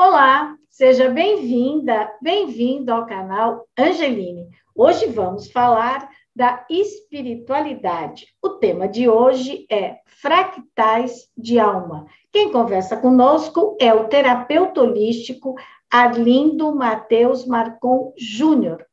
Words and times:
Olá, 0.00 0.56
seja 0.70 1.10
bem-vinda, 1.10 2.08
bem-vindo 2.22 2.92
ao 2.92 3.04
canal 3.04 3.66
Angeline. 3.76 4.48
Hoje 4.72 5.06
vamos 5.06 5.50
falar 5.50 6.08
da 6.32 6.64
espiritualidade. 6.70 8.28
O 8.40 8.50
tema 8.50 8.86
de 8.86 9.08
hoje 9.08 9.66
é 9.68 9.96
fractais 10.06 11.28
de 11.36 11.58
alma. 11.58 12.06
Quem 12.30 12.52
conversa 12.52 12.96
conosco 12.96 13.76
é 13.80 13.92
o 13.92 14.06
terapeuta 14.06 14.82
holístico 14.82 15.56
Arlindo 15.90 16.72
Mateus 16.72 17.44
Marcon 17.44 18.12
Júnior. 18.16 18.86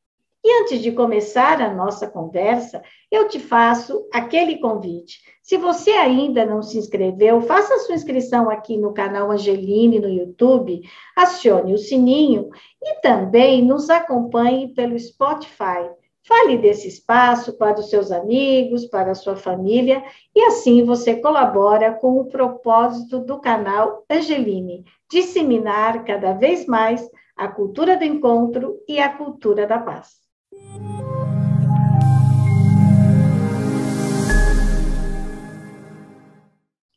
E 0.48 0.62
antes 0.62 0.80
de 0.80 0.91
começar 0.91 1.59
a 1.59 1.73
nossa 1.73 2.07
conversa, 2.07 2.84
eu 3.09 3.27
te 3.27 3.39
faço 3.39 4.07
aquele 4.14 4.59
convite. 4.59 5.20
Se 5.41 5.57
você 5.57 5.89
ainda 5.89 6.45
não 6.45 6.62
se 6.62 6.77
inscreveu, 6.77 7.41
faça 7.41 7.80
sua 7.80 7.95
inscrição 7.95 8.48
aqui 8.48 8.77
no 8.77 8.94
canal 8.94 9.31
Angeline 9.31 9.98
no 9.98 10.08
YouTube, 10.08 10.84
acione 11.18 11.73
o 11.73 11.80
sininho 11.80 12.52
e 12.80 13.02
também 13.02 13.63
nos 13.63 13.90
acompanhe 13.90 14.71
pelo 14.71 14.99
Spotify. 14.99 15.90
Fale 16.27 16.59
desse 16.59 16.90
espaço 16.90 17.57
para 17.57 17.80
os 17.80 17.90
seus 17.90 18.12
amigos, 18.12 18.85
para 18.85 19.13
a 19.13 19.16
sua 19.16 19.35
família, 19.35 20.04
e 20.35 20.43
assim 20.43 20.85
você 20.85 21.16
colabora 21.16 21.91
com 21.91 22.20
o 22.20 22.27
propósito 22.27 23.20
do 23.20 23.41
canal 23.41 24.05
Angeline, 24.07 24.85
disseminar 25.09 26.04
cada 26.04 26.34
vez 26.34 26.68
mais 26.68 27.09
a 27.35 27.48
cultura 27.48 27.98
do 27.98 28.04
encontro 28.04 28.80
e 28.88 28.99
a 28.99 29.09
cultura 29.09 29.66
da 29.66 29.80
paz. 29.80 30.24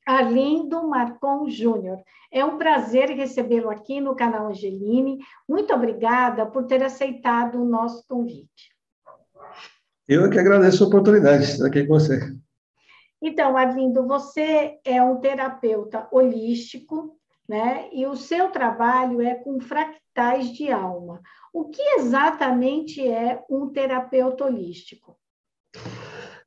Arlindo 0.09 0.89
Marcon 0.89 1.49
Júnior. 1.49 1.99
É 2.33 2.45
um 2.45 2.59
prazer 2.59 3.11
recebê-lo 3.11 3.71
aqui 3.71 4.01
no 4.01 4.17
canal 4.17 4.49
Angeline. 4.49 5.19
Muito 5.49 5.73
obrigada 5.73 6.47
por 6.47 6.65
ter 6.65 6.83
aceitado 6.83 7.61
o 7.61 7.65
nosso 7.65 8.05
convite. 8.09 8.75
Eu 10.09 10.25
é 10.25 10.31
que 10.31 10.39
agradeço 10.39 10.83
a 10.83 10.87
oportunidade 10.87 11.45
de 11.45 11.53
estar 11.53 11.67
aqui 11.67 11.87
com 11.87 11.95
você. 11.95 12.35
Então, 13.21 13.57
Arlindo, 13.57 14.07
você 14.07 14.79
é 14.85 15.03
um 15.03 15.17
terapeuta 15.17 16.09
holístico, 16.11 17.17
né? 17.49 17.89
E 17.93 18.07
o 18.07 18.17
seu 18.17 18.51
trabalho 18.51 19.21
é 19.21 19.35
com 19.35 19.61
fractais 19.61 20.53
de 20.53 20.73
alma. 20.73 21.21
O 21.53 21.67
que 21.71 21.83
exatamente 21.99 23.07
é 23.07 23.43
um 23.51 23.69
terapeuta 23.69 24.45
holístico? 24.45 25.17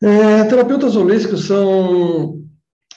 É, 0.01 0.43
terapeutas 0.45 0.95
holísticos 0.95 1.45
são 1.45 2.41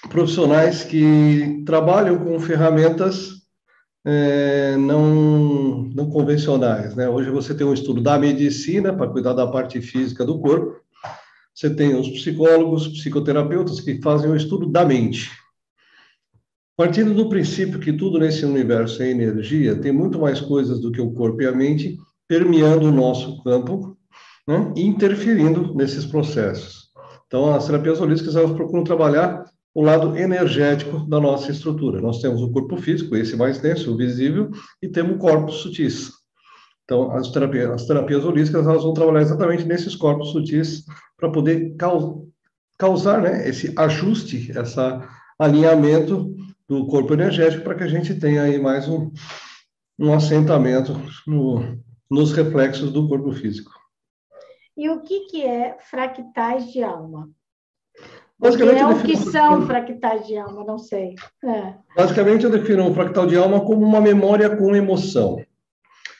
profissionais 0.08 0.84
que 0.84 1.62
trabalham 1.66 2.18
com 2.18 2.38
ferramentas 2.38 3.44
é, 4.04 4.76
não, 4.76 5.84
não 5.94 6.10
convencionais. 6.10 6.94
Né? 6.94 7.08
Hoje 7.08 7.30
você 7.30 7.54
tem 7.54 7.66
um 7.66 7.74
estudo 7.74 8.00
da 8.00 8.18
medicina 8.18 8.92
para 8.92 9.08
cuidar 9.08 9.32
da 9.32 9.46
parte 9.46 9.80
física 9.80 10.24
do 10.24 10.38
corpo, 10.38 10.80
você 11.54 11.74
tem 11.74 11.94
os 11.94 12.08
psicólogos, 12.08 12.88
psicoterapeutas 12.88 13.80
que 13.80 14.00
fazem 14.02 14.30
o 14.30 14.36
estudo 14.36 14.66
da 14.66 14.84
mente. 14.84 15.30
Partindo 16.76 17.14
do 17.14 17.28
princípio 17.28 17.78
que 17.78 17.92
tudo 17.92 18.18
nesse 18.18 18.44
universo 18.44 19.00
é 19.00 19.08
energia, 19.08 19.76
tem 19.76 19.92
muito 19.92 20.18
mais 20.18 20.40
coisas 20.40 20.80
do 20.80 20.90
que 20.90 21.00
o 21.00 21.12
corpo 21.12 21.40
e 21.40 21.46
a 21.46 21.52
mente 21.52 21.96
permeando 22.26 22.88
o 22.88 22.92
nosso 22.92 23.42
campo 23.44 23.96
né, 24.46 24.72
e 24.76 24.82
interferindo 24.82 25.72
nesses 25.74 26.04
processos. 26.04 26.88
Então, 27.26 27.54
as 27.54 27.66
terapias 27.66 28.00
holísticas 28.00 28.34
elas 28.34 28.52
procuram 28.52 28.82
trabalhar 28.82 29.44
o 29.72 29.82
lado 29.82 30.16
energético 30.16 30.98
da 31.08 31.20
nossa 31.20 31.52
estrutura. 31.52 32.00
Nós 32.00 32.20
temos 32.20 32.42
o 32.42 32.50
corpo 32.50 32.76
físico, 32.76 33.14
esse 33.14 33.36
mais 33.36 33.58
denso, 33.58 33.92
o 33.92 33.96
visível, 33.96 34.50
e 34.82 34.88
temos 34.88 35.18
corpos 35.18 35.56
sutis. 35.56 36.10
Então, 36.84 37.12
as 37.12 37.30
terapias, 37.30 37.70
as 37.70 37.86
terapias 37.86 38.24
holísticas 38.24 38.66
elas 38.66 38.82
vão 38.82 38.94
trabalhar 38.94 39.22
exatamente 39.22 39.64
nesses 39.64 39.94
corpos 39.94 40.32
sutis 40.32 40.84
para 41.16 41.30
poder 41.30 41.74
causar 42.76 43.22
né, 43.22 43.48
esse 43.48 43.72
ajuste, 43.76 44.50
esse 44.50 44.80
alinhamento 45.38 46.34
do 46.68 46.86
corpo 46.86 47.12
energético 47.12 47.62
para 47.62 47.74
que 47.74 47.84
a 47.84 47.88
gente 47.88 48.14
tenha 48.14 48.42
aí 48.42 48.60
mais 48.60 48.88
um, 48.88 49.10
um 49.98 50.12
assentamento 50.12 50.92
no, 51.26 51.78
nos 52.10 52.32
reflexos 52.32 52.90
do 52.90 53.08
corpo 53.08 53.32
físico. 53.32 53.70
E 54.76 54.88
o 54.88 55.02
que, 55.02 55.26
que 55.26 55.42
é 55.42 55.76
fractais 55.78 56.72
de 56.72 56.82
alma? 56.82 57.30
Basicamente, 58.38 58.80
é 58.80 58.86
o 58.86 59.02
que 59.02 59.16
são 59.16 59.66
fractais 59.66 60.26
de 60.26 60.36
alma, 60.36 60.64
não 60.64 60.78
sei. 60.78 61.14
É. 61.44 61.74
Basicamente, 61.96 62.44
eu 62.44 62.50
defino 62.50 62.84
um 62.84 62.92
fractal 62.92 63.26
de 63.26 63.36
alma 63.36 63.60
como 63.60 63.86
uma 63.86 64.00
memória 64.00 64.54
com 64.56 64.74
emoção. 64.74 65.40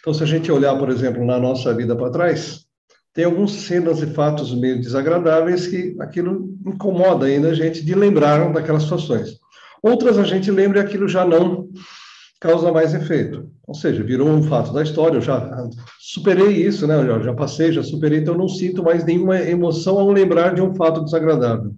Então, 0.01 0.15
se 0.15 0.23
a 0.23 0.27
gente 0.27 0.53
olhar, 0.53 0.79
por 0.79 0.91
exemplo, 0.91 1.25
na 1.25 1.39
nossa 1.39 1.75
vida 1.75 1.97
para 1.97 2.11
trás, 2.11 2.65
tem 3.13 3.25
algumas 3.25 3.51
cenas 3.53 4.01
e 4.01 4.07
fatos 4.07 4.55
meio 4.55 4.81
desagradáveis 4.81 5.67
que 5.67 5.97
aquilo 6.01 6.55
incomoda 6.67 7.27
ainda 7.27 7.51
a 7.51 7.55
gente 7.55 7.85
de 7.85 7.95
lembrar 7.95 8.53
daquelas 8.53 8.83
situações. 8.83 9.39
Outras 9.85 10.19
a 10.19 10.23
gente 10.23 10.51
lembra 10.51 10.79
e 10.79 10.83
aquilo 10.83 11.07
já 11.07 11.27
não 11.27 11.69
causa 12.41 12.73
mais 12.73 12.95
efeito. 12.95 13.51
Ou 13.67 13.75
seja, 13.75 14.03
virou 14.03 14.27
um 14.27 14.43
fato 14.43 14.73
da 14.73 14.83
história, 14.83 15.19
eu 15.19 15.21
já 15.21 15.69
superei 16.01 16.53
isso, 16.53 16.87
né? 16.87 16.97
Eu 16.97 17.23
já, 17.23 17.35
passei, 17.35 17.71
já 17.71 17.83
superei, 17.83 18.21
então 18.21 18.33
eu 18.33 18.39
não 18.39 18.49
sinto 18.49 18.83
mais 18.83 19.05
nenhuma 19.05 19.39
emoção 19.39 19.99
ao 19.99 20.11
lembrar 20.11 20.55
de 20.55 20.63
um 20.63 20.75
fato 20.75 21.05
desagradável. 21.05 21.75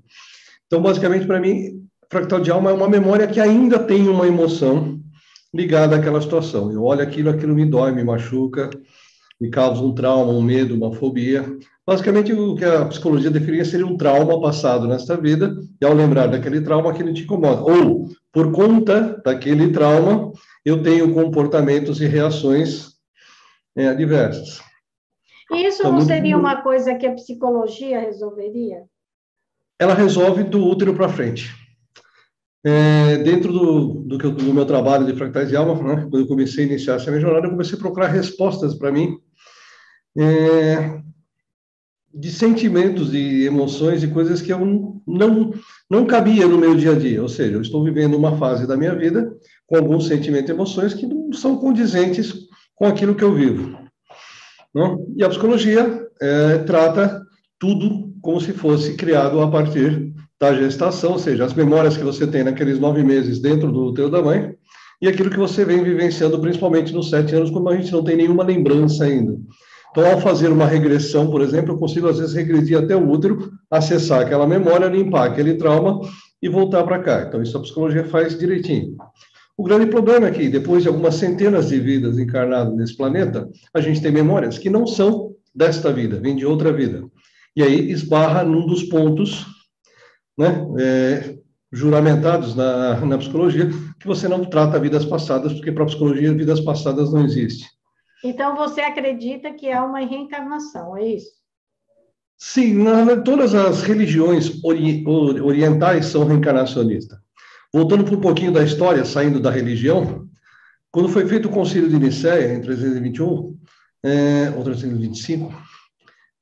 Então, 0.68 0.80
basicamente, 0.80 1.26
para 1.26 1.40
mim, 1.40 1.84
fractal 2.08 2.38
de 2.38 2.48
alma 2.48 2.70
é 2.70 2.74
uma 2.74 2.88
memória 2.88 3.26
que 3.26 3.40
ainda 3.40 3.76
tem 3.76 4.08
uma 4.08 4.28
emoção 4.28 5.00
ligada 5.52 5.96
àquela 5.96 6.20
situação. 6.20 6.70
Eu 6.70 6.84
olho 6.84 7.02
aquilo, 7.02 7.30
aquilo 7.30 7.56
me 7.56 7.66
dói, 7.66 7.90
me 7.90 8.04
machuca, 8.04 8.70
me 9.40 9.50
causa 9.50 9.82
um 9.82 9.94
trauma, 9.94 10.32
um 10.32 10.42
medo, 10.42 10.74
uma 10.74 10.92
fobia. 10.92 11.44
Basicamente, 11.86 12.32
o 12.32 12.56
que 12.56 12.64
a 12.64 12.86
psicologia 12.86 13.30
definiria 13.30 13.64
seria 13.64 13.86
um 13.86 13.96
trauma 13.96 14.40
passado 14.40 14.88
nesta 14.88 15.16
vida, 15.16 15.54
e 15.80 15.84
ao 15.84 15.92
lembrar 15.92 16.26
daquele 16.26 16.60
trauma, 16.60 16.90
aquilo 16.90 17.12
te 17.12 17.22
incomoda. 17.22 17.62
Ou, 17.62 18.08
por 18.32 18.50
conta 18.52 19.20
daquele 19.24 19.72
trauma, 19.72 20.32
eu 20.64 20.82
tenho 20.82 21.14
comportamentos 21.14 22.00
e 22.00 22.06
reações 22.06 22.94
é, 23.76 23.88
adversas. 23.88 24.60
Isso 25.52 25.82
então, 25.82 25.92
não 25.92 26.00
seria 26.00 26.36
uma 26.36 26.62
coisa 26.62 26.94
que 26.94 27.06
a 27.06 27.14
psicologia 27.14 28.00
resolveria? 28.00 28.84
ela 29.78 29.94
resolve 29.94 30.42
do 30.42 30.64
útero 30.64 30.94
para 30.94 31.08
frente. 31.08 31.54
É, 32.64 33.18
dentro 33.18 33.52
do, 33.52 33.94
do, 34.02 34.22
eu, 34.22 34.32
do, 34.32 34.52
meu 34.52 34.66
trabalho 34.66 35.06
de 35.06 35.14
fractais 35.14 35.48
de 35.48 35.56
alma, 35.56 35.74
né, 35.74 36.02
quando 36.02 36.18
eu 36.18 36.26
comecei 36.26 36.64
a 36.64 36.66
iniciar 36.66 36.94
essa 36.94 37.10
minha 37.10 37.20
jornada, 37.20 37.46
eu 37.46 37.50
comecei 37.50 37.78
a 37.78 37.80
procurar 37.80 38.08
respostas 38.08 38.74
para 38.74 38.90
mim 38.90 39.18
é, 40.18 41.00
de 42.12 42.30
sentimentos 42.30 43.12
e 43.12 43.44
emoções 43.44 44.02
e 44.02 44.08
coisas 44.08 44.40
que 44.40 44.52
eu 44.52 44.64
não, 45.06 45.52
não 45.90 46.06
cabia 46.06 46.46
no 46.46 46.58
meu 46.58 46.74
dia 46.74 46.92
a 46.92 46.98
dia. 46.98 47.22
Ou 47.22 47.28
seja, 47.28 47.54
eu 47.54 47.60
estou 47.60 47.84
vivendo 47.84 48.16
uma 48.16 48.36
fase 48.38 48.66
da 48.66 48.76
minha 48.76 48.94
vida 48.94 49.30
com 49.66 49.76
alguns 49.76 50.06
sentimentos 50.06 50.48
e 50.48 50.52
emoções 50.52 50.94
que 50.94 51.06
não 51.06 51.32
são 51.32 51.58
condizentes 51.58 52.34
com 52.74 52.86
aquilo 52.86 53.14
que 53.14 53.24
eu 53.24 53.34
vivo. 53.34 53.78
Não? 54.74 55.06
E 55.16 55.24
a 55.24 55.28
psicologia 55.28 56.06
é, 56.20 56.58
trata 56.58 57.22
tudo 57.58 58.12
como 58.20 58.40
se 58.40 58.52
fosse 58.52 58.94
criado 58.94 59.40
a 59.40 59.50
partir 59.50 60.12
da 60.38 60.54
gestação, 60.54 61.12
ou 61.12 61.18
seja, 61.18 61.44
as 61.44 61.54
memórias 61.54 61.96
que 61.96 62.04
você 62.04 62.26
tem 62.26 62.44
naqueles 62.44 62.78
nove 62.78 63.02
meses 63.02 63.40
dentro 63.40 63.72
do 63.72 63.94
teu 63.94 64.10
da 64.10 64.22
mãe 64.22 64.54
e 65.00 65.08
aquilo 65.08 65.30
que 65.30 65.38
você 65.38 65.64
vem 65.64 65.82
vivenciando, 65.82 66.40
principalmente 66.40 66.92
nos 66.92 67.10
sete 67.10 67.34
anos, 67.34 67.50
quando 67.50 67.68
a 67.68 67.76
gente 67.76 67.92
não 67.92 68.02
tem 68.02 68.16
nenhuma 68.16 68.44
lembrança 68.44 69.04
ainda. 69.04 69.38
Então, 69.96 70.12
ao 70.12 70.20
fazer 70.20 70.52
uma 70.52 70.66
regressão, 70.66 71.30
por 71.30 71.40
exemplo, 71.40 71.72
eu 71.72 71.78
consigo 71.78 72.06
às 72.06 72.18
vezes 72.18 72.34
regredir 72.34 72.76
até 72.76 72.94
o 72.94 73.08
útero, 73.08 73.50
acessar 73.70 74.20
aquela 74.20 74.46
memória, 74.46 74.88
limpar 74.88 75.26
aquele 75.26 75.54
trauma 75.54 76.02
e 76.42 76.50
voltar 76.50 76.84
para 76.84 76.98
cá. 76.98 77.24
Então, 77.26 77.42
isso 77.42 77.56
a 77.56 77.62
psicologia 77.62 78.04
faz 78.04 78.38
direitinho. 78.38 78.94
O 79.56 79.64
grande 79.64 79.86
problema 79.86 80.26
é 80.26 80.30
que, 80.30 80.50
depois 80.50 80.82
de 80.82 80.88
algumas 80.90 81.14
centenas 81.14 81.68
de 81.68 81.80
vidas 81.80 82.18
encarnadas 82.18 82.76
nesse 82.76 82.94
planeta, 82.94 83.48
a 83.72 83.80
gente 83.80 84.02
tem 84.02 84.12
memórias 84.12 84.58
que 84.58 84.68
não 84.68 84.86
são 84.86 85.34
desta 85.54 85.90
vida, 85.90 86.20
vêm 86.20 86.36
de 86.36 86.44
outra 86.44 86.70
vida. 86.70 87.02
E 87.56 87.62
aí 87.62 87.90
esbarra 87.90 88.44
num 88.44 88.66
dos 88.66 88.82
pontos 88.82 89.46
né, 90.36 90.62
é, 90.78 91.38
juramentados 91.72 92.54
na, 92.54 93.00
na 93.00 93.16
psicologia, 93.16 93.70
que 93.98 94.06
você 94.06 94.28
não 94.28 94.44
trata 94.44 94.78
vidas 94.78 95.06
passadas, 95.06 95.54
porque 95.54 95.72
para 95.72 95.84
a 95.84 95.86
psicologia 95.86 96.34
vidas 96.34 96.60
passadas 96.60 97.14
não 97.14 97.24
existe. 97.24 97.75
Então 98.24 98.56
você 98.56 98.80
acredita 98.80 99.52
que 99.52 99.70
há 99.70 99.84
uma 99.84 100.00
reencarnação, 100.00 100.96
é 100.96 101.06
isso? 101.06 101.30
Sim, 102.38 102.82
na, 102.82 103.16
todas 103.22 103.54
as 103.54 103.82
religiões 103.82 104.62
ori, 104.62 105.04
orientais 105.06 106.06
são 106.06 106.24
reencarnacionistas. 106.24 107.18
Voltando 107.72 108.04
para 108.04 108.14
um 108.14 108.20
pouquinho 108.20 108.52
da 108.52 108.62
história, 108.62 109.04
saindo 109.04 109.40
da 109.40 109.50
religião, 109.50 110.28
quando 110.90 111.08
foi 111.08 111.26
feito 111.26 111.48
o 111.48 111.50
concílio 111.50 111.88
de 111.88 111.98
Nicéia, 111.98 112.54
em 112.54 112.60
321, 112.60 113.58
é, 114.02 114.50
ou 114.56 114.62
325, 114.62 115.52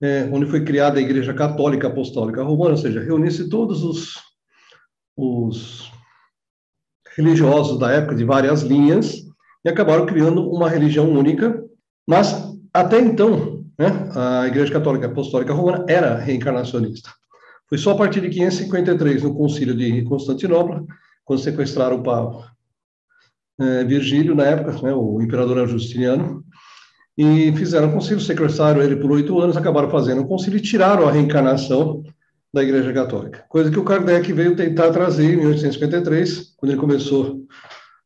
é, 0.03 0.29
onde 0.33 0.47
foi 0.47 0.65
criada 0.65 0.99
a 0.99 1.03
Igreja 1.03 1.33
Católica 1.33 1.89
Apostólica 1.89 2.43
Romana, 2.43 2.73
ou 2.73 2.77
seja, 2.77 3.01
reunisse 3.01 3.49
todos 3.49 3.83
os, 3.83 4.15
os 5.17 5.91
religiosos 7.17 7.79
da 7.79 7.91
época 7.91 8.15
de 8.15 8.25
várias 8.25 8.63
linhas 8.63 9.25
e 9.65 9.69
acabaram 9.69 10.05
criando 10.05 10.49
uma 10.51 10.69
religião 10.69 11.11
única, 11.11 11.64
mas 12.07 12.55
até 12.73 12.99
então, 13.01 13.65
né, 13.79 14.11
a 14.15 14.47
Igreja 14.47 14.73
Católica 14.73 15.07
Apostólica 15.07 15.53
Romana 15.53 15.85
era 15.89 16.19
reencarnacionista. 16.19 17.11
Foi 17.69 17.79
só 17.79 17.93
a 17.93 17.97
partir 17.97 18.21
de 18.21 18.29
553, 18.29 19.23
no 19.23 19.35
concílio 19.35 19.75
de 19.75 20.03
Constantinopla, 20.03 20.85
quando 21.25 21.41
sequestraram 21.41 21.97
o 21.97 22.03
Papa 22.03 22.53
é, 23.59 23.85
Virgílio, 23.85 24.35
na 24.35 24.45
época, 24.45 24.73
né, 24.83 24.93
o 24.93 25.21
imperador 25.23 25.67
Justiniano, 25.67 26.45
e 27.17 27.53
fizeram 27.53 27.89
o 27.89 27.93
concílio, 27.93 28.21
sequestraram 28.21 28.83
ele 28.83 28.97
por 28.97 29.13
oito 29.13 29.39
anos, 29.41 29.57
acabaram 29.57 29.89
fazendo 29.89 30.23
o 30.23 30.27
concílio 30.27 30.59
e 30.59 30.63
tiraram 30.63 31.09
a 31.09 31.13
reencarnação 31.13 32.03
da 32.53 32.63
Igreja 32.63 32.93
Católica. 32.93 33.45
Coisa 33.49 33.71
que 33.71 33.79
o 33.79 33.85
Kardec 33.85 34.33
veio 34.33 34.57
tentar 34.57 34.91
trazer 34.91 35.33
em 35.33 35.37
1853, 35.37 36.55
quando 36.57 36.73
ele 36.73 36.81
começou 36.81 37.41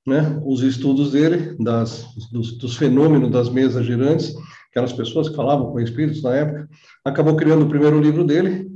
né, 0.08 0.40
os 0.44 0.62
estudos 0.62 1.12
dele, 1.12 1.54
das, 1.60 2.06
dos, 2.32 2.56
dos, 2.56 2.76
fenômenos 2.76 3.30
das 3.30 3.50
mesas 3.50 3.84
girantes, 3.84 4.34
aquelas 4.70 4.92
pessoas 4.92 5.28
que 5.28 5.36
falavam 5.36 5.70
com 5.70 5.78
espíritos 5.78 6.22
na 6.22 6.34
época, 6.34 6.68
acabou 7.04 7.36
criando 7.36 7.64
o 7.64 7.68
primeiro 7.68 8.00
livro 8.00 8.24
dele, 8.24 8.68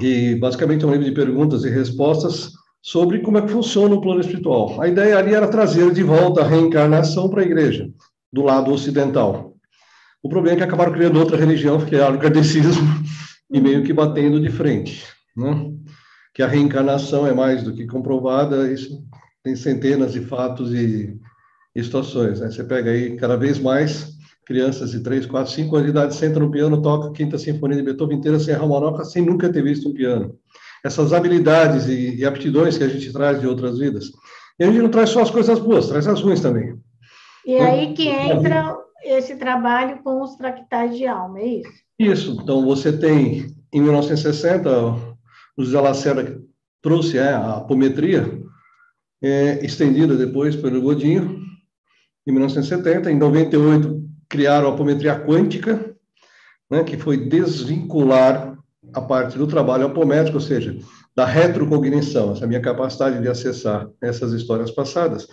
e 0.00 0.34
basicamente 0.36 0.84
é 0.84 0.88
um 0.88 0.92
livro 0.92 1.04
de 1.04 1.12
perguntas 1.12 1.64
e 1.64 1.68
respostas 1.68 2.50
sobre 2.80 3.20
como 3.20 3.38
é 3.38 3.42
que 3.42 3.52
funciona 3.52 3.94
o 3.94 4.00
plano 4.00 4.20
espiritual. 4.20 4.80
A 4.80 4.88
ideia 4.88 5.18
ali 5.18 5.34
era 5.34 5.46
trazer 5.46 5.92
de 5.92 6.02
volta 6.02 6.40
a 6.40 6.48
reencarnação 6.48 7.28
para 7.28 7.42
a 7.42 7.44
igreja, 7.44 7.88
do 8.32 8.42
lado 8.42 8.72
ocidental. 8.72 9.54
O 10.22 10.28
problema 10.28 10.56
é 10.56 10.58
que 10.58 10.64
acabaram 10.64 10.92
criando 10.92 11.18
outra 11.18 11.36
religião, 11.36 11.84
que 11.84 11.94
é 11.94 12.08
o 12.08 12.18
kardecismo, 12.18 12.88
e 13.52 13.60
meio 13.60 13.84
que 13.84 13.92
batendo 13.92 14.40
de 14.40 14.48
frente. 14.48 15.04
Né? 15.36 15.70
Que 16.34 16.42
a 16.42 16.48
reencarnação 16.48 17.26
é 17.26 17.34
mais 17.34 17.62
do 17.62 17.74
que 17.74 17.86
comprovada, 17.86 18.72
isso 18.72 19.04
tem 19.42 19.56
centenas 19.56 20.12
de 20.12 20.20
fatos 20.20 20.72
e, 20.72 21.18
e 21.74 21.82
situações. 21.82 22.40
Né? 22.40 22.50
Você 22.50 22.64
pega 22.64 22.90
aí 22.90 23.16
cada 23.16 23.36
vez 23.36 23.58
mais 23.58 24.12
crianças 24.46 24.90
de 24.90 25.00
3, 25.00 25.26
4, 25.26 25.52
5 25.52 25.76
anos 25.76 25.86
de 25.86 25.90
idade 25.90 26.14
sentam 26.14 26.42
no 26.42 26.50
piano, 26.50 26.82
tocam 26.82 27.10
a 27.10 27.12
Quinta 27.12 27.38
Sinfonia 27.38 27.76
de 27.76 27.82
Beethoven 27.82 28.18
inteira 28.18 28.38
sem 28.38 28.54
a 28.54 28.66
maroca, 28.66 29.04
sem 29.04 29.24
nunca 29.24 29.52
ter 29.52 29.62
visto 29.62 29.88
um 29.88 29.94
piano 29.94 30.36
essas 30.84 31.12
habilidades 31.12 31.86
e, 31.86 32.16
e, 32.16 32.24
aptidões 32.24 32.76
que 32.76 32.84
a 32.84 32.88
gente 32.88 33.12
traz 33.12 33.40
de 33.40 33.46
outras 33.46 33.78
vidas. 33.78 34.06
E 34.58 34.64
a 34.64 34.66
gente 34.66 34.82
não 34.82 34.90
traz 34.90 35.10
só 35.10 35.22
as 35.22 35.30
coisas 35.30 35.58
boas, 35.58 35.88
traz 35.88 36.06
as 36.06 36.20
ruins 36.20 36.40
também. 36.40 36.76
E 37.46 37.54
né? 37.54 37.64
aí 37.64 37.94
que 37.94 38.08
entra 38.08 38.76
esse 39.04 39.36
trabalho 39.36 40.02
com 40.02 40.20
os 40.22 40.36
fractais 40.36 40.96
de 40.96 41.06
alma, 41.06 41.38
é 41.40 41.46
isso? 41.46 41.72
Isso. 41.98 42.38
Então, 42.42 42.64
você 42.64 42.92
tem, 42.92 43.54
em 43.72 43.80
1960, 43.80 44.70
o 45.56 45.64
José 45.64 45.80
Lacerda 45.80 46.40
trouxe 46.80 47.18
é, 47.18 47.32
a 47.32 47.58
apometria, 47.58 48.41
é, 49.22 49.64
estendida 49.64 50.16
depois 50.16 50.56
pelo 50.56 50.80
Godinho, 50.80 51.40
em 52.26 52.32
1970. 52.32 53.10
Em 53.10 53.16
98, 53.16 54.02
criaram 54.28 54.68
a 54.68 54.74
apometria 54.74 55.18
quântica, 55.18 55.94
né, 56.70 56.82
que 56.82 56.96
foi 56.96 57.16
desvincular 57.16 58.58
a 58.92 59.00
parte 59.00 59.38
do 59.38 59.46
trabalho 59.46 59.86
apométrico, 59.86 60.38
ou 60.38 60.42
seja, 60.42 60.76
da 61.14 61.24
retrocognição, 61.24 62.32
essa 62.32 62.46
minha 62.46 62.60
capacidade 62.60 63.20
de 63.20 63.28
acessar 63.28 63.88
essas 64.00 64.32
histórias 64.32 64.70
passadas, 64.70 65.28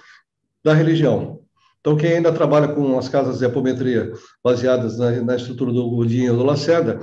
da 0.64 0.74
religião. 0.74 1.40
Então, 1.80 1.96
quem 1.96 2.14
ainda 2.14 2.34
trabalha 2.34 2.68
com 2.68 2.98
as 2.98 3.08
casas 3.08 3.40
de 3.40 3.46
apometria 3.46 4.12
baseadas 4.44 4.98
na, 4.98 5.12
na 5.22 5.36
estrutura 5.38 5.72
do 5.72 5.90
Godinho 5.90 6.34
ou 6.34 6.40
do 6.40 6.44
Lacerda, 6.44 7.00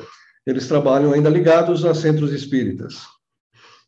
eles 0.46 0.68
trabalham 0.68 1.12
ainda 1.12 1.30
ligados 1.30 1.84
a 1.84 1.94
centros 1.94 2.32
espíritas. 2.32 3.02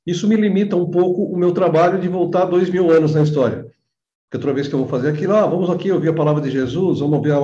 Isso 0.09 0.27
me 0.27 0.37
limita 0.37 0.75
um 0.75 0.91
pouco 0.91 1.25
o 1.25 1.37
meu 1.37 1.53
trabalho 1.53 2.01
de 2.01 2.09
voltar 2.09 2.47
dois 2.47 2.71
mil 2.71 2.91
anos 2.91 3.15
na 3.15 3.23
história. 3.23 3.67
Porque 4.25 4.41
toda 4.41 4.55
vez 4.55 4.67
que 4.67 4.75
eu 4.75 4.79
vou 4.79 4.89
fazer 4.89 5.11
aquilo, 5.11 5.35
ah, 5.35 5.47
vamos 5.47 5.69
aqui 5.69 5.93
ouvir 5.93 6.09
a 6.09 6.15
palavra 6.15 6.41
de 6.41 6.51
Jesus, 6.51 7.01
vamos 7.01 7.21
ver, 7.21 7.35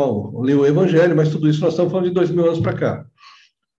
ler 0.40 0.54
o 0.54 0.64
Evangelho, 0.64 1.14
mas 1.14 1.28
tudo 1.28 1.46
isso 1.46 1.60
nós 1.60 1.74
estamos 1.74 1.92
falando 1.92 2.08
de 2.08 2.14
dois 2.14 2.30
mil 2.30 2.46
anos 2.46 2.60
para 2.60 2.72
cá. 2.72 3.06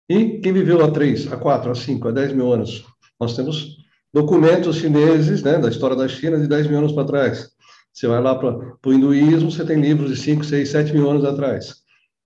E 0.07 0.37
quem 0.37 0.53
viveu 0.53 0.85
há 0.85 0.91
três, 0.91 1.31
há 1.33 1.35
quatro, 1.35 1.71
há 1.71 1.75
cinco, 1.75 2.09
há 2.09 2.11
dez 2.11 2.31
mil 2.31 2.53
anos? 2.53 2.85
Nós 3.19 3.35
temos 3.35 3.75
documentos 4.13 4.75
chineses, 4.75 5.41
né, 5.41 5.57
da 5.57 5.69
história 5.69 5.95
da 5.95 6.07
China 6.07 6.39
de 6.39 6.47
dez 6.47 6.67
mil 6.67 6.77
anos 6.77 6.91
para 6.91 7.05
trás. 7.05 7.49
Você 7.91 8.05
vai 8.05 8.21
lá 8.21 8.35
para 8.35 8.55
o 8.85 8.93
hinduísmo, 8.93 9.49
você 9.49 9.65
tem 9.65 9.81
livros 9.81 10.11
de 10.11 10.15
cinco, 10.15 10.45
seis, 10.45 10.69
sete 10.69 10.93
mil 10.93 11.09
anos 11.09 11.25
atrás. 11.25 11.77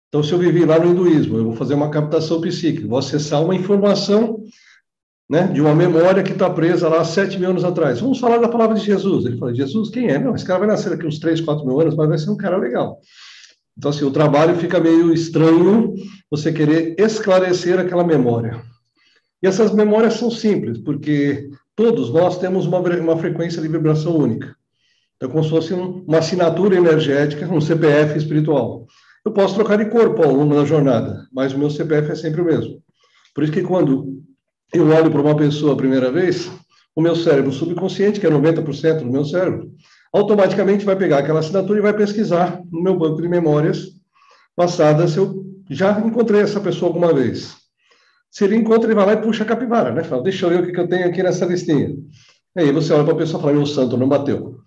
Então, 0.09 0.21
se 0.21 0.33
eu 0.33 0.37
vivi 0.37 0.65
lá 0.65 0.77
no 0.77 0.91
hinduísmo, 0.91 1.37
eu 1.37 1.45
vou 1.45 1.53
fazer 1.53 1.75
uma 1.75 1.89
captação 1.89 2.41
psíquica, 2.41 2.85
vou 2.85 2.99
acessar 2.99 3.41
uma 3.41 3.55
informação 3.55 4.43
né, 5.29 5.47
de 5.47 5.61
uma 5.61 5.75
memória 5.75 6.23
que 6.23 6.31
está 6.31 6.49
presa 6.49 6.89
lá 6.89 7.03
sete 7.05 7.37
mil 7.37 7.51
anos 7.51 7.63
atrás. 7.63 7.99
Vamos 7.99 8.19
falar 8.19 8.37
da 8.37 8.49
palavra 8.49 8.75
de 8.75 8.83
Jesus. 8.83 9.25
Ele 9.25 9.37
fala, 9.37 9.53
Jesus, 9.53 9.89
quem 9.89 10.07
é? 10.09 10.17
Não, 10.17 10.33
esse 10.33 10.45
cara 10.45 10.59
vai 10.59 10.67
nascer 10.67 10.89
daqui 10.89 11.05
uns 11.05 11.19
três, 11.19 11.39
quatro 11.39 11.65
mil 11.65 11.79
anos, 11.79 11.95
mas 11.95 12.09
vai 12.09 12.17
ser 12.17 12.31
um 12.31 12.37
cara 12.37 12.57
legal. 12.57 12.99
Então, 13.77 13.91
assim, 13.91 14.03
o 14.03 14.11
trabalho 14.11 14.55
fica 14.55 14.79
meio 14.79 15.13
estranho 15.13 15.93
você 16.29 16.51
querer 16.51 16.95
esclarecer 16.97 17.79
aquela 17.79 18.03
memória. 18.03 18.61
E 19.41 19.47
essas 19.47 19.71
memórias 19.71 20.15
são 20.15 20.31
simples, 20.31 20.79
porque 20.79 21.49
todos 21.75 22.11
nós 22.11 22.39
temos 22.39 22.65
uma, 22.65 22.79
uma 22.79 23.17
frequência 23.17 23.61
de 23.61 23.67
vibração 23.67 24.17
única. 24.17 24.53
Então, 25.15 25.29
como 25.29 25.43
se 25.43 25.49
fosse 25.49 25.73
um, 25.73 26.03
uma 26.07 26.17
assinatura 26.17 26.75
energética, 26.75 27.47
um 27.47 27.61
CPF 27.61 28.17
espiritual. 28.17 28.87
Eu 29.23 29.31
posso 29.31 29.53
trocar 29.53 29.77
de 29.77 29.85
corpo 29.85 30.23
ao 30.23 30.33
longo 30.33 30.55
da 30.55 30.65
jornada, 30.65 31.27
mas 31.31 31.53
o 31.53 31.59
meu 31.59 31.69
CPF 31.69 32.11
é 32.11 32.15
sempre 32.15 32.41
o 32.41 32.45
mesmo. 32.45 32.81
Por 33.35 33.43
isso 33.43 33.53
que 33.53 33.61
quando 33.61 34.23
eu 34.73 34.87
olho 34.87 35.11
para 35.11 35.21
uma 35.21 35.35
pessoa 35.35 35.73
a 35.73 35.77
primeira 35.77 36.11
vez, 36.11 36.49
o 36.95 37.01
meu 37.01 37.15
cérebro 37.15 37.51
subconsciente, 37.51 38.19
que 38.19 38.27
é 38.27 38.29
90% 38.29 38.99
do 38.99 39.11
meu 39.11 39.25
cérebro, 39.25 39.71
automaticamente 40.13 40.85
vai 40.85 40.95
pegar 40.95 41.19
aquela 41.19 41.39
assinatura 41.39 41.79
e 41.79 41.81
vai 41.81 41.93
pesquisar 41.93 42.61
no 42.71 42.81
meu 42.81 42.97
banco 42.97 43.21
de 43.21 43.27
memórias 43.27 43.87
passadas 44.55 45.11
se 45.11 45.17
eu 45.17 45.45
já 45.69 45.99
encontrei 45.99 46.41
essa 46.41 46.59
pessoa 46.59 46.89
alguma 46.89 47.13
vez. 47.13 47.55
Se 48.29 48.43
ele 48.43 48.55
encontra, 48.55 48.87
ele 48.87 48.95
vai 48.95 49.05
lá 49.05 49.13
e 49.13 49.21
puxa 49.21 49.43
a 49.43 49.47
capivara, 49.47 49.91
né? 49.91 50.03
Fala, 50.03 50.23
deixa 50.23 50.45
eu 50.45 50.49
ver 50.49 50.63
o 50.63 50.71
que 50.71 50.79
eu 50.79 50.87
tenho 50.87 51.07
aqui 51.07 51.23
nessa 51.23 51.45
listinha. 51.45 51.95
Aí 52.55 52.71
você 52.71 52.93
olha 52.93 53.03
para 53.03 53.13
a 53.13 53.17
pessoa 53.17 53.39
e 53.39 53.41
fala, 53.41 53.55
meu 53.55 53.65
santo 53.65 53.97
não 53.97 54.07
bateu. 54.07 54.59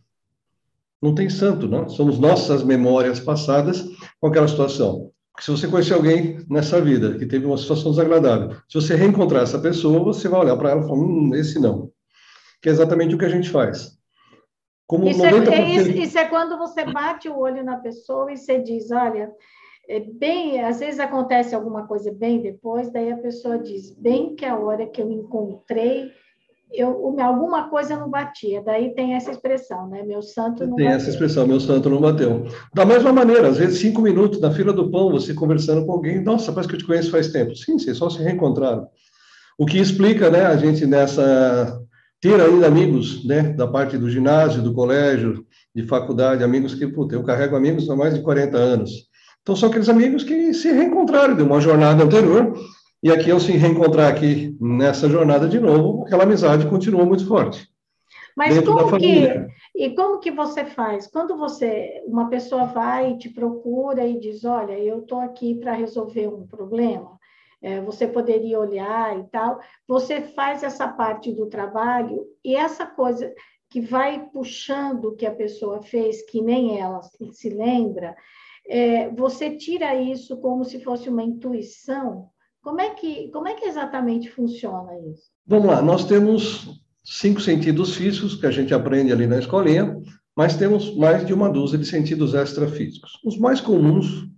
Não 1.00 1.14
tem 1.14 1.28
santo, 1.28 1.69
não. 1.69 1.88
Somos 1.88 2.19
nossas 2.19 2.62
memórias 2.62 3.20
passadas 3.20 3.84
com 4.20 4.28
aquela 4.28 4.49
situação. 4.49 5.10
Se 5.42 5.50
você 5.50 5.66
conhecer 5.66 5.94
alguém 5.94 6.38
nessa 6.48 6.80
vida 6.80 7.18
que 7.18 7.26
teve 7.26 7.44
uma 7.44 7.58
situação 7.58 7.90
desagradável, 7.90 8.56
se 8.68 8.74
você 8.74 8.94
reencontrar 8.94 9.42
essa 9.42 9.58
pessoa, 9.58 9.98
você 9.98 10.28
vai 10.28 10.38
olhar 10.38 10.56
para 10.56 10.70
ela 10.70 10.82
e 10.82 10.86
falar, 10.86 11.00
hum, 11.00 11.34
esse 11.34 11.58
não. 11.58 11.90
Que 12.62 12.68
é 12.68 12.72
exatamente 12.72 13.16
o 13.16 13.18
que 13.18 13.24
a 13.24 13.28
gente 13.28 13.50
faz. 13.50 13.98
Como 14.86 15.08
isso, 15.08 15.20
90%... 15.20 15.48
é, 15.50 15.68
isso, 15.68 15.90
isso 15.90 16.16
é 16.16 16.26
quando 16.26 16.56
você 16.56 16.84
bate 16.84 17.28
o 17.28 17.36
olho 17.36 17.64
na 17.64 17.76
pessoa 17.78 18.32
e 18.32 18.36
você 18.36 18.60
diz, 18.60 18.92
olha, 18.92 19.32
é 19.88 19.99
bem, 19.99 20.62
às 20.62 20.78
vezes 20.78 21.00
acontece 21.00 21.56
alguma 21.56 21.88
coisa 21.88 22.12
bem 22.12 22.40
depois, 22.40 22.92
daí 22.92 23.11
a 23.11 23.18
pessoa 23.18 23.58
diz, 23.58 23.90
bem 23.90 24.37
que 24.37 24.44
a 24.44 24.56
hora 24.56 24.87
que 24.87 25.02
eu 25.02 25.11
encontrei, 25.11 26.08
eu, 26.75 27.17
alguma 27.21 27.69
coisa 27.69 27.97
não 27.97 28.09
batia. 28.09 28.62
Daí 28.62 28.95
tem 28.95 29.14
essa 29.14 29.31
expressão, 29.31 29.88
né? 29.88 30.02
Meu 30.02 30.23
santo 30.23 30.67
não 30.67 30.76
tem 30.76 30.87
bateu. 30.87 31.00
essa 31.00 31.11
expressão, 31.11 31.47
meu 31.47 31.61
santo 31.61 31.91
não 31.91 32.00
bateu. 32.00 32.47
Da 32.75 32.85
mesma 32.85 33.12
maneira, 33.12 33.49
às 33.49 33.59
vezes 33.59 33.81
cinco 33.81 34.00
minutos 34.00 34.41
na 34.41 34.50
fila 34.50 34.73
do 34.73 34.91
pão, 34.91 35.11
você 35.11 35.35
conversando 35.35 35.85
com 35.87 35.93
alguém, 35.93 36.23
nossa, 36.23 36.52
parece 36.52 36.69
que 36.69 36.75
eu 36.75 36.79
te 36.79 36.87
conheço 36.87 37.11
faz 37.11 37.29
tempo. 37.29 37.55
Sim, 37.55 37.79
vocês 37.79 37.97
só 37.97 38.09
se 38.11 38.23
reencontraram. 38.23 38.87
O 39.59 39.67
que 39.67 39.79
explica, 39.79 40.31
né, 40.31 40.47
a 40.47 40.57
gente 40.57 40.87
nessa 40.87 41.79
ter 42.21 42.41
ainda 42.41 42.69
amigos, 42.69 43.25
né, 43.26 43.43
da 43.52 43.67
parte 43.67 43.99
do 43.99 44.09
ginásio, 44.09 44.62
do 44.62 44.73
colégio, 44.73 45.45
de 45.75 45.85
faculdade, 45.87 46.45
amigos 46.45 46.73
que, 46.73 46.87
puta, 46.87 47.17
eu 47.17 47.25
carrego 47.25 47.57
amigos 47.57 47.91
há 47.91 47.97
mais 47.97 48.14
de 48.14 48.23
40 48.23 48.57
anos. 48.57 48.91
Então, 49.43 49.57
são 49.57 49.69
aqueles 49.69 49.88
amigos 49.88 50.23
que 50.23 50.55
se 50.55 50.71
reencontraram 50.71 51.35
de 51.35 51.43
uma 51.43 51.61
jornada 51.61 52.05
anterior, 52.05 52.55
e 53.02 53.11
aqui, 53.11 53.30
ao 53.30 53.40
se 53.40 53.52
reencontrar 53.52 54.12
aqui 54.12 54.56
nessa 54.61 55.09
jornada 55.09 55.49
de 55.49 55.59
novo, 55.59 56.04
aquela 56.04 56.23
amizade 56.23 56.68
continua 56.68 57.04
muito 57.04 57.26
forte. 57.26 57.68
Mas 58.37 58.59
como 58.61 58.97
que, 58.99 59.28
e 59.75 59.90
como 59.94 60.18
que 60.18 60.30
você 60.30 60.64
faz? 60.64 61.06
Quando 61.06 61.37
você, 61.37 62.02
uma 62.06 62.28
pessoa 62.28 62.64
vai 62.66 63.12
e 63.12 63.18
te 63.18 63.28
procura 63.28 64.06
e 64.06 64.18
diz, 64.18 64.44
olha, 64.44 64.78
eu 64.78 65.00
estou 65.00 65.21
aqui 65.21 65.54
para 65.54 65.75
resolver 65.75 66.28
um 66.28 66.47
problema, 66.47 67.18
é, 67.62 67.80
você 67.80 68.06
poderia 68.06 68.59
olhar 68.59 69.18
e 69.18 69.25
tal. 69.25 69.61
Você 69.87 70.21
faz 70.21 70.62
essa 70.62 70.88
parte 70.88 71.32
do 71.32 71.47
trabalho 71.47 72.26
e 72.44 72.56
essa 72.56 72.85
coisa 72.85 73.32
que 73.71 73.80
vai 73.80 74.26
puxando 74.32 75.06
o 75.06 75.16
que 75.16 75.25
a 75.25 75.35
pessoa 75.35 75.80
fez, 75.80 76.23
que 76.23 76.42
nem 76.42 76.78
ela 76.78 77.00
se 77.32 77.49
lembra, 77.49 78.14
é, 78.66 79.09
você 79.11 79.56
tira 79.56 79.94
isso 79.94 80.37
como 80.38 80.64
se 80.64 80.82
fosse 80.82 81.09
uma 81.09 81.23
intuição. 81.23 82.28
Como 82.62 82.81
é 82.81 82.90
que, 82.90 83.28
como 83.28 83.49
é 83.49 83.54
que 83.54 83.66
exatamente 83.66 84.31
funciona 84.31 84.92
isso? 85.11 85.25
Vamos 85.47 85.66
lá, 85.66 85.83
nós 85.83 86.04
temos 86.04 86.81
cinco 87.04 87.40
sentidos 87.40 87.97
físicos 87.97 88.37
que 88.37 88.47
a 88.47 88.50
gente 88.50 88.73
aprende 88.73 89.12
ali 89.12 89.26
na 89.26 89.38
escolinha, 89.38 90.00
mas 90.37 90.57
temos 90.57 90.97
mais 90.97 91.26
de 91.26 91.35
uma 91.35 91.50
dúzia 91.50 91.76
de 91.76 91.85
sentidos 91.85 92.35
extrafísicos. 92.35 93.19
Os 93.25 93.37
mais 93.37 93.61
comuns 93.61 94.28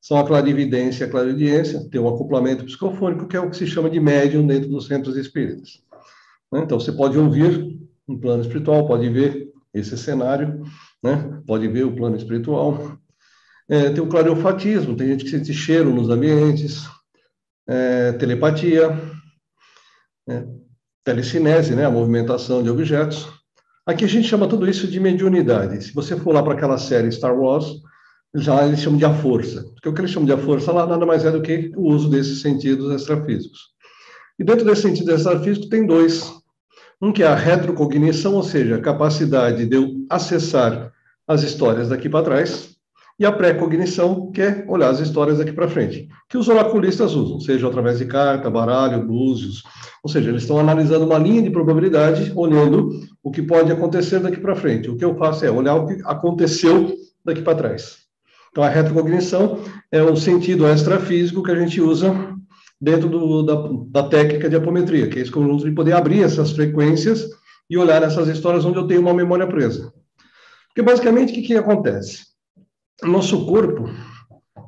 são 0.00 0.18
a 0.18 0.26
clarividência 0.26 1.04
e 1.04 1.06
a 1.06 1.10
clarividência, 1.10 1.88
tem 1.90 2.00
um 2.00 2.08
acoplamento 2.08 2.64
psicofônico, 2.64 3.28
que 3.28 3.36
é 3.36 3.40
o 3.40 3.48
que 3.48 3.56
se 3.56 3.66
chama 3.66 3.88
de 3.88 4.00
médium 4.00 4.46
dentro 4.46 4.68
dos 4.68 4.86
centros 4.86 5.16
espíritas. 5.16 5.82
Né? 6.50 6.62
Então, 6.64 6.80
você 6.80 6.90
pode 6.90 7.16
ouvir 7.16 7.78
um 8.08 8.18
plano 8.18 8.42
espiritual, 8.42 8.86
pode 8.86 9.08
ver 9.08 9.48
esse 9.72 9.96
cenário, 9.96 10.64
né? 11.02 11.40
Pode 11.46 11.68
ver 11.68 11.84
o 11.84 11.94
plano 11.94 12.16
espiritual. 12.16 12.98
É, 13.68 13.90
tem 13.90 14.02
o 14.02 14.08
clariofatismo, 14.08 14.96
tem 14.96 15.08
gente 15.08 15.24
que 15.24 15.30
sente 15.30 15.54
cheiro 15.54 15.94
nos 15.94 16.10
ambientes, 16.10 16.88
é, 17.70 18.12
telepatia, 18.14 18.90
é, 20.28 20.44
telecinese, 21.04 21.76
né? 21.76 21.86
A 21.86 21.90
movimentação 21.90 22.64
de 22.64 22.68
objetos. 22.68 23.28
Aqui 23.86 24.04
a 24.04 24.08
gente 24.08 24.26
chama 24.26 24.48
tudo 24.48 24.68
isso 24.68 24.88
de 24.88 24.98
mediunidade. 24.98 25.84
Se 25.84 25.94
você 25.94 26.16
for 26.16 26.34
lá 26.34 26.42
para 26.42 26.54
aquela 26.54 26.76
série 26.78 27.12
Star 27.12 27.38
Wars, 27.38 27.66
já 28.34 28.66
eles 28.66 28.80
chamam 28.80 28.98
de 28.98 29.04
a 29.04 29.14
força. 29.14 29.62
Porque 29.74 29.88
o 29.88 29.94
que 29.94 30.00
eles 30.00 30.10
chamam 30.10 30.26
de 30.26 30.32
a 30.32 30.38
força 30.38 30.72
lá 30.72 30.84
nada 30.84 31.06
mais 31.06 31.24
é 31.24 31.30
do 31.30 31.40
que 31.40 31.72
o 31.76 31.88
uso 31.88 32.10
desses 32.10 32.42
sentidos 32.42 32.92
extrafísicos. 32.92 33.60
E 34.38 34.44
dentro 34.44 34.64
desse 34.64 34.82
sentido 34.82 35.12
extrafísico 35.12 35.68
tem 35.68 35.86
dois. 35.86 36.32
Um 37.00 37.12
que 37.12 37.22
é 37.22 37.26
a 37.26 37.34
retrocognição, 37.34 38.34
ou 38.34 38.42
seja, 38.42 38.76
a 38.76 38.80
capacidade 38.80 39.64
de 39.64 39.76
eu 39.76 40.06
acessar 40.10 40.92
as 41.26 41.42
histórias 41.42 41.88
daqui 41.88 42.08
para 42.08 42.24
trás, 42.24 42.76
e 43.20 43.26
a 43.26 43.30
pré-cognição, 43.30 44.32
que 44.32 44.40
é 44.40 44.64
olhar 44.66 44.88
as 44.88 44.98
histórias 44.98 45.36
daqui 45.36 45.52
para 45.52 45.68
frente, 45.68 46.08
que 46.26 46.38
os 46.38 46.48
oraculistas 46.48 47.14
usam, 47.14 47.38
seja 47.38 47.68
através 47.68 47.98
de 47.98 48.06
carta, 48.06 48.48
baralho, 48.48 49.06
búzios, 49.06 49.62
ou 50.02 50.10
seja, 50.10 50.30
eles 50.30 50.40
estão 50.40 50.58
analisando 50.58 51.04
uma 51.04 51.18
linha 51.18 51.42
de 51.42 51.50
probabilidade, 51.50 52.32
olhando 52.34 52.88
o 53.22 53.30
que 53.30 53.42
pode 53.42 53.70
acontecer 53.70 54.20
daqui 54.20 54.40
para 54.40 54.56
frente. 54.56 54.88
O 54.88 54.96
que 54.96 55.04
eu 55.04 55.14
faço 55.16 55.44
é 55.44 55.50
olhar 55.50 55.74
o 55.74 55.86
que 55.86 56.00
aconteceu 56.06 56.96
daqui 57.22 57.42
para 57.42 57.58
trás. 57.58 57.98
Então, 58.50 58.64
a 58.64 58.70
retrocognição 58.70 59.60
é 59.92 60.02
o 60.02 60.16
sentido 60.16 60.66
extrafísico 60.66 61.42
que 61.42 61.50
a 61.50 61.60
gente 61.60 61.78
usa 61.78 62.34
dentro 62.80 63.06
do, 63.10 63.42
da, 63.42 64.00
da, 64.00 64.08
técnica 64.08 64.48
de 64.48 64.56
apometria, 64.56 65.08
que 65.08 65.18
é 65.18 65.22
esse 65.22 65.30
conjunto 65.30 65.66
de 65.66 65.72
poder 65.72 65.92
abrir 65.92 66.22
essas 66.22 66.52
frequências 66.52 67.28
e 67.68 67.76
olhar 67.76 68.02
essas 68.02 68.28
histórias 68.28 68.64
onde 68.64 68.78
eu 68.78 68.86
tenho 68.86 69.02
uma 69.02 69.12
memória 69.12 69.46
presa. 69.46 69.92
Porque, 70.68 70.80
basicamente, 70.80 71.32
o 71.32 71.34
que, 71.34 71.42
que 71.42 71.54
acontece? 71.54 72.29
Nosso 73.02 73.46
corpo, 73.46 73.88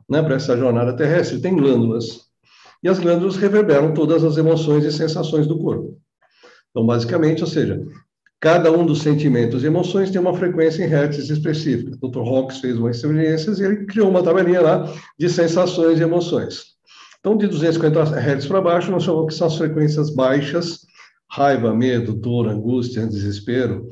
né, 0.08 0.22
para 0.22 0.36
essa 0.36 0.56
jornada 0.56 0.96
terrestre, 0.96 1.40
tem 1.40 1.56
glândulas. 1.56 2.22
E 2.82 2.88
as 2.88 2.98
glândulas 2.98 3.36
reverberam 3.36 3.94
todas 3.94 4.24
as 4.24 4.36
emoções 4.36 4.84
e 4.84 4.92
sensações 4.92 5.46
do 5.46 5.58
corpo. 5.58 5.98
Então, 6.70 6.84
basicamente, 6.84 7.42
ou 7.42 7.48
seja, 7.48 7.80
Cada 8.42 8.72
um 8.72 8.84
dos 8.84 9.02
sentimentos 9.02 9.62
e 9.62 9.68
emoções 9.68 10.10
tem 10.10 10.20
uma 10.20 10.34
frequência 10.34 10.82
em 10.82 10.88
hertz 10.88 11.30
específica. 11.30 11.96
O 12.02 12.08
Dr. 12.08 12.18
Hawkes 12.18 12.58
fez 12.58 12.76
uma 12.76 12.90
experiência 12.90 13.52
e 13.52 13.62
ele 13.64 13.86
criou 13.86 14.10
uma 14.10 14.20
tabelinha 14.20 14.60
lá 14.60 14.92
de 15.16 15.28
sensações 15.28 16.00
e 16.00 16.02
emoções. 16.02 16.72
Então, 17.20 17.36
de 17.36 17.46
250 17.46 18.02
Hz 18.02 18.46
para 18.46 18.60
baixo, 18.60 18.90
nós 18.90 19.04
chamamos 19.04 19.32
que 19.32 19.38
são 19.38 19.46
as 19.46 19.56
frequências 19.56 20.10
baixas, 20.10 20.80
raiva, 21.30 21.72
medo, 21.72 22.12
dor, 22.12 22.48
angústia, 22.48 23.06
desespero. 23.06 23.88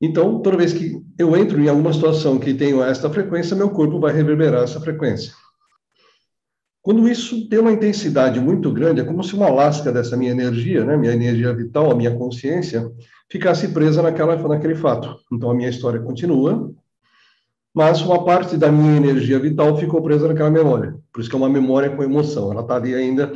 Então, 0.00 0.40
toda 0.40 0.58
vez 0.58 0.72
que 0.72 1.00
eu 1.18 1.36
entro 1.36 1.60
em 1.60 1.68
alguma 1.68 1.92
situação 1.92 2.38
que 2.38 2.52
tenho 2.52 2.82
esta 2.82 3.08
frequência, 3.08 3.56
meu 3.56 3.70
corpo 3.70 3.98
vai 3.98 4.12
reverberar 4.12 4.62
essa 4.62 4.80
frequência. 4.80 5.32
Quando 6.82 7.08
isso 7.08 7.48
tem 7.48 7.58
uma 7.58 7.72
intensidade 7.72 8.38
muito 8.38 8.70
grande, 8.70 9.00
é 9.00 9.04
como 9.04 9.24
se 9.24 9.34
uma 9.34 9.48
lasca 9.48 9.90
dessa 9.90 10.16
minha 10.16 10.30
energia, 10.30 10.84
né, 10.84 10.96
minha 10.96 11.14
energia 11.14 11.52
vital, 11.52 11.90
a 11.90 11.94
minha 11.94 12.14
consciência, 12.14 12.88
ficasse 13.28 13.68
presa 13.68 14.02
naquela, 14.02 14.36
naquele 14.36 14.74
fato. 14.74 15.16
Então, 15.32 15.50
a 15.50 15.54
minha 15.54 15.70
história 15.70 15.98
continua, 15.98 16.70
mas 17.74 18.00
uma 18.02 18.24
parte 18.24 18.56
da 18.56 18.70
minha 18.70 18.96
energia 18.96 19.38
vital 19.38 19.76
ficou 19.76 20.00
presa 20.00 20.28
naquela 20.28 20.50
memória. 20.50 20.94
Por 21.12 21.20
isso 21.20 21.28
que 21.28 21.34
é 21.34 21.38
uma 21.38 21.48
memória 21.48 21.90
com 21.90 22.02
emoção. 22.02 22.52
Ela 22.52 22.60
está 22.60 22.76
ali 22.76 22.94
ainda 22.94 23.32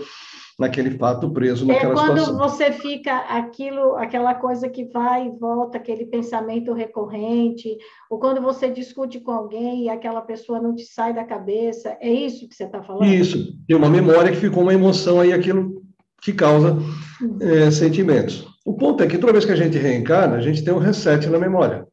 naquele 0.61 0.91
fato 0.91 1.31
preso 1.31 1.65
é 1.65 1.69
naquela 1.69 1.97
situação. 1.97 2.17
É 2.17 2.27
quando 2.27 2.39
você 2.39 2.71
fica 2.71 3.17
aquilo, 3.17 3.97
aquela 3.97 4.35
coisa 4.35 4.69
que 4.69 4.85
vai 4.85 5.27
e 5.27 5.39
volta, 5.39 5.79
aquele 5.79 6.05
pensamento 6.05 6.75
recorrente, 6.75 7.79
ou 8.11 8.19
quando 8.19 8.43
você 8.43 8.71
discute 8.71 9.19
com 9.21 9.33
alguém 9.33 9.85
e 9.85 9.89
aquela 9.89 10.21
pessoa 10.21 10.61
não 10.61 10.75
te 10.75 10.85
sai 10.85 11.15
da 11.15 11.25
cabeça. 11.25 11.97
É 11.99 12.13
isso 12.13 12.47
que 12.47 12.55
você 12.55 12.65
está 12.65 12.83
falando? 12.83 13.07
Isso. 13.07 13.55
Tem 13.67 13.75
uma 13.75 13.89
memória 13.89 14.31
que 14.31 14.37
ficou 14.37 14.63
uma 14.63 14.75
emoção 14.75 15.19
aí, 15.19 15.33
aquilo 15.33 15.83
que 16.21 16.35
causa 16.35 16.75
uhum. 16.75 17.39
é, 17.41 17.71
sentimentos. 17.71 18.47
O 18.67 18.75
ponto 18.75 19.03
é 19.03 19.07
que 19.07 19.17
toda 19.17 19.33
vez 19.33 19.47
que 19.47 19.53
a 19.53 19.57
gente 19.57 19.79
reencarna, 19.79 20.37
a 20.37 20.43
gente 20.43 20.63
tem 20.63 20.75
um 20.75 20.79
reset 20.79 21.27
na 21.31 21.39
memória. 21.39 21.87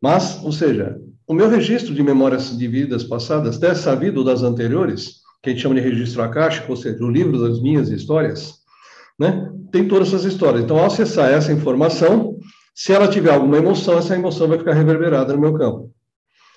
Mas, 0.00 0.44
ou 0.44 0.52
seja, 0.52 1.00
o 1.26 1.32
meu 1.32 1.48
registro 1.48 1.94
de 1.94 2.02
memórias 2.02 2.56
de 2.56 2.68
vidas 2.68 3.02
passadas, 3.02 3.58
dessa 3.58 3.96
vida 3.96 4.18
ou 4.18 4.24
das 4.24 4.42
anteriores, 4.42 5.22
que 5.42 5.50
a 5.50 5.52
gente 5.52 5.62
chama 5.62 5.74
de 5.74 5.80
registro 5.80 6.22
akáshico, 6.22 6.70
ou 6.70 6.76
seja, 6.76 7.04
o 7.04 7.10
livro 7.10 7.38
das 7.38 7.60
minhas 7.60 7.88
histórias, 7.90 8.54
né? 9.18 9.52
Tem 9.70 9.86
todas 9.86 10.08
essas 10.08 10.24
histórias. 10.24 10.64
Então, 10.64 10.78
ao 10.78 10.86
acessar 10.86 11.30
essa 11.30 11.52
informação, 11.52 12.38
se 12.74 12.92
ela 12.92 13.08
tiver 13.08 13.32
alguma 13.32 13.58
emoção, 13.58 13.98
essa 13.98 14.14
emoção 14.14 14.48
vai 14.48 14.58
ficar 14.58 14.72
reverberada 14.72 15.32
no 15.34 15.40
meu 15.40 15.54
campo. 15.54 15.90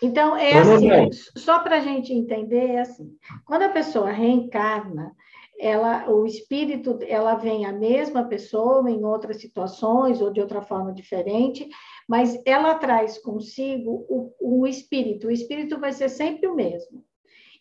Então, 0.02 0.36
é 0.36 0.50
então, 0.50 0.76
assim, 0.76 1.10
só 1.38 1.60
para 1.60 1.78
a 1.78 1.80
gente 1.80 2.12
entender, 2.12 2.72
é 2.72 2.82
assim, 2.82 3.12
quando 3.46 3.64
a 3.64 3.70
pessoa 3.70 4.10
reencarna, 4.10 5.12
ela, 5.60 6.10
o 6.10 6.26
espírito, 6.26 6.98
ela 7.08 7.36
vem 7.36 7.66
a 7.66 7.72
mesma 7.72 8.24
pessoa 8.24 8.90
em 8.90 9.06
outras 9.06 9.40
situações 9.40 10.20
ou 10.20 10.32
de 10.32 10.42
outra 10.42 10.64
forma 10.64 10.92
diferente, 10.92 11.70
mas 12.10 12.42
ela 12.48 12.74
traz 12.76 13.20
consigo 13.20 14.06
o, 14.10 14.34
o 14.40 14.68
espírito. 14.68 15.28
O 15.28 15.32
espírito 15.32 15.80
vai 15.80 15.94
ser 15.94 16.10
sempre 16.10 16.48
o 16.48 16.56
mesmo. 16.56 17.06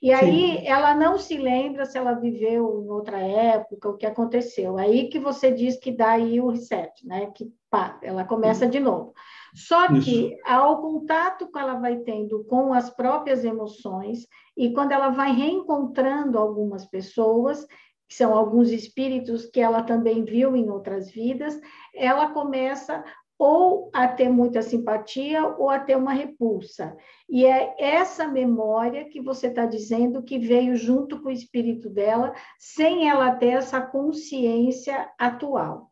E 0.02 0.12
aí 0.12 0.58
Sim. 0.58 0.66
ela 0.66 0.94
não 0.94 1.18
se 1.18 1.36
lembra 1.36 1.84
se 1.84 1.98
ela 1.98 2.14
viveu 2.14 2.82
em 2.82 2.88
outra 2.88 3.18
época, 3.18 3.90
o 3.90 3.96
que 3.96 4.06
aconteceu. 4.06 4.78
Aí 4.78 5.08
que 5.08 5.18
você 5.18 5.52
diz 5.52 5.78
que 5.78 5.92
dá 5.92 6.12
aí 6.12 6.40
o 6.40 6.48
reset, 6.48 7.06
né? 7.06 7.30
Que 7.34 7.52
pá, 7.68 7.98
ela 8.02 8.24
começa 8.24 8.66
de 8.66 8.80
novo. 8.80 9.12
Só 9.54 9.86
Isso. 9.86 10.04
que 10.04 10.38
ao 10.44 10.80
contato 10.80 11.50
que 11.50 11.58
ela 11.58 11.74
vai 11.74 11.96
tendo 11.98 12.44
com 12.44 12.72
as 12.72 12.88
próprias 12.88 13.44
emoções 13.44 14.26
e 14.56 14.72
quando 14.72 14.92
ela 14.92 15.10
vai 15.10 15.32
reencontrando 15.32 16.38
algumas 16.38 16.86
pessoas, 16.86 17.66
que 18.08 18.16
são 18.16 18.34
alguns 18.34 18.70
espíritos 18.70 19.46
que 19.46 19.60
ela 19.60 19.82
também 19.82 20.24
viu 20.24 20.56
em 20.56 20.68
outras 20.68 21.10
vidas, 21.10 21.60
ela 21.94 22.30
começa 22.30 23.04
ou 23.40 23.90
a 23.94 24.06
ter 24.06 24.28
muita 24.28 24.60
simpatia 24.60 25.46
ou 25.58 25.70
a 25.70 25.78
ter 25.78 25.96
uma 25.96 26.12
repulsa. 26.12 26.94
E 27.26 27.46
é 27.46 27.74
essa 27.78 28.28
memória 28.28 29.08
que 29.08 29.18
você 29.18 29.46
está 29.46 29.64
dizendo 29.64 30.22
que 30.22 30.38
veio 30.38 30.76
junto 30.76 31.22
com 31.22 31.30
o 31.30 31.32
espírito 31.32 31.88
dela, 31.88 32.34
sem 32.58 33.08
ela 33.08 33.34
ter 33.34 33.52
essa 33.52 33.80
consciência 33.80 35.08
atual. 35.18 35.90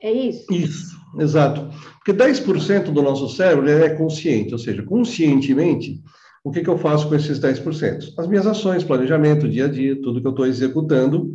É 0.00 0.12
isso? 0.12 0.44
Isso, 0.52 0.96
exato. 1.18 1.68
Porque 1.94 2.12
10% 2.12 2.92
do 2.92 3.02
nosso 3.02 3.28
cérebro 3.28 3.68
é 3.68 3.96
consciente, 3.96 4.52
ou 4.52 4.58
seja, 4.58 4.84
conscientemente, 4.84 6.00
o 6.44 6.52
que, 6.52 6.62
que 6.62 6.70
eu 6.70 6.78
faço 6.78 7.08
com 7.08 7.16
esses 7.16 7.40
10%? 7.40 8.14
As 8.16 8.28
minhas 8.28 8.46
ações, 8.46 8.84
planejamento, 8.84 9.48
dia 9.48 9.64
a 9.64 9.68
dia, 9.68 10.00
tudo 10.00 10.20
que 10.20 10.26
eu 10.28 10.30
estou 10.30 10.46
executando. 10.46 11.34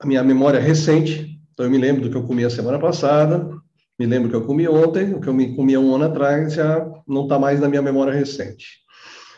A 0.00 0.06
minha 0.06 0.22
memória 0.22 0.58
recente, 0.58 1.38
então 1.52 1.66
eu 1.66 1.70
me 1.70 1.76
lembro 1.76 2.00
do 2.00 2.10
que 2.10 2.16
eu 2.16 2.26
comi 2.26 2.44
a 2.44 2.50
semana 2.50 2.78
passada, 2.78 3.62
me 4.04 4.10
lembro 4.10 4.28
que 4.28 4.36
eu 4.36 4.44
comi 4.44 4.68
ontem, 4.68 5.14
o 5.14 5.20
que 5.20 5.28
eu 5.28 5.32
me 5.32 5.56
comia 5.56 5.80
um 5.80 5.94
ano 5.94 6.04
atrás 6.04 6.52
já 6.52 6.86
não 7.08 7.22
está 7.22 7.38
mais 7.38 7.58
na 7.58 7.68
minha 7.68 7.80
memória 7.80 8.12
recente. 8.12 8.66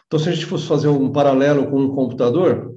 Então, 0.07 0.19
se 0.19 0.29
a 0.29 0.33
gente 0.33 0.47
fosse 0.47 0.67
fazer 0.67 0.89
um 0.89 1.13
paralelo 1.13 1.69
com 1.71 1.81
um 1.81 1.95
computador, 1.95 2.75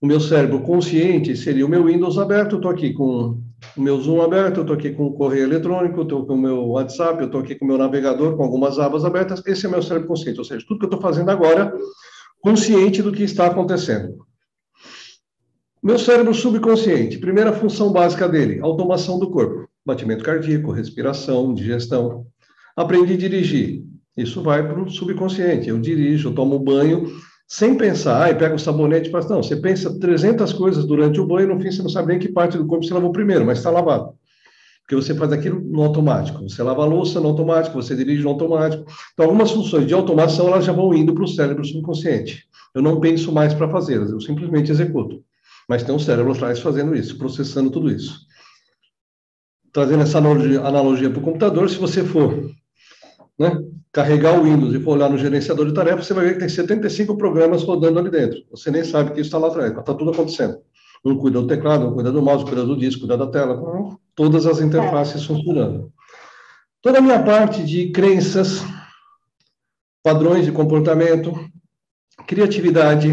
o 0.00 0.06
meu 0.06 0.20
cérebro 0.20 0.60
consciente 0.60 1.34
seria 1.34 1.64
o 1.64 1.68
meu 1.68 1.84
Windows 1.84 2.18
aberto, 2.18 2.52
eu 2.52 2.58
estou 2.58 2.70
aqui 2.70 2.92
com 2.92 3.40
o 3.76 3.80
meu 3.80 3.98
Zoom 3.98 4.20
aberto, 4.20 4.58
eu 4.58 4.60
estou 4.62 4.76
aqui 4.76 4.90
com 4.90 5.06
o 5.06 5.14
correio 5.14 5.44
eletrônico, 5.44 6.00
eu 6.00 6.02
estou 6.02 6.26
com 6.26 6.34
o 6.34 6.38
meu 6.38 6.66
WhatsApp, 6.68 7.20
eu 7.20 7.26
estou 7.26 7.40
aqui 7.40 7.54
com 7.54 7.64
o 7.64 7.68
meu 7.68 7.78
navegador, 7.78 8.36
com 8.36 8.42
algumas 8.42 8.78
abas 8.78 9.02
abertas. 9.02 9.42
Esse 9.46 9.64
é 9.64 9.70
meu 9.70 9.82
cérebro 9.82 10.08
consciente, 10.08 10.38
ou 10.38 10.44
seja, 10.44 10.64
tudo 10.68 10.80
que 10.80 10.84
eu 10.84 10.88
estou 10.90 11.00
fazendo 11.00 11.30
agora, 11.30 11.72
consciente 12.42 13.00
do 13.00 13.12
que 13.12 13.22
está 13.22 13.46
acontecendo. 13.46 14.18
Meu 15.82 15.98
cérebro 15.98 16.34
subconsciente, 16.34 17.18
primeira 17.18 17.54
função 17.54 17.90
básica 17.90 18.28
dele, 18.28 18.60
automação 18.60 19.18
do 19.18 19.30
corpo. 19.30 19.71
Batimento 19.84 20.24
cardíaco, 20.24 20.70
respiração, 20.70 21.52
digestão. 21.52 22.26
Aprendi 22.76 23.14
a 23.14 23.16
dirigir. 23.16 23.84
Isso 24.16 24.42
vai 24.42 24.66
para 24.66 24.80
o 24.80 24.90
subconsciente. 24.90 25.68
Eu 25.68 25.80
dirijo, 25.80 26.28
eu 26.28 26.34
tomo 26.34 26.58
banho, 26.58 27.10
sem 27.48 27.76
pensar, 27.76 28.22
ai, 28.22 28.38
pega 28.38 28.54
o 28.54 28.58
sabonete 28.58 29.10
para. 29.10 29.28
Não, 29.28 29.42
você 29.42 29.56
pensa 29.56 29.98
300 29.98 30.52
coisas 30.52 30.86
durante 30.86 31.20
o 31.20 31.26
banho, 31.26 31.48
no 31.48 31.60
fim 31.60 31.70
você 31.70 31.82
não 31.82 31.90
sabe 31.90 32.08
nem 32.08 32.18
que 32.18 32.30
parte 32.30 32.56
do 32.56 32.66
corpo 32.66 32.84
você 32.84 32.94
lavou 32.94 33.12
primeiro, 33.12 33.44
mas 33.44 33.58
está 33.58 33.70
lavado. 33.70 34.14
Porque 34.82 34.96
você 34.96 35.14
faz 35.14 35.32
aquilo 35.32 35.60
no 35.60 35.82
automático. 35.82 36.42
Você 36.48 36.62
lava 36.62 36.82
a 36.82 36.86
louça 36.86 37.20
no 37.20 37.28
automático, 37.28 37.80
você 37.80 37.94
dirige 37.94 38.22
no 38.22 38.30
automático. 38.30 38.84
Então, 39.12 39.26
algumas 39.26 39.50
funções 39.50 39.86
de 39.86 39.94
automação 39.94 40.48
elas 40.48 40.64
já 40.64 40.72
vão 40.72 40.94
indo 40.94 41.14
para 41.14 41.24
o 41.24 41.28
cérebro 41.28 41.64
subconsciente. 41.64 42.44
Eu 42.74 42.82
não 42.82 43.00
penso 43.00 43.32
mais 43.32 43.52
para 43.52 43.68
fazê-las, 43.68 44.10
eu 44.10 44.20
simplesmente 44.20 44.70
executo. 44.70 45.22
Mas 45.68 45.82
tem 45.82 45.94
um 45.94 45.98
cérebro 45.98 46.32
atrás 46.32 46.58
fazendo 46.58 46.94
isso, 46.94 47.16
processando 47.18 47.70
tudo 47.70 47.90
isso. 47.90 48.26
Trazendo 49.72 50.02
essa 50.02 50.18
analogia 50.18 51.10
para 51.10 51.18
o 51.18 51.22
computador, 51.22 51.68
se 51.70 51.78
você 51.78 52.04
for 52.04 52.50
né, 53.38 53.58
carregar 53.90 54.38
o 54.38 54.44
Windows 54.44 54.74
e 54.74 54.80
for 54.80 54.92
olhar 54.92 55.08
no 55.08 55.18
gerenciador 55.18 55.66
de 55.66 55.74
tarefas, 55.74 56.06
você 56.06 56.14
vai 56.14 56.26
ver 56.26 56.34
que 56.34 56.40
tem 56.40 56.48
75 56.48 57.16
programas 57.16 57.62
rodando 57.62 57.98
ali 57.98 58.10
dentro. 58.10 58.42
Você 58.50 58.70
nem 58.70 58.84
sabe 58.84 59.12
que 59.12 59.20
isso 59.20 59.28
está 59.28 59.38
lá 59.38 59.48
atrás, 59.48 59.70
mas 59.70 59.80
está 59.80 59.94
tudo 59.94 60.10
acontecendo. 60.10 60.58
Um 61.04 61.16
cuida 61.16 61.40
do 61.40 61.46
teclado, 61.46 61.88
um 61.88 61.94
cuida 61.94 62.12
do 62.12 62.22
mouse, 62.22 62.44
cuida 62.44 62.64
do 62.64 62.76
disco, 62.76 63.00
cuida 63.00 63.16
da 63.16 63.26
tela, 63.26 63.60
todas 64.14 64.46
as 64.46 64.60
interfaces 64.60 65.24
funcionando. 65.24 65.92
Toda 66.80 66.98
a 66.98 67.00
minha 67.00 67.22
parte 67.22 67.64
de 67.64 67.90
crenças, 67.90 68.62
padrões 70.02 70.44
de 70.44 70.52
comportamento, 70.52 71.32
criatividade, 72.26 73.08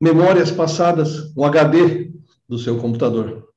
memórias 0.00 0.50
passadas, 0.50 1.32
o 1.36 1.44
HD 1.44 2.12
do 2.48 2.58
seu 2.58 2.78
computador. 2.78 3.51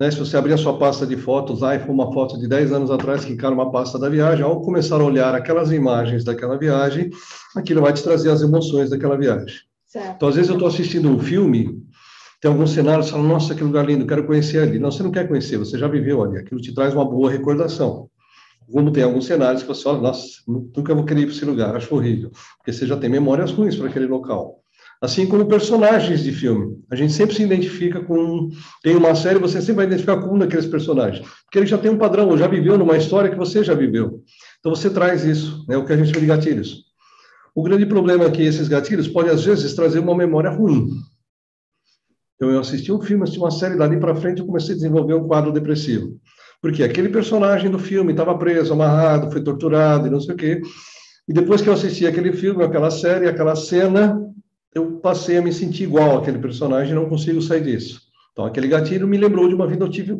Né? 0.00 0.10
Se 0.10 0.18
você 0.18 0.36
abrir 0.36 0.52
a 0.52 0.58
sua 0.58 0.78
pasta 0.78 1.06
de 1.06 1.16
fotos 1.16 1.60
lá 1.60 1.74
e 1.74 1.80
for 1.80 1.92
uma 1.92 2.12
foto 2.12 2.38
de 2.38 2.48
10 2.48 2.72
anos 2.72 2.90
atrás, 2.90 3.24
clicar 3.24 3.52
uma 3.52 3.70
pasta 3.70 3.98
da 3.98 4.08
viagem, 4.08 4.44
ao 4.44 4.60
começar 4.60 5.00
a 5.00 5.04
olhar 5.04 5.34
aquelas 5.34 5.70
imagens 5.72 6.24
daquela 6.24 6.58
viagem, 6.58 7.10
aquilo 7.56 7.80
vai 7.82 7.92
te 7.92 8.02
trazer 8.02 8.30
as 8.30 8.42
emoções 8.42 8.90
daquela 8.90 9.16
viagem. 9.16 9.60
Certo. 9.86 10.16
Então, 10.16 10.28
às 10.28 10.36
vezes 10.36 10.48
eu 10.48 10.56
estou 10.56 10.68
assistindo 10.68 11.08
um 11.08 11.18
filme, 11.18 11.82
tem 12.40 12.50
alguns 12.50 12.70
cenários, 12.70 13.06
você 13.06 13.12
fala, 13.12 13.24
nossa, 13.24 13.54
que 13.54 13.62
lugar 13.62 13.86
lindo, 13.86 14.06
quero 14.06 14.26
conhecer 14.26 14.58
ali. 14.58 14.78
Não, 14.78 14.90
você 14.90 15.02
não 15.02 15.12
quer 15.12 15.28
conhecer, 15.28 15.58
você 15.58 15.78
já 15.78 15.86
viveu 15.86 16.22
ali, 16.24 16.38
aquilo 16.38 16.60
te 16.60 16.74
traz 16.74 16.94
uma 16.94 17.04
boa 17.04 17.30
recordação. 17.30 18.08
Como 18.70 18.90
tem 18.90 19.02
alguns 19.04 19.26
cenários 19.26 19.62
que 19.62 19.68
você 19.68 19.82
fala, 19.82 20.00
nossa, 20.00 20.26
nunca 20.48 20.94
vou 20.94 21.04
querer 21.04 21.20
ir 21.20 21.26
para 21.26 21.34
esse 21.34 21.44
lugar, 21.44 21.76
acho 21.76 21.94
horrível, 21.94 22.30
porque 22.56 22.72
você 22.72 22.86
já 22.86 22.96
tem 22.96 23.10
memórias 23.10 23.50
ruins 23.50 23.76
para 23.76 23.88
aquele 23.88 24.06
local. 24.06 24.61
Assim 25.02 25.26
como 25.26 25.46
personagens 25.46 26.22
de 26.22 26.30
filme. 26.30 26.80
A 26.88 26.94
gente 26.94 27.12
sempre 27.12 27.34
se 27.34 27.42
identifica 27.42 28.00
com. 28.00 28.50
Tem 28.84 28.94
uma 28.94 29.16
série, 29.16 29.40
você 29.40 29.60
sempre 29.60 29.74
vai 29.74 29.86
identificar 29.86 30.18
com 30.18 30.36
um 30.36 30.38
daqueles 30.38 30.66
personagens. 30.66 31.26
Porque 31.44 31.58
ele 31.58 31.66
já 31.66 31.76
tem 31.76 31.90
um 31.90 31.98
padrão, 31.98 32.28
ou 32.28 32.38
já 32.38 32.46
viveu 32.46 32.78
numa 32.78 32.96
história 32.96 33.28
que 33.28 33.36
você 33.36 33.64
já 33.64 33.74
viveu. 33.74 34.22
Então 34.60 34.72
você 34.72 34.88
traz 34.88 35.24
isso, 35.24 35.64
né, 35.68 35.76
o 35.76 35.84
que 35.84 35.92
a 35.92 35.96
gente 35.96 36.10
chama 36.10 36.20
de 36.20 36.26
gatilhos. 36.26 36.84
O 37.52 37.64
grande 37.64 37.84
problema 37.84 38.24
é 38.24 38.30
que 38.30 38.42
esses 38.42 38.68
gatilhos 38.68 39.08
podem, 39.08 39.32
às 39.32 39.44
vezes, 39.44 39.74
trazer 39.74 39.98
uma 39.98 40.16
memória 40.16 40.50
ruim. 40.50 40.88
Então, 42.36 42.48
eu 42.48 42.60
assisti 42.60 42.92
um 42.92 43.00
filme, 43.00 43.24
assisti 43.24 43.40
uma 43.40 43.50
série, 43.50 43.76
dali 43.76 43.98
para 43.98 44.14
frente 44.14 44.40
eu 44.40 44.46
comecei 44.46 44.72
a 44.72 44.76
desenvolver 44.76 45.14
um 45.14 45.26
quadro 45.26 45.52
depressivo. 45.52 46.16
Porque 46.60 46.82
aquele 46.84 47.08
personagem 47.08 47.68
do 47.68 47.78
filme 47.78 48.12
estava 48.12 48.38
preso, 48.38 48.72
amarrado, 48.72 49.32
foi 49.32 49.42
torturado 49.42 50.06
e 50.06 50.10
não 50.10 50.20
sei 50.20 50.34
o 50.34 50.36
quê. 50.36 50.60
E 51.28 51.32
depois 51.32 51.60
que 51.60 51.68
eu 51.68 51.72
assisti 51.72 52.06
aquele 52.06 52.32
filme, 52.32 52.64
aquela 52.64 52.90
série, 52.90 53.28
aquela 53.28 53.54
cena, 53.54 54.16
eu 54.74 54.92
passei 54.98 55.36
a 55.36 55.42
me 55.42 55.52
sentir 55.52 55.84
igual 55.84 56.18
àquele 56.18 56.38
personagem 56.38 56.94
não 56.94 57.08
consigo 57.08 57.42
sair 57.42 57.62
disso. 57.62 58.00
Então, 58.32 58.46
aquele 58.46 58.68
gatilho 58.68 59.06
me 59.06 59.18
lembrou 59.18 59.46
de 59.46 59.54
uma 59.54 59.66
vida, 59.66 59.84
eu 59.84 59.90
tive 59.90 60.18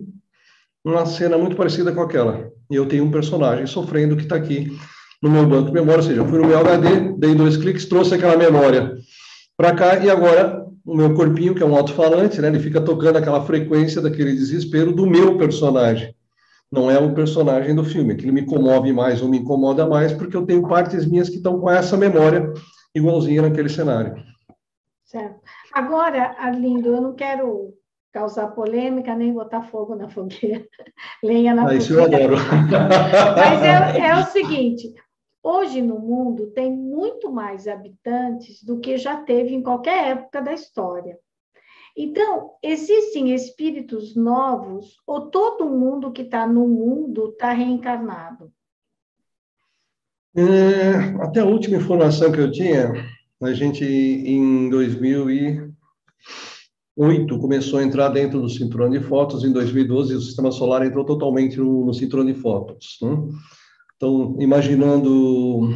uma 0.84 1.06
cena 1.06 1.38
muito 1.38 1.56
parecida 1.56 1.92
com 1.92 2.00
aquela. 2.02 2.50
E 2.70 2.74
eu 2.74 2.86
tenho 2.86 3.04
um 3.04 3.10
personagem 3.10 3.66
sofrendo 3.66 4.16
que 4.16 4.24
está 4.24 4.36
aqui 4.36 4.76
no 5.22 5.30
meu 5.30 5.46
banco 5.46 5.68
de 5.68 5.72
memória, 5.72 6.02
ou 6.02 6.02
seja, 6.02 6.20
eu 6.20 6.26
fui 6.26 6.38
no 6.38 6.48
meu 6.48 6.58
HD, 6.58 7.14
dei 7.16 7.34
dois 7.34 7.56
cliques, 7.56 7.86
trouxe 7.86 8.14
aquela 8.14 8.36
memória 8.36 8.96
para 9.56 9.74
cá 9.74 9.96
e 10.04 10.10
agora 10.10 10.66
o 10.84 10.96
meu 10.96 11.14
corpinho, 11.14 11.54
que 11.54 11.62
é 11.62 11.66
um 11.66 11.76
alto-falante, 11.76 12.40
né, 12.40 12.48
ele 12.48 12.58
fica 12.58 12.80
tocando 12.80 13.16
aquela 13.16 13.44
frequência 13.44 14.02
daquele 14.02 14.32
desespero 14.32 14.92
do 14.92 15.06
meu 15.06 15.38
personagem. 15.38 16.12
Não 16.70 16.90
é 16.90 16.98
o 16.98 17.14
personagem 17.14 17.74
do 17.74 17.84
filme, 17.84 18.14
ele 18.14 18.32
me 18.32 18.44
comove 18.44 18.92
mais 18.92 19.22
ou 19.22 19.28
me 19.28 19.38
incomoda 19.38 19.86
mais, 19.86 20.12
porque 20.12 20.36
eu 20.36 20.44
tenho 20.44 20.66
partes 20.66 21.06
minhas 21.06 21.28
que 21.28 21.36
estão 21.36 21.60
com 21.60 21.70
essa 21.70 21.96
memória 21.96 22.52
igualzinha 22.94 23.42
naquele 23.42 23.68
cenário. 23.68 24.31
Certo. 25.12 25.42
Agora, 25.74 26.34
Arlindo, 26.38 26.88
eu 26.88 27.02
não 27.02 27.12
quero 27.14 27.74
causar 28.10 28.48
polêmica 28.48 29.14
nem 29.14 29.30
botar 29.30 29.60
fogo 29.64 29.94
na 29.94 30.08
fogueira, 30.10 30.66
lenha 31.22 31.54
na 31.54 31.68
ah, 31.68 31.74
Isso 31.74 31.92
eu 31.92 32.04
adoro. 32.04 32.34
Mas 33.36 33.62
é, 33.62 34.08
é 34.08 34.16
o 34.16 34.24
seguinte: 34.24 34.94
hoje 35.42 35.82
no 35.82 35.98
mundo 35.98 36.46
tem 36.52 36.74
muito 36.74 37.30
mais 37.30 37.68
habitantes 37.68 38.64
do 38.64 38.80
que 38.80 38.96
já 38.96 39.18
teve 39.18 39.54
em 39.54 39.62
qualquer 39.62 40.12
época 40.12 40.40
da 40.40 40.54
história. 40.54 41.18
Então, 41.94 42.52
existem 42.62 43.34
espíritos 43.34 44.16
novos 44.16 44.96
ou 45.06 45.30
todo 45.30 45.68
mundo 45.68 46.10
que 46.10 46.22
está 46.22 46.46
no 46.46 46.66
mundo 46.66 47.28
está 47.28 47.52
reencarnado? 47.52 48.50
É, 50.34 51.22
até 51.22 51.40
a 51.40 51.44
última 51.44 51.76
informação 51.76 52.32
que 52.32 52.40
eu 52.40 52.50
tinha, 52.50 52.94
a 53.42 53.52
gente, 53.52 53.84
em 53.84 54.70
2008, 54.70 57.38
começou 57.38 57.78
a 57.78 57.82
entrar 57.82 58.08
dentro 58.08 58.40
do 58.40 58.48
cinturão 58.48 58.88
de 58.88 59.00
fótons. 59.00 59.44
Em 59.44 59.52
2012, 59.52 60.14
o 60.14 60.20
sistema 60.20 60.52
solar 60.52 60.86
entrou 60.86 61.04
totalmente 61.04 61.58
no, 61.58 61.86
no 61.86 61.94
cinturão 61.94 62.24
de 62.24 62.34
fótons. 62.34 62.98
Né? 63.02 63.18
Então, 63.96 64.36
imaginando 64.38 65.70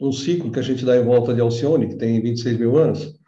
um 0.00 0.12
ciclo 0.12 0.50
que 0.50 0.58
a 0.58 0.62
gente 0.62 0.84
dá 0.84 0.96
em 0.96 1.04
volta 1.04 1.34
de 1.34 1.40
Alcione, 1.40 1.88
que 1.88 1.96
tem 1.96 2.20
26 2.20 2.58
mil 2.58 2.76
anos, 2.76 3.18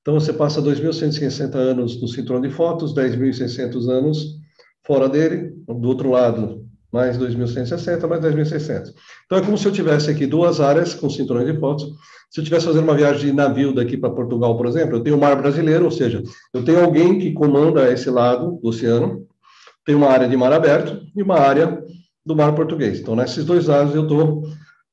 então 0.00 0.14
você 0.14 0.32
passa 0.32 0.62
2.160 0.62 1.54
anos 1.54 2.00
no 2.00 2.08
cinturão 2.08 2.40
de 2.40 2.50
fótons, 2.50 2.94
10.600 2.94 3.88
anos 3.88 4.38
fora 4.86 5.08
dele, 5.08 5.52
do 5.66 5.88
outro 5.88 6.10
lado, 6.10 6.64
mais 6.92 7.18
2.160, 7.18 8.08
mais 8.08 8.22
10.600. 8.22 8.94
Então 9.26 9.38
é 9.38 9.42
como 9.42 9.58
se 9.58 9.66
eu 9.66 9.72
tivesse 9.72 10.10
aqui 10.10 10.26
duas 10.26 10.60
áreas 10.60 10.94
com 10.94 11.10
cinturões 11.10 11.46
de 11.46 11.58
fótons, 11.58 11.90
se 12.30 12.38
eu 12.38 12.42
estivesse 12.42 12.66
fazendo 12.66 12.84
uma 12.84 12.94
viagem 12.94 13.26
de 13.26 13.32
navio 13.32 13.74
daqui 13.74 13.96
para 13.96 14.08
Portugal, 14.08 14.56
por 14.56 14.66
exemplo, 14.66 14.96
eu 14.96 15.02
tenho 15.02 15.16
o 15.16 15.20
mar 15.20 15.34
brasileiro, 15.34 15.84
ou 15.84 15.90
seja, 15.90 16.22
eu 16.54 16.64
tenho 16.64 16.82
alguém 16.82 17.18
que 17.18 17.32
comanda 17.32 17.92
esse 17.92 18.08
lado 18.08 18.56
do 18.62 18.68
oceano, 18.68 19.26
tem 19.84 19.96
uma 19.96 20.06
área 20.06 20.28
de 20.28 20.36
mar 20.36 20.52
aberto 20.52 21.02
e 21.16 21.22
uma 21.22 21.40
área 21.40 21.82
do 22.24 22.36
mar 22.36 22.54
português. 22.54 23.00
Então, 23.00 23.16
nesses 23.16 23.44
dois 23.44 23.66
lados, 23.66 23.96
eu 23.96 24.04
estou, 24.04 24.42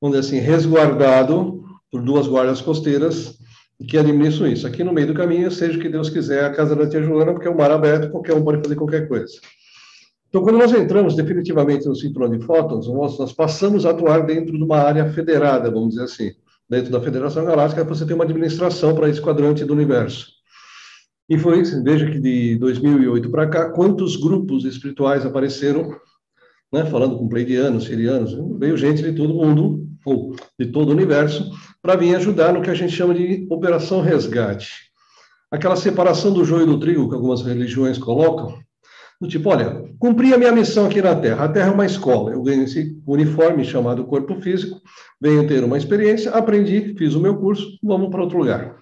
vamos 0.01 0.17
dizer 0.17 0.19
assim, 0.19 0.39
resguardado 0.39 1.63
por 1.91 2.01
duas 2.01 2.25
guardas 2.25 2.59
costeiras 2.59 3.37
que 3.87 3.99
administram 3.99 4.47
isso. 4.47 4.65
Aqui 4.65 4.83
no 4.83 4.91
meio 4.91 5.05
do 5.05 5.13
caminho, 5.13 5.51
seja 5.51 5.77
o 5.77 5.81
que 5.81 5.89
Deus 5.89 6.09
quiser, 6.09 6.43
a 6.43 6.51
casa 6.51 6.75
da 6.75 6.89
tia 6.89 7.03
Joana, 7.03 7.33
porque 7.33 7.47
é 7.47 7.51
o 7.51 7.57
mar 7.57 7.69
aberto, 7.69 8.09
qualquer 8.09 8.33
um 8.33 8.43
pode 8.43 8.63
fazer 8.63 8.75
qualquer 8.75 9.07
coisa. 9.07 9.33
Então, 10.27 10.41
quando 10.41 10.57
nós 10.57 10.73
entramos 10.73 11.15
definitivamente 11.15 11.85
no 11.85 11.95
cinturão 11.95 12.31
de 12.31 12.43
fótons, 12.43 12.87
nós, 12.87 13.19
nós 13.19 13.31
passamos 13.31 13.85
a 13.85 13.91
atuar 13.91 14.25
dentro 14.25 14.57
de 14.57 14.63
uma 14.63 14.77
área 14.77 15.07
federada, 15.11 15.69
vamos 15.69 15.89
dizer 15.89 16.03
assim 16.05 16.46
dentro 16.69 16.91
da 16.91 17.01
Federação 17.01 17.45
Galáctica, 17.45 17.83
você 17.83 18.05
tem 18.05 18.15
uma 18.15 18.23
administração 18.23 18.93
para 18.93 19.09
esse 19.09 19.21
quadrante 19.21 19.63
do 19.63 19.73
universo. 19.73 20.27
E 21.29 21.37
foi, 21.37 21.61
veja 21.83 22.09
que 22.09 22.19
de 22.19 22.55
2008 22.57 23.29
para 23.29 23.47
cá, 23.47 23.69
quantos 23.69 24.15
grupos 24.15 24.63
espirituais 24.63 25.25
apareceram, 25.25 25.89
né, 26.71 26.85
falando 26.85 27.17
com 27.17 27.27
pleidianos, 27.27 27.85
sirianos, 27.85 28.33
veio 28.57 28.77
gente 28.77 29.01
de 29.01 29.13
todo 29.13 29.33
mundo, 29.33 29.85
ou 30.05 30.35
de 30.57 30.67
todo 30.67 30.89
o 30.89 30.93
universo, 30.93 31.51
para 31.81 31.95
vir 31.95 32.15
ajudar 32.15 32.53
no 32.53 32.61
que 32.61 32.69
a 32.69 32.73
gente 32.73 32.93
chama 32.93 33.13
de 33.13 33.45
operação 33.49 34.01
resgate. 34.01 34.87
Aquela 35.51 35.75
separação 35.75 36.33
do 36.33 36.45
joio 36.45 36.65
do 36.65 36.79
trigo 36.79 37.07
que 37.07 37.15
algumas 37.15 37.41
religiões 37.41 37.97
colocam, 37.97 38.57
do 39.19 39.27
tipo, 39.27 39.49
olha, 39.49 39.83
cumpri 39.97 40.33
a 40.33 40.37
minha 40.37 40.51
missão 40.51 40.85
aqui 40.85 41.01
na 41.01 41.15
Terra. 41.15 41.45
A 41.45 41.49
Terra 41.49 41.69
é 41.69 41.73
uma 41.73 41.85
escola. 41.85 42.31
Eu 42.31 42.43
ganho 42.43 42.63
esse 42.63 42.95
uniforme 43.05 43.65
chamado 43.65 44.05
corpo 44.05 44.39
físico, 44.41 44.79
venho 45.19 45.47
ter 45.47 45.63
uma 45.63 45.77
experiência, 45.77 46.31
aprendi, 46.31 46.93
fiz 46.97 47.15
o 47.15 47.19
meu 47.19 47.37
curso, 47.37 47.77
vamos 47.83 48.09
para 48.09 48.21
outro 48.21 48.37
lugar. 48.37 48.75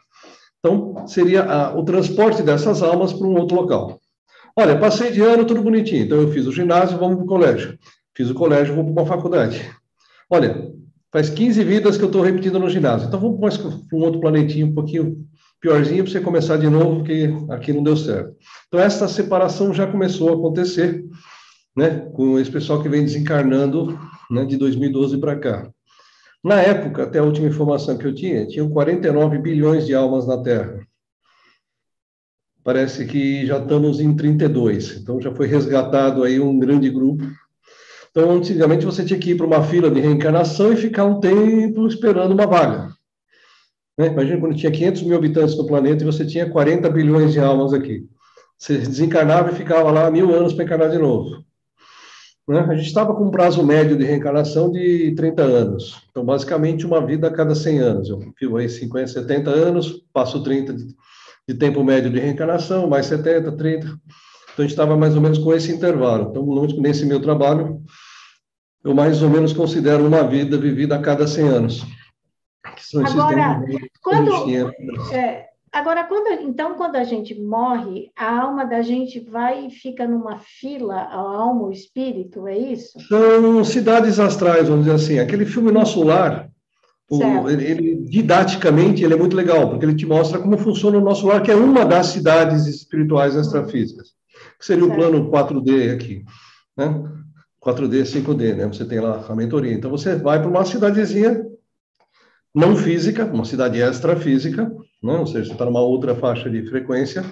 Então, 0.59 1.07
seria 1.07 1.43
a, 1.43 1.77
o 1.77 1.83
transporte 1.83 2.41
dessas 2.41 2.81
almas 2.81 3.13
para 3.13 3.27
um 3.27 3.37
outro 3.37 3.55
local. 3.55 3.99
Olha, 4.57 4.77
passei 4.77 5.11
de 5.11 5.21
ano, 5.21 5.45
tudo 5.45 5.61
bonitinho. 5.61 6.03
Então, 6.03 6.19
eu 6.19 6.31
fiz 6.31 6.47
o 6.47 6.51
ginásio, 6.51 6.97
vamos 6.97 7.17
para 7.17 7.25
o 7.25 7.27
colégio. 7.27 7.77
Fiz 8.15 8.29
o 8.29 8.33
colégio, 8.33 8.73
vou 8.73 8.83
para 8.83 8.93
uma 8.93 9.05
faculdade. 9.05 9.69
Olha, 10.29 10.71
faz 11.11 11.29
15 11.29 11.63
vidas 11.63 11.97
que 11.97 12.03
eu 12.03 12.07
estou 12.07 12.21
repetindo 12.21 12.59
no 12.59 12.69
ginásio. 12.69 13.07
Então, 13.07 13.19
vamos 13.19 13.57
para 13.57 13.97
um 13.97 14.01
outro 14.01 14.19
planetinho 14.19 14.67
um 14.67 14.73
pouquinho 14.73 15.25
piorzinho 15.65 16.03
para 16.03 16.13
você 16.13 16.21
começar 16.21 16.57
de 16.57 16.69
novo, 16.69 16.97
porque 16.97 17.27
aqui 17.49 17.73
não 17.73 17.81
deu 17.81 17.97
certo. 17.97 18.35
Então, 18.67 18.79
essa 18.79 19.07
separação 19.07 19.73
já 19.73 19.87
começou 19.87 20.29
a 20.29 20.33
acontecer, 20.33 21.03
né, 21.75 22.07
com 22.13 22.37
esse 22.37 22.51
pessoal 22.51 22.83
que 22.83 22.87
vem 22.87 23.03
desencarnando 23.03 23.99
né, 24.29 24.45
de 24.45 24.57
2012 24.57 25.17
para 25.17 25.35
cá. 25.35 25.67
Na 26.43 26.61
época, 26.61 27.03
até 27.03 27.17
a 27.17 27.23
última 27.23 27.47
informação 27.47 27.97
que 27.97 28.05
eu 28.05 28.13
tinha, 28.13 28.45
tinham 28.45 28.69
49 28.69 29.39
bilhões 29.39 29.87
de 29.87 29.95
almas 29.95 30.27
na 30.27 30.37
Terra. 30.37 30.85
Parece 32.63 33.05
que 33.05 33.47
já 33.47 33.57
estamos 33.57 33.99
em 33.99 34.15
32, 34.15 34.97
então 34.97 35.19
já 35.19 35.33
foi 35.33 35.47
resgatado 35.47 36.23
aí 36.23 36.39
um 36.39 36.59
grande 36.59 36.91
grupo. 36.91 37.23
Então, 38.11 38.31
antigamente 38.31 38.85
você 38.85 39.03
tinha 39.03 39.19
que 39.19 39.31
ir 39.31 39.35
para 39.35 39.47
uma 39.47 39.63
fila 39.63 39.89
de 39.89 39.99
reencarnação 39.99 40.71
e 40.71 40.77
ficar 40.77 41.05
um 41.05 41.19
tempo 41.19 41.87
esperando 41.87 42.33
uma 42.33 42.45
vaga. 42.45 42.94
Né? 43.97 44.07
Imagina 44.07 44.39
quando 44.39 44.55
tinha 44.55 44.71
500 44.71 45.03
mil 45.03 45.17
habitantes 45.17 45.57
no 45.57 45.65
planeta 45.65 46.03
e 46.03 46.05
você 46.05 46.25
tinha 46.25 46.49
40 46.49 46.89
bilhões 46.89 47.31
de 47.31 47.39
almas 47.39 47.73
aqui. 47.73 48.07
Você 48.57 48.77
desencarnava 48.77 49.51
e 49.51 49.55
ficava 49.55 49.91
lá 49.91 50.09
mil 50.09 50.33
anos 50.33 50.53
para 50.53 50.63
encarnar 50.63 50.89
de 50.89 50.97
novo. 50.97 51.43
Né? 52.47 52.59
A 52.59 52.75
gente 52.75 52.87
estava 52.87 53.13
com 53.13 53.25
um 53.25 53.31
prazo 53.31 53.63
médio 53.63 53.97
de 53.97 54.05
reencarnação 54.05 54.71
de 54.71 55.13
30 55.15 55.41
anos. 55.41 56.01
Então, 56.11 56.23
basicamente, 56.23 56.85
uma 56.85 57.05
vida 57.05 57.27
a 57.27 57.31
cada 57.31 57.55
100 57.55 57.79
anos. 57.79 58.09
Eu 58.09 58.19
vivo 58.39 58.57
aí 58.57 58.69
50, 58.69 59.07
70 59.07 59.49
anos, 59.49 60.03
passo 60.13 60.43
30 60.43 60.73
de, 60.73 60.87
de 61.47 61.55
tempo 61.55 61.83
médio 61.83 62.11
de 62.11 62.19
reencarnação, 62.19 62.87
mais 62.87 63.07
70, 63.07 63.51
30. 63.51 63.87
Então, 63.87 63.97
a 64.59 64.61
gente 64.61 64.71
estava 64.71 64.95
mais 64.95 65.15
ou 65.15 65.21
menos 65.21 65.39
com 65.39 65.53
esse 65.53 65.71
intervalo. 65.71 66.29
Então, 66.29 66.45
nesse 66.79 67.05
meu 67.05 67.19
trabalho, 67.19 67.81
eu 68.83 68.93
mais 68.93 69.21
ou 69.23 69.29
menos 69.29 69.51
considero 69.51 70.05
uma 70.05 70.23
vida 70.23 70.57
vivida 70.57 70.95
a 70.95 71.01
cada 71.01 71.27
100 71.27 71.47
anos. 71.47 71.85
Agora, 73.05 73.63
quando, 74.01 74.31
é, 75.13 75.47
agora 75.71 76.03
quando, 76.05 76.41
então, 76.41 76.75
quando 76.75 76.95
a 76.95 77.03
gente 77.03 77.39
morre, 77.39 78.11
a 78.15 78.41
alma 78.41 78.65
da 78.65 78.81
gente 78.81 79.19
vai 79.19 79.67
e 79.67 79.71
fica 79.71 80.07
numa 80.07 80.39
fila, 80.39 80.95
a 80.95 81.15
alma, 81.15 81.63
o 81.67 81.71
espírito, 81.71 82.47
é 82.47 82.57
isso? 82.57 82.99
São 83.07 83.63
cidades 83.63 84.19
astrais, 84.19 84.67
vamos 84.67 84.85
dizer 84.85 84.95
assim. 84.95 85.19
Aquele 85.19 85.45
filme 85.45 85.71
Nosso 85.71 86.03
Lar, 86.03 86.49
O, 87.09 87.49
ele, 87.49 87.63
ele, 87.63 87.95
didaticamente, 88.05 89.03
ele 89.03 89.13
é 89.13 89.17
muito 89.17 89.35
legal, 89.35 89.69
porque 89.69 89.85
ele 89.85 89.95
te 89.95 90.05
mostra 90.07 90.39
como 90.39 90.57
funciona 90.57 90.97
o 90.97 91.01
nosso 91.01 91.27
lar, 91.27 91.43
que 91.43 91.51
é 91.51 91.55
uma 91.55 91.85
das 91.85 92.07
cidades 92.07 92.65
espirituais 92.65 93.35
extrafísicas, 93.35 94.09
que 94.57 94.65
seria 94.65 94.85
o 94.85 94.95
plano 94.95 95.29
4D 95.29 95.93
aqui, 95.93 96.25
né? 96.75 97.03
4D, 97.63 98.03
5D, 98.03 98.55
né? 98.55 98.67
Você 98.67 98.85
tem 98.85 98.99
lá 98.99 99.25
a 99.27 99.35
mentoria. 99.35 99.73
Então, 99.73 99.89
você 99.89 100.15
vai 100.15 100.39
para 100.39 100.49
uma 100.49 100.65
cidadezinha 100.65 101.45
não 102.55 102.75
física, 102.75 103.25
uma 103.25 103.43
cidade 103.43 103.79
extrafísica, 103.79 104.63
né? 105.03 105.13
ou 105.17 105.27
seja, 105.27 105.45
você 105.45 105.51
está 105.51 105.65
numa 105.65 105.81
outra 105.81 106.15
faixa 106.15 106.49
de 106.49 106.65
frequência, 106.69 107.25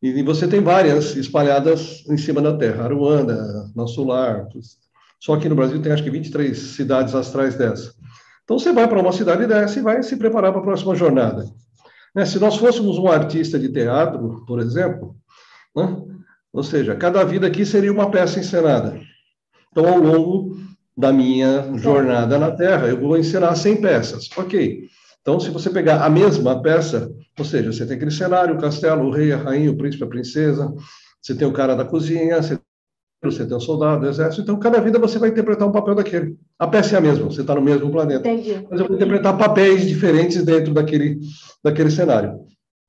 e 0.00 0.22
você 0.22 0.46
tem 0.46 0.62
várias 0.62 1.16
espalhadas 1.16 2.04
em 2.08 2.16
cima 2.16 2.40
da 2.40 2.56
Terra, 2.56 2.84
Aruanda, 2.84 3.70
Nosso 3.74 4.04
Lar, 4.04 4.46
só 5.18 5.34
aqui 5.34 5.48
no 5.48 5.54
Brasil 5.56 5.82
tem 5.82 5.92
acho 5.92 6.02
que 6.02 6.10
23 6.10 6.56
cidades 6.56 7.14
astrais 7.14 7.56
dessa. 7.56 7.92
Então 8.44 8.58
você 8.58 8.72
vai 8.72 8.88
para 8.88 9.00
uma 9.00 9.12
cidade 9.12 9.46
dessa 9.46 9.78
e 9.78 9.82
vai 9.82 10.02
se 10.02 10.16
preparar 10.16 10.52
para 10.52 10.60
a 10.60 10.64
próxima 10.64 10.94
jornada. 10.94 11.44
Né? 12.14 12.24
Se 12.24 12.38
nós 12.38 12.56
fôssemos 12.56 12.98
um 12.98 13.08
artista 13.08 13.58
de 13.58 13.68
teatro, 13.68 14.44
por 14.46 14.60
exemplo, 14.60 15.14
né? 15.76 16.02
ou 16.52 16.62
seja, 16.62 16.96
cada 16.96 17.22
vida 17.24 17.46
aqui 17.46 17.66
seria 17.66 17.92
uma 17.92 18.10
peça 18.10 18.40
encenada. 18.40 18.98
Então, 19.70 19.86
ao 19.86 19.98
longo 19.98 20.56
da 21.00 21.12
minha 21.12 21.72
jornada 21.76 22.38
na 22.38 22.50
Terra, 22.52 22.88
eu 22.88 23.00
vou 23.00 23.18
encenar 23.18 23.56
100 23.56 23.80
peças. 23.80 24.28
Ok. 24.36 24.84
Então, 25.20 25.40
se 25.40 25.50
você 25.50 25.70
pegar 25.70 26.04
a 26.04 26.10
mesma 26.10 26.62
peça, 26.62 27.10
ou 27.38 27.44
seja, 27.44 27.72
você 27.72 27.86
tem 27.86 27.96
aquele 27.96 28.10
cenário, 28.10 28.54
o 28.54 28.60
castelo, 28.60 29.06
o 29.06 29.10
rei, 29.10 29.32
a 29.32 29.36
rainha, 29.36 29.70
o 29.70 29.76
príncipe, 29.76 30.04
a 30.04 30.06
princesa, 30.06 30.72
você 31.20 31.34
tem 31.34 31.46
o 31.46 31.52
cara 31.52 31.74
da 31.74 31.84
cozinha, 31.84 32.42
você 32.42 32.58
você 33.22 33.44
tem 33.44 33.54
um 33.54 33.60
soldado, 33.60 34.06
um 34.06 34.08
exército, 34.08 34.40
então 34.40 34.58
cada 34.58 34.80
vida 34.80 34.98
você 34.98 35.18
vai 35.18 35.28
interpretar 35.28 35.68
um 35.68 35.72
papel 35.72 35.94
daquele. 35.94 36.38
A 36.58 36.66
peça 36.66 36.94
é 36.94 36.98
a 36.98 37.02
mesma, 37.02 37.26
você 37.26 37.42
está 37.42 37.54
no 37.54 37.60
mesmo 37.60 37.90
planeta. 37.90 38.26
Entendi. 38.26 38.66
Mas 38.70 38.80
eu 38.80 38.86
vou 38.86 38.96
interpretar 38.96 39.36
papéis 39.36 39.86
diferentes 39.86 40.42
dentro 40.42 40.72
daquele, 40.72 41.20
daquele 41.62 41.90
cenário. 41.90 42.40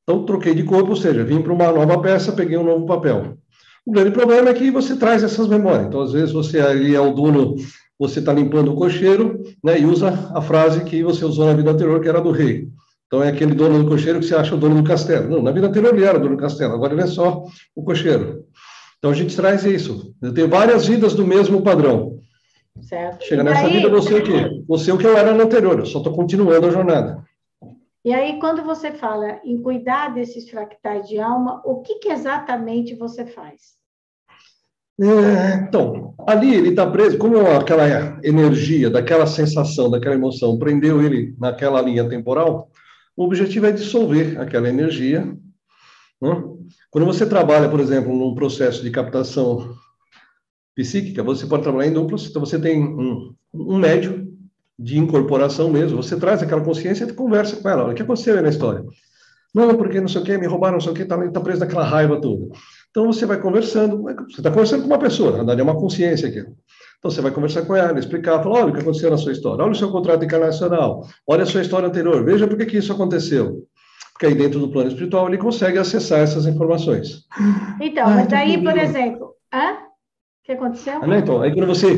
Então, 0.03 0.25
troquei 0.25 0.55
de 0.55 0.63
corpo, 0.63 0.91
ou 0.91 0.95
seja, 0.95 1.23
vim 1.25 1.41
para 1.41 1.51
uma 1.51 1.69
nova 1.71 2.01
peça, 2.01 2.31
peguei 2.31 2.57
um 2.57 2.63
novo 2.63 2.85
papel. 2.85 3.37
O 3.85 3.91
grande 3.91 4.11
problema 4.11 4.49
é 4.49 4.53
que 4.53 4.71
você 4.71 4.95
traz 4.95 5.21
essas 5.21 5.47
memórias. 5.47 5.87
Então, 5.87 6.01
às 6.01 6.13
vezes, 6.13 6.31
você 6.31 6.59
ali 6.59 6.95
é 6.95 7.01
o 7.01 7.13
dono, 7.13 7.55
você 8.01 8.17
está 8.17 8.33
limpando 8.33 8.73
o 8.73 8.75
cocheiro, 8.75 9.43
né, 9.63 9.79
e 9.79 9.85
usa 9.85 10.31
a 10.33 10.41
frase 10.41 10.83
que 10.83 11.03
você 11.03 11.23
usou 11.23 11.45
na 11.45 11.53
vida 11.53 11.69
anterior, 11.69 12.01
que 12.01 12.09
era 12.09 12.19
do 12.19 12.31
rei. 12.31 12.67
Então, 13.05 13.21
é 13.21 13.29
aquele 13.29 13.53
dono 13.53 13.83
do 13.83 13.87
cocheiro 13.87 14.19
que 14.19 14.25
você 14.25 14.33
acha 14.33 14.55
o 14.55 14.57
dono 14.57 14.81
do 14.81 14.87
castelo. 14.87 15.29
Não, 15.29 15.43
na 15.43 15.51
vida 15.51 15.67
anterior 15.67 15.93
ele 15.93 16.03
era 16.03 16.17
o 16.17 16.21
dono 16.21 16.35
do 16.35 16.41
castelo, 16.41 16.73
agora 16.73 16.93
ele 16.93 17.03
é 17.03 17.07
só 17.07 17.45
o 17.75 17.83
cocheiro. 17.83 18.43
Então 18.97 19.11
a 19.11 19.13
gente 19.13 19.35
traz 19.35 19.65
isso. 19.65 20.15
Eu 20.19 20.33
tenho 20.33 20.47
várias 20.47 20.87
vidas 20.87 21.13
do 21.13 21.23
mesmo 21.23 21.61
padrão. 21.61 22.17
Certo. 22.81 23.23
Chega 23.23 23.43
e 23.43 23.45
nessa 23.45 23.67
aí... 23.67 23.73
vida, 23.73 23.89
você 23.89 24.15
o 24.15 24.23
quê? 24.23 24.63
Você 24.67 24.89
é 24.89 24.93
o 24.95 24.97
que 24.97 25.05
eu 25.05 25.15
era 25.15 25.35
no 25.35 25.43
anterior, 25.43 25.77
eu 25.77 25.85
só 25.85 25.99
estou 25.99 26.13
continuando 26.13 26.65
a 26.65 26.71
jornada. 26.71 27.23
E 28.03 28.11
aí, 28.11 28.39
quando 28.39 28.63
você 28.63 28.91
fala 28.91 29.39
em 29.45 29.61
cuidar 29.61 30.11
desses 30.15 30.49
fractais 30.49 31.07
de 31.07 31.19
alma, 31.19 31.61
o 31.63 31.81
que, 31.81 31.99
que 31.99 32.09
exatamente 32.09 32.95
você 32.95 33.27
faz? 33.27 33.79
É, 35.01 35.55
então, 35.67 36.13
ali 36.27 36.53
ele 36.53 36.69
está 36.69 36.85
preso, 36.85 37.17
como 37.17 37.39
aquela 37.39 38.19
energia, 38.23 38.87
daquela 38.87 39.25
sensação, 39.25 39.89
daquela 39.89 40.13
emoção 40.13 40.59
prendeu 40.59 41.01
ele 41.01 41.35
naquela 41.39 41.81
linha 41.81 42.07
temporal, 42.07 42.69
o 43.17 43.23
objetivo 43.25 43.65
é 43.65 43.71
dissolver 43.71 44.39
aquela 44.39 44.69
energia. 44.69 45.25
Né? 46.21 46.43
Quando 46.91 47.05
você 47.05 47.25
trabalha, 47.25 47.67
por 47.67 47.79
exemplo, 47.79 48.15
num 48.15 48.35
processo 48.35 48.83
de 48.83 48.91
captação 48.91 49.73
psíquica, 50.75 51.23
você 51.23 51.47
pode 51.47 51.63
trabalhar 51.63 51.89
em 51.89 51.93
duplas, 51.93 52.27
então 52.27 52.39
você 52.39 52.59
tem 52.59 52.83
um, 52.83 53.33
um 53.51 53.79
médio 53.79 54.31
de 54.77 54.99
incorporação 54.99 55.71
mesmo, 55.71 56.01
você 56.01 56.15
traz 56.15 56.43
aquela 56.43 56.63
consciência 56.63 57.05
e 57.05 57.13
conversa 57.13 57.55
com 57.55 57.67
ela, 57.67 57.91
o 57.91 57.95
que 57.95 58.03
aconteceu 58.03 58.35
aí 58.35 58.41
na 58.41 58.49
história? 58.49 58.83
Não, 59.53 59.75
porque 59.75 59.99
não 59.99 60.07
sei 60.07 60.21
o 60.21 60.23
que, 60.23 60.37
me 60.37 60.47
roubaram, 60.47 60.75
não 60.75 60.81
sei 60.81 60.91
o 60.91 60.95
que, 60.95 61.01
está 61.01 61.17
tá 61.29 61.41
preso 61.41 61.59
naquela 61.59 61.83
raiva 61.83 62.21
toda. 62.21 62.47
Então 62.91 63.11
você 63.11 63.25
vai 63.25 63.39
conversando, 63.39 64.03
você 64.03 64.37
está 64.37 64.51
conversando 64.51 64.81
com 64.81 64.87
uma 64.87 64.99
pessoa, 64.99 65.31
na 65.31 65.37
verdade 65.37 65.61
é 65.61 65.63
uma 65.63 65.79
consciência 65.79 66.27
aqui. 66.27 66.39
Então 66.39 67.09
você 67.09 67.21
vai 67.21 67.31
conversar 67.31 67.63
com 67.63 67.75
ela, 67.75 67.97
explicar, 67.97 68.43
falar, 68.43 68.59
olha 68.59 68.67
o 68.67 68.73
que 68.73 68.81
aconteceu 68.81 69.09
na 69.09 69.17
sua 69.17 69.31
história, 69.31 69.63
olha 69.63 69.71
o 69.71 69.75
seu 69.75 69.91
contrato 69.91 70.23
internacional, 70.23 71.07
olha 71.25 71.43
a 71.43 71.45
sua 71.47 71.61
história 71.61 71.87
anterior, 71.87 72.23
veja 72.23 72.47
por 72.47 72.57
que, 72.57 72.65
que 72.65 72.77
isso 72.77 72.93
aconteceu 72.93 73.65
porque 74.21 74.27
aí 74.27 74.35
dentro 74.35 74.59
do 74.59 74.69
plano 74.69 74.87
espiritual 74.87 75.27
ele 75.27 75.39
consegue 75.39 75.79
acessar 75.79 76.19
essas 76.19 76.45
informações. 76.45 77.25
Então, 77.81 78.05
ah, 78.05 78.15
mas 78.15 78.27
daí, 78.27 78.63
por 78.63 78.77
exemplo, 78.77 79.33
hã? 79.51 79.71
o 79.71 80.43
que 80.43 80.51
aconteceu? 80.51 80.99
Ah, 81.01 81.07
né? 81.07 81.17
Então, 81.17 81.41
aí 81.41 81.51
quando 81.51 81.65
você 81.65 81.97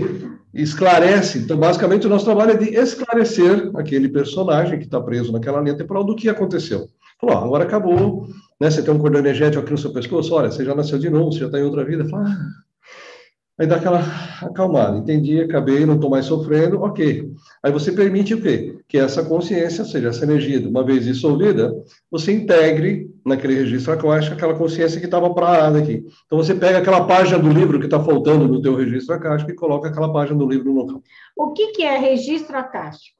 esclarece, 0.53 1.39
então 1.39 1.57
basicamente 1.57 2.07
o 2.07 2.09
nosso 2.09 2.23
trabalho 2.23 2.51
é 2.51 2.55
de 2.57 2.73
esclarecer 2.75 3.69
aquele 3.75 4.07
personagem 4.07 4.79
que 4.79 4.85
está 4.85 5.01
preso 5.01 5.33
naquela 5.33 5.59
linha 5.59 5.75
temporal 5.75 6.05
do 6.05 6.15
que 6.15 6.29
aconteceu. 6.29 6.87
Falou, 7.23 7.45
agora 7.45 7.63
acabou, 7.63 8.27
né? 8.59 8.69
Você 8.69 8.83
tem 8.83 8.93
um 8.93 8.99
cordão 8.99 9.21
energético 9.21 9.63
aqui 9.63 9.71
no 9.71 9.77
seu 9.77 9.93
pescoço, 9.93 10.35
olha, 10.35 10.51
você 10.51 10.65
já 10.65 10.75
nasceu 10.75 10.99
de 10.99 11.09
novo, 11.09 11.31
você 11.31 11.39
já 11.39 11.45
está 11.45 11.57
em 11.57 11.63
outra 11.63 11.85
vida. 11.85 12.07
Fala, 12.09 12.25
ah, 12.27 12.63
Aí 13.59 13.67
dá 13.67 13.75
aquela 13.75 13.99
acalmada, 14.41 14.97
entendi, 14.97 15.39
acabei, 15.39 15.85
não 15.85 15.93
estou 15.93 16.09
mais 16.09 16.25
sofrendo, 16.25 16.81
ok. 16.81 17.31
Aí 17.61 17.71
você 17.71 17.91
permite 17.91 18.33
o 18.33 18.41
quê? 18.41 18.79
Que 18.87 18.97
essa 18.97 19.23
consciência, 19.23 19.83
ou 19.83 19.89
seja, 19.89 20.09
essa 20.09 20.23
energia, 20.23 20.67
uma 20.67 20.83
vez 20.83 21.05
dissolvida, 21.05 21.71
você 22.09 22.33
integre 22.33 23.11
naquele 23.23 23.53
registro 23.53 23.93
acástico 23.93 24.35
aquela 24.35 24.55
consciência 24.55 24.99
que 24.99 25.05
estava 25.05 25.31
parada 25.35 25.77
aqui. 25.77 26.03
Então 26.25 26.39
você 26.39 26.55
pega 26.55 26.79
aquela 26.79 27.05
página 27.05 27.37
do 27.37 27.49
livro 27.49 27.79
que 27.79 27.85
está 27.85 28.03
faltando 28.03 28.47
no 28.47 28.59
teu 28.59 28.75
registro 28.75 29.13
acástico 29.13 29.51
e 29.51 29.55
coloca 29.55 29.87
aquela 29.87 30.11
página 30.11 30.37
do 30.37 30.47
livro 30.47 30.73
no 30.73 30.81
local. 30.81 31.03
O 31.37 31.53
que, 31.53 31.73
que 31.73 31.83
é 31.83 31.95
registro 31.99 32.57
acástico? 32.57 33.19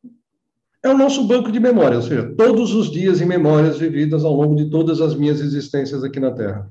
É 0.84 0.90
o 0.90 0.98
nosso 0.98 1.24
banco 1.24 1.52
de 1.52 1.60
memória, 1.60 1.98
ou 1.98 2.04
seja, 2.04 2.34
todos 2.36 2.74
os 2.76 2.92
dias 2.92 3.22
em 3.22 3.26
memórias 3.26 3.78
vividas 3.78 4.26
ao 4.26 4.34
longo 4.34 4.56
de 4.56 4.70
todas 4.70 5.00
as 5.00 5.16
minhas 5.16 5.40
existências 5.40 6.04
aqui 6.04 6.20
na 6.20 6.32
Terra. 6.32 6.70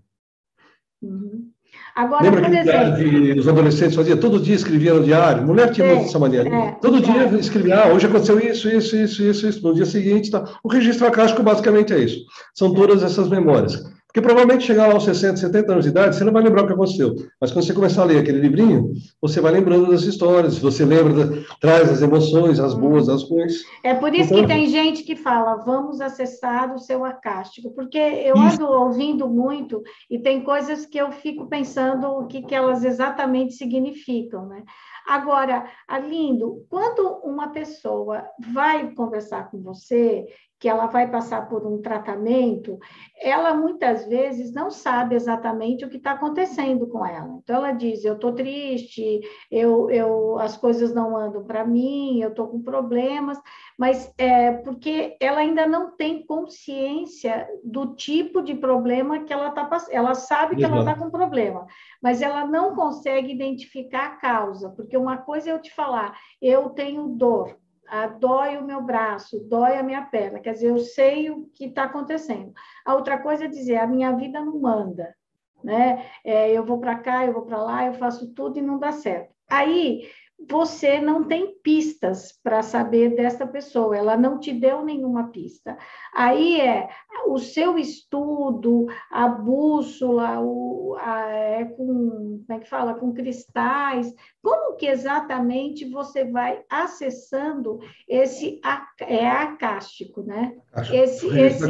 Uhum. 1.00 1.50
Agora, 1.94 2.24
Lembra 2.24 2.42
por 2.42 2.54
exemplo... 2.54 3.40
os 3.40 3.48
adolescentes 3.48 3.94
faziam? 3.94 4.18
Todo 4.18 4.40
dia 4.40 4.54
escrevia 4.54 4.94
no 4.94 5.04
diário. 5.04 5.46
Mulher 5.46 5.70
tinha 5.70 5.86
é, 5.86 5.96
dessa 5.96 6.18
maneira. 6.18 6.48
É, 6.48 6.72
todo 6.80 7.02
dia 7.02 7.24
escrevia, 7.38 7.84
ah, 7.84 7.92
hoje 7.92 8.06
aconteceu 8.06 8.38
isso, 8.38 8.68
isso, 8.68 8.96
isso, 8.96 9.22
isso, 9.22 9.46
isso. 9.46 9.66
No 9.66 9.74
dia 9.74 9.84
seguinte, 9.84 10.30
tá. 10.30 10.44
o 10.64 10.68
registro 10.68 11.06
acástico 11.06 11.42
basicamente 11.42 11.92
é 11.92 11.98
isso. 11.98 12.24
São 12.54 12.72
todas 12.72 13.02
essas 13.02 13.28
memórias. 13.28 13.82
Porque 14.12 14.20
provavelmente 14.20 14.66
chegar 14.66 14.88
lá 14.88 14.92
aos 14.92 15.06
60, 15.06 15.38
70 15.38 15.72
anos 15.72 15.84
de 15.84 15.90
idade, 15.90 16.14
você 16.14 16.22
não 16.22 16.34
vai 16.34 16.42
lembrar 16.42 16.64
o 16.64 16.66
que 16.66 16.74
aconteceu. 16.74 17.14
Mas 17.40 17.50
quando 17.50 17.64
você 17.64 17.72
começar 17.72 18.02
a 18.02 18.04
ler 18.04 18.18
aquele 18.18 18.40
livrinho, 18.40 18.92
você 19.22 19.40
vai 19.40 19.52
lembrando 19.52 19.90
das 19.90 20.02
histórias, 20.02 20.58
você 20.58 20.84
lembra, 20.84 21.24
da, 21.24 21.42
traz 21.58 21.90
as 21.90 22.02
emoções, 22.02 22.60
as 22.60 22.74
boas, 22.74 23.08
as 23.08 23.22
ruins. 23.22 23.62
É 23.82 23.94
por 23.94 24.14
isso 24.14 24.34
então, 24.34 24.42
que 24.42 24.46
tem 24.46 24.66
gente 24.66 25.02
que 25.02 25.16
fala, 25.16 25.56
vamos 25.64 26.02
acessar 26.02 26.74
o 26.74 26.78
seu 26.78 27.06
acástico, 27.06 27.70
porque 27.74 27.96
eu 27.96 28.36
isso. 28.36 28.62
ando 28.62 28.66
ouvindo 28.70 29.26
muito 29.30 29.82
e 30.10 30.18
tem 30.18 30.42
coisas 30.42 30.84
que 30.84 30.98
eu 30.98 31.10
fico 31.10 31.46
pensando 31.46 32.06
o 32.08 32.26
que, 32.26 32.42
que 32.42 32.54
elas 32.54 32.84
exatamente 32.84 33.54
significam, 33.54 34.46
né? 34.46 34.62
Agora, 35.08 35.66
Alindo, 35.88 36.66
quando 36.68 37.18
uma 37.24 37.48
pessoa 37.48 38.24
vai 38.52 38.92
conversar 38.94 39.50
com 39.50 39.60
você 39.62 40.26
que 40.62 40.68
ela 40.68 40.86
vai 40.86 41.10
passar 41.10 41.48
por 41.48 41.66
um 41.66 41.82
tratamento, 41.82 42.78
ela 43.20 43.52
muitas 43.52 44.06
vezes 44.06 44.54
não 44.54 44.70
sabe 44.70 45.16
exatamente 45.16 45.84
o 45.84 45.88
que 45.90 45.96
está 45.96 46.12
acontecendo 46.12 46.86
com 46.86 47.04
ela. 47.04 47.40
Então, 47.42 47.56
ela 47.56 47.72
diz: 47.72 48.04
Eu 48.04 48.14
estou 48.14 48.32
triste, 48.32 49.20
eu, 49.50 49.90
eu, 49.90 50.38
as 50.38 50.56
coisas 50.56 50.94
não 50.94 51.16
andam 51.16 51.42
para 51.42 51.66
mim, 51.66 52.20
eu 52.20 52.28
estou 52.28 52.46
com 52.46 52.62
problemas, 52.62 53.40
mas 53.76 54.14
é 54.16 54.52
porque 54.52 55.16
ela 55.18 55.40
ainda 55.40 55.66
não 55.66 55.96
tem 55.96 56.24
consciência 56.24 57.44
do 57.64 57.96
tipo 57.96 58.40
de 58.40 58.54
problema 58.54 59.24
que 59.24 59.32
ela 59.32 59.48
está 59.48 59.64
passando. 59.64 59.92
Ela 59.92 60.14
sabe 60.14 60.54
que 60.54 60.64
ela 60.64 60.78
está 60.78 60.94
com 60.94 61.10
problema, 61.10 61.66
mas 62.00 62.22
ela 62.22 62.46
não 62.46 62.76
consegue 62.76 63.32
identificar 63.32 64.06
a 64.06 64.16
causa, 64.16 64.70
porque 64.70 64.96
uma 64.96 65.16
coisa 65.16 65.50
é 65.50 65.52
eu 65.54 65.60
te 65.60 65.74
falar: 65.74 66.16
eu 66.40 66.70
tenho 66.70 67.08
dor 67.08 67.60
ah, 67.94 68.06
dói 68.06 68.56
o 68.56 68.64
meu 68.64 68.80
braço, 68.80 69.38
dói 69.50 69.76
a 69.76 69.82
minha 69.82 70.00
perna, 70.00 70.40
quer 70.40 70.54
dizer, 70.54 70.68
eu 70.68 70.78
sei 70.78 71.28
o 71.30 71.44
que 71.54 71.66
está 71.66 71.84
acontecendo. 71.84 72.50
A 72.86 72.94
outra 72.94 73.18
coisa 73.18 73.44
é 73.44 73.48
dizer, 73.48 73.76
a 73.76 73.86
minha 73.86 74.16
vida 74.16 74.40
não 74.40 74.58
manda, 74.58 75.14
né? 75.62 76.06
É, 76.24 76.50
eu 76.50 76.64
vou 76.64 76.80
para 76.80 76.98
cá, 76.98 77.26
eu 77.26 77.34
vou 77.34 77.42
para 77.42 77.62
lá, 77.62 77.84
eu 77.84 77.92
faço 77.92 78.32
tudo 78.32 78.58
e 78.58 78.62
não 78.62 78.78
dá 78.78 78.92
certo. 78.92 79.34
Aí 79.46 80.08
você 80.48 81.00
não 81.00 81.24
tem 81.24 81.54
pistas 81.62 82.32
para 82.42 82.62
saber 82.62 83.14
dessa 83.14 83.46
pessoa, 83.46 83.96
ela 83.96 84.16
não 84.16 84.38
te 84.38 84.52
deu 84.52 84.84
nenhuma 84.84 85.30
pista. 85.30 85.76
Aí 86.14 86.60
é 86.60 86.88
o 87.26 87.38
seu 87.38 87.78
estudo, 87.78 88.86
a 89.10 89.28
bússola, 89.28 90.40
o, 90.40 90.96
a, 91.00 91.28
é 91.28 91.64
com, 91.64 92.42
como 92.46 92.58
é 92.58 92.58
que 92.58 92.68
fala, 92.68 92.94
com 92.94 93.12
cristais, 93.12 94.12
como 94.42 94.76
que 94.76 94.86
exatamente 94.86 95.88
você 95.88 96.24
vai 96.24 96.62
acessando 96.70 97.78
esse 98.08 98.60
é 99.00 99.26
acástico, 99.26 100.22
né? 100.22 100.56
Esse, 100.92 101.26
esse, 101.38 101.64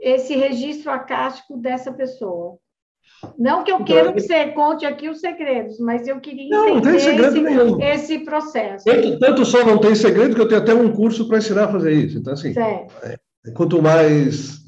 esse 0.00 0.36
registro 0.36 0.90
acástico 0.90 1.56
dessa 1.56 1.92
pessoa. 1.92 2.58
Não 3.38 3.62
que 3.62 3.70
eu 3.70 3.76
então, 3.76 3.86
queira 3.86 4.12
que 4.12 4.20
você 4.20 4.46
conte 4.48 4.84
aqui 4.84 5.08
os 5.08 5.20
segredos, 5.20 5.78
mas 5.78 6.08
eu 6.08 6.20
queria 6.20 6.48
não, 6.50 6.68
entender 6.68 6.92
não 6.92 6.98
segredo 6.98 7.36
esse, 7.36 7.40
nenhum. 7.40 7.80
esse 7.80 8.18
processo. 8.20 8.84
Tanto, 8.84 9.18
tanto, 9.18 9.44
só 9.44 9.64
não 9.64 9.78
tem 9.78 9.94
segredo 9.94 10.34
que 10.34 10.40
eu 10.40 10.48
tenho 10.48 10.60
até 10.60 10.74
um 10.74 10.92
curso 10.92 11.28
para 11.28 11.38
ensinar 11.38 11.64
a 11.64 11.72
fazer 11.72 11.92
isso. 11.92 12.18
Então, 12.18 12.32
assim, 12.32 12.52
é, 12.58 13.16
quanto 13.54 13.80
mais 13.80 14.60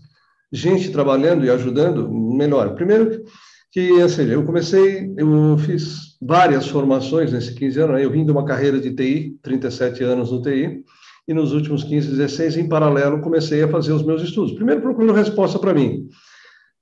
gente 0.52 0.92
trabalhando 0.92 1.44
e 1.44 1.50
ajudando, 1.50 2.08
melhor. 2.08 2.74
Primeiro, 2.74 3.24
que, 3.72 3.90
ou 3.90 4.08
seja, 4.08 4.34
eu 4.34 4.44
comecei, 4.44 5.12
eu 5.16 5.58
fiz 5.58 6.16
várias 6.22 6.68
formações 6.68 7.32
nesses 7.32 7.50
15 7.50 7.80
anos, 7.80 7.96
né? 7.96 8.04
eu 8.04 8.10
vim 8.10 8.24
de 8.24 8.30
uma 8.30 8.44
carreira 8.44 8.78
de 8.78 8.94
TI, 8.94 9.36
37 9.42 10.04
anos 10.04 10.30
no 10.30 10.40
TI, 10.40 10.84
e 11.26 11.34
nos 11.34 11.52
últimos 11.52 11.82
15, 11.82 12.08
16, 12.08 12.56
em 12.56 12.68
paralelo, 12.68 13.20
comecei 13.20 13.62
a 13.64 13.68
fazer 13.68 13.92
os 13.92 14.04
meus 14.04 14.22
estudos. 14.22 14.52
Primeiro 14.52 14.80
procurando 14.80 15.12
resposta 15.12 15.58
para 15.58 15.74
mim. 15.74 16.08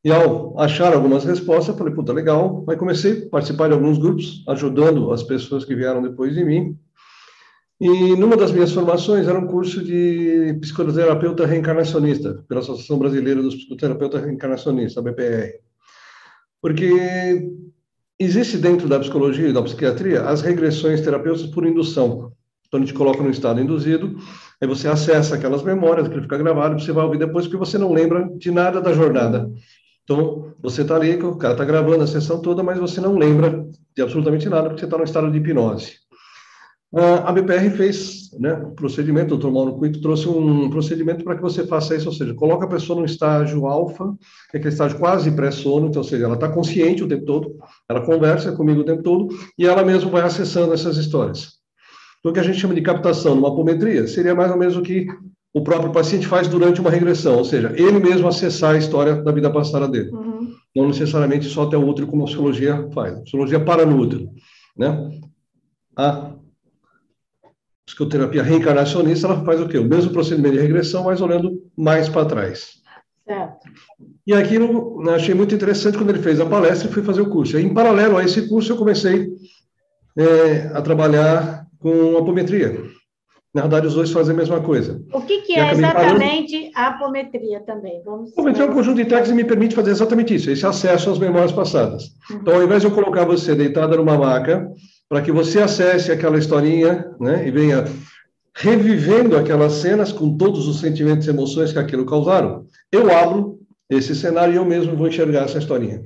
E 0.04 0.10
ao 0.10 0.58
achar 0.58 0.92
algumas 0.92 1.24
respostas, 1.24 1.76
falei, 1.76 1.94
puta, 1.94 2.12
legal. 2.12 2.64
Aí 2.68 2.76
comecei 2.76 3.24
a 3.24 3.30
participar 3.30 3.68
de 3.68 3.74
alguns 3.74 3.98
grupos, 3.98 4.44
ajudando 4.48 5.12
as 5.12 5.22
pessoas 5.22 5.64
que 5.64 5.76
vieram 5.76 6.02
depois 6.02 6.34
de 6.34 6.44
mim. 6.44 6.76
E 7.80 8.16
numa 8.16 8.36
das 8.36 8.52
minhas 8.52 8.72
formações 8.72 9.26
era 9.26 9.38
um 9.38 9.46
curso 9.46 9.82
de 9.82 10.56
psicoterapeuta 10.60 11.46
reencarnacionista, 11.46 12.44
pela 12.48 12.60
Associação 12.60 12.98
Brasileira 12.98 13.42
dos 13.42 13.56
Psicoterapeutas 13.56 14.22
Reencarnacionistas, 14.22 14.98
a 14.98 15.02
BPR. 15.02 15.58
Porque 16.60 17.50
existe 18.18 18.56
dentro 18.56 18.88
da 18.88 19.00
psicologia 19.00 19.48
e 19.48 19.52
da 19.52 19.62
psiquiatria 19.62 20.22
as 20.22 20.42
regressões 20.42 21.00
terapêuticas 21.00 21.50
por 21.50 21.66
indução. 21.66 22.32
Então, 22.68 22.78
a 22.78 22.84
gente 22.84 22.94
coloca 22.94 23.22
no 23.22 23.30
estado 23.30 23.60
induzido, 23.60 24.16
aí 24.60 24.66
você 24.66 24.88
acessa 24.88 25.34
aquelas 25.34 25.62
memórias, 25.62 26.06
aquilo 26.06 26.22
fica 26.22 26.38
gravado, 26.38 26.80
você 26.80 26.92
vai 26.92 27.04
ouvir 27.04 27.18
depois, 27.18 27.46
porque 27.46 27.58
você 27.58 27.76
não 27.76 27.92
lembra 27.92 28.30
de 28.38 28.50
nada 28.50 28.80
da 28.80 28.92
jornada. 28.92 29.50
Então, 30.04 30.52
você 30.60 30.82
está 30.82 30.96
ali, 30.96 31.14
o 31.16 31.36
cara 31.36 31.54
está 31.54 31.64
gravando 31.64 32.02
a 32.02 32.06
sessão 32.06 32.40
toda, 32.40 32.62
mas 32.62 32.78
você 32.78 33.00
não 33.00 33.16
lembra 33.16 33.66
de 33.94 34.02
absolutamente 34.02 34.48
nada, 34.48 34.68
porque 34.68 34.80
você 34.80 34.86
está 34.86 34.98
no 34.98 35.04
estado 35.04 35.30
de 35.30 35.38
hipnose. 35.38 36.02
A 37.24 37.32
BPR 37.32 37.70
fez 37.70 38.30
né, 38.38 38.52
um 38.52 38.74
procedimento, 38.74 39.34
o 39.34 39.38
Dr. 39.38 39.50
Mauro 39.50 39.78
Cuito 39.78 40.02
trouxe 40.02 40.28
um 40.28 40.68
procedimento 40.68 41.24
para 41.24 41.36
que 41.36 41.40
você 41.40 41.66
faça 41.66 41.96
isso, 41.96 42.08
ou 42.08 42.14
seja, 42.14 42.34
coloca 42.34 42.66
a 42.66 42.68
pessoa 42.68 42.98
no 42.98 43.06
estágio 43.06 43.66
alfa, 43.66 44.14
que 44.50 44.56
é 44.56 44.58
aquele 44.58 44.74
estágio 44.74 44.98
quase 44.98 45.30
pré-sono, 45.30 45.86
então, 45.86 46.02
ou 46.02 46.08
seja, 46.08 46.26
ela 46.26 46.34
está 46.34 46.50
consciente 46.50 47.02
o 47.02 47.08
tempo 47.08 47.24
todo, 47.24 47.56
ela 47.88 48.04
conversa 48.04 48.52
comigo 48.52 48.82
o 48.82 48.84
tempo 48.84 49.02
todo, 49.02 49.28
e 49.58 49.66
ela 49.66 49.82
mesma 49.82 50.10
vai 50.10 50.22
acessando 50.22 50.74
essas 50.74 50.98
histórias. 50.98 51.52
Então, 52.20 52.30
o 52.30 52.34
que 52.34 52.40
a 52.40 52.44
gente 52.44 52.58
chama 52.58 52.74
de 52.74 52.82
captação 52.82 53.34
numa 53.34 53.48
apometria 53.48 54.06
seria 54.06 54.34
mais 54.34 54.50
ou 54.50 54.58
menos 54.58 54.76
o 54.76 54.82
que 54.82 55.06
o 55.54 55.62
próprio 55.62 55.92
paciente 55.92 56.26
faz 56.26 56.48
durante 56.48 56.80
uma 56.80 56.90
regressão, 56.90 57.36
ou 57.36 57.44
seja, 57.44 57.72
ele 57.76 57.98
mesmo 57.98 58.26
acessar 58.26 58.74
a 58.74 58.78
história 58.78 59.16
da 59.16 59.30
vida 59.32 59.50
passada 59.50 59.86
dele. 59.86 60.10
Uhum. 60.10 60.54
Não 60.74 60.88
necessariamente 60.88 61.46
só 61.46 61.64
até 61.64 61.76
o 61.76 61.86
útero, 61.86 62.06
como 62.06 62.22
a 62.22 62.26
psicologia 62.26 62.88
faz. 62.94 63.18
A 63.18 63.20
psicologia 63.20 63.60
para 63.60 63.84
no 63.84 63.98
útero. 63.98 64.30
Né? 64.76 65.20
A 65.94 66.32
psicoterapia 67.84 68.42
reencarnacionista, 68.42 69.26
ela 69.26 69.44
faz 69.44 69.60
o 69.60 69.68
quê? 69.68 69.76
O 69.76 69.84
mesmo 69.84 70.12
procedimento 70.12 70.54
de 70.54 70.62
regressão, 70.62 71.04
mas 71.04 71.20
olhando 71.20 71.62
mais 71.76 72.08
para 72.08 72.24
trás. 72.24 72.80
Certo. 73.26 73.68
E 74.26 74.32
aquilo 74.32 75.02
eu 75.04 75.14
achei 75.14 75.34
muito 75.34 75.54
interessante 75.54 75.98
quando 75.98 76.10
ele 76.10 76.22
fez 76.22 76.40
a 76.40 76.46
palestra 76.46 76.88
e 76.88 76.92
fui 76.92 77.02
fazer 77.02 77.20
o 77.20 77.28
curso. 77.28 77.58
Em 77.58 77.74
paralelo 77.74 78.16
a 78.16 78.24
esse 78.24 78.48
curso, 78.48 78.72
eu 78.72 78.76
comecei 78.76 79.28
é, 80.16 80.70
a 80.72 80.80
trabalhar 80.80 81.66
com 81.78 82.16
apometria. 82.16 82.82
Na 83.54 83.62
verdade, 83.62 83.86
os 83.86 83.94
dois 83.94 84.10
fazem 84.10 84.34
a 84.34 84.36
mesma 84.36 84.60
coisa. 84.60 85.02
O 85.12 85.20
que, 85.20 85.42
que 85.42 85.52
é 85.54 85.72
exatamente 85.72 86.70
a 86.74 86.88
apometria 86.88 87.60
também? 87.60 88.02
Vamos 88.02 88.32
apometria 88.32 88.64
é 88.64 88.70
um 88.70 88.72
conjunto 88.72 88.96
de 88.96 89.04
técnicas 89.04 89.28
que 89.28 89.34
me 89.34 89.44
permite 89.44 89.74
fazer 89.74 89.90
exatamente 89.90 90.34
isso, 90.34 90.50
esse 90.50 90.64
acesso 90.64 91.10
às 91.10 91.18
memórias 91.18 91.52
passadas. 91.52 92.04
Uhum. 92.30 92.38
Então, 92.38 92.54
ao 92.54 92.62
invés 92.62 92.80
de 92.80 92.88
eu 92.88 92.94
colocar 92.94 93.26
você 93.26 93.54
deitada 93.54 93.96
numa 93.96 94.16
maca, 94.16 94.70
para 95.06 95.20
que 95.20 95.30
você 95.30 95.60
acesse 95.60 96.10
aquela 96.10 96.38
historinha 96.38 97.14
né, 97.20 97.46
e 97.46 97.50
venha 97.50 97.84
revivendo 98.54 99.36
aquelas 99.36 99.74
cenas 99.74 100.12
com 100.12 100.36
todos 100.36 100.66
os 100.66 100.80
sentimentos 100.80 101.26
e 101.26 101.30
emoções 101.30 101.72
que 101.72 101.78
aquilo 101.78 102.06
causaram, 102.06 102.64
eu 102.90 103.14
abro 103.14 103.58
esse 103.90 104.14
cenário 104.14 104.54
e 104.54 104.56
eu 104.56 104.64
mesmo 104.64 104.96
vou 104.96 105.08
enxergar 105.08 105.44
essa 105.44 105.58
historinha. 105.58 106.02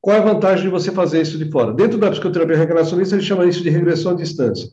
Qual 0.00 0.16
é 0.16 0.20
a 0.20 0.24
vantagem 0.24 0.64
de 0.64 0.70
você 0.70 0.90
fazer 0.90 1.22
isso 1.22 1.38
de 1.38 1.50
fora? 1.50 1.72
Dentro 1.72 1.98
da 1.98 2.10
psicoterapia 2.10 2.56
regressonista, 2.56 3.14
ele 3.14 3.24
chama 3.24 3.46
isso 3.46 3.62
de 3.62 3.70
regressão 3.70 4.12
à 4.12 4.14
distância. 4.14 4.68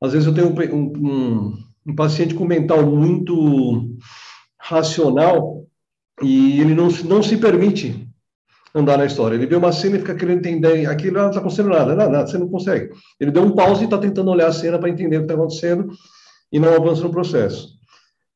Às 0.00 0.12
vezes 0.12 0.26
eu 0.26 0.34
tenho 0.34 0.48
um, 0.48 0.76
um, 0.76 1.58
um 1.86 1.94
paciente 1.94 2.34
com 2.34 2.44
mental 2.44 2.84
muito 2.84 3.96
racional 4.58 5.64
e 6.22 6.60
ele 6.60 6.74
não, 6.74 6.88
não 7.04 7.22
se 7.22 7.36
permite 7.36 8.08
andar 8.74 8.98
na 8.98 9.06
história. 9.06 9.34
Ele 9.34 9.46
vê 9.46 9.56
uma 9.56 9.72
cena 9.72 9.96
e 9.96 10.00
fica 10.00 10.14
querendo 10.14 10.38
entender 10.38 10.86
aquilo, 10.86 11.18
não 11.18 11.28
está 11.28 11.40
acontecendo 11.40 11.70
nada, 11.70 11.94
nada, 11.94 12.10
nada, 12.10 12.26
você 12.26 12.38
não 12.38 12.48
consegue. 12.48 12.90
Ele 13.18 13.30
deu 13.30 13.42
um 13.42 13.52
pause 13.52 13.82
e 13.82 13.84
está 13.84 13.98
tentando 13.98 14.30
olhar 14.30 14.48
a 14.48 14.52
cena 14.52 14.78
para 14.78 14.90
entender 14.90 15.16
o 15.16 15.20
que 15.20 15.24
está 15.24 15.34
acontecendo 15.34 15.90
e 16.52 16.58
não 16.58 16.74
avança 16.74 17.02
no 17.02 17.10
processo. 17.10 17.78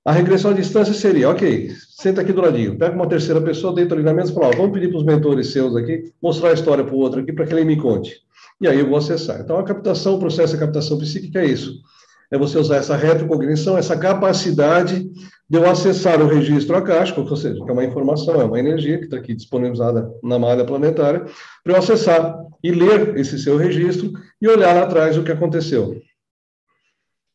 A 0.05 0.11
regressão 0.11 0.51
à 0.51 0.55
distância 0.55 0.93
seria, 0.93 1.31
ok, 1.31 1.71
senta 1.97 2.23
aqui 2.23 2.33
do 2.33 2.41
ladinho, 2.41 2.77
pega 2.77 2.95
uma 2.95 3.09
terceira 3.09 3.41
pessoa, 3.41 3.73
deita 3.73 3.95
ali 3.95 4.03
na 4.03 4.13
mesa 4.13 4.33
e 4.33 4.35
fala, 4.35 4.49
ó, 4.49 4.51
vamos 4.51 4.73
pedir 4.73 4.89
para 4.89 4.99
os 4.99 5.05
mentores 5.05 5.53
seus 5.53 5.77
aqui, 5.77 6.13
mostrar 6.21 6.51
a 6.51 6.55
história 6.55 6.83
para 6.83 6.95
o 6.95 6.99
outro 6.99 7.21
aqui, 7.21 7.33
para 7.33 7.47
que 7.47 7.55
ele 7.55 7.65
me 7.65 7.77
conte. 7.77 8.21
E 8.63 8.69
aí 8.69 8.79
eu 8.79 8.89
vou 8.89 8.97
acessar. 8.97 9.41
Então, 9.41 9.59
a 9.59 9.65
captação, 9.65 10.15
o 10.15 10.19
processo 10.21 10.55
de 10.55 10.61
captação 10.61 10.97
psíquica 10.97 11.41
é 11.41 11.47
isso. 11.47 11.83
É 12.31 12.39
você 12.39 12.57
usar 12.57 12.77
essa 12.77 12.97
retrocognição, 12.97 13.77
essa 13.77 13.99
capacidade 13.99 15.11
de 15.51 15.59
eu 15.59 15.69
acessar 15.69 16.23
o 16.23 16.29
registro 16.29 16.77
acástico, 16.77 17.21
ou 17.21 17.37
seja, 17.37 17.63
que 17.63 17.69
é 17.69 17.73
uma 17.73 17.85
informação, 17.85 18.41
é 18.41 18.45
uma 18.45 18.61
energia 18.61 18.99
que 18.99 19.05
está 19.05 19.17
aqui 19.17 19.35
disponibilizada 19.35 20.09
na 20.23 20.39
malha 20.39 20.65
planetária, 20.65 21.27
para 21.63 21.73
eu 21.73 21.77
acessar 21.77 22.39
e 22.63 22.71
ler 22.71 23.17
esse 23.19 23.37
seu 23.37 23.57
registro 23.57 24.13
e 24.41 24.49
olhar 24.49 24.75
lá 24.75 24.85
atrás 24.85 25.19
o 25.19 25.25
que 25.25 25.33
aconteceu. 25.33 26.01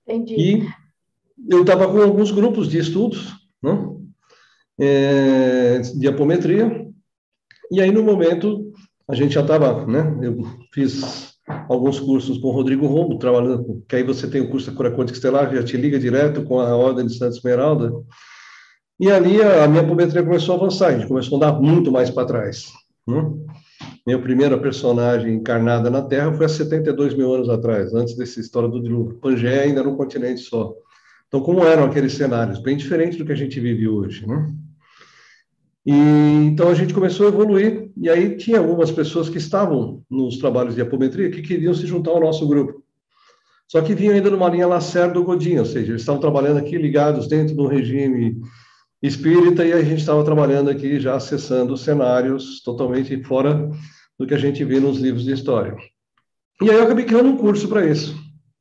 Entendi. 0.08 0.36
E 0.36 0.68
eu 1.50 1.62
estava 1.62 1.88
com 1.92 2.02
alguns 2.02 2.32
grupos 2.32 2.70
de 2.70 2.80
estudos, 2.80 3.34
né, 3.62 3.78
é, 4.80 5.80
de 5.80 6.08
apometria, 6.08 6.88
e 7.70 7.82
aí 7.82 7.92
no 7.92 8.02
momento 8.02 8.67
a 9.08 9.16
gente 9.16 9.34
já 9.34 9.42
estava, 9.42 9.86
né, 9.86 10.18
eu 10.22 10.38
fiz 10.74 11.38
alguns 11.70 12.00
cursos 12.00 12.38
com 12.40 12.50
o 12.50 12.52
Rodrigo 12.52 12.88
Rombo, 12.88 13.18
trabalhando, 13.18 13.84
que 13.88 13.96
aí 13.96 14.04
você 14.04 14.28
tem 14.28 14.42
o 14.42 14.50
curso 14.50 14.70
da 14.70 14.76
cura 14.76 14.92
quântica 14.92 15.18
estelar, 15.18 15.54
já 15.54 15.64
te 15.64 15.78
liga 15.78 15.98
direto 15.98 16.44
com 16.44 16.60
a 16.60 16.76
Ordem 16.76 17.06
de 17.06 17.18
Santa 17.18 17.38
Esmeralda, 17.38 17.94
e 19.00 19.10
ali 19.10 19.42
a, 19.42 19.64
a 19.64 19.68
minha 19.68 19.84
apometria 19.84 20.24
começou 20.24 20.56
a 20.56 20.58
avançar, 20.58 20.88
a 20.88 20.98
gente 20.98 21.08
começou 21.08 21.36
a 21.36 21.48
andar 21.48 21.60
muito 21.60 21.92
mais 21.92 22.10
para 22.10 22.28
trás. 22.28 22.74
Né? 23.08 23.24
Minha 24.06 24.20
primeira 24.20 24.58
personagem 24.58 25.36
encarnada 25.36 25.90
na 25.90 26.02
Terra 26.02 26.34
foi 26.34 26.46
há 26.46 26.50
72 26.50 27.14
mil 27.14 27.34
anos 27.34 27.50
atrás, 27.50 27.94
antes 27.94 28.16
dessa 28.16 28.40
história 28.40 28.68
do 28.68 28.82
dilúvio. 28.82 29.20
Pangeia 29.20 29.62
ainda 29.62 29.82
era 29.82 29.90
um 29.90 29.96
continente 29.96 30.42
só. 30.42 30.74
Então, 31.28 31.42
como 31.42 31.64
eram 31.64 31.84
aqueles 31.84 32.14
cenários? 32.14 32.60
Bem 32.60 32.78
diferente 32.78 33.18
do 33.18 33.26
que 33.26 33.34
a 33.34 33.36
gente 33.36 33.60
vive 33.60 33.88
hoje, 33.88 34.26
né? 34.26 34.50
E, 35.88 35.94
então 36.48 36.68
a 36.68 36.74
gente 36.74 36.94
começou 36.94 37.26
a 37.26 37.30
evoluir, 37.30 37.90
e 37.96 38.10
aí 38.10 38.36
tinha 38.36 38.60
algumas 38.60 38.92
pessoas 38.92 39.30
que 39.30 39.38
estavam 39.38 40.04
nos 40.12 40.38
trabalhos 40.38 40.76
de 40.76 40.82
apometria 40.82 41.32
que 41.32 41.42
queriam 41.42 41.74
se 41.74 41.88
juntar 41.88 42.12
ao 42.12 42.20
nosso 42.20 42.46
grupo. 42.46 42.84
Só 43.70 43.82
que 43.82 43.96
vinham 43.96 44.14
ainda 44.14 44.30
numa 44.30 44.50
linha 44.50 44.68
Lacerdo 44.68 45.24
Godinho, 45.24 45.60
ou 45.60 45.66
seja, 45.66 45.94
eles 45.94 46.02
estavam 46.02 46.20
trabalhando 46.20 46.58
aqui 46.58 46.78
ligados 46.78 47.26
dentro 47.30 47.56
do 47.56 47.68
regime 47.68 48.38
espírita 49.02 49.66
e 49.66 49.72
a 49.72 49.82
gente 49.82 50.00
estava 50.00 50.26
trabalhando 50.26 50.70
aqui 50.70 51.00
já 51.00 51.16
acessando 51.16 51.78
cenários 51.78 52.62
totalmente 52.64 53.24
fora 53.24 53.72
do 54.20 54.28
que 54.28 54.34
a 54.34 54.38
gente 54.38 54.66
vê 54.66 54.82
nos 54.82 54.98
livros 55.00 55.24
de 55.24 55.32
história. 55.32 55.74
E 56.62 56.70
aí 56.70 56.76
eu 56.76 56.84
acabei 56.84 57.06
criando 57.06 57.30
um 57.30 57.38
curso 57.38 57.70
para 57.70 57.86
isso. 57.86 58.14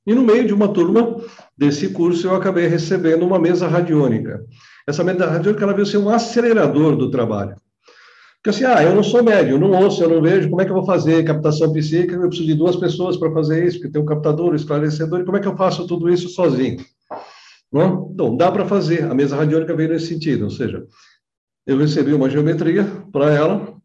E 0.07 0.15
no 0.15 0.23
meio 0.23 0.47
de 0.47 0.55
uma 0.55 0.69
turma 0.69 1.21
desse 1.59 1.89
curso 1.89 2.29
eu 2.29 2.37
acabei 2.37 2.69
recebendo 2.69 3.27
uma 3.27 3.39
mesa 3.39 3.67
radiônica. 3.67 4.45
Essa 4.87 5.03
mesa 5.03 5.25
ela 5.25 5.73
veio 5.73 5.87
ser 5.87 5.99
um 5.99 6.09
acelerador 6.09 6.97
do 6.97 7.11
trabalho. 7.11 7.57
Porque 8.37 8.51
assim, 8.51 8.65
ah, 8.65 8.81
eu 8.83 8.95
não 8.95 9.03
sou 9.03 9.25
médio, 9.25 9.59
não 9.59 9.73
ouço, 9.73 10.03
eu 10.03 10.09
não 10.09 10.23
vejo, 10.23 10.49
como 10.49 10.63
é 10.63 10.65
que 10.65 10.71
eu 10.71 10.77
vou 10.77 10.87
fazer 10.87 11.25
captação 11.25 11.73
psíquica? 11.73 12.15
Eu 12.15 12.29
preciso 12.29 12.47
de 12.47 12.55
duas 12.55 12.77
pessoas 12.77 13.17
para 13.17 13.33
fazer 13.33 13.67
isso, 13.67 13.79
porque 13.79 13.93
tem 13.93 14.01
um 14.01 14.07
captador, 14.07 14.53
um 14.53 14.55
esclarecedor, 14.55 15.21
e 15.21 15.25
como 15.25 15.37
é 15.37 15.41
que 15.41 15.49
eu 15.49 15.57
faço 15.57 15.85
tudo 15.87 16.09
isso 16.09 16.29
sozinho? 16.29 16.77
Não? 17.73 18.09
Então, 18.15 18.37
dá 18.37 18.53
para 18.53 18.65
fazer. 18.65 19.03
A 19.11 19.15
mesa 19.15 19.35
radiônica 19.35 19.75
veio 19.75 19.89
nesse 19.89 20.07
sentido, 20.07 20.45
ou 20.45 20.51
seja, 20.51 20.87
eu 21.67 21.77
recebi 21.77 22.15
uma 22.15 22.31
geometria 22.31 22.85
para 23.11 23.35
ela, 23.35 23.77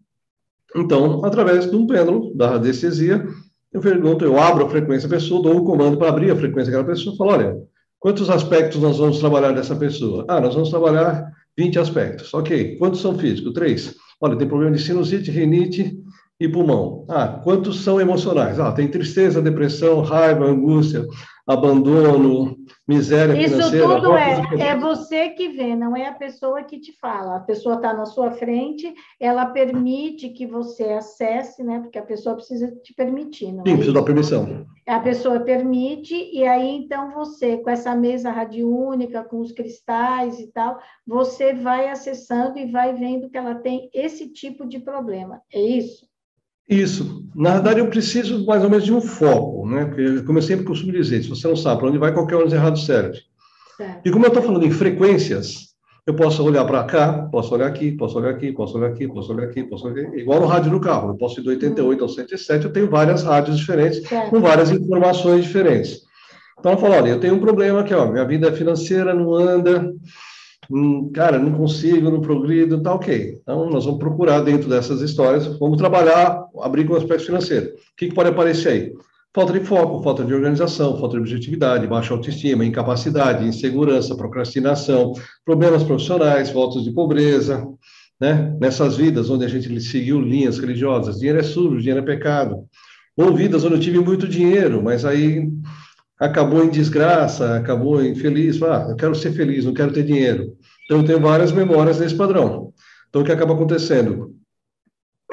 então, 0.76 1.26
através 1.26 1.70
de 1.70 1.76
um 1.76 1.88
pêndulo 1.88 2.32
da 2.36 2.52
radiestesia, 2.52 3.28
eu 3.74 3.82
pergunto, 3.82 4.24
eu 4.24 4.40
abro 4.40 4.66
a 4.66 4.70
frequência 4.70 5.10
da 5.10 5.16
pessoa, 5.16 5.42
dou 5.42 5.58
um 5.58 5.66
comando 5.66 5.98
para 5.98 6.10
abrir 6.10 6.30
a 6.30 6.36
frequência 6.36 6.72
daquela 6.72 6.94
pessoa, 6.94 7.16
falo, 7.16 7.32
olha, 7.32 7.58
quantos 8.02 8.30
aspectos 8.30 8.82
nós 8.82 8.98
vamos 8.98 9.20
trabalhar 9.20 9.54
dessa 9.54 9.76
pessoa? 9.76 10.26
Ah, 10.28 10.42
nós 10.42 10.56
vamos 10.56 10.70
trabalhar 10.70 11.32
20 11.58 11.80
aspectos. 11.80 12.34
Ok. 12.34 12.76
Quantos 12.78 13.00
são 13.00 13.18
físicos? 13.18 13.54
Três. 13.54 13.96
Olha, 14.20 14.36
tem 14.36 14.48
problema 14.48 14.76
de 14.76 14.82
sinusite, 14.82 15.32
rinite 15.32 15.96
e 16.40 16.50
pulmão. 16.50 17.06
Ah, 17.08 17.40
quantos 17.44 17.82
são 17.82 18.02
emocionais? 18.02 18.60
Ah, 18.60 18.72
tem 18.72 18.88
tristeza, 18.88 19.42
depressão, 19.42 20.02
raiva, 20.02 20.46
angústia, 20.46 21.06
abandono, 21.48 22.58
miséria 22.91 23.34
Isso 23.34 23.56
financeira. 23.56 23.86
Isso 23.86 23.95
tudo 23.95 24.17
é, 24.17 24.67
é 24.69 24.77
você 24.77 25.30
que 25.30 25.49
vê, 25.49 25.75
não 25.75 25.95
é 25.95 26.08
a 26.08 26.13
pessoa 26.13 26.63
que 26.63 26.80
te 26.80 26.91
fala. 26.99 27.38
A 27.38 27.39
pessoa 27.39 27.75
está 27.75 27.93
na 27.93 28.06
sua 28.06 28.32
frente, 28.32 28.93
ela 29.19 29.45
permite 29.45 30.30
que 30.30 30.45
você 30.45 30.84
acesse, 30.84 31.63
né? 31.63 31.80
Porque 31.80 31.97
a 31.97 32.04
pessoa 32.04 32.36
precisa 32.36 32.71
te 32.84 32.93
permitir, 32.93 33.51
não 33.51 33.63
Sim, 33.63 33.71
é 33.71 33.75
precisa 33.75 33.93
da 33.93 34.04
permissão. 34.04 34.65
A 34.88 34.99
pessoa 34.99 35.39
permite, 35.39 36.13
e 36.13 36.43
aí 36.43 36.69
então 36.69 37.12
você, 37.12 37.58
com 37.58 37.69
essa 37.69 37.95
mesa 37.95 38.30
radiônica, 38.32 39.23
com 39.23 39.39
os 39.39 39.51
cristais 39.51 40.39
e 40.39 40.47
tal, 40.47 40.80
você 41.08 41.54
vai 41.54 41.89
acessando 41.89 42.60
e 42.60 42.71
vai 42.71 42.93
vendo 42.93 43.30
que 43.30 43.38
ela 43.38 43.56
tem 43.56 43.89
esse 43.93 44.27
tipo 44.34 44.67
de 44.67 44.80
problema. 44.80 45.41
É 45.54 45.62
isso? 45.62 46.11
Isso. 46.71 47.25
Na 47.36 47.53
verdade, 47.53 47.81
eu 47.81 47.88
preciso 47.88 48.45
mais 48.45 48.63
ou 48.63 48.69
menos 48.69 48.86
de 48.86 48.93
um 48.93 49.01
foco, 49.01 49.67
né? 49.67 49.86
Porque, 49.86 50.21
como 50.21 50.38
eu 50.38 50.41
sempre 50.41 50.65
costumo 50.65 50.93
dizer, 50.93 51.21
se 51.21 51.29
você 51.29 51.45
não 51.47 51.55
sabe 51.55 51.79
para 51.79 51.89
onde 51.89 51.97
vai, 51.97 52.13
qualquer 52.13 52.36
ônibus 52.36 52.53
errado 52.53 52.79
serve. 52.79 53.19
Certo. 53.75 54.07
E 54.07 54.12
como 54.12 54.25
eu 54.25 54.29
estou 54.29 54.41
falando 54.41 54.65
em 54.65 54.71
frequências, 54.71 55.71
eu 56.07 56.15
posso 56.15 56.41
olhar 56.43 56.63
para 56.63 56.84
cá, 56.86 57.27
posso 57.31 57.53
olhar 57.53 57.67
aqui, 57.67 57.91
posso 57.91 58.17
olhar 58.17 58.31
aqui, 58.31 58.53
posso 58.53 58.77
olhar 58.77 58.88
aqui, 58.88 59.07
posso 59.07 59.34
olhar 59.34 59.47
aqui, 59.47 59.63
posso 59.63 59.88
olhar 59.88 60.07
aqui. 60.07 60.17
Igual 60.17 60.39
no 60.39 60.47
rádio 60.47 60.71
do 60.71 60.79
carro, 60.79 61.10
eu 61.10 61.15
posso 61.15 61.41
ir 61.41 61.43
do 61.43 61.49
88 61.49 62.03
ao 62.03 62.10
107, 62.10 62.65
eu 62.65 62.73
tenho 62.73 62.89
várias 62.89 63.23
rádios 63.23 63.57
diferentes, 63.57 64.07
certo. 64.07 64.29
com 64.29 64.39
várias 64.39 64.71
informações 64.71 65.43
diferentes. 65.43 66.01
Então, 66.57 66.71
eu 66.71 66.77
falo, 66.77 66.93
olha, 66.93 67.10
eu 67.10 67.19
tenho 67.19 67.36
um 67.36 67.39
problema 67.39 67.81
aqui, 67.81 67.93
ó, 67.93 68.05
minha 68.05 68.25
vida 68.25 68.51
financeira 68.53 69.13
não 69.13 69.34
anda, 69.34 69.93
cara, 71.13 71.38
não 71.38 71.51
consigo, 71.53 72.10
não 72.10 72.21
progrido, 72.21 72.81
tá 72.81 72.93
ok. 72.93 73.39
Então, 73.41 73.69
nós 73.69 73.86
vamos 73.86 73.99
procurar 73.99 74.41
dentro 74.41 74.69
dessas 74.69 75.01
histórias, 75.01 75.45
vamos 75.60 75.77
trabalhar, 75.77 76.45
abrir 76.62 76.86
com 76.86 76.93
o 76.93 76.97
aspecto 76.97 77.25
financeiro. 77.25 77.67
O 77.67 77.95
que, 77.97 78.07
que 78.07 78.15
pode 78.15 78.29
aparecer 78.29 78.69
aí? 78.69 78.93
Falta 79.34 79.53
de 79.53 79.65
foco, 79.65 80.03
falta 80.03 80.25
de 80.25 80.34
organização, 80.34 80.99
falta 80.99 81.15
de 81.15 81.21
objetividade, 81.21 81.88
baixa 81.88 82.13
autoestima, 82.13 82.65
incapacidade, 82.65 83.47
insegurança, 83.47 84.15
procrastinação, 84.15 85.13
problemas 85.45 85.84
profissionais, 85.84 86.51
votos 86.51 86.84
de 86.84 86.91
pobreza, 86.91 87.65
né? 88.19 88.55
Nessas 88.60 88.97
vidas 88.97 89.29
onde 89.29 89.45
a 89.45 89.47
gente 89.47 89.79
seguiu 89.79 90.19
linhas 90.19 90.60
religiosas, 90.60 91.17
dinheiro 91.17 91.39
é 91.39 91.43
sujo, 91.43 91.79
dinheiro 91.79 92.01
é 92.01 92.05
pecado. 92.05 92.65
Ou 93.15 93.34
vidas 93.34 93.63
onde 93.63 93.75
eu 93.75 93.79
tive 93.79 93.99
muito 93.99 94.27
dinheiro, 94.27 94.84
mas 94.84 95.05
aí 95.05 95.49
acabou 96.21 96.63
em 96.63 96.69
desgraça, 96.69 97.57
acabou 97.57 98.05
infeliz, 98.05 98.62
ah, 98.62 98.86
eu 98.89 98.95
quero 98.95 99.15
ser 99.15 99.31
feliz, 99.31 99.65
não 99.65 99.73
quero 99.73 99.91
ter 99.91 100.03
dinheiro. 100.03 100.55
Então, 100.86 100.99
eu 100.99 101.05
tenho 101.05 101.19
várias 101.19 101.51
memórias 101.51 101.99
nesse 101.99 102.13
padrão. 102.13 102.71
Então, 103.10 103.23
o 103.23 103.25
que 103.25 103.31
acaba 103.31 103.55
acontecendo? 103.55 104.36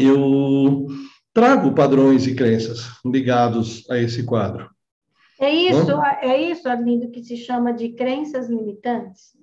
Eu 0.00 0.86
trago 1.34 1.74
padrões 1.74 2.26
e 2.26 2.34
crenças 2.34 2.86
ligados 3.04 3.84
a 3.90 3.98
esse 3.98 4.22
quadro. 4.22 4.70
É 5.38 5.52
isso, 5.52 5.92
é 6.22 6.50
isso, 6.50 6.66
Arlindo, 6.66 7.10
que 7.10 7.22
se 7.22 7.36
chama 7.36 7.70
de 7.72 7.90
crenças 7.90 8.48
limitantes? 8.48 9.36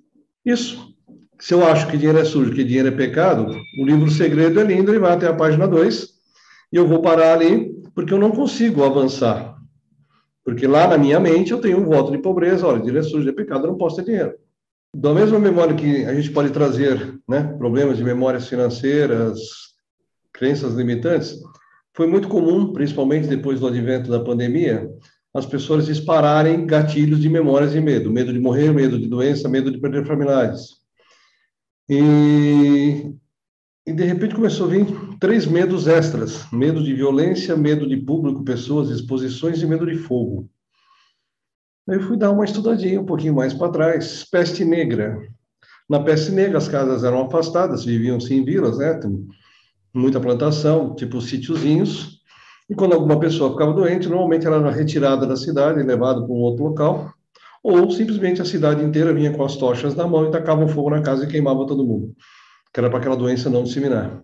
Isso. 0.44 0.96
Se 1.38 1.54
eu 1.54 1.64
acho 1.64 1.86
que 1.88 1.96
dinheiro 1.96 2.18
é 2.18 2.24
sujo, 2.24 2.52
que 2.52 2.64
dinheiro 2.64 2.88
é 2.88 2.90
pecado, 2.90 3.56
o 3.80 3.84
livro 3.84 4.10
Segredo 4.10 4.58
é 4.58 4.64
lindo, 4.64 4.90
ele 4.90 4.98
vai 4.98 5.12
até 5.12 5.28
a 5.28 5.34
página 5.34 5.68
2, 5.68 6.08
e 6.72 6.76
eu 6.76 6.88
vou 6.88 7.00
parar 7.00 7.34
ali, 7.34 7.72
porque 7.94 8.12
eu 8.12 8.18
não 8.18 8.32
consigo 8.32 8.82
avançar. 8.82 9.55
Porque 10.46 10.64
lá 10.64 10.86
na 10.86 10.96
minha 10.96 11.18
mente 11.18 11.50
eu 11.50 11.60
tenho 11.60 11.80
um 11.80 11.84
voto 11.84 12.12
de 12.12 12.18
pobreza, 12.18 12.64
olha, 12.64 12.78
dinheiro 12.78 13.00
é 13.00 13.02
sujo, 13.02 13.32
pecado, 13.32 13.64
eu 13.64 13.72
não 13.72 13.76
posso 13.76 13.96
ter 13.96 14.04
dinheiro. 14.04 14.34
Da 14.96 15.12
mesma 15.12 15.40
memória 15.40 15.74
que 15.74 16.04
a 16.04 16.14
gente 16.14 16.30
pode 16.30 16.50
trazer 16.50 17.18
né, 17.28 17.42
problemas 17.58 17.96
de 17.96 18.04
memórias 18.04 18.46
financeiras, 18.48 19.40
crenças 20.32 20.74
limitantes, 20.74 21.36
foi 21.92 22.06
muito 22.06 22.28
comum, 22.28 22.72
principalmente 22.72 23.26
depois 23.26 23.58
do 23.58 23.66
advento 23.66 24.08
da 24.08 24.20
pandemia, 24.20 24.88
as 25.34 25.44
pessoas 25.44 25.86
dispararem 25.86 26.64
gatilhos 26.64 27.20
de 27.20 27.28
memórias 27.28 27.72
de 27.72 27.80
medo. 27.80 28.08
Medo 28.08 28.32
de 28.32 28.38
morrer, 28.38 28.72
medo 28.72 29.00
de 29.00 29.08
doença, 29.08 29.48
medo 29.48 29.72
de 29.72 29.80
perder 29.80 30.06
familiares. 30.06 30.76
E, 31.90 33.12
e 33.86 33.92
de 33.92 34.04
repente 34.04 34.34
começou 34.34 34.66
a 34.66 34.70
vir 34.70 34.86
três 35.20 35.46
medos 35.46 35.86
extras: 35.86 36.50
medo 36.52 36.82
de 36.82 36.92
violência, 36.92 37.56
medo 37.56 37.88
de 37.88 37.96
público, 37.96 38.42
pessoas, 38.42 38.90
exposições 38.90 39.62
e 39.62 39.66
medo 39.66 39.86
de 39.86 39.96
fogo. 39.96 40.50
Eu 41.86 42.00
fui 42.02 42.16
dar 42.16 42.32
uma 42.32 42.44
estudadinha 42.44 43.00
um 43.00 43.06
pouquinho 43.06 43.34
mais 43.34 43.54
para 43.54 43.70
trás. 43.70 44.24
Peste 44.28 44.64
negra. 44.64 45.16
Na 45.88 46.00
peste 46.00 46.32
negra, 46.32 46.58
as 46.58 46.66
casas 46.66 47.04
eram 47.04 47.26
afastadas, 47.26 47.84
viviam-se 47.84 48.34
em 48.34 48.44
vilas, 48.44 48.78
né? 48.78 48.98
muita 49.94 50.20
plantação, 50.20 50.96
tipo 50.96 51.20
sítiozinhos. 51.20 52.20
E 52.68 52.74
quando 52.74 52.94
alguma 52.94 53.20
pessoa 53.20 53.52
ficava 53.52 53.72
doente, 53.72 54.08
normalmente 54.08 54.44
ela 54.44 54.56
era 54.56 54.70
retirada 54.72 55.24
da 55.24 55.36
cidade 55.36 55.80
levada 55.80 56.20
para 56.20 56.32
um 56.32 56.38
outro 56.38 56.64
local, 56.64 57.12
ou 57.62 57.88
simplesmente 57.92 58.42
a 58.42 58.44
cidade 58.44 58.84
inteira 58.84 59.14
vinha 59.14 59.32
com 59.32 59.44
as 59.44 59.56
tochas 59.56 59.94
na 59.94 60.08
mão 60.08 60.26
e 60.26 60.30
tacava 60.32 60.66
fogo 60.66 60.90
na 60.90 61.00
casa 61.00 61.24
e 61.24 61.28
queimava 61.28 61.64
todo 61.66 61.86
mundo, 61.86 62.12
que 62.76 62.80
era 62.80 62.90
para 62.90 62.98
aquela 62.98 63.16
doença 63.16 63.48
não 63.48 63.62
disseminar. 63.62 64.22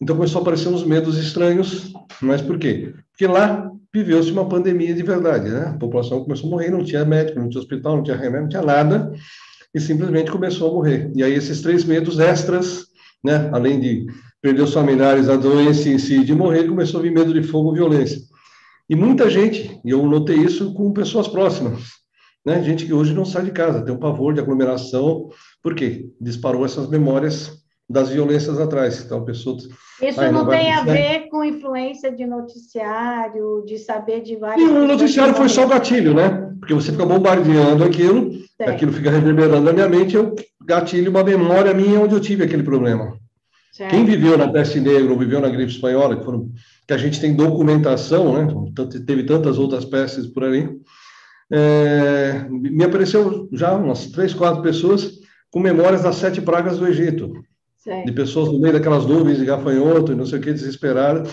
Então 0.00 0.16
começou 0.16 0.38
a 0.38 0.42
aparecer 0.42 0.66
uns 0.70 0.82
medos 0.82 1.18
estranhos, 1.18 1.92
mas 2.22 2.40
por 2.40 2.58
quê? 2.58 2.94
Porque 3.10 3.26
lá 3.26 3.70
viveu-se 3.92 4.32
uma 4.32 4.48
pandemia 4.48 4.94
de 4.94 5.02
verdade, 5.02 5.50
né? 5.50 5.74
A 5.74 5.78
população 5.78 6.22
começou 6.22 6.46
a 6.46 6.50
morrer, 6.52 6.70
não 6.70 6.82
tinha 6.82 7.04
médico, 7.04 7.38
não 7.38 7.50
tinha 7.50 7.60
hospital, 7.60 7.96
não 7.96 8.02
tinha 8.02 8.16
remédio, 8.16 8.44
não 8.44 8.48
tinha 8.48 8.62
nada, 8.62 9.12
e 9.74 9.78
simplesmente 9.78 10.30
começou 10.30 10.70
a 10.70 10.72
morrer. 10.72 11.12
E 11.14 11.22
aí 11.22 11.34
esses 11.34 11.60
três 11.60 11.84
medos 11.84 12.18
extras, 12.18 12.86
né? 13.22 13.50
Além 13.52 13.78
de 13.78 14.06
perder 14.40 14.62
os 14.62 14.72
familiares, 14.72 15.28
a 15.28 15.36
doença 15.36 15.90
em 15.90 15.98
si, 15.98 16.24
de 16.24 16.34
morrer, 16.34 16.66
começou 16.66 16.98
a 16.98 17.02
vir 17.02 17.12
medo 17.12 17.34
de 17.34 17.42
fogo, 17.42 17.74
violência. 17.74 18.18
E 18.88 18.96
muita 18.96 19.28
gente, 19.28 19.78
e 19.84 19.90
eu 19.90 20.02
notei 20.06 20.38
isso 20.38 20.72
com 20.72 20.94
pessoas 20.94 21.28
próximas, 21.28 21.82
né? 22.42 22.62
Gente 22.62 22.86
que 22.86 22.94
hoje 22.94 23.12
não 23.12 23.26
sai 23.26 23.44
de 23.44 23.50
casa, 23.50 23.84
tem 23.84 23.94
um 23.94 23.98
pavor 23.98 24.32
de 24.32 24.40
aglomeração, 24.40 25.28
por 25.62 25.74
quê? 25.74 26.08
Disparou 26.18 26.64
essas 26.64 26.88
memórias 26.88 27.61
das 27.92 28.08
violências 28.08 28.58
atrás. 28.58 29.02
Então, 29.04 29.18
a 29.18 29.24
pessoa. 29.24 29.58
Isso 30.00 30.20
não, 30.20 30.32
não 30.32 30.48
tem 30.48 30.72
a 30.72 30.82
ver 30.82 31.28
com 31.28 31.44
influência 31.44 32.10
de 32.10 32.26
noticiário, 32.26 33.62
de 33.66 33.78
saber 33.78 34.22
de 34.22 34.34
várias. 34.36 34.66
E 34.66 34.72
o 34.72 34.86
noticiário 34.86 35.34
foi 35.34 35.48
só 35.48 35.64
o 35.64 35.68
gatilho, 35.68 36.14
né? 36.14 36.50
Porque 36.58 36.74
você 36.74 36.90
fica 36.90 37.04
bombardeando 37.04 37.84
aquilo, 37.84 38.32
aquilo 38.60 38.92
fica 38.92 39.10
reverberando 39.10 39.60
na 39.60 39.72
minha 39.72 39.88
mente, 39.88 40.16
eu 40.16 40.34
gatilho 40.64 41.10
uma 41.10 41.22
memória 41.22 41.74
minha 41.74 42.00
onde 42.00 42.14
eu 42.14 42.20
tive 42.20 42.44
aquele 42.44 42.62
problema. 42.62 43.16
Certo. 43.72 43.90
Quem 43.90 44.04
viveu 44.04 44.36
na 44.36 44.48
peste 44.48 44.80
negra 44.80 45.12
ou 45.12 45.18
viveu 45.18 45.40
na 45.40 45.48
gripe 45.48 45.72
espanhola, 45.72 46.16
que, 46.16 46.24
foram, 46.24 46.50
que 46.86 46.92
a 46.92 46.98
gente 46.98 47.20
tem 47.20 47.34
documentação, 47.34 48.34
né? 48.34 48.54
Teve 49.06 49.24
tantas 49.24 49.58
outras 49.58 49.84
pestes 49.84 50.26
por 50.26 50.44
ali. 50.44 50.68
É, 51.50 52.46
me 52.48 52.84
apareceu 52.84 53.48
já 53.52 53.74
umas 53.74 54.06
três, 54.06 54.32
quatro 54.32 54.62
pessoas 54.62 55.20
com 55.50 55.60
memórias 55.60 56.02
das 56.02 56.16
sete 56.16 56.40
pragas 56.40 56.78
do 56.78 56.86
Egito 56.86 57.32
de 58.04 58.12
pessoas 58.12 58.48
no 58.48 58.60
meio 58.60 58.72
daquelas 58.74 59.06
nuvens 59.06 59.38
de 59.38 59.44
gafanhoto 59.44 60.12
e 60.12 60.14
não 60.14 60.24
sei 60.24 60.38
o 60.38 60.42
que, 60.42 60.52
desesperadas. 60.52 61.28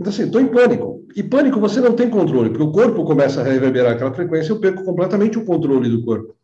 Então, 0.00 0.12
assim, 0.12 0.24
estou 0.24 0.40
em 0.40 0.48
pânico. 0.48 1.04
E 1.14 1.22
pânico 1.22 1.60
você 1.60 1.80
não 1.80 1.92
tem 1.92 2.10
controle, 2.10 2.50
porque 2.50 2.64
o 2.64 2.72
corpo 2.72 3.04
começa 3.04 3.40
a 3.40 3.44
reverberar 3.44 3.92
aquela 3.92 4.12
frequência 4.12 4.52
e 4.52 4.54
eu 4.54 4.60
perco 4.60 4.84
completamente 4.84 5.38
o 5.38 5.44
controle 5.44 5.88
do 5.88 6.04
corpo. 6.04 6.34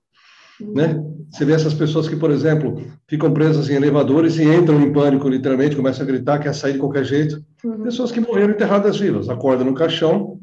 Uhum. 0.61 0.73
Né? 0.75 1.05
Você 1.31 1.45
vê 1.45 1.53
essas 1.53 1.75
pessoas 1.75 2.09
que, 2.09 2.17
por 2.17 2.31
exemplo, 2.31 2.83
ficam 3.09 3.33
presas 3.33 3.69
em 3.69 3.75
elevadores 3.75 4.39
e 4.39 4.45
entram 4.45 4.81
em 4.81 4.93
pânico, 4.93 5.29
literalmente, 5.29 5.77
começam 5.77 6.05
a 6.05 6.07
gritar, 6.07 6.39
quer 6.39 6.55
sair 6.55 6.75
de 6.75 6.79
qualquer 6.79 7.05
jeito. 7.05 7.43
Uhum. 7.65 7.83
Pessoas 7.83 8.13
que 8.13 8.21
morreram 8.21 8.53
enterradas 8.53 8.99
vivas, 8.99 9.29
acordam 9.29 9.67
no 9.67 9.75
caixão, 9.75 10.39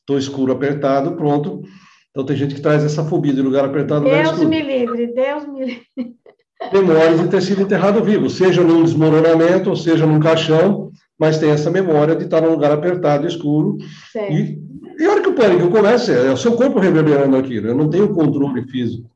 estou 0.00 0.18
escuro, 0.18 0.52
apertado, 0.52 1.14
pronto. 1.14 1.62
Então, 2.10 2.24
tem 2.24 2.36
gente 2.36 2.54
que 2.54 2.62
traz 2.62 2.82
essa 2.82 3.04
fobia 3.04 3.34
de 3.34 3.42
lugar 3.42 3.64
apertado. 3.64 4.04
Deus 4.04 4.42
me 4.44 4.62
livre, 4.62 5.08
Deus 5.08 5.46
me 5.46 5.60
livre 5.94 6.16
memória 6.72 7.16
de 7.16 7.28
ter 7.28 7.42
sido 7.42 7.62
enterrado 7.62 8.02
vivo, 8.02 8.30
seja 8.30 8.62
num 8.62 8.82
desmoronamento, 8.82 9.70
ou 9.70 9.76
seja 9.76 10.06
num 10.06 10.20
caixão, 10.20 10.90
mas 11.18 11.38
tem 11.38 11.50
essa 11.50 11.70
memória 11.70 12.16
de 12.16 12.24
estar 12.24 12.40
num 12.40 12.50
lugar 12.50 12.72
apertado, 12.72 13.26
escuro. 13.26 13.76
E, 14.30 14.58
e 14.98 15.04
a 15.04 15.10
hora 15.10 15.20
que 15.20 15.28
o 15.28 15.34
pânico 15.34 15.70
começa, 15.70 16.12
é 16.12 16.32
o 16.32 16.36
seu 16.36 16.52
corpo 16.52 16.78
reverberando 16.78 17.36
aquilo, 17.36 17.68
eu 17.68 17.74
não 17.74 17.88
tenho 17.88 18.08
controle 18.14 18.62
físico. 18.68 19.08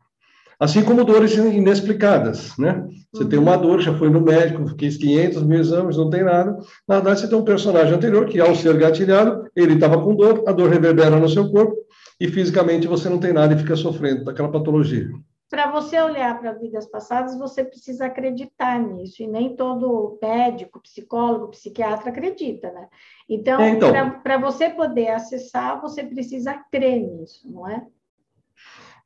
Assim 0.58 0.82
como 0.82 1.04
dores 1.04 1.34
inexplicadas, 1.34 2.52
né? 2.58 2.84
Você 3.10 3.22
uhum. 3.22 3.28
tem 3.30 3.38
uma 3.38 3.56
dor, 3.56 3.80
já 3.80 3.94
foi 3.94 4.10
no 4.10 4.20
médico, 4.20 4.62
fez 4.78 4.98
500 4.98 5.42
mil 5.42 5.58
exames, 5.58 5.96
não 5.96 6.10
tem 6.10 6.22
nada. 6.22 6.58
Na 6.86 6.96
verdade, 6.96 7.20
você 7.20 7.28
tem 7.28 7.38
um 7.38 7.44
personagem 7.44 7.94
anterior 7.94 8.26
que, 8.26 8.38
ao 8.38 8.54
ser 8.54 8.76
gatilhado, 8.76 9.48
ele 9.56 9.72
estava 9.72 9.98
com 9.98 10.14
dor, 10.14 10.44
a 10.46 10.52
dor 10.52 10.68
reverbera 10.68 11.18
no 11.18 11.28
seu 11.30 11.50
corpo 11.50 11.74
e 12.20 12.28
fisicamente 12.28 12.86
você 12.86 13.08
não 13.08 13.16
tem 13.16 13.32
nada 13.32 13.54
e 13.54 13.58
fica 13.58 13.74
sofrendo 13.74 14.22
daquela 14.22 14.50
patologia 14.50 15.08
para 15.50 15.70
você 15.72 16.00
olhar 16.00 16.38
para 16.38 16.52
vidas 16.52 16.86
passadas, 16.86 17.36
você 17.36 17.64
precisa 17.64 18.06
acreditar 18.06 18.78
nisso, 18.78 19.20
e 19.20 19.26
nem 19.26 19.56
todo 19.56 20.16
médico, 20.22 20.80
psicólogo, 20.80 21.48
psiquiatra 21.48 22.10
acredita, 22.10 22.70
né? 22.72 22.88
Então, 23.28 23.60
é, 23.60 23.70
então 23.70 24.20
para 24.22 24.38
você 24.38 24.70
poder 24.70 25.08
acessar, 25.08 25.80
você 25.80 26.04
precisa 26.04 26.54
crer 26.70 27.00
nisso, 27.00 27.50
não 27.50 27.68
é? 27.68 27.84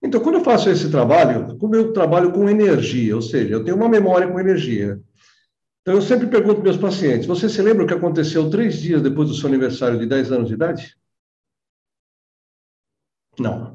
Então, 0.03 0.21
quando 0.21 0.35
eu 0.35 0.45
faço 0.45 0.69
esse 0.69 0.91
trabalho, 0.91 1.57
como 1.57 1.75
eu 1.75 1.91
trabalho 1.95 2.31
com 2.31 2.47
energia, 2.47 3.17
ou 3.17 3.23
seja, 3.23 3.55
eu 3.55 3.65
tenho 3.65 3.77
uma 3.77 3.89
memória 3.89 4.29
com 4.29 4.39
energia, 4.39 5.01
Então, 5.83 5.95
eu 5.95 6.03
sempre 6.03 6.27
pergunto 6.27 6.57
para 6.57 6.65
meus 6.65 6.77
pacientes: 6.79 7.27
você 7.27 7.49
se 7.49 7.61
lembra 7.63 7.85
o 7.85 7.87
que 7.87 7.95
aconteceu 7.95 8.51
três 8.51 8.79
dias 8.81 9.03
depois 9.03 9.29
do 9.29 9.35
seu 9.35 9.49
aniversário 9.49 9.99
de 9.99 10.07
10 10.07 10.33
anos 10.33 10.49
de 10.49 10.55
idade? 10.55 10.97
Não. 13.39 13.74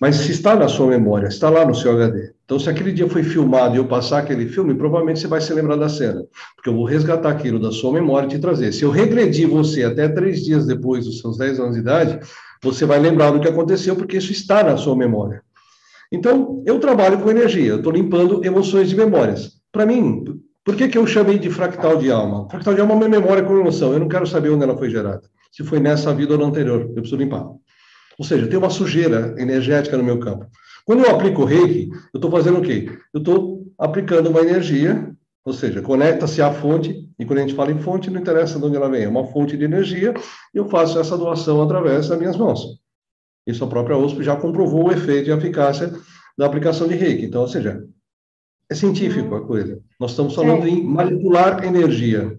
Mas 0.00 0.16
se 0.16 0.32
está 0.32 0.56
na 0.56 0.66
sua 0.66 0.86
memória, 0.86 1.28
está 1.28 1.50
lá 1.50 1.62
no 1.62 1.74
seu 1.74 1.92
HD. 1.92 2.32
Então, 2.46 2.58
se 2.58 2.70
aquele 2.70 2.90
dia 2.90 3.06
foi 3.06 3.22
filmado 3.22 3.74
e 3.74 3.78
eu 3.78 3.86
passar 3.86 4.20
aquele 4.20 4.48
filme, 4.48 4.74
provavelmente 4.74 5.20
você 5.20 5.26
vai 5.26 5.42
se 5.42 5.52
lembrar 5.52 5.76
da 5.76 5.90
cena. 5.90 6.24
Porque 6.56 6.70
eu 6.70 6.74
vou 6.74 6.86
resgatar 6.86 7.28
aquilo 7.28 7.60
da 7.60 7.70
sua 7.70 7.92
memória 7.92 8.26
e 8.26 8.30
te 8.30 8.38
trazer. 8.38 8.72
Se 8.72 8.82
eu 8.82 8.90
regredir 8.90 9.46
você 9.46 9.84
até 9.84 10.08
três 10.08 10.42
dias 10.42 10.64
depois 10.64 11.04
dos 11.04 11.20
seus 11.20 11.36
10 11.36 11.60
anos 11.60 11.74
de 11.74 11.80
idade, 11.80 12.18
você 12.62 12.86
vai 12.86 12.98
lembrar 12.98 13.30
do 13.30 13.40
que 13.40 13.48
aconteceu, 13.48 13.94
porque 13.94 14.16
isso 14.16 14.32
está 14.32 14.64
na 14.64 14.78
sua 14.78 14.96
memória. 14.96 15.42
Então, 16.10 16.62
eu 16.66 16.80
trabalho 16.80 17.18
com 17.20 17.30
energia, 17.30 17.68
eu 17.68 17.76
estou 17.76 17.92
limpando 17.92 18.42
emoções 18.42 18.88
de 18.88 18.96
memórias. 18.96 19.52
Para 19.70 19.84
mim, 19.84 20.24
por 20.64 20.76
que, 20.76 20.88
que 20.88 20.96
eu 20.96 21.06
chamei 21.06 21.38
de 21.38 21.50
fractal 21.50 21.98
de 21.98 22.10
alma? 22.10 22.48
Fractal 22.50 22.74
de 22.74 22.80
alma 22.80 22.94
é 22.94 22.96
uma 22.96 23.08
memória 23.08 23.42
com 23.42 23.56
emoção, 23.56 23.92
eu 23.92 24.00
não 24.00 24.08
quero 24.08 24.26
saber 24.26 24.48
onde 24.48 24.64
ela 24.64 24.76
foi 24.76 24.88
gerada. 24.88 25.22
Se 25.52 25.62
foi 25.62 25.78
nessa 25.78 26.12
vida 26.14 26.32
ou 26.32 26.38
na 26.38 26.46
anterior, 26.46 26.80
eu 26.80 26.94
preciso 26.94 27.16
limpar. 27.16 27.46
Ou 28.18 28.24
seja, 28.24 28.46
tem 28.46 28.58
uma 28.58 28.70
sujeira 28.70 29.34
energética 29.38 29.96
no 29.96 30.04
meu 30.04 30.18
campo. 30.18 30.46
Quando 30.84 31.04
eu 31.04 31.10
aplico 31.10 31.42
o 31.42 31.44
reiki, 31.44 31.90
eu 32.12 32.18
estou 32.18 32.30
fazendo 32.30 32.58
o 32.58 32.62
quê? 32.62 32.90
Eu 33.14 33.20
estou 33.20 33.66
aplicando 33.78 34.28
uma 34.28 34.40
energia, 34.40 35.10
ou 35.44 35.52
seja, 35.52 35.80
conecta-se 35.80 36.42
à 36.42 36.52
fonte, 36.52 37.08
e 37.18 37.24
quando 37.24 37.38
a 37.38 37.42
gente 37.42 37.54
fala 37.54 37.72
em 37.72 37.78
fonte, 37.78 38.10
não 38.10 38.20
interessa 38.20 38.58
de 38.58 38.64
onde 38.64 38.76
ela 38.76 38.88
vem, 38.88 39.04
é 39.04 39.08
uma 39.08 39.26
fonte 39.26 39.56
de 39.56 39.64
energia, 39.64 40.14
e 40.54 40.58
eu 40.58 40.68
faço 40.68 40.98
essa 40.98 41.16
doação 41.16 41.62
através 41.62 42.08
das 42.08 42.18
minhas 42.18 42.36
mãos. 42.36 42.80
Isso 43.46 43.64
a 43.64 43.68
própria 43.68 43.96
USP 43.96 44.22
já 44.22 44.36
comprovou 44.36 44.88
o 44.88 44.92
efeito 44.92 45.28
e 45.28 45.32
a 45.32 45.36
eficácia 45.36 45.92
da 46.36 46.46
aplicação 46.46 46.86
de 46.86 46.94
reiki. 46.94 47.24
Então, 47.26 47.42
ou 47.42 47.48
seja, 47.48 47.84
é 48.70 48.74
científico 48.74 49.34
a 49.34 49.46
coisa. 49.46 49.80
Nós 49.98 50.12
estamos 50.12 50.34
falando 50.34 50.66
é. 50.66 50.70
em 50.70 50.84
manipular 50.84 51.64
energia. 51.64 52.38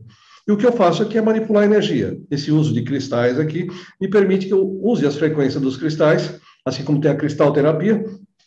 E 0.51 0.53
o 0.53 0.57
que 0.57 0.65
eu 0.65 0.73
faço 0.73 1.01
aqui 1.01 1.17
é 1.17 1.21
manipular 1.21 1.63
energia. 1.63 2.19
Esse 2.29 2.51
uso 2.51 2.73
de 2.73 2.83
cristais 2.83 3.39
aqui 3.39 3.69
me 4.01 4.09
permite 4.09 4.47
que 4.47 4.53
eu 4.53 4.61
use 4.83 5.07
as 5.07 5.15
frequências 5.15 5.63
dos 5.63 5.77
cristais, 5.77 6.41
assim 6.65 6.83
como 6.83 6.99
tem 6.99 7.09
a 7.09 7.15
cristalterapia, 7.15 8.03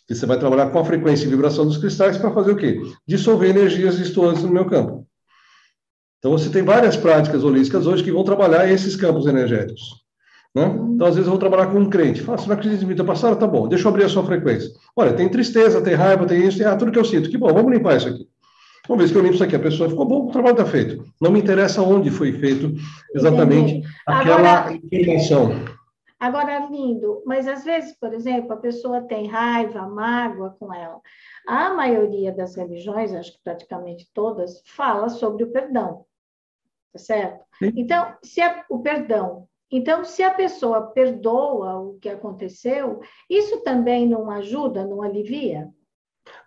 que 0.07 0.13
você 0.13 0.23
vai 0.27 0.37
trabalhar 0.37 0.69
com 0.69 0.77
a 0.77 0.85
frequência 0.85 1.25
e 1.25 1.29
vibração 1.29 1.65
dos 1.65 1.79
cristais 1.79 2.15
para 2.15 2.31
fazer 2.31 2.51
o 2.51 2.55
quê? 2.55 2.79
Dissolver 3.07 3.49
energias 3.49 3.97
distantes 3.97 4.43
no 4.43 4.51
meu 4.51 4.65
campo. 4.65 5.07
Então, 6.19 6.31
você 6.31 6.47
tem 6.51 6.61
várias 6.61 6.95
práticas 6.95 7.43
holísticas 7.43 7.87
hoje 7.87 8.03
que 8.03 8.11
vão 8.11 8.23
trabalhar 8.23 8.71
esses 8.71 8.95
campos 8.95 9.25
energéticos. 9.25 9.81
Né? 10.53 10.65
Então, 10.93 11.07
às 11.07 11.15
vezes, 11.15 11.25
eu 11.25 11.31
vou 11.31 11.39
trabalhar 11.39 11.71
com 11.71 11.79
um 11.79 11.89
crente. 11.89 12.21
Fala, 12.21 12.37
você 12.37 12.47
não 12.47 12.55
acredita 12.55 12.85
vida 12.85 13.03
passada? 13.03 13.35
Tá 13.35 13.47
bom, 13.47 13.67
deixa 13.67 13.87
eu 13.87 13.89
abrir 13.89 14.03
a 14.03 14.09
sua 14.09 14.23
frequência. 14.23 14.69
Olha, 14.95 15.11
tem 15.11 15.27
tristeza, 15.27 15.81
tem 15.81 15.95
raiva, 15.95 16.27
tem 16.27 16.45
isso, 16.45 16.59
tem 16.59 16.67
ah, 16.67 16.75
tudo 16.75 16.91
que 16.91 16.99
eu 16.99 17.05
sinto. 17.05 17.31
Que 17.31 17.37
bom, 17.37 17.51
vamos 17.51 17.73
limpar 17.73 17.97
isso 17.97 18.09
aqui. 18.09 18.27
Uma 18.87 18.97
vez 18.97 19.11
que 19.11 19.17
eu 19.17 19.21
limpo 19.21 19.35
isso 19.35 19.43
aqui, 19.43 19.55
a 19.55 19.59
pessoa 19.59 19.89
ficou 19.89 20.05
bom, 20.05 20.27
o 20.27 20.31
trabalho 20.31 20.53
está 20.53 20.65
feito. 20.65 21.03
Não 21.21 21.31
me 21.31 21.39
interessa 21.39 21.81
onde 21.81 22.09
foi 22.09 22.33
feito 22.33 22.73
exatamente 23.13 23.75
Entendi. 23.75 23.87
aquela 24.05 24.73
informação. 24.73 25.75
Agora, 26.19 26.67
lindo, 26.71 27.21
mas 27.25 27.47
às 27.47 27.63
vezes, 27.63 27.97
por 27.99 28.13
exemplo, 28.13 28.53
a 28.53 28.57
pessoa 28.57 29.01
tem 29.01 29.27
raiva, 29.27 29.87
mágoa 29.87 30.55
com 30.57 30.73
ela. 30.73 30.99
A 31.47 31.73
maioria 31.73 32.31
das 32.31 32.55
religiões, 32.55 33.13
acho 33.13 33.33
que 33.33 33.39
praticamente 33.43 34.09
todas, 34.13 34.61
fala 34.65 35.09
sobre 35.09 35.43
o 35.43 35.51
perdão, 35.51 36.05
tá 36.93 36.99
certo? 36.99 37.43
Sim. 37.59 37.73
Então, 37.75 38.15
se 38.23 38.41
a, 38.41 38.63
o 38.69 38.79
perdão 38.79 39.47
então, 39.71 40.05
se 40.05 40.21
a 40.23 40.33
pessoa 40.33 40.87
perdoa 40.87 41.79
o 41.79 41.99
que 41.99 42.07
aconteceu, 42.07 43.01
isso 43.29 43.61
também 43.61 44.07
não 44.07 44.29
ajuda, 44.29 44.85
não 44.85 45.01
alivia? 45.01 45.69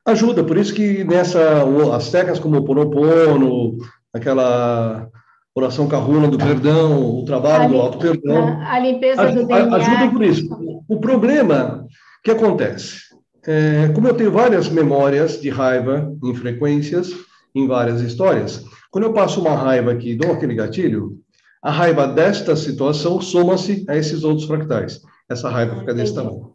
Ajuda, 0.06 0.42
por 0.42 0.56
isso 0.56 0.74
que 0.74 1.04
nessa 1.04 1.64
as 1.94 2.10
técnicas 2.10 2.38
como 2.38 2.56
o 2.56 2.64
Ponopono, 2.64 3.76
aquela 4.12 5.08
oração 5.54 5.86
carruna 5.88 6.28
do 6.28 6.38
perdão, 6.38 7.18
o 7.18 7.24
trabalho 7.24 7.68
do 7.68 7.76
auto 7.76 7.98
perdão, 7.98 8.48
a, 8.62 8.74
a 8.74 8.78
limpeza 8.78 9.30
do 9.32 9.46
DNA. 9.46 9.76
Ajuda 9.76 10.10
por 10.10 10.22
isso. 10.22 10.48
O 10.88 10.98
problema 11.00 11.86
que 12.24 12.30
acontece, 12.30 13.00
é, 13.46 13.88
como 13.94 14.08
eu 14.08 14.14
tenho 14.14 14.30
várias 14.30 14.68
memórias 14.68 15.40
de 15.40 15.50
raiva 15.50 16.12
em 16.24 16.34
frequências, 16.34 17.10
em 17.54 17.66
várias 17.66 18.00
histórias, 18.00 18.64
quando 18.90 19.04
eu 19.04 19.12
passo 19.12 19.40
uma 19.40 19.54
raiva 19.54 19.92
aqui, 19.92 20.14
dou 20.14 20.32
aquele 20.32 20.54
gatilho, 20.54 21.18
a 21.62 21.70
raiva 21.70 22.06
desta 22.06 22.54
situação 22.56 23.20
soma-se 23.20 23.84
a 23.88 23.96
esses 23.96 24.22
outros 24.24 24.46
fractais. 24.46 25.00
Essa 25.28 25.50
raiva 25.50 25.76
fica 25.80 25.92
desse 25.92 26.14
tamanho. 26.14 26.52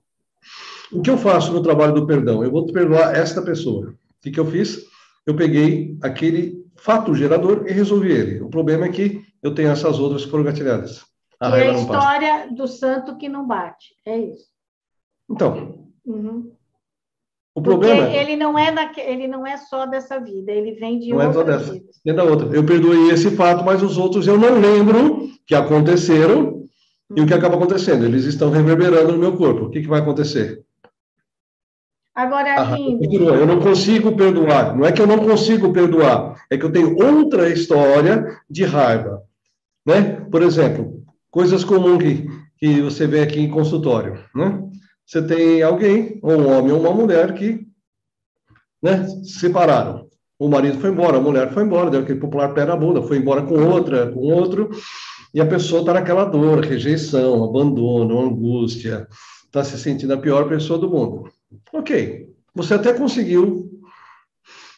O 0.93 1.01
que 1.01 1.09
eu 1.09 1.17
faço 1.17 1.51
no 1.51 1.61
trabalho 1.61 1.93
do 1.93 2.05
perdão? 2.05 2.43
Eu 2.43 2.51
vou 2.51 2.65
perdoar 2.67 3.15
esta 3.15 3.41
pessoa. 3.41 3.89
O 3.89 3.95
que, 4.21 4.31
que 4.31 4.39
eu 4.39 4.45
fiz? 4.45 4.79
Eu 5.25 5.35
peguei 5.35 5.97
aquele 6.01 6.63
fato 6.75 7.15
gerador 7.15 7.65
e 7.67 7.71
resolvi 7.71 8.11
ele. 8.11 8.41
O 8.41 8.49
problema 8.49 8.85
é 8.85 8.89
que 8.89 9.21
eu 9.41 9.53
tenho 9.53 9.69
essas 9.69 9.99
outras 9.99 10.25
que 10.25 10.31
foram 10.31 10.43
gatilhadas. 10.43 11.05
A 11.39 11.57
e 11.57 11.61
é 11.61 11.69
a 11.69 11.73
história 11.73 12.37
passa. 12.39 12.55
do 12.55 12.67
santo 12.67 13.17
que 13.17 13.27
não 13.27 13.45
bate. 13.45 13.95
É 14.05 14.17
isso. 14.17 14.47
Então. 15.29 15.89
Uhum. 16.05 16.51
O 17.55 17.61
Porque 17.61 17.69
problema 17.69 18.09
ele 18.09 18.35
não 18.35 18.57
é 18.57 18.71
da, 18.71 18.91
ele 18.97 19.27
não 19.27 19.45
é 19.45 19.57
só 19.57 19.85
dessa 19.85 20.19
vida, 20.19 20.51
ele 20.51 20.73
vem 20.73 20.97
de 20.97 21.09
não 21.11 21.21
é 21.21 21.27
outras 21.27 21.47
é 21.47 21.65
só 21.65 21.73
dessa, 21.73 21.83
É 22.05 22.13
da 22.13 22.23
outra. 22.23 22.47
Eu 22.47 22.65
perdoei 22.65 23.11
esse 23.11 23.29
fato, 23.35 23.63
mas 23.63 23.83
os 23.83 23.97
outros 23.97 24.25
eu 24.25 24.39
não 24.39 24.59
lembro 24.59 25.29
que 25.45 25.53
aconteceram 25.53 26.63
e 27.15 27.21
o 27.21 27.27
que 27.27 27.33
acaba 27.33 27.55
acontecendo. 27.55 28.05
Eles 28.05 28.25
estão 28.25 28.49
reverberando 28.49 29.11
no 29.11 29.19
meu 29.19 29.37
corpo. 29.37 29.65
O 29.65 29.69
que, 29.69 29.81
que 29.81 29.87
vai 29.87 29.99
acontecer? 29.99 30.65
Agora, 32.15 32.55
ah, 32.61 32.77
eu 32.79 33.45
não 33.47 33.59
consigo 33.59 34.15
perdoar. 34.15 34.77
Não 34.77 34.85
é 34.85 34.91
que 34.91 35.01
eu 35.01 35.07
não 35.07 35.17
consigo 35.17 35.73
perdoar, 35.73 36.45
é 36.49 36.57
que 36.57 36.63
eu 36.63 36.71
tenho 36.71 36.95
outra 36.95 37.49
história 37.49 38.37
de 38.47 38.63
raiva, 38.63 39.23
né? 39.85 40.25
Por 40.29 40.43
exemplo, 40.43 41.03
coisas 41.31 41.63
comuns 41.63 42.03
que, 42.03 42.27
que 42.59 42.81
você 42.81 43.07
vê 43.07 43.21
aqui 43.21 43.39
em 43.39 43.49
consultório, 43.49 44.19
né? 44.35 44.63
você 45.05 45.21
tem 45.21 45.61
alguém, 45.61 46.19
ou 46.21 46.33
um 46.33 46.57
homem 46.57 46.71
ou 46.71 46.79
uma 46.79 46.93
mulher, 46.93 47.33
que 47.33 47.65
né, 48.81 49.07
se 49.23 49.39
separaram. 49.39 50.07
O 50.37 50.47
marido 50.47 50.79
foi 50.79 50.89
embora, 50.91 51.17
a 51.17 51.21
mulher 51.21 51.51
foi 51.51 51.63
embora, 51.63 51.89
deu 51.89 52.01
aquele 52.01 52.19
popular 52.19 52.53
pé 52.53 52.65
na 52.65 52.75
bunda, 52.75 53.01
foi 53.01 53.17
embora 53.17 53.41
com 53.41 53.55
outra, 53.55 54.11
com 54.11 54.19
outro, 54.19 54.69
e 55.33 55.41
a 55.41 55.45
pessoa 55.45 55.81
está 55.81 55.93
naquela 55.93 56.25
dor, 56.25 56.63
rejeição, 56.63 57.43
abandono, 57.43 58.19
angústia, 58.19 59.07
está 59.45 59.63
se 59.63 59.77
sentindo 59.79 60.13
a 60.13 60.17
pior 60.17 60.47
pessoa 60.47 60.77
do 60.77 60.89
mundo. 60.89 61.31
Ok, 61.71 62.29
você 62.53 62.73
até 62.75 62.93
conseguiu 62.93 63.69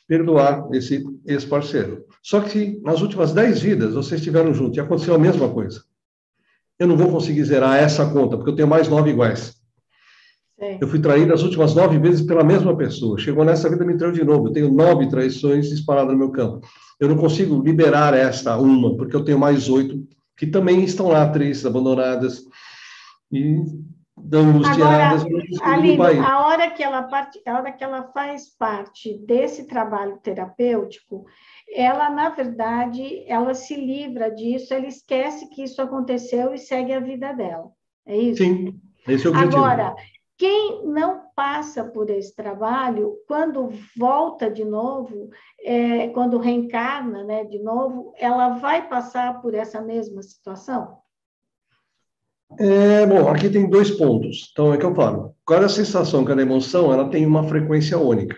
perdoar 0.07 0.67
esse 0.73 1.03
ex-parceiro. 1.25 2.05
Só 2.21 2.39
que 2.41 2.79
nas 2.83 3.01
últimas 3.01 3.33
dez 3.33 3.61
vidas 3.61 3.93
vocês 3.93 4.19
estiveram 4.19 4.53
juntos 4.53 4.77
e 4.77 4.79
aconteceu 4.79 5.15
a 5.15 5.19
mesma 5.19 5.49
coisa. 5.49 5.83
Eu 6.77 6.87
não 6.87 6.97
vou 6.97 7.09
conseguir 7.09 7.43
zerar 7.43 7.77
essa 7.77 8.09
conta, 8.09 8.35
porque 8.35 8.51
eu 8.51 8.55
tenho 8.55 8.67
mais 8.67 8.87
nove 8.87 9.11
iguais. 9.11 9.55
Sim. 10.59 10.77
Eu 10.79 10.87
fui 10.87 10.99
traído 10.99 11.33
as 11.33 11.43
últimas 11.43 11.73
nove 11.73 11.97
vezes 11.99 12.25
pela 12.25 12.43
mesma 12.43 12.75
pessoa. 12.77 13.17
Chegou 13.17 13.43
nessa 13.43 13.69
vida, 13.69 13.83
me 13.85 13.97
traiu 13.97 14.13
de 14.13 14.23
novo. 14.23 14.47
Eu 14.47 14.53
tenho 14.53 14.71
nove 14.71 15.09
traições 15.09 15.69
disparadas 15.69 16.11
no 16.11 16.17
meu 16.17 16.31
campo. 16.31 16.65
Eu 16.99 17.09
não 17.09 17.17
consigo 17.17 17.61
liberar 17.61 18.13
esta 18.13 18.57
uma, 18.57 18.95
porque 18.95 19.15
eu 19.15 19.23
tenho 19.23 19.39
mais 19.39 19.67
oito 19.69 20.07
que 20.37 20.47
também 20.47 20.83
estão 20.83 21.07
lá, 21.07 21.29
tristes, 21.29 21.65
abandonadas 21.65 22.43
e 23.31 23.57
angustiadas. 24.33 25.25
Agora, 25.61 26.23
a 26.23 26.47
hora 26.47 26.71
que 26.71 26.83
ela 26.83 27.03
parte, 27.03 27.41
a 27.45 27.53
hora 27.55 27.71
que 27.71 27.83
ela 27.83 28.03
faz 28.13 28.47
parte 28.57 29.17
desse 29.25 29.67
trabalho 29.67 30.17
terapêutico, 30.23 31.25
ela 31.73 32.09
na 32.09 32.29
verdade, 32.29 33.23
ela 33.27 33.53
se 33.53 33.75
livra 33.75 34.29
disso, 34.29 34.73
ela 34.73 34.87
esquece 34.87 35.49
que 35.49 35.63
isso 35.63 35.81
aconteceu 35.81 36.53
e 36.53 36.57
segue 36.57 36.93
a 36.93 36.99
vida 36.99 37.33
dela. 37.33 37.71
É 38.05 38.17
isso? 38.17 38.43
Sim. 38.43 38.79
Esse 39.07 39.27
é 39.27 39.29
o 39.29 39.33
objetivo. 39.33 39.63
Agora, 39.63 39.95
quem 40.37 40.85
não 40.85 41.21
passa 41.35 41.83
por 41.83 42.09
esse 42.09 42.35
trabalho, 42.35 43.15
quando 43.27 43.69
volta 43.97 44.49
de 44.49 44.65
novo, 44.65 45.29
é, 45.63 46.09
quando 46.09 46.37
reencarna 46.37 47.23
né, 47.23 47.45
de 47.45 47.59
novo, 47.59 48.13
ela 48.17 48.49
vai 48.49 48.87
passar 48.89 49.41
por 49.41 49.53
essa 49.53 49.81
mesma 49.81 50.21
situação? 50.21 50.97
É, 52.59 53.05
bom, 53.05 53.27
aqui 53.29 53.49
tem 53.49 53.69
dois 53.69 53.91
pontos. 53.91 54.49
Então, 54.51 54.73
é 54.73 54.77
que 54.77 54.85
eu 54.85 54.95
falo. 54.95 55.35
Cada 55.47 55.67
sensação, 55.67 56.23
cada 56.23 56.41
emoção, 56.41 56.91
ela 56.93 57.09
tem 57.09 57.25
uma 57.25 57.43
frequência 57.47 57.97
única. 57.97 58.37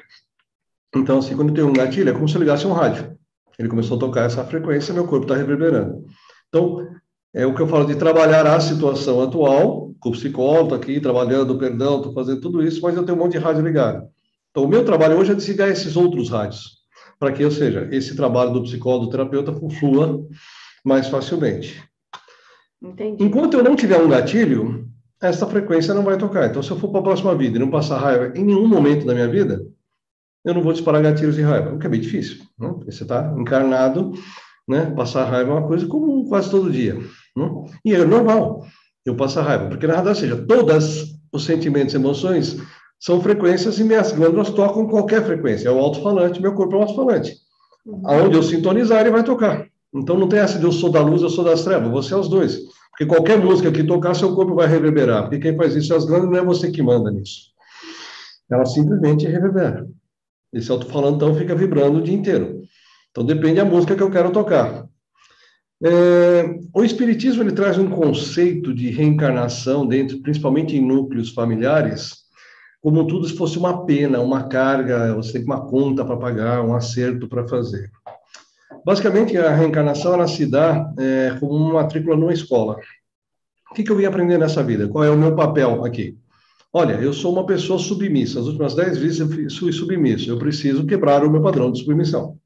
Então, 0.95 1.19
assim, 1.19 1.35
quando 1.35 1.53
tem 1.53 1.63
um 1.63 1.73
gatilho, 1.73 2.09
é 2.09 2.13
como 2.13 2.27
se 2.27 2.35
eu 2.35 2.41
ligasse 2.41 2.65
um 2.65 2.73
rádio. 2.73 3.17
Ele 3.57 3.69
começou 3.69 3.97
a 3.97 3.99
tocar 3.99 4.25
essa 4.25 4.43
frequência, 4.45 4.93
meu 4.93 5.07
corpo 5.07 5.25
está 5.25 5.35
reverberando. 5.35 6.05
Então, 6.47 6.87
é 7.33 7.45
o 7.45 7.53
que 7.53 7.61
eu 7.61 7.67
falo 7.67 7.85
de 7.85 7.95
trabalhar 7.95 8.45
a 8.47 8.59
situação 8.59 9.21
atual 9.21 9.93
com 9.99 10.09
o 10.09 10.11
psicólogo, 10.11 10.75
aqui 10.75 10.99
trabalhando, 10.99 11.57
perdão, 11.57 11.97
estou 11.97 12.13
fazendo 12.13 12.41
tudo 12.41 12.63
isso, 12.63 12.81
mas 12.81 12.95
eu 12.95 13.03
tenho 13.03 13.17
um 13.17 13.21
monte 13.21 13.33
de 13.33 13.39
rádio 13.39 13.63
ligado. 13.63 14.07
Então, 14.51 14.63
o 14.63 14.67
meu 14.67 14.85
trabalho 14.85 15.17
hoje 15.17 15.31
é 15.31 15.35
desligar 15.35 15.69
esses 15.69 15.95
outros 15.95 16.29
rádios, 16.29 16.77
para 17.19 17.31
que, 17.31 17.43
ou 17.43 17.51
seja, 17.51 17.87
esse 17.91 18.15
trabalho 18.15 18.53
do 18.53 18.63
psicólogo, 18.63 19.05
do 19.05 19.11
terapeuta, 19.11 19.53
flua 19.79 20.25
mais 20.83 21.07
facilmente. 21.07 21.83
Entendi. 22.81 23.23
Enquanto 23.23 23.55
eu 23.55 23.63
não 23.63 23.75
tiver 23.75 23.97
um 23.97 24.09
gatilho, 24.09 24.87
essa 25.21 25.47
frequência 25.47 25.93
não 25.93 26.03
vai 26.03 26.17
tocar. 26.17 26.47
Então, 26.47 26.61
se 26.61 26.69
eu 26.69 26.77
for 26.77 26.89
para 26.89 26.99
a 26.99 27.03
próxima 27.03 27.35
vida 27.35 27.57
e 27.57 27.59
não 27.59 27.69
passar 27.69 27.97
raiva 27.97 28.37
em 28.37 28.43
nenhum 28.43 28.67
momento 28.67 29.05
da 29.05 29.13
minha 29.13 29.27
vida, 29.27 29.65
eu 30.45 30.53
não 30.53 30.61
vou 30.61 30.73
disparar 30.73 31.01
gatilhos 31.01 31.35
de 31.35 31.41
raiva. 31.41 31.73
O 31.73 31.79
que 31.79 31.87
é 31.87 31.89
bem 31.89 31.99
difícil, 31.99 32.43
né? 32.57 32.69
Porque 32.69 32.91
você 32.91 33.03
está 33.03 33.33
encarnado, 33.37 34.13
né? 34.67 34.91
Passar 34.95 35.25
raiva 35.25 35.51
é 35.51 35.53
uma 35.55 35.67
coisa 35.67 35.87
comum 35.87 36.25
quase 36.27 36.49
todo 36.49 36.71
dia. 36.71 36.95
Né? 37.35 37.65
E 37.83 37.93
é 37.93 38.05
normal 38.05 38.65
eu 39.05 39.15
passar 39.15 39.41
raiva, 39.41 39.67
porque 39.67 39.87
na 39.87 39.95
verdade, 39.95 40.19
seja, 40.19 40.35
todos 40.35 41.17
os 41.31 41.45
sentimentos 41.45 41.93
e 41.93 41.97
emoções 41.97 42.57
são 42.99 43.21
frequências 43.21 43.79
e 43.79 43.83
minhas 43.83 44.11
glândulas 44.11 44.49
tocam 44.49 44.87
qualquer 44.87 45.23
frequência. 45.25 45.69
É 45.69 45.71
o 45.71 45.79
alto-falante, 45.79 46.41
meu 46.41 46.53
corpo 46.53 46.75
é 46.75 46.79
um 46.79 46.81
alto-falante. 46.81 47.35
Uhum. 47.85 48.01
Aonde 48.05 48.35
eu 48.35 48.43
sintonizar, 48.43 49.01
ele 49.01 49.11
vai 49.11 49.23
tocar. 49.23 49.65
Então 49.93 50.17
não 50.17 50.27
tem 50.27 50.39
essa 50.39 50.59
de 50.59 50.65
eu 50.65 50.71
sou 50.71 50.91
da 50.91 51.01
luz, 51.01 51.21
eu 51.21 51.29
sou 51.29 51.43
das 51.43 51.63
trevas, 51.63 51.89
você 51.89 52.13
é 52.13 52.17
os 52.17 52.29
dois. 52.29 52.59
Porque 52.89 53.05
qualquer 53.05 53.37
música 53.37 53.71
que 53.71 53.83
tocar, 53.83 54.15
seu 54.15 54.33
corpo 54.35 54.55
vai 54.55 54.67
reverberar. 54.67 55.23
Porque 55.23 55.39
quem 55.39 55.55
faz 55.55 55.75
isso 55.75 55.93
é 55.93 55.97
as 55.97 56.05
glândulas, 56.05 56.31
não 56.31 56.39
é 56.39 56.45
você 56.45 56.71
que 56.71 56.81
manda 56.81 57.11
nisso. 57.11 57.51
Ela 58.49 58.65
simplesmente 58.65 59.27
reverbera. 59.27 59.87
Esse 60.51 60.71
alto-falante, 60.71 61.17
então, 61.17 61.35
fica 61.35 61.55
vibrando 61.55 61.99
o 61.99 62.01
dia 62.01 62.15
inteiro. 62.15 62.61
Então 63.11 63.25
depende 63.25 63.55
da 63.55 63.65
música 63.65 63.95
que 63.95 64.01
eu 64.01 64.11
quero 64.11 64.31
tocar. 64.31 64.87
É, 65.83 66.55
o 66.73 66.83
Espiritismo 66.83 67.43
ele 67.43 67.51
traz 67.51 67.77
um 67.77 67.89
conceito 67.89 68.73
de 68.73 68.89
reencarnação 68.89 69.85
dentro, 69.85 70.19
principalmente 70.21 70.75
em 70.75 70.85
núcleos 70.85 71.29
familiares, 71.31 72.15
como 72.81 73.05
tudo 73.05 73.27
se 73.27 73.35
fosse 73.35 73.57
uma 73.57 73.85
pena, 73.85 74.19
uma 74.19 74.47
carga, 74.47 75.13
você 75.13 75.33
tem 75.33 75.43
uma 75.43 75.67
conta 75.67 76.03
para 76.05 76.17
pagar, 76.17 76.63
um 76.63 76.75
acerto 76.75 77.27
para 77.27 77.47
fazer. 77.47 77.91
Basicamente, 78.87 79.37
a 79.37 79.53
reencarnação 79.53 80.13
ela 80.13 80.29
se 80.29 80.45
dá 80.45 80.93
é, 80.97 81.35
como 81.41 81.53
uma 81.55 81.73
matrícula 81.73 82.15
numa 82.15 82.31
escola. 82.31 82.77
O 83.69 83.75
que, 83.75 83.83
que 83.83 83.91
eu 83.91 83.97
vim 83.97 84.05
aprender 84.05 84.37
nessa 84.37 84.63
vida? 84.63 84.87
Qual 84.87 85.03
é 85.03 85.09
o 85.09 85.17
meu 85.17 85.35
papel 85.35 85.83
aqui? 85.83 86.17
Olha, 86.71 86.93
eu 86.93 87.11
sou 87.11 87.33
uma 87.33 87.45
pessoa 87.45 87.77
submissa. 87.77 88.39
As 88.39 88.45
últimas 88.45 88.75
dez 88.75 88.97
vezes 88.97 89.19
eu 89.19 89.27
fui 89.27 89.73
submisso. 89.73 90.29
Eu 90.29 90.39
preciso 90.39 90.85
quebrar 90.85 91.25
o 91.25 91.29
meu 91.29 91.41
padrão 91.41 91.69
de 91.69 91.79
submissão. 91.79 92.39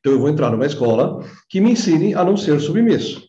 Então, 0.00 0.14
eu 0.14 0.18
vou 0.18 0.30
entrar 0.30 0.50
numa 0.50 0.64
escola 0.64 1.28
que 1.46 1.60
me 1.60 1.72
ensine 1.72 2.14
a 2.14 2.24
não 2.24 2.38
ser 2.38 2.58
submisso. 2.58 3.28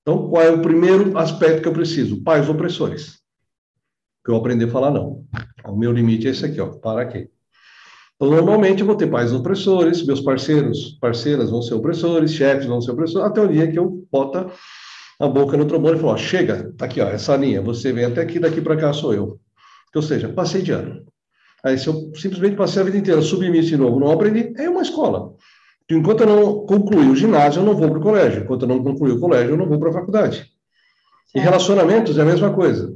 Então, 0.00 0.26
qual 0.30 0.42
é 0.42 0.50
o 0.50 0.62
primeiro 0.62 1.18
aspecto 1.18 1.60
que 1.60 1.68
eu 1.68 1.74
preciso? 1.74 2.22
Pais 2.22 2.48
opressores. 2.48 3.20
Que 4.24 4.30
eu 4.30 4.36
aprender 4.36 4.64
a 4.64 4.68
falar 4.68 4.90
não. 4.90 5.26
O 5.66 5.76
meu 5.76 5.92
limite 5.92 6.28
é 6.28 6.30
esse 6.30 6.46
aqui, 6.46 6.58
ó. 6.62 6.68
Para 6.68 7.02
aqui. 7.02 7.28
Então, 8.20 8.30
normalmente, 8.30 8.80
eu 8.80 8.86
vou 8.86 8.96
ter 8.96 9.06
pais 9.06 9.32
opressores, 9.32 10.04
meus 10.04 10.20
parceiros, 10.20 10.98
parceiras 11.00 11.48
vão 11.48 11.62
ser 11.62 11.72
opressores, 11.72 12.34
chefes 12.34 12.66
vão 12.66 12.78
ser 12.78 12.90
opressores, 12.90 13.26
até 13.26 13.40
o 13.40 13.48
dia 13.48 13.66
que 13.72 13.78
eu 13.78 14.06
bota 14.12 14.46
a 15.18 15.26
boca 15.26 15.56
no 15.56 15.64
trombone 15.64 15.96
e 15.96 16.00
falo, 16.00 16.12
ó, 16.12 16.16
chega, 16.18 16.70
tá 16.76 16.84
aqui, 16.84 17.00
ó, 17.00 17.08
essa 17.08 17.34
linha, 17.34 17.62
você 17.62 17.94
vem 17.94 18.04
até 18.04 18.20
aqui, 18.20 18.38
daqui 18.38 18.60
para 18.60 18.76
cá 18.76 18.92
sou 18.92 19.14
eu. 19.14 19.40
Ou 19.94 20.02
seja, 20.02 20.28
passei 20.28 20.60
de 20.60 20.70
ano. 20.70 21.02
Aí, 21.64 21.78
se 21.78 21.86
eu 21.86 22.12
simplesmente 22.14 22.56
passei 22.56 22.82
a 22.82 22.84
vida 22.84 22.98
inteira 22.98 23.22
submisso 23.22 23.68
de 23.68 23.78
novo, 23.78 23.98
não 23.98 24.12
aprendi, 24.12 24.52
é 24.58 24.68
uma 24.68 24.82
escola. 24.82 25.32
Enquanto 25.90 26.20
eu 26.20 26.26
não 26.26 26.66
concluí 26.66 27.08
o 27.08 27.16
ginásio, 27.16 27.60
eu 27.60 27.64
não 27.64 27.74
vou 27.74 27.88
para 27.88 27.98
o 27.98 28.02
colégio. 28.02 28.42
Enquanto 28.42 28.62
eu 28.62 28.68
não 28.68 28.84
concluí 28.84 29.12
o 29.12 29.18
colégio, 29.18 29.52
eu 29.52 29.56
não 29.56 29.66
vou 29.66 29.78
para 29.78 29.88
a 29.88 29.94
faculdade. 29.94 30.46
E 31.34 31.40
relacionamentos 31.40 32.18
é 32.18 32.22
a 32.22 32.26
mesma 32.26 32.52
coisa. 32.52 32.94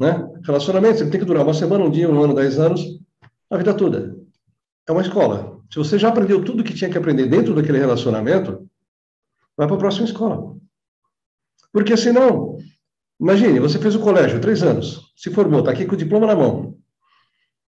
Né? 0.00 0.28
Relacionamentos 0.44 1.00
tem 1.00 1.20
que 1.20 1.24
durar 1.24 1.44
uma 1.44 1.54
semana, 1.54 1.84
um 1.84 1.90
dia, 1.90 2.10
um 2.10 2.20
ano, 2.20 2.34
dez 2.34 2.58
anos, 2.58 2.84
a 3.48 3.56
vida 3.56 3.72
toda. 3.72 4.23
É 4.86 4.92
uma 4.92 5.02
escola. 5.02 5.60
Se 5.70 5.78
você 5.78 5.98
já 5.98 6.08
aprendeu 6.08 6.44
tudo 6.44 6.64
que 6.64 6.74
tinha 6.74 6.90
que 6.90 6.98
aprender 6.98 7.26
dentro 7.26 7.54
daquele 7.54 7.78
relacionamento, 7.78 8.68
vai 9.56 9.66
para 9.66 9.76
a 9.76 9.78
próxima 9.78 10.06
escola. 10.06 10.56
Porque 11.72 11.96
senão, 11.96 12.58
imagine, 13.20 13.58
você 13.58 13.78
fez 13.78 13.94
o 13.94 14.00
colégio, 14.00 14.40
três 14.40 14.62
anos, 14.62 15.12
se 15.16 15.30
formou, 15.30 15.60
está 15.60 15.72
aqui 15.72 15.86
com 15.86 15.94
o 15.94 15.98
diploma 15.98 16.26
na 16.26 16.36
mão. 16.36 16.78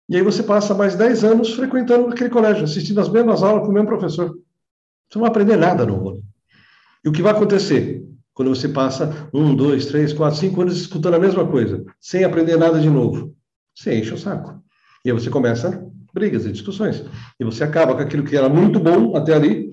E 0.08 0.16
aí 0.16 0.22
você 0.22 0.42
passa 0.42 0.74
mais 0.74 0.94
10 0.96 1.24
anos 1.24 1.54
frequentando 1.54 2.08
aquele 2.08 2.28
colégio, 2.28 2.64
assistindo 2.64 3.00
as 3.00 3.08
mesmas 3.08 3.42
aulas 3.42 3.64
com 3.64 3.70
o 3.70 3.72
mesmo 3.72 3.88
professor. 3.88 4.28
Você 4.28 5.18
não 5.18 5.22
vai 5.22 5.30
aprender 5.30 5.56
nada 5.56 5.86
novo. 5.86 6.22
E 7.02 7.08
o 7.08 7.12
que 7.12 7.22
vai 7.22 7.32
acontecer 7.32 8.04
quando 8.34 8.54
você 8.54 8.68
passa 8.68 9.30
um, 9.32 9.54
dois, 9.54 9.86
três, 9.86 10.12
quatro, 10.12 10.38
cinco 10.38 10.60
anos 10.60 10.76
escutando 10.76 11.14
a 11.14 11.18
mesma 11.18 11.46
coisa, 11.46 11.84
sem 12.00 12.24
aprender 12.24 12.56
nada 12.56 12.80
de 12.80 12.90
novo? 12.90 13.34
Você 13.74 13.98
enche 13.98 14.12
o 14.12 14.18
saco. 14.18 14.62
E 15.04 15.10
aí 15.10 15.14
você 15.14 15.30
começa 15.30 15.90
brigas 16.14 16.46
e 16.46 16.52
discussões. 16.52 17.04
E 17.38 17.44
você 17.44 17.64
acaba 17.64 17.94
com 17.94 18.00
aquilo 18.00 18.22
que 18.22 18.36
era 18.36 18.48
muito 18.48 18.78
bom 18.78 19.16
até 19.16 19.34
ali, 19.34 19.70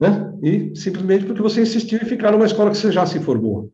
né? 0.00 0.32
E 0.42 0.74
simplesmente 0.74 1.24
porque 1.24 1.40
você 1.40 1.62
insistiu 1.62 2.00
em 2.02 2.06
ficar 2.06 2.32
numa 2.32 2.46
escola 2.46 2.70
que 2.70 2.76
você 2.76 2.90
já 2.90 3.06
se 3.06 3.20
formou, 3.20 3.70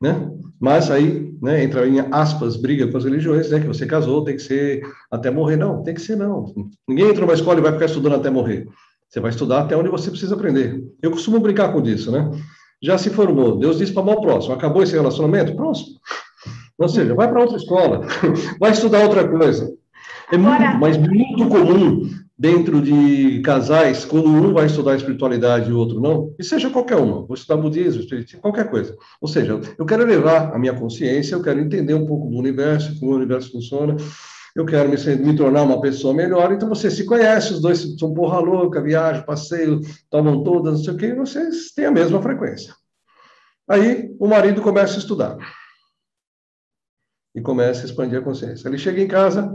né? 0.00 0.30
Mas 0.58 0.90
aí, 0.90 1.32
né, 1.40 1.62
entra 1.64 1.86
em 1.86 2.00
aspas, 2.10 2.56
briga 2.56 2.86
com 2.86 2.96
as 2.96 3.04
religiões, 3.04 3.50
né, 3.50 3.60
que 3.60 3.66
você 3.66 3.86
casou, 3.86 4.24
tem 4.24 4.36
que 4.36 4.42
ser 4.42 4.82
até 5.10 5.30
morrer. 5.30 5.56
Não, 5.56 5.82
tem 5.82 5.94
que 5.94 6.00
ser 6.02 6.16
não. 6.16 6.52
Ninguém 6.86 7.08
entra 7.08 7.22
numa 7.22 7.32
escola 7.32 7.58
e 7.58 7.62
vai 7.62 7.72
ficar 7.72 7.86
estudando 7.86 8.16
até 8.16 8.28
morrer. 8.28 8.66
Você 9.08 9.20
vai 9.20 9.30
estudar 9.30 9.60
até 9.60 9.76
onde 9.76 9.88
você 9.88 10.10
precisa 10.10 10.34
aprender. 10.34 10.82
Eu 11.02 11.10
costumo 11.10 11.40
brincar 11.40 11.72
com 11.72 11.80
isso, 11.82 12.12
né? 12.12 12.30
Já 12.82 12.96
se 12.96 13.10
formou, 13.10 13.58
Deus 13.58 13.78
disse 13.78 13.92
para 13.92 14.02
o 14.02 14.20
próximo, 14.20 14.54
acabou 14.54 14.82
esse 14.82 14.92
relacionamento? 14.92 15.54
Próximo. 15.54 15.98
Ou 16.78 16.88
seja, 16.88 17.14
vai 17.14 17.28
para 17.28 17.40
outra 17.40 17.56
escola, 17.56 18.06
vai 18.58 18.70
estudar 18.70 19.04
outra 19.04 19.28
coisa. 19.28 19.70
É 20.32 20.36
muito, 20.38 20.78
mas 20.78 20.96
muito 20.96 21.48
comum 21.48 22.08
dentro 22.38 22.80
de 22.80 23.40
casais, 23.42 24.04
quando 24.04 24.28
um 24.28 24.54
vai 24.54 24.64
estudar 24.64 24.96
espiritualidade 24.96 25.68
e 25.68 25.72
o 25.72 25.78
outro 25.78 26.00
não, 26.00 26.34
e 26.38 26.44
seja 26.44 26.70
qualquer 26.70 26.96
uma, 26.96 27.26
vou 27.26 27.34
estudar 27.34 27.60
budismo, 27.60 28.00
espiritismo, 28.00 28.40
qualquer 28.40 28.70
coisa. 28.70 28.96
Ou 29.20 29.28
seja, 29.28 29.60
eu 29.78 29.84
quero 29.84 30.02
elevar 30.02 30.54
a 30.54 30.58
minha 30.58 30.72
consciência, 30.72 31.34
eu 31.34 31.42
quero 31.42 31.60
entender 31.60 31.92
um 31.92 32.06
pouco 32.06 32.30
do 32.30 32.38
universo, 32.38 32.98
como 32.98 33.12
o 33.12 33.16
universo 33.16 33.52
funciona, 33.52 33.94
eu 34.56 34.64
quero 34.64 34.88
me, 34.88 34.96
me 35.16 35.36
tornar 35.36 35.64
uma 35.64 35.82
pessoa 35.82 36.14
melhor, 36.14 36.50
então 36.52 36.68
você 36.68 36.90
se 36.90 37.04
conhece, 37.04 37.52
os 37.52 37.60
dois 37.60 37.96
são 37.98 38.14
porra 38.14 38.38
louca, 38.38 38.80
viajam, 38.80 39.22
passeio, 39.24 39.80
tomam 40.08 40.42
todas, 40.42 40.78
não 40.78 40.84
sei 40.84 40.94
o 40.94 40.96
quê, 40.96 41.06
e 41.06 41.14
vocês 41.14 41.72
têm 41.72 41.84
a 41.84 41.90
mesma 41.90 42.22
frequência. 42.22 42.74
Aí 43.68 44.14
o 44.18 44.26
marido 44.26 44.62
começa 44.62 44.94
a 44.94 44.98
estudar. 44.98 45.36
E 47.34 47.40
começa 47.40 47.82
a 47.82 47.84
expandir 47.84 48.18
a 48.18 48.22
consciência. 48.22 48.66
Ele 48.66 48.78
chega 48.78 49.00
em 49.00 49.06
casa, 49.06 49.54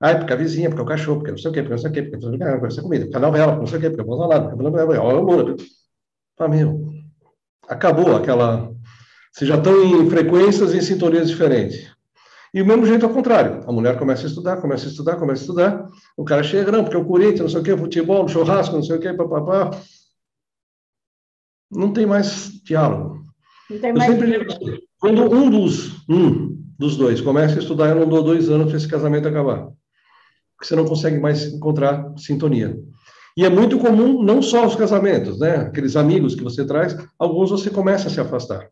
ah, 0.00 0.14
porque 0.14 0.32
a 0.32 0.36
vizinha, 0.36 0.68
porque 0.68 0.82
o 0.82 0.86
cachorro, 0.86 1.18
porque 1.18 1.30
não 1.30 1.38
sei 1.38 1.50
o 1.50 1.54
quê, 1.54 1.62
porque 1.62 1.74
não 1.74 1.78
sei 1.78 1.90
o 1.90 1.92
quê, 1.92 2.02
porque 2.02 2.16
não 2.16 2.20
sei 2.20 2.28
o 2.28 2.38
quê, 2.38 2.50
porque 2.52 2.66
essa 2.66 2.82
comida, 2.82 3.04
porque 3.04 3.16
a 3.16 3.20
novela, 3.20 3.52
porque 3.52 3.60
não 3.60 3.66
sei 3.66 3.78
o 3.78 3.80
quê, 3.80 3.90
porque 3.90 4.10
o 4.10 4.16
salada, 4.16 4.48
porque 4.48 4.62
não 4.62 4.72
sei 4.72 5.24
o 5.24 5.56
quê. 5.56 5.64
Ah, 6.38 6.48
meu, 6.48 6.92
acabou 7.66 8.14
aquela... 8.14 8.70
Vocês 9.32 9.48
já 9.48 9.56
estão 9.56 9.84
em 9.84 10.10
frequências 10.10 10.74
e 10.74 10.78
em 10.78 10.82
sintonias 10.82 11.28
diferentes. 11.28 11.90
E 12.52 12.62
o 12.62 12.66
mesmo 12.66 12.86
jeito 12.86 13.04
ao 13.04 13.12
contrário. 13.12 13.62
A 13.66 13.72
mulher 13.72 13.98
começa 13.98 14.24
a 14.24 14.28
estudar, 14.28 14.58
começa 14.58 14.86
a 14.86 14.88
estudar, 14.88 15.16
começa 15.16 15.42
a 15.42 15.44
estudar. 15.44 15.88
O 16.16 16.24
cara 16.24 16.42
chega, 16.42 16.72
não, 16.72 16.84
porque 16.84 16.96
o 16.96 17.04
Corinthians, 17.04 17.40
não 17.40 17.48
sei 17.48 17.60
o 17.60 17.62
quê, 17.62 17.76
futebol, 17.76 18.28
churrasco, 18.28 18.76
não 18.76 18.82
sei 18.82 18.96
o 18.96 19.00
quê, 19.00 19.12
papapá. 19.12 19.78
Não 21.70 21.92
tem 21.92 22.06
mais 22.06 22.50
diálogo. 22.62 23.24
Não 23.70 23.78
tem 23.78 23.92
mais 23.92 24.10
eu 24.10 24.18
sempre 24.18 24.38
digo, 24.38 24.82
quando 24.98 25.22
um 25.22 25.50
dos, 25.50 26.06
um 26.08 26.56
dos 26.78 26.96
dois 26.96 27.20
começa 27.20 27.56
a 27.56 27.58
estudar, 27.58 27.88
eu 27.88 27.96
não 27.96 28.08
dou 28.08 28.22
dois 28.22 28.48
anos 28.48 28.68
para 28.68 28.76
esse 28.76 28.88
casamento 28.88 29.28
acabar 29.28 29.70
porque 30.56 30.66
você 30.66 30.74
não 30.74 30.86
consegue 30.86 31.18
mais 31.18 31.44
encontrar 31.52 32.12
sintonia. 32.16 32.76
E 33.36 33.44
é 33.44 33.50
muito 33.50 33.78
comum, 33.78 34.22
não 34.22 34.40
só 34.40 34.66
os 34.66 34.74
casamentos, 34.74 35.38
né? 35.38 35.56
Aqueles 35.56 35.94
amigos 35.94 36.34
que 36.34 36.42
você 36.42 36.64
traz, 36.64 36.96
alguns 37.18 37.50
você 37.50 37.68
começa 37.68 38.08
a 38.08 38.10
se 38.10 38.18
afastar. 38.18 38.70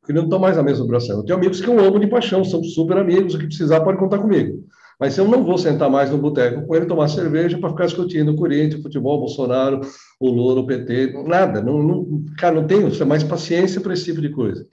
Porque 0.00 0.14
não 0.14 0.24
estão 0.24 0.38
mais 0.38 0.56
na 0.56 0.62
mesma 0.62 0.84
vibração. 0.84 1.18
Eu 1.18 1.24
tenho 1.24 1.38
amigos 1.38 1.60
que 1.60 1.68
eu 1.68 1.78
amo 1.78 2.00
de 2.00 2.06
paixão, 2.06 2.42
são 2.42 2.64
super 2.64 2.96
amigos, 2.96 3.34
o 3.34 3.38
que 3.38 3.46
precisar 3.46 3.80
pode 3.80 3.98
contar 3.98 4.18
comigo. 4.18 4.64
Mas 4.98 5.18
eu 5.18 5.28
não 5.28 5.44
vou 5.44 5.58
sentar 5.58 5.90
mais 5.90 6.10
no 6.10 6.16
boteco 6.16 6.66
com 6.66 6.74
ele 6.74 6.86
tomar 6.86 7.08
cerveja 7.08 7.58
para 7.58 7.68
ficar 7.68 7.84
discutindo 7.84 8.34
Corinthians, 8.34 8.82
futebol, 8.82 9.18
Bolsonaro, 9.18 9.82
o 10.18 10.30
Lula, 10.30 10.60
o 10.60 10.66
PT, 10.66 11.12
nada. 11.26 11.60
Não, 11.60 11.82
não, 11.82 12.24
cara, 12.38 12.54
não 12.54 12.66
tenho 12.66 12.88
mais 13.06 13.22
paciência 13.22 13.78
para 13.80 13.92
esse 13.92 14.06
tipo 14.06 14.22
de 14.22 14.30
coisa. 14.30 14.66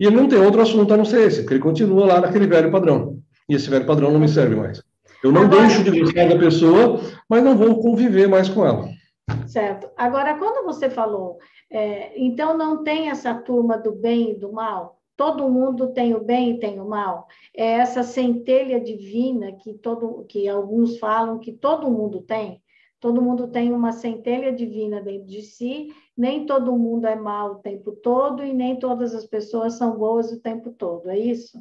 E 0.00 0.06
ele 0.06 0.16
não 0.16 0.28
tem 0.28 0.38
outro 0.38 0.62
assunto 0.62 0.94
a 0.94 0.96
não 0.96 1.04
ser 1.04 1.26
esse, 1.26 1.40
porque 1.42 1.54
ele 1.54 1.62
continua 1.62 2.06
lá 2.06 2.20
naquele 2.22 2.46
velho 2.46 2.70
padrão. 2.70 3.18
E 3.48 3.54
esse 3.54 3.68
velho 3.68 3.84
padrão 3.84 4.10
não 4.10 4.20
me 4.20 4.28
serve 4.28 4.56
mais. 4.56 4.82
Eu 5.26 5.32
não 5.32 5.42
Agora, 5.42 5.62
deixo 5.62 5.82
de 5.82 5.98
gostar 5.98 6.28
da 6.28 6.38
pessoa, 6.38 7.00
mas 7.28 7.42
não 7.42 7.56
vou 7.56 7.82
conviver 7.82 8.28
mais 8.28 8.48
com 8.48 8.64
ela. 8.64 8.88
Certo. 9.48 9.90
Agora, 9.96 10.38
quando 10.38 10.64
você 10.64 10.88
falou, 10.88 11.38
é, 11.68 12.16
então 12.16 12.56
não 12.56 12.84
tem 12.84 13.10
essa 13.10 13.34
turma 13.34 13.76
do 13.76 13.90
bem 13.90 14.30
e 14.30 14.34
do 14.38 14.52
mal? 14.52 15.00
Todo 15.16 15.48
mundo 15.48 15.88
tem 15.88 16.14
o 16.14 16.22
bem 16.22 16.50
e 16.50 16.60
tem 16.60 16.78
o 16.78 16.88
mal? 16.88 17.26
É 17.52 17.72
essa 17.72 18.04
centelha 18.04 18.80
divina 18.80 19.50
que, 19.50 19.74
todo, 19.74 20.24
que 20.28 20.48
alguns 20.48 20.96
falam 21.00 21.40
que 21.40 21.50
todo 21.50 21.90
mundo 21.90 22.20
tem? 22.20 22.62
Todo 23.00 23.20
mundo 23.20 23.48
tem 23.48 23.72
uma 23.72 23.90
centelha 23.90 24.52
divina 24.52 25.00
dentro 25.00 25.26
de 25.26 25.42
si, 25.42 25.88
nem 26.16 26.46
todo 26.46 26.78
mundo 26.78 27.04
é 27.08 27.16
mal 27.16 27.54
o 27.54 27.56
tempo 27.56 27.90
todo 27.90 28.44
e 28.44 28.54
nem 28.54 28.78
todas 28.78 29.12
as 29.12 29.26
pessoas 29.26 29.74
são 29.74 29.98
boas 29.98 30.30
o 30.30 30.40
tempo 30.40 30.70
todo, 30.70 31.10
é 31.10 31.18
isso? 31.18 31.58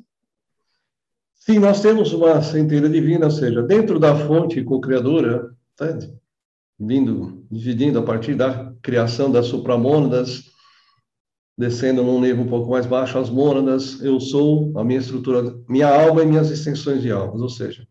Sim, 1.46 1.60
nós 1.60 1.82
temos 1.82 2.12
uma 2.12 2.42
centelha 2.42 2.90
divina, 2.90 3.26
ou 3.26 3.32
seja, 3.32 3.62
dentro 3.62 4.00
da 4.00 4.16
fonte 4.16 4.64
co-criadora, 4.64 5.52
tá? 5.76 5.98
vindo, 6.80 7.46
dividindo 7.52 8.00
a 8.00 8.04
partir 8.04 8.36
da 8.36 8.74
criação 8.82 9.32
das 9.32 9.46
supramônadas, 9.46 10.46
descendo 11.58 12.04
num 12.04 12.20
nível 12.20 12.44
um 12.44 12.50
pouco 12.50 12.72
mais 12.72 12.86
baixo, 12.86 13.18
as 13.18 13.30
mônadas, 13.30 14.02
eu 14.02 14.20
sou 14.20 14.74
a 14.76 14.84
minha 14.84 15.00
estrutura, 15.00 15.56
minha 15.70 15.88
alma 15.88 16.24
e 16.24 16.26
minhas 16.26 16.50
extensões 16.50 17.02
de 17.02 17.12
almas, 17.12 17.40
ou 17.42 17.50
seja, 17.50 17.88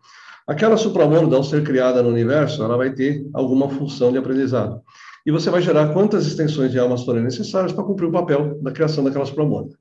Aquela 0.47 0.77
supramônada, 0.77 1.37
ao 1.37 1.43
ser 1.43 1.65
criada 1.65 2.03
no 2.03 2.11
universo, 2.11 2.63
ela 2.63 2.77
vai 2.77 2.93
ter 2.93 3.27
alguma 3.33 3.67
função 3.71 4.13
de 4.13 4.19
aprendizado. 4.19 4.83
E 5.25 5.31
você 5.31 5.49
vai 5.49 5.63
gerar 5.63 5.95
quantas 5.95 6.27
extensões 6.27 6.71
de 6.71 6.79
almas 6.79 7.03
forem 7.03 7.23
necessárias 7.23 7.73
para 7.73 7.83
cumprir 7.83 8.09
o 8.09 8.13
papel 8.13 8.61
da 8.61 8.71
criação 8.71 9.03
daquela 9.03 9.25
supramônada. 9.25 9.75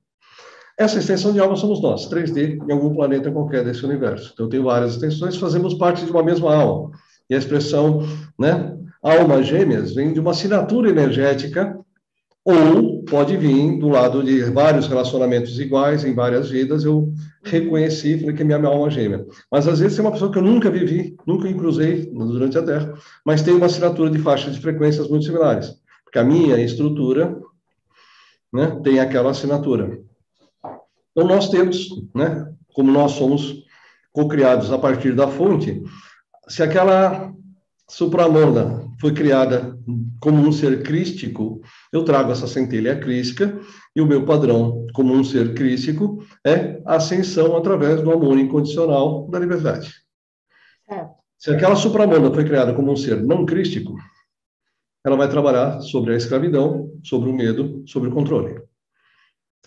Essa 0.77 0.99
extensão 0.99 1.31
de 1.31 1.39
alma 1.39 1.55
somos 1.55 1.81
nós, 1.81 2.09
3D, 2.09 2.57
em 2.67 2.71
algum 2.71 2.93
planeta 2.95 3.31
qualquer 3.31 3.63
desse 3.63 3.85
universo. 3.85 4.31
Então, 4.33 4.47
eu 4.47 4.49
tenho 4.49 4.63
várias 4.63 4.93
extensões, 4.93 5.37
fazemos 5.37 5.75
parte 5.75 6.03
de 6.03 6.11
uma 6.11 6.23
mesma 6.23 6.55
alma. 6.55 6.91
E 7.29 7.35
a 7.35 7.37
expressão, 7.37 8.07
né, 8.39 8.75
alma 9.01 9.43
gêmeas, 9.43 9.93
vem 9.93 10.13
de 10.13 10.19
uma 10.19 10.31
assinatura 10.31 10.89
energética 10.89 11.77
ou 12.45 13.03
pode 13.03 13.37
vir 13.37 13.79
do 13.79 13.87
lado 13.87 14.21
de 14.21 14.41
vários 14.43 14.87
relacionamentos 14.87 15.57
iguais 15.59 16.03
em 16.03 16.13
várias 16.13 16.49
vidas, 16.49 16.83
eu 16.83 17.13
reconheci, 17.43 18.19
falei 18.19 18.35
que 18.35 18.41
é 18.41 18.45
minha 18.45 18.57
alma 18.67 18.89
gêmea. 18.89 19.25
Mas 19.49 19.67
às 19.67 19.79
vezes 19.79 19.97
é 19.97 20.01
uma 20.01 20.11
pessoa 20.11 20.31
que 20.31 20.37
eu 20.37 20.43
nunca 20.43 20.69
vivi, 20.69 21.15
nunca 21.25 21.51
cruzei 21.53 22.11
durante 22.11 22.57
a 22.57 22.63
Terra, 22.63 22.93
mas 23.25 23.41
tem 23.41 23.53
uma 23.53 23.67
assinatura 23.67 24.09
de 24.09 24.19
faixas 24.19 24.55
de 24.55 24.61
frequências 24.61 25.07
muito 25.07 25.25
similares. 25.25 25.73
Porque 26.03 26.19
a 26.19 26.23
minha 26.23 26.59
estrutura 26.59 27.37
né, 28.51 28.79
tem 28.83 28.99
aquela 28.99 29.31
assinatura. 29.31 29.99
Então 31.13 31.27
nós 31.27 31.49
temos, 31.49 31.89
né, 32.13 32.51
como 32.73 32.91
nós 32.91 33.11
somos 33.13 33.63
co-criados 34.11 34.71
a 34.71 34.77
partir 34.77 35.15
da 35.15 35.27
fonte, 35.27 35.81
se 36.47 36.61
aquela 36.61 37.33
supramorda 37.87 38.83
foi 38.99 39.13
criada 39.13 39.77
como 40.19 40.47
um 40.47 40.51
ser 40.51 40.83
crístico, 40.83 41.61
eu 41.91 42.03
trago 42.03 42.31
essa 42.31 42.47
centelha 42.47 42.99
crística, 42.99 43.59
e 43.95 44.01
o 44.01 44.05
meu 44.05 44.25
padrão 44.25 44.87
como 44.93 45.13
um 45.13 45.23
ser 45.23 45.53
crístico 45.53 46.23
é 46.45 46.81
a 46.85 46.95
ascensão 46.95 47.55
através 47.55 48.01
do 48.01 48.11
amor 48.11 48.37
incondicional 48.37 49.27
da 49.29 49.39
liberdade. 49.39 49.93
É. 50.89 51.07
Se 51.37 51.51
aquela 51.51 51.75
supramanda 51.75 52.33
foi 52.33 52.45
criada 52.45 52.73
como 52.73 52.91
um 52.91 52.95
ser 52.95 53.21
não 53.21 53.45
crístico, 53.45 53.95
ela 55.05 55.17
vai 55.17 55.29
trabalhar 55.29 55.81
sobre 55.81 56.13
a 56.13 56.17
escravidão, 56.17 56.89
sobre 57.03 57.29
o 57.29 57.33
medo, 57.33 57.83
sobre 57.85 58.09
o 58.09 58.13
controle. 58.13 58.61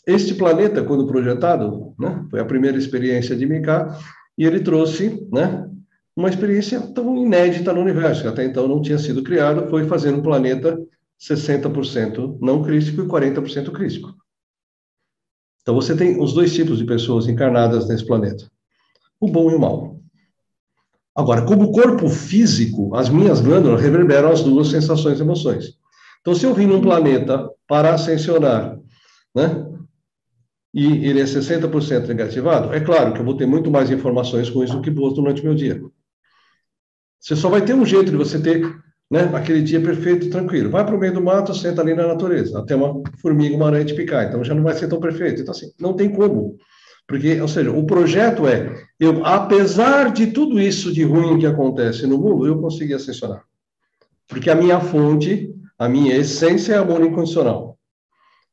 Este 0.07 0.35
planeta, 0.35 0.83
quando 0.83 1.07
projetado, 1.07 1.95
né, 1.99 2.25
foi 2.31 2.41
a 2.41 2.45
primeira 2.45 2.77
experiência 2.77 3.37
de 3.37 3.47
Mika, 3.47 3.97
e 4.37 4.45
ele 4.45 4.61
trouxe 4.61 5.27
né, 5.33 5.69
uma 6.17 6.29
experiência 6.29 6.81
tão 6.81 7.17
inédita 7.17 7.73
no 7.73 7.81
universo, 7.81 8.23
que 8.23 8.29
até 8.29 8.45
então 8.45 8.67
não 8.67 8.83
tinha 8.83 8.99
sido 8.99 9.23
criado, 9.23 9.69
foi 9.69 9.87
fazer 9.87 10.13
um 10.13 10.23
planeta 10.23 10.79
60% 11.21 12.39
não 12.41 12.63
crístico 12.63 13.03
e 13.03 13.07
40% 13.07 13.71
crístico. 13.73 14.15
Então 15.63 15.75
você 15.75 15.97
tem 15.97 16.23
os 16.23 16.33
dois 16.33 16.55
tipos 16.55 16.79
de 16.79 16.85
pessoas 16.85 17.27
encarnadas 17.27 17.89
nesse 17.89 18.07
planeta: 18.07 18.49
o 19.19 19.29
bom 19.29 19.51
e 19.51 19.55
o 19.55 19.59
mal. 19.59 19.97
Agora, 21.15 21.43
como 21.43 21.73
corpo 21.73 22.09
físico, 22.09 22.95
as 22.95 23.09
minhas 23.09 23.41
glândulas 23.41 23.81
reverberam 23.81 24.31
as 24.31 24.43
duas 24.43 24.69
sensações 24.69 25.19
e 25.19 25.23
emoções. 25.23 25.79
Então, 26.21 26.35
se 26.35 26.45
eu 26.45 26.53
vim 26.53 26.67
num 26.67 26.81
planeta 26.81 27.49
para 27.67 27.95
ascensionar, 27.95 28.79
né? 29.35 29.67
E 30.77 31.07
ele 31.07 31.23
é 31.23 31.25
60% 31.25 32.07
negativado, 32.07 32.75
é 32.75 32.79
claro 32.79 33.15
que 33.15 33.21
eu 33.21 33.25
vou 33.25 33.35
ter 33.35 33.47
muito 33.47 33.71
mais 33.71 33.91
informações 33.91 34.51
ruins 34.51 34.71
do 34.71 34.83
que 34.83 34.91
boas 34.91 35.15
durante 35.15 35.41
o 35.41 35.45
meu 35.47 35.55
dia. 35.55 35.81
Você 37.19 37.35
só 37.35 37.49
vai 37.49 37.63
ter 37.63 37.73
um 37.73 37.87
jeito 37.87 38.11
de 38.11 38.17
você 38.17 38.39
ter 38.39 38.61
né, 39.11 39.23
aquele 39.33 39.63
dia 39.63 39.81
perfeito, 39.81 40.29
tranquilo. 40.29 40.69
Vai 40.69 40.85
para 40.85 40.95
o 40.95 40.99
meio 40.99 41.15
do 41.15 41.23
mato, 41.23 41.55
senta 41.55 41.81
ali 41.81 41.95
na 41.95 42.07
natureza, 42.07 42.59
até 42.59 42.77
uma 42.77 43.03
formiga, 43.23 43.57
uma 43.57 43.69
aranha 43.69 43.87
te 43.87 43.95
picar. 43.95 44.27
Então 44.27 44.45
já 44.45 44.55
não 44.55 44.63
vai 44.63 44.75
ser 44.75 44.87
tão 44.87 45.01
perfeito. 45.01 45.41
Então, 45.41 45.53
assim, 45.53 45.73
não 45.81 45.95
tem 45.95 46.11
como. 46.11 46.59
Porque, 47.09 47.41
ou 47.41 47.49
seja, 47.49 47.71
o 47.71 47.87
projeto 47.87 48.47
é, 48.47 48.75
eu, 49.01 49.25
apesar 49.25 50.13
de 50.13 50.27
tudo 50.27 50.61
isso 50.61 50.93
de 50.93 51.05
ruim 51.05 51.39
que 51.39 51.47
acontece 51.47 52.07
no 52.07 52.19
mundo, 52.19 52.47
eu 52.47 52.61
consegui 52.61 52.93
ascensionar. 52.93 53.43
Porque 54.29 54.51
a 54.51 54.55
minha 54.55 54.79
fonte, 54.79 55.55
a 55.79 55.89
minha 55.89 56.15
essência 56.15 56.75
é 56.75 56.77
amor 56.77 57.03
incondicional. 57.03 57.76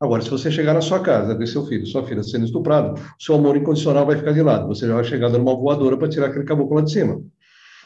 Agora, 0.04 0.22
se 0.22 0.30
você 0.30 0.52
chegar 0.52 0.74
na 0.74 0.82
sua 0.82 1.00
casa, 1.00 1.34
ver 1.34 1.48
seu 1.48 1.66
filho, 1.66 1.88
sua 1.88 2.06
filha 2.06 2.22
sendo 2.22 2.44
estuprado, 2.44 3.02
seu 3.18 3.36
amor 3.36 3.56
incondicional 3.56 4.06
vai 4.06 4.18
ficar 4.18 4.34
de 4.34 4.42
lado. 4.42 4.68
Você 4.68 4.86
já 4.86 4.96
vai 4.96 5.04
chegar 5.06 5.30
dando 5.30 5.44
uma 5.44 5.56
voadora 5.56 5.96
para 5.96 6.10
tirar 6.10 6.28
aquele 6.28 6.44
caboclo 6.44 6.76
lá 6.76 6.82
de 6.82 6.92
cima. 6.92 7.22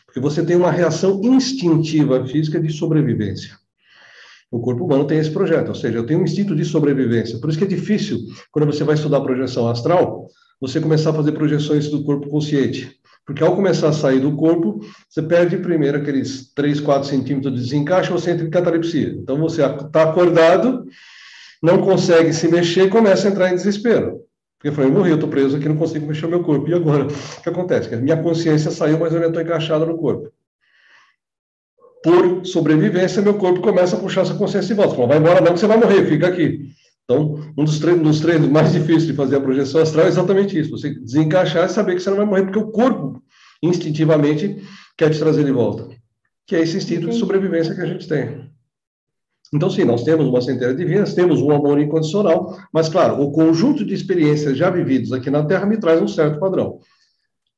Porque 0.03 0.20
você 0.20 0.43
tem 0.43 0.55
uma 0.55 0.72
reação 0.72 1.22
instintiva 1.24 2.26
física 2.26 2.59
de 2.59 2.74
sobrevivência. 2.74 3.55
O 4.49 4.59
corpo 4.59 4.84
humano 4.84 5.05
tem 5.05 5.20
esse 5.20 5.30
projeto, 5.30 5.68
ou 5.68 5.76
seja, 5.76 5.99
eu 5.99 6.07
tenho 6.07 6.20
um 6.20 6.24
instinto 6.24 6.55
de 6.55 6.65
sobrevivência. 6.65 7.38
Por 7.38 7.51
isso 7.51 7.59
que 7.59 7.65
é 7.65 7.68
difícil, 7.68 8.18
quando 8.51 8.65
você 8.65 8.84
vai 8.84 8.95
estudar 8.95 9.22
projeção 9.22 9.68
astral, 9.68 10.26
você 10.59 10.82
começar 10.82 11.11
a 11.11 11.13
fazer 11.13 11.34
projeções 11.34 11.88
do 11.88 12.03
corpo 12.03 12.30
consciente. 12.30 12.97
Porque 13.28 13.43
ao 13.43 13.55
começar 13.55 13.89
a 13.89 13.93
sair 13.93 14.22
do 14.22 14.36
corpo, 14.36 14.80
você 15.07 15.22
perde 15.22 15.57
primeiro 15.57 15.99
aqueles 15.99 16.51
3, 16.55 16.80
4 16.80 17.09
centímetros 17.09 17.53
de 17.53 17.59
desencaixe, 17.59 18.09
você 18.09 18.32
entra 18.32 18.47
em 18.47 18.49
catalepsia. 18.49 19.09
Então 19.09 19.38
você 19.38 19.63
está 19.63 20.01
acordado, 20.01 20.84
não 21.61 21.81
consegue 21.81 22.33
se 22.33 22.47
mexer 22.47 22.85
e 22.85 22.89
começa 22.89 23.27
a 23.27 23.31
entrar 23.31 23.51
em 23.51 23.55
desespero. 23.55 24.21
Porque 24.57 24.75
falei, 24.75 24.89
eu 24.89 24.93
morri, 24.93 25.09
eu 25.11 25.15
estou 25.15 25.29
preso 25.29 25.55
aqui, 25.55 25.69
não 25.69 25.77
consigo 25.77 26.07
mexer 26.07 26.25
o 26.25 26.29
meu 26.29 26.43
corpo. 26.43 26.67
E 26.69 26.73
agora? 26.73 27.05
O 27.05 27.41
que 27.41 27.49
acontece? 27.49 27.93
A 27.93 27.97
minha 27.97 28.17
consciência 28.17 28.71
saiu, 28.71 28.97
mas 28.99 29.11
eu 29.11 29.17
ainda 29.17 29.27
estou 29.27 29.41
encaixado 29.41 29.85
no 29.85 29.97
corpo. 29.97 30.31
Por 32.03 32.45
sobrevivência, 32.45 33.21
meu 33.21 33.35
corpo 33.35 33.61
começa 33.61 33.95
a 33.95 33.99
puxar 33.99 34.21
essa 34.21 34.33
consciência 34.33 34.69
de 34.69 34.81
volta. 34.81 34.95
Fala, 34.95 35.07
vai 35.07 35.17
embora 35.17 35.41
não, 35.41 35.53
que 35.53 35.59
você 35.59 35.67
vai 35.67 35.77
morrer, 35.77 36.05
fica 36.05 36.27
aqui. 36.27 36.71
Então, 37.03 37.39
um 37.57 37.63
dos 37.63 37.79
treinos, 37.79 38.03
dos 38.03 38.19
treinos 38.19 38.49
mais 38.49 38.73
difíceis 38.73 39.05
de 39.05 39.13
fazer 39.13 39.37
a 39.37 39.41
projeção 39.41 39.81
astral 39.81 40.05
é 40.05 40.09
exatamente 40.09 40.59
isso. 40.59 40.71
Você 40.71 40.93
desencaixar 40.93 41.65
e 41.65 41.69
saber 41.69 41.95
que 41.95 42.01
você 42.01 42.09
não 42.09 42.17
vai 42.17 42.25
morrer, 42.25 42.43
porque 42.43 42.59
o 42.59 42.71
corpo, 42.71 43.21
instintivamente, 43.61 44.61
quer 44.97 45.09
te 45.11 45.19
trazer 45.19 45.45
de 45.45 45.51
volta. 45.51 45.87
Que 46.45 46.55
é 46.55 46.61
esse 46.61 46.77
instinto 46.77 47.09
de 47.09 47.15
sobrevivência 47.15 47.75
que 47.75 47.81
a 47.81 47.85
gente 47.85 48.07
tem. 48.07 48.46
Então, 49.53 49.69
sim, 49.69 49.85
nós 49.85 50.03
temos 50.03 50.27
uma 50.27 50.41
centelha 50.41 50.73
divina, 50.73 51.05
temos 51.05 51.41
um 51.41 51.51
amor 51.51 51.79
incondicional, 51.79 52.57
mas, 52.73 52.89
claro, 52.89 53.21
o 53.21 53.31
conjunto 53.31 53.85
de 53.85 53.93
experiências 53.93 54.57
já 54.57 54.69
vividas 54.69 55.11
aqui 55.11 55.29
na 55.29 55.45
Terra 55.45 55.65
me 55.65 55.77
traz 55.77 56.01
um 56.01 56.07
certo 56.07 56.39
padrão. 56.39 56.79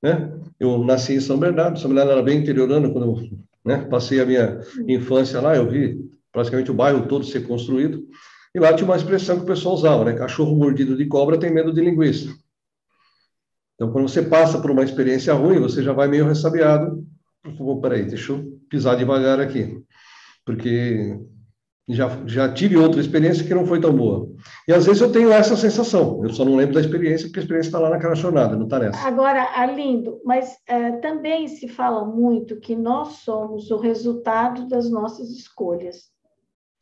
Né? 0.01 0.31
Eu 0.59 0.77
nasci 0.83 1.13
em 1.13 1.19
São 1.19 1.37
Bernardo, 1.37 1.79
São 1.79 1.89
Bernardo 1.89 2.11
era 2.11 2.23
bem 2.23 2.39
interiorano, 2.39 2.93
quando 2.93 3.05
eu 3.05 3.29
né, 3.65 3.87
passei 3.89 4.21
a 4.21 4.25
minha 4.25 4.61
infância 4.87 5.41
lá, 5.41 5.55
eu 5.55 5.69
vi 5.69 5.99
praticamente 6.31 6.69
o 6.69 6.75
bairro 6.75 7.07
todo 7.07 7.25
ser 7.25 7.47
construído, 7.47 8.03
e 8.53 8.59
lá 8.59 8.73
tinha 8.73 8.85
uma 8.85 8.95
expressão 8.95 9.37
que 9.37 9.43
o 9.43 9.47
pessoal 9.47 9.75
usava, 9.75 10.05
né? 10.05 10.13
Cachorro 10.13 10.55
mordido 10.55 10.97
de 10.97 11.05
cobra 11.05 11.39
tem 11.39 11.53
medo 11.53 11.71
de 11.71 11.81
linguiça. 11.81 12.33
Então, 13.75 13.91
quando 13.91 14.09
você 14.09 14.23
passa 14.23 14.59
por 14.59 14.71
uma 14.71 14.83
experiência 14.83 15.33
ruim, 15.33 15.59
você 15.59 15.83
já 15.83 15.93
vai 15.93 16.07
meio 16.07 16.25
ressabiado. 16.25 17.05
Peraí, 17.81 18.05
deixa 18.05 18.33
eu 18.33 18.59
pisar 18.69 18.97
devagar 18.97 19.39
aqui. 19.39 19.81
Porque 20.43 21.17
já, 21.89 22.21
já 22.27 22.53
tive 22.53 22.77
outra 22.77 23.01
experiência 23.01 23.43
que 23.43 23.53
não 23.53 23.65
foi 23.65 23.81
tão 23.81 23.91
boa. 23.91 24.29
E 24.67 24.73
às 24.73 24.85
vezes 24.85 25.01
eu 25.01 25.11
tenho 25.11 25.31
essa 25.31 25.55
sensação, 25.55 26.23
eu 26.23 26.29
só 26.29 26.45
não 26.45 26.55
lembro 26.55 26.75
da 26.75 26.81
experiência, 26.81 27.27
porque 27.27 27.39
a 27.39 27.41
experiência 27.41 27.69
está 27.69 27.79
lá 27.79 27.89
naquela 27.89 28.15
jornada, 28.15 28.55
não 28.55 28.65
está 28.65 28.79
nessa. 28.79 29.07
Agora, 29.07 29.41
Arlindo, 29.55 30.21
mas 30.23 30.55
é, 30.67 30.91
também 30.97 31.47
se 31.47 31.67
fala 31.67 32.05
muito 32.05 32.59
que 32.59 32.75
nós 32.75 33.19
somos 33.23 33.71
o 33.71 33.77
resultado 33.77 34.67
das 34.67 34.89
nossas 34.89 35.31
escolhas. 35.31 36.09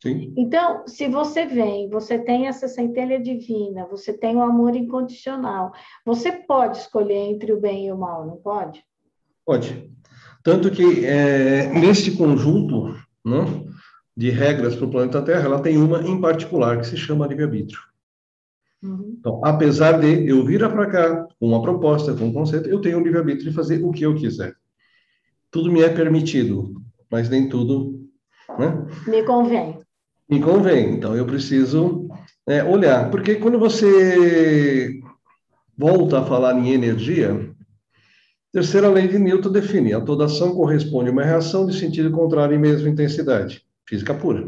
Sim. 0.02 0.32
Então, 0.36 0.86
se 0.86 1.08
você 1.08 1.44
vem, 1.46 1.88
você 1.88 2.18
tem 2.18 2.46
essa 2.46 2.68
centelha 2.68 3.20
divina, 3.20 3.86
você 3.90 4.12
tem 4.12 4.36
o 4.36 4.42
amor 4.42 4.76
incondicional, 4.76 5.72
você 6.04 6.30
pode 6.30 6.78
escolher 6.78 7.30
entre 7.30 7.52
o 7.52 7.60
bem 7.60 7.86
e 7.86 7.92
o 7.92 7.98
mal, 7.98 8.26
não 8.26 8.36
pode? 8.36 8.84
Pode. 9.44 9.90
Tanto 10.44 10.70
que 10.70 11.04
é, 11.04 11.66
neste 11.80 12.12
conjunto, 12.12 12.94
não? 13.24 13.66
Né, 14.18 14.30
de 14.30 14.30
regras 14.30 14.74
para 14.74 14.86
o 14.86 14.90
planeta 14.90 15.22
Terra, 15.22 15.44
ela 15.44 15.62
tem 15.62 15.78
uma 15.78 16.02
em 16.02 16.20
particular 16.20 16.80
que 16.80 16.86
se 16.88 16.96
chama 16.96 17.26
livre-arbítrio. 17.26 17.78
Uhum. 18.82 19.16
Então, 19.18 19.40
apesar 19.44 19.92
de 20.00 20.28
eu 20.28 20.44
vir 20.44 20.60
para 20.60 20.86
cá 20.86 21.28
com 21.38 21.46
uma 21.46 21.62
proposta, 21.62 22.14
com 22.14 22.26
um 22.26 22.32
conceito, 22.32 22.68
eu 22.68 22.80
tenho 22.80 22.98
o 22.98 23.02
livre-arbítrio 23.02 23.50
de 23.50 23.56
fazer 23.56 23.82
o 23.82 23.92
que 23.92 24.04
eu 24.04 24.16
quiser. 24.16 24.54
Tudo 25.50 25.70
me 25.70 25.82
é 25.82 25.88
permitido, 25.88 26.74
mas 27.10 27.28
nem 27.28 27.48
tudo 27.48 28.08
né? 28.58 28.86
me 29.06 29.22
convém. 29.22 29.78
Me 30.28 30.40
convém. 30.40 30.94
Então, 30.94 31.16
eu 31.16 31.24
preciso 31.24 32.08
é, 32.46 32.62
olhar. 32.62 33.10
Porque 33.10 33.36
quando 33.36 33.58
você 33.58 35.00
volta 35.76 36.18
a 36.18 36.24
falar 36.24 36.54
em 36.58 36.70
energia, 36.70 37.50
terceira 38.52 38.88
lei 38.88 39.08
de 39.08 39.18
Newton 39.18 39.50
define: 39.50 39.94
a 39.94 40.00
toda 40.00 40.26
ação 40.26 40.54
corresponde 40.54 41.08
a 41.08 41.12
uma 41.12 41.24
reação 41.24 41.66
de 41.66 41.78
sentido 41.78 42.10
contrário 42.10 42.54
em 42.54 42.60
mesma 42.60 42.88
intensidade 42.88 43.67
física 43.88 44.14
pura. 44.14 44.44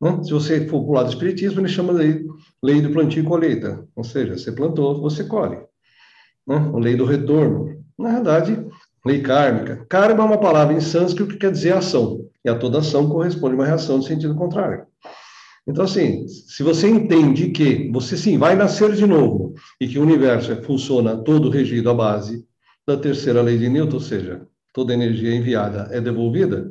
Né? 0.00 0.22
Se 0.24 0.32
você 0.32 0.66
for 0.66 0.82
para 0.82 0.90
o 0.90 0.94
lado 0.94 1.06
do 1.06 1.12
espiritismo, 1.12 1.60
ele 1.60 1.68
chama 1.68 1.94
de 1.94 2.26
lei 2.62 2.80
do 2.80 2.90
plantio 2.90 3.22
e 3.22 3.26
colheita, 3.26 3.86
ou 3.94 4.02
seja, 4.02 4.36
você 4.36 4.50
plantou, 4.50 5.00
você 5.00 5.24
colhe. 5.24 5.58
Né? 6.46 6.56
A 6.56 6.78
lei 6.78 6.96
do 6.96 7.04
retorno. 7.04 7.84
Na 7.98 8.14
verdade, 8.14 8.66
lei 9.04 9.20
kármica. 9.20 9.84
Karma 9.88 10.24
é 10.24 10.26
uma 10.26 10.40
palavra 10.40 10.74
em 10.74 10.80
sânscrito 10.80 11.32
que 11.32 11.38
quer 11.38 11.52
dizer 11.52 11.74
ação, 11.74 12.26
e 12.44 12.48
a 12.48 12.58
toda 12.58 12.78
ação 12.78 13.08
corresponde 13.08 13.54
uma 13.54 13.66
reação 13.66 13.98
no 13.98 14.02
sentido 14.02 14.34
contrário. 14.34 14.86
Então, 15.66 15.84
assim, 15.84 16.26
se 16.26 16.62
você 16.62 16.88
entende 16.88 17.50
que 17.50 17.90
você 17.92 18.16
sim 18.16 18.38
vai 18.38 18.56
nascer 18.56 18.92
de 18.92 19.06
novo 19.06 19.54
e 19.78 19.86
que 19.86 19.98
o 19.98 20.02
universo 20.02 20.56
funciona 20.62 21.16
todo 21.18 21.50
regido 21.50 21.90
à 21.90 21.94
base 21.94 22.44
da 22.86 22.96
terceira 22.96 23.42
lei 23.42 23.58
de 23.58 23.68
Newton, 23.68 23.96
ou 23.96 24.00
seja, 24.00 24.46
toda 24.72 24.94
energia 24.94 25.34
enviada 25.34 25.88
é 25.92 26.00
devolvida, 26.00 26.68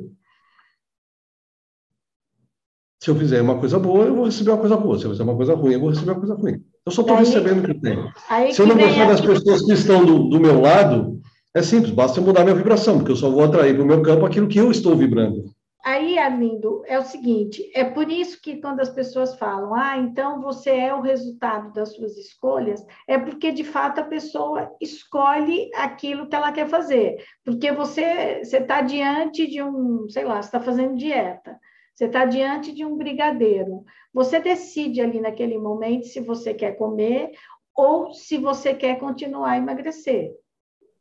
se 3.02 3.10
eu 3.10 3.14
fizer 3.14 3.40
uma 3.40 3.58
coisa 3.58 3.78
boa, 3.78 4.04
eu 4.04 4.14
vou 4.14 4.26
receber 4.26 4.50
uma 4.50 4.58
coisa 4.58 4.76
boa. 4.76 4.98
Se 4.98 5.06
eu 5.06 5.10
fizer 5.10 5.22
uma 5.22 5.34
coisa 5.34 5.54
ruim, 5.54 5.72
eu 5.72 5.80
vou 5.80 5.88
receber 5.88 6.10
uma 6.10 6.20
coisa 6.20 6.34
ruim. 6.34 6.62
Eu 6.84 6.92
só 6.92 7.00
estou 7.00 7.16
recebendo 7.16 7.60
o 7.60 7.64
que 7.64 7.70
eu 7.70 7.80
tenho. 7.80 8.12
Se 8.52 8.60
eu 8.60 8.66
não 8.66 8.76
gostar 8.76 9.06
das 9.06 9.20
pessoas 9.22 9.62
que 9.62 9.72
estão 9.72 10.04
do, 10.04 10.28
do 10.28 10.38
meu 10.38 10.60
lado, 10.60 11.18
é 11.54 11.62
simples, 11.62 11.92
basta 11.92 12.20
eu 12.20 12.24
mudar 12.24 12.44
minha 12.44 12.54
vibração, 12.54 12.98
porque 12.98 13.12
eu 13.12 13.16
só 13.16 13.30
vou 13.30 13.42
atrair 13.42 13.74
para 13.74 13.82
o 13.82 13.86
meu 13.86 14.02
campo 14.02 14.26
aquilo 14.26 14.48
que 14.48 14.58
eu 14.58 14.70
estou 14.70 14.94
vibrando. 14.94 15.44
Aí, 15.82 16.18
Arlindo, 16.18 16.82
é 16.86 16.98
o 16.98 17.02
seguinte: 17.02 17.70
é 17.74 17.84
por 17.84 18.10
isso 18.10 18.38
que 18.42 18.60
quando 18.60 18.80
as 18.80 18.90
pessoas 18.90 19.34
falam, 19.36 19.74
ah, 19.74 19.96
então 19.96 20.42
você 20.42 20.68
é 20.68 20.94
o 20.94 21.00
resultado 21.00 21.72
das 21.72 21.94
suas 21.94 22.18
escolhas, 22.18 22.84
é 23.08 23.16
porque 23.16 23.50
de 23.50 23.64
fato 23.64 24.00
a 24.00 24.04
pessoa 24.04 24.70
escolhe 24.78 25.70
aquilo 25.74 26.28
que 26.28 26.36
ela 26.36 26.52
quer 26.52 26.68
fazer. 26.68 27.16
Porque 27.42 27.72
você 27.72 28.42
está 28.42 28.82
diante 28.82 29.46
de 29.46 29.62
um, 29.62 30.06
sei 30.10 30.24
lá, 30.26 30.42
você 30.42 30.48
está 30.48 30.60
fazendo 30.60 30.98
dieta. 30.98 31.58
Você 31.94 32.06
está 32.06 32.24
diante 32.24 32.72
de 32.72 32.84
um 32.84 32.96
brigadeiro. 32.96 33.84
Você 34.12 34.40
decide 34.40 35.00
ali 35.00 35.20
naquele 35.20 35.58
momento 35.58 36.06
se 36.06 36.20
você 36.20 36.54
quer 36.54 36.76
comer 36.76 37.32
ou 37.76 38.12
se 38.12 38.38
você 38.38 38.74
quer 38.74 38.98
continuar 38.98 39.52
a 39.52 39.58
emagrecer. 39.58 40.34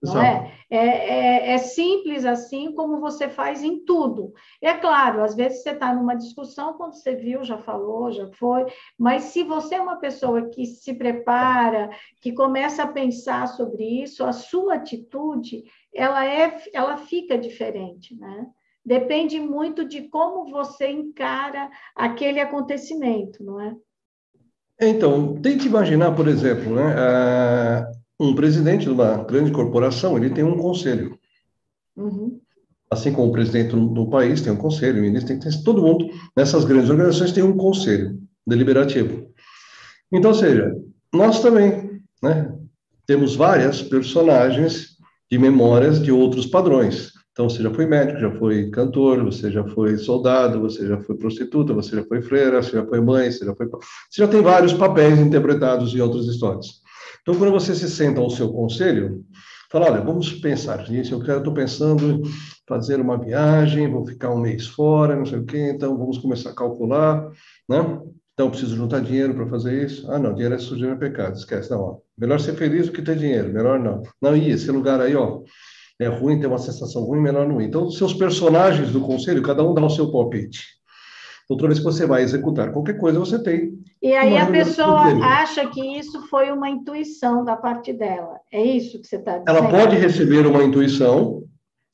Não 0.01 0.21
é? 0.21 0.57
É, 0.69 0.77
é? 0.77 1.51
é, 1.51 1.57
simples 1.57 2.23
assim 2.23 2.73
como 2.73 3.01
você 3.01 3.27
faz 3.27 3.61
em 3.63 3.83
tudo. 3.83 4.33
É 4.61 4.73
claro, 4.73 5.21
às 5.21 5.35
vezes 5.35 5.61
você 5.61 5.71
está 5.71 5.93
numa 5.93 6.15
discussão, 6.15 6.73
quando 6.73 6.93
você 6.93 7.15
viu, 7.15 7.43
já 7.43 7.57
falou, 7.57 8.09
já 8.09 8.31
foi, 8.33 8.65
mas 8.97 9.23
se 9.23 9.43
você 9.43 9.75
é 9.75 9.81
uma 9.81 9.97
pessoa 9.97 10.49
que 10.49 10.65
se 10.65 10.93
prepara, 10.93 11.89
que 12.21 12.31
começa 12.31 12.83
a 12.83 12.87
pensar 12.87 13.47
sobre 13.47 13.83
isso, 13.83 14.23
a 14.23 14.31
sua 14.31 14.75
atitude, 14.75 15.63
ela, 15.93 16.25
é, 16.25 16.57
ela 16.73 16.95
fica 16.95 17.37
diferente, 17.37 18.15
né? 18.15 18.47
Depende 18.85 19.39
muito 19.39 19.87
de 19.87 20.03
como 20.09 20.49
você 20.49 20.89
encara 20.89 21.69
aquele 21.95 22.39
acontecimento, 22.39 23.43
não 23.43 23.59
é? 23.59 23.75
Então, 24.81 25.35
tente 25.41 25.67
imaginar, 25.67 26.15
por 26.15 26.27
exemplo, 26.27 26.73
né, 26.73 26.83
um 28.19 28.33
presidente 28.33 28.83
de 28.83 28.89
uma 28.89 29.23
grande 29.23 29.51
corporação, 29.51 30.17
ele 30.17 30.29
tem 30.29 30.43
um 30.43 30.57
conselho. 30.57 31.19
Uhum. 31.95 32.39
Assim 32.89 33.11
como 33.11 33.29
o 33.29 33.31
presidente 33.31 33.75
do, 33.75 34.09
país 34.09 34.41
tem 34.41 34.51
um 34.51 34.57
conselho, 34.57 34.99
o 34.99 35.01
ministro 35.01 35.27
tem, 35.27 35.39
tem 35.39 35.63
todo 35.63 35.81
mundo, 35.81 36.09
nessas 36.35 36.65
grandes 36.65 36.89
organizações 36.89 37.33
tem 37.33 37.43
um 37.43 37.57
conselho 37.57 38.19
deliberativo. 38.47 39.29
Então, 40.11 40.31
ou 40.31 40.37
seja, 40.37 40.75
nós 41.13 41.41
também, 41.41 42.01
né, 42.23 42.51
temos 43.05 43.35
várias 43.35 43.81
personagens 43.81 44.97
de 45.29 45.37
memórias 45.37 46.01
de 46.01 46.11
outros 46.11 46.45
padrões. 46.45 47.11
Então, 47.39 47.47
você 47.47 47.63
já 47.63 47.73
foi 47.73 47.85
médico, 47.85 48.19
já 48.19 48.31
foi 48.31 48.69
cantor, 48.69 49.23
você 49.23 49.49
já 49.49 49.63
foi 49.63 49.97
soldado, 49.97 50.59
você 50.59 50.85
já 50.85 50.99
foi 50.99 51.15
prostituta, 51.15 51.73
você 51.73 51.95
já 51.95 52.03
foi 52.03 52.21
freira, 52.21 52.61
você 52.61 52.71
já 52.71 52.85
foi 52.85 52.99
mãe, 52.99 53.31
você 53.31 53.45
já 53.45 53.55
foi. 53.55 53.65
Você 53.65 54.21
já 54.21 54.27
tem 54.27 54.41
vários 54.41 54.73
papéis 54.73 55.17
interpretados 55.17 55.95
em 55.95 56.01
outras 56.01 56.25
histórias. 56.25 56.81
Então, 57.21 57.35
quando 57.35 57.53
você 57.53 57.73
se 57.73 57.89
senta 57.89 58.19
ao 58.19 58.29
seu 58.29 58.51
conselho, 58.51 59.23
fala: 59.71 59.85
olha, 59.85 60.01
vamos 60.01 60.33
pensar 60.33 60.89
nisso. 60.89 61.13
Eu 61.13 61.37
estou 61.37 61.53
pensando 61.53 62.11
em 62.11 62.21
fazer 62.67 62.99
uma 62.99 63.17
viagem, 63.17 63.89
vou 63.89 64.05
ficar 64.05 64.31
um 64.31 64.41
mês 64.41 64.67
fora, 64.67 65.15
não 65.15 65.25
sei 65.25 65.39
o 65.39 65.45
quê, 65.45 65.71
então 65.73 65.97
vamos 65.97 66.17
começar 66.17 66.49
a 66.49 66.55
calcular, 66.55 67.25
né? 67.69 68.01
Então, 68.33 68.49
preciso 68.49 68.75
juntar 68.75 68.99
dinheiro 68.99 69.33
para 69.33 69.47
fazer 69.47 69.85
isso. 69.85 70.11
Ah, 70.11 70.19
não, 70.19 70.33
dinheiro 70.33 70.55
é 70.55 70.57
sujeira 70.57 70.93
é 70.93 70.97
pecado, 70.97 71.37
esquece. 71.37 71.71
Não, 71.71 71.79
ó. 71.79 71.97
melhor 72.17 72.39
ser 72.41 72.55
feliz 72.55 72.87
do 72.87 72.91
que 72.91 73.01
ter 73.01 73.17
dinheiro, 73.17 73.53
melhor 73.53 73.79
não. 73.79 74.03
Não, 74.21 74.35
e 74.35 74.49
esse 74.49 74.69
lugar 74.71 74.99
aí, 74.99 75.15
ó, 75.15 75.41
é 75.99 76.07
ruim, 76.07 76.39
tem 76.39 76.47
uma 76.47 76.57
sensação 76.57 77.03
ruim, 77.03 77.19
melhor 77.19 77.47
não 77.47 77.61
ir. 77.61 77.65
Então, 77.65 77.85
os 77.85 77.97
seus 77.97 78.13
personagens 78.13 78.91
do 78.91 79.01
conselho, 79.01 79.41
cada 79.41 79.63
um 79.63 79.73
dá 79.73 79.85
o 79.85 79.89
seu 79.89 80.09
palpite. 80.09 80.63
Então, 81.43 81.57
toda 81.57 81.67
vez 81.67 81.79
que 81.79 81.85
você 81.85 82.05
vai 82.05 82.21
executar 82.21 82.71
qualquer 82.71 82.97
coisa, 82.97 83.19
você 83.19 83.41
tem. 83.41 83.77
E 84.01 84.13
aí 84.13 84.37
a 84.37 84.45
pessoa 84.45 85.01
acha 85.25 85.67
que 85.67 85.81
isso 85.97 86.21
foi 86.27 86.51
uma 86.51 86.69
intuição 86.69 87.43
da 87.43 87.57
parte 87.57 87.91
dela. 87.91 88.39
É 88.51 88.63
isso 88.63 89.01
que 89.01 89.07
você 89.07 89.17
está 89.17 89.39
dizendo? 89.39 89.49
Ela 89.49 89.69
pode 89.69 89.97
receber 89.97 90.45
uma 90.45 90.63
intuição, 90.63 91.43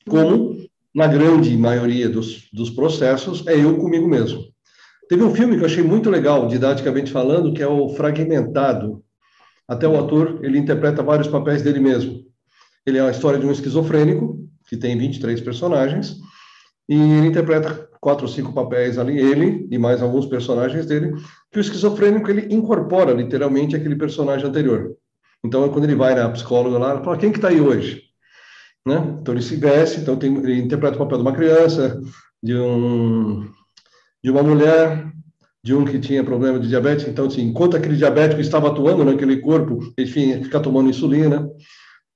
como 0.08 0.56
na 0.94 1.08
grande 1.08 1.58
maioria 1.58 2.08
dos, 2.08 2.50
dos 2.54 2.70
processos, 2.70 3.46
é 3.48 3.56
eu 3.56 3.78
comigo 3.78 4.08
mesmo. 4.08 4.44
Teve 5.10 5.24
um 5.24 5.34
filme 5.34 5.56
que 5.56 5.62
eu 5.62 5.68
achei 5.68 5.84
muito 5.84 6.10
legal, 6.10 6.48
didaticamente 6.48 7.12
falando, 7.12 7.54
que 7.54 7.62
é 7.62 7.68
o 7.68 7.90
Fragmentado. 7.90 9.04
Até 9.68 9.88
o 9.88 9.98
ator, 10.00 10.40
ele 10.44 10.60
interpreta 10.60 11.02
vários 11.02 11.28
papéis 11.28 11.62
dele 11.62 11.80
mesmo. 11.80 12.25
Ele 12.86 12.98
é 12.98 13.02
a 13.02 13.12
história 13.12 13.40
de 13.40 13.46
um 13.46 13.52
esquizofrênico, 13.52 14.48
que 14.68 14.78
tem 14.78 14.98
23 14.98 15.42
personagens, 15.42 16.18
e 16.88 16.96
ele 16.96 17.28
interpreta 17.28 17.90
quatro 18.00 18.26
ou 18.26 18.32
cinco 18.32 18.54
papéis 18.54 19.00
ali, 19.00 19.18
ele 19.18 19.68
e 19.72 19.78
mais 19.78 20.02
alguns 20.02 20.28
personagens 20.28 20.86
dele, 20.86 21.14
que 21.52 21.58
o 21.58 21.62
esquizofrênico 21.62 22.30
ele 22.30 22.54
incorpora 22.54 23.14
literalmente 23.14 23.76
aquele 23.76 23.96
personagem 23.96 24.48
anterior. 24.48 24.96
Então, 25.44 25.68
quando 25.70 25.86
ele 25.86 25.96
vai 25.96 26.14
na 26.14 26.30
psicóloga 26.30 26.78
lá, 26.78 26.92
ela 26.92 27.04
fala, 27.04 27.18
quem 27.18 27.32
que 27.32 27.38
está 27.38 27.50
aí 27.50 27.60
hoje? 27.60 28.04
Né? 28.86 29.18
Então, 29.20 29.34
ele 29.34 29.44
se 29.44 29.56
veste, 29.56 30.00
então 30.00 30.16
tem, 30.16 30.36
ele 30.36 30.60
interpreta 30.60 30.96
o 30.96 31.00
papel 31.00 31.18
de 31.18 31.24
uma 31.24 31.34
criança, 31.34 32.00
de, 32.42 32.56
um, 32.56 33.48
de 34.24 34.30
uma 34.30 34.44
mulher, 34.44 35.12
de 35.64 35.74
um 35.74 35.84
que 35.84 36.00
tinha 36.00 36.24
problema 36.24 36.60
de 36.60 36.68
diabetes. 36.68 37.08
Então, 37.08 37.26
assim, 37.26 37.42
enquanto 37.42 37.76
aquele 37.76 37.98
diabético 37.98 38.40
estava 38.40 38.68
atuando 38.68 39.04
naquele 39.04 39.38
corpo, 39.38 39.80
ele 39.98 40.08
fica 40.44 40.60
tomando 40.60 40.90
insulina 40.90 41.50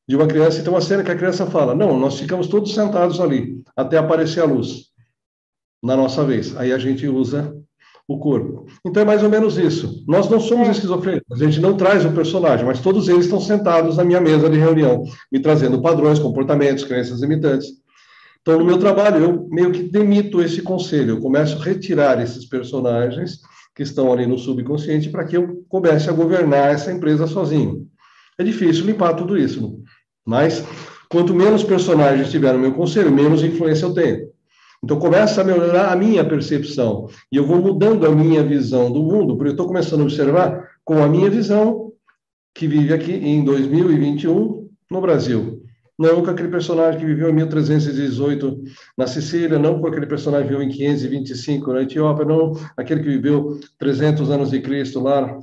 de 0.09 0.15
uma 0.15 0.25
criança, 0.25 0.59
e 0.59 0.63
tem 0.63 0.73
uma 0.73 0.81
cena 0.81 1.03
que 1.03 1.11
a 1.11 1.15
criança 1.15 1.45
fala: 1.45 1.75
Não, 1.75 1.97
nós 1.99 2.19
ficamos 2.19 2.47
todos 2.47 2.73
sentados 2.73 3.21
ali, 3.21 3.61
até 3.77 3.95
aparecer 3.95 4.39
a 4.39 4.45
luz, 4.45 4.85
na 5.83 5.95
nossa 5.95 6.25
vez. 6.25 6.57
Aí 6.57 6.73
a 6.73 6.79
gente 6.79 7.07
usa 7.07 7.55
o 8.07 8.17
corpo. 8.17 8.65
Então 8.83 9.03
é 9.03 9.05
mais 9.05 9.21
ou 9.21 9.29
menos 9.29 9.55
isso. 9.59 10.03
Nós 10.07 10.27
não 10.27 10.39
somos 10.39 10.67
é. 10.67 10.71
esquizofrênicos, 10.71 11.39
a 11.39 11.45
gente 11.45 11.59
não 11.59 11.77
traz 11.77 12.03
o 12.05 12.11
personagem, 12.11 12.65
mas 12.65 12.79
todos 12.79 13.07
eles 13.07 13.25
estão 13.25 13.39
sentados 13.39 13.97
na 13.97 14.03
minha 14.03 14.19
mesa 14.19 14.49
de 14.49 14.57
reunião, 14.57 15.03
me 15.31 15.39
trazendo 15.39 15.79
padrões, 15.79 16.17
comportamentos, 16.17 16.83
crenças 16.83 17.21
limitantes. 17.21 17.67
Então, 18.41 18.57
no 18.57 18.65
meu 18.65 18.79
trabalho, 18.79 19.23
eu 19.23 19.47
meio 19.51 19.71
que 19.71 19.83
demito 19.83 20.41
esse 20.41 20.63
conselho, 20.63 21.11
eu 21.11 21.19
começo 21.19 21.55
a 21.55 21.63
retirar 21.63 22.19
esses 22.19 22.47
personagens 22.47 23.41
que 23.75 23.83
estão 23.83 24.11
ali 24.11 24.25
no 24.25 24.39
subconsciente 24.39 25.09
para 25.09 25.23
que 25.23 25.37
eu 25.37 25.63
comece 25.69 26.09
a 26.09 26.13
governar 26.13 26.71
essa 26.71 26.91
empresa 26.91 27.27
sozinho. 27.27 27.87
É 28.39 28.43
difícil 28.43 28.85
limpar 28.85 29.13
tudo 29.13 29.37
isso. 29.37 29.83
Mas, 30.29 30.63
quanto 31.09 31.33
menos 31.33 31.63
personagens 31.63 32.29
tiver 32.29 32.53
no 32.53 32.59
meu 32.59 32.71
conselho, 32.71 33.11
menos 33.11 33.43
influência 33.43 33.87
eu 33.87 33.93
tenho. 33.95 34.29
Então, 34.83 34.99
começa 34.99 35.41
a 35.41 35.43
melhorar 35.43 35.91
a 35.91 35.95
minha 35.95 36.23
percepção. 36.23 37.09
E 37.31 37.35
eu 37.37 37.47
vou 37.47 37.57
mudando 37.57 38.05
a 38.05 38.11
minha 38.11 38.43
visão 38.43 38.91
do 38.91 39.01
mundo, 39.01 39.35
porque 39.35 39.49
eu 39.49 39.53
estou 39.53 39.65
começando 39.65 40.01
a 40.01 40.03
observar 40.03 40.69
com 40.85 41.01
a 41.01 41.07
minha 41.07 41.31
visão, 41.31 41.91
que 42.53 42.67
vive 42.67 42.93
aqui 42.93 43.11
em 43.11 43.43
2021 43.43 44.69
no 44.91 45.01
Brasil. 45.01 45.63
Não 45.97 46.23
com 46.23 46.29
aquele 46.29 46.49
personagem 46.49 46.99
que 46.99 47.05
viveu 47.07 47.29
em 47.29 47.33
1318 47.33 48.63
na 48.95 49.07
Sicília, 49.07 49.57
não 49.57 49.81
com 49.81 49.87
aquele 49.87 50.05
personagem 50.05 50.47
que 50.47 50.53
viveu 50.53 50.67
em 50.67 50.71
525 50.71 51.73
na 51.73 51.81
Etiópia, 51.81 52.23
não 52.23 52.53
aquele 52.77 53.01
que 53.01 53.09
viveu 53.09 53.59
300 53.79 54.29
anos 54.29 54.51
de 54.51 54.61
Cristo 54.61 54.99
lá 54.99 55.39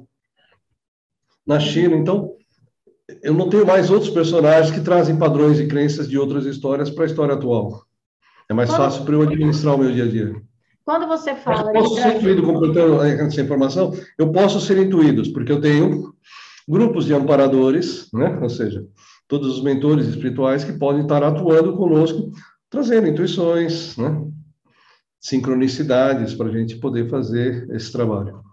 na 1.44 1.58
China. 1.58 1.96
Então, 1.96 2.36
eu 3.22 3.32
não 3.34 3.48
tenho 3.48 3.66
mais 3.66 3.90
outros 3.90 4.10
personagens 4.10 4.70
que 4.70 4.80
trazem 4.80 5.16
padrões 5.16 5.60
e 5.60 5.66
crenças 5.66 6.08
de 6.08 6.18
outras 6.18 6.44
histórias 6.44 6.90
para 6.90 7.04
a 7.04 7.06
história 7.06 7.34
atual. 7.34 7.84
É 8.48 8.54
mais 8.54 8.70
quando, 8.70 8.78
fácil 8.78 9.04
para 9.04 9.14
eu 9.14 9.22
administrar 9.22 9.74
o 9.74 9.78
meu 9.78 9.92
dia 9.92 10.04
a 10.04 10.08
dia. 10.08 10.34
Quando 10.84 11.06
você 11.06 11.34
fala. 11.34 11.70
Eu 11.70 11.72
posso 11.72 11.94
ser 11.96 12.16
intuído, 12.16 12.42
completando 12.42 13.02
essa 13.02 13.40
informação, 13.40 13.92
eu 14.18 14.30
posso 14.30 14.60
ser 14.60 14.78
intuídos, 14.78 15.28
porque 15.28 15.50
eu 15.50 15.60
tenho 15.60 16.14
grupos 16.68 17.04
de 17.04 17.14
amparadores, 17.14 18.08
né? 18.12 18.38
ou 18.40 18.48
seja, 18.48 18.84
todos 19.28 19.56
os 19.56 19.62
mentores 19.62 20.06
espirituais 20.06 20.64
que 20.64 20.72
podem 20.72 21.02
estar 21.02 21.22
atuando 21.22 21.76
conosco, 21.76 22.30
trazendo 22.70 23.08
intuições, 23.08 23.96
né? 23.96 24.24
sincronicidades 25.20 26.34
para 26.34 26.48
a 26.48 26.52
gente 26.52 26.76
poder 26.76 27.08
fazer 27.08 27.68
esse 27.70 27.90
trabalho. 27.90 28.45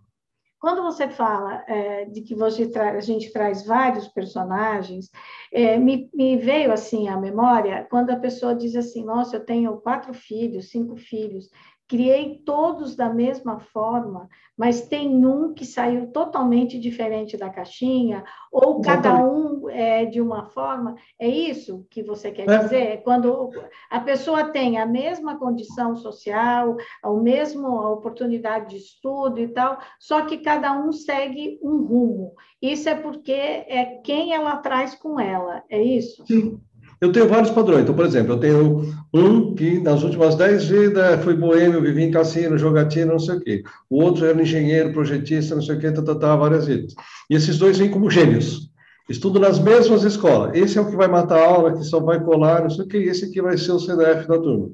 Quando 0.63 0.81
você 0.81 1.09
fala 1.09 1.61
é, 1.67 2.05
de 2.05 2.21
que 2.21 2.33
você 2.33 2.71
a 2.79 3.01
gente 3.01 3.33
traz 3.33 3.65
vários 3.65 4.07
personagens, 4.07 5.11
é, 5.51 5.77
me, 5.77 6.09
me, 6.13 6.37
veio 6.37 6.71
assim 6.71 7.09
à 7.09 7.17
memória 7.17 7.85
quando 7.89 8.11
a 8.11 8.15
pessoa 8.15 8.55
diz 8.55 8.73
assim: 8.73 9.03
Nossa, 9.03 9.35
eu 9.35 9.45
tenho 9.45 9.75
quatro 9.81 10.13
filhos, 10.13 10.69
cinco 10.69 10.95
filhos, 10.95 11.49
criei 11.93 12.41
todos 12.43 12.95
da 12.95 13.07
mesma 13.07 13.59
forma, 13.59 14.27
mas 14.57 14.81
tem 14.81 15.23
um 15.23 15.53
que 15.53 15.63
saiu 15.63 16.07
totalmente 16.07 16.79
diferente 16.79 17.37
da 17.37 17.51
caixinha, 17.51 18.23
ou 18.51 18.81
cada 18.81 19.23
um 19.23 19.69
é 19.69 20.03
de 20.03 20.19
uma 20.19 20.47
forma. 20.47 20.95
É 21.19 21.27
isso 21.27 21.85
que 21.91 22.01
você 22.01 22.31
quer 22.31 22.49
é. 22.49 22.57
dizer? 22.57 23.03
Quando 23.03 23.51
a 23.91 23.99
pessoa 23.99 24.45
tem 24.45 24.79
a 24.79 24.87
mesma 24.87 25.37
condição 25.37 25.95
social, 25.95 26.77
a 27.03 27.11
mesma 27.11 27.91
oportunidade 27.91 28.71
de 28.71 28.77
estudo 28.77 29.39
e 29.39 29.49
tal, 29.49 29.77
só 29.99 30.25
que 30.25 30.39
cada 30.39 30.73
um 30.75 30.91
segue 30.91 31.59
um 31.61 31.85
rumo. 31.85 32.33
Isso 32.59 32.89
é 32.89 32.95
porque 32.95 33.31
é 33.31 34.01
quem 34.03 34.33
ela 34.33 34.57
traz 34.57 34.95
com 34.95 35.19
ela, 35.19 35.61
é 35.69 35.79
isso? 35.79 36.25
Sim. 36.25 36.59
Eu 37.03 37.11
tenho 37.11 37.27
vários 37.27 37.51
padrões. 37.51 37.81
Então, 37.81 37.93
por 37.93 38.05
exemplo, 38.05 38.31
eu 38.31 38.39
tenho 38.39 38.95
um 39.13 39.53
que 39.53 39.77
nas 39.81 40.03
últimas 40.03 40.35
dez 40.35 40.69
vidas 40.69 41.21
foi 41.21 41.35
boêmio, 41.35 41.81
vivia 41.81 42.05
em 42.05 42.11
cassino, 42.11 42.57
jogatina, 42.57 43.11
não 43.11 43.19
sei 43.19 43.35
o 43.35 43.41
quê. 43.41 43.63
O 43.89 44.01
outro 44.01 44.25
era 44.25 44.41
engenheiro, 44.41 44.93
projetista, 44.93 45.53
não 45.53 45.61
sei 45.61 45.75
o 45.75 45.79
quê, 45.79 45.91
tá, 45.91 46.01
tá, 46.01 46.15
tá, 46.15 46.33
várias 46.37 46.65
vidas. 46.65 46.93
E 47.29 47.35
esses 47.35 47.57
dois 47.57 47.77
vêm 47.77 47.91
como 47.91 48.09
gêmeos. 48.09 48.71
Estudam 49.09 49.41
nas 49.41 49.59
mesmas 49.59 50.03
escolas. 50.03 50.55
Esse 50.55 50.77
é 50.77 50.81
o 50.81 50.89
que 50.89 50.95
vai 50.95 51.09
matar 51.09 51.39
a 51.39 51.45
aula, 51.45 51.77
que 51.77 51.83
só 51.83 51.99
vai 51.99 52.23
colar, 52.23 52.61
não 52.61 52.69
sei 52.69 52.85
o 52.85 52.87
quê. 52.87 52.99
Esse 52.99 53.25
aqui 53.25 53.41
vai 53.41 53.57
ser 53.57 53.73
o 53.73 53.79
CDF 53.79 54.25
da 54.25 54.39
turma. 54.39 54.71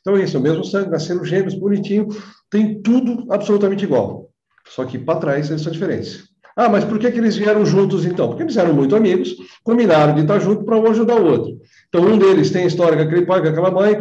Então 0.00 0.16
é 0.16 0.24
isso, 0.24 0.38
é 0.38 0.40
o 0.40 0.42
mesmo 0.42 0.64
sangue, 0.64 0.88
nasceram 0.88 1.22
gêmeos, 1.26 1.54
bonitinho, 1.54 2.08
tem 2.48 2.80
tudo 2.80 3.30
absolutamente 3.30 3.84
igual. 3.84 4.30
Só 4.66 4.86
que 4.86 4.98
para 4.98 5.20
trás 5.20 5.50
eles 5.50 5.60
são 5.60 5.70
diferentes. 5.70 6.29
Ah, 6.60 6.68
mas 6.68 6.84
por 6.84 6.98
que, 6.98 7.10
que 7.10 7.18
eles 7.18 7.36
vieram 7.36 7.64
juntos 7.64 8.04
então? 8.04 8.28
Porque 8.28 8.42
eles 8.42 8.54
eram 8.58 8.74
muito 8.74 8.94
amigos, 8.94 9.34
combinaram 9.64 10.14
de 10.14 10.20
estar 10.20 10.38
junto 10.38 10.62
para 10.62 10.76
um 10.76 10.86
ajudar 10.88 11.18
o 11.18 11.24
outro. 11.24 11.58
Então, 11.88 12.04
um 12.04 12.18
deles 12.18 12.50
tem 12.50 12.66
história 12.66 12.98
com 12.98 13.02
aquele 13.02 13.24
pai, 13.24 13.40
com 13.40 13.48
aquela 13.48 13.70
mãe, 13.70 13.98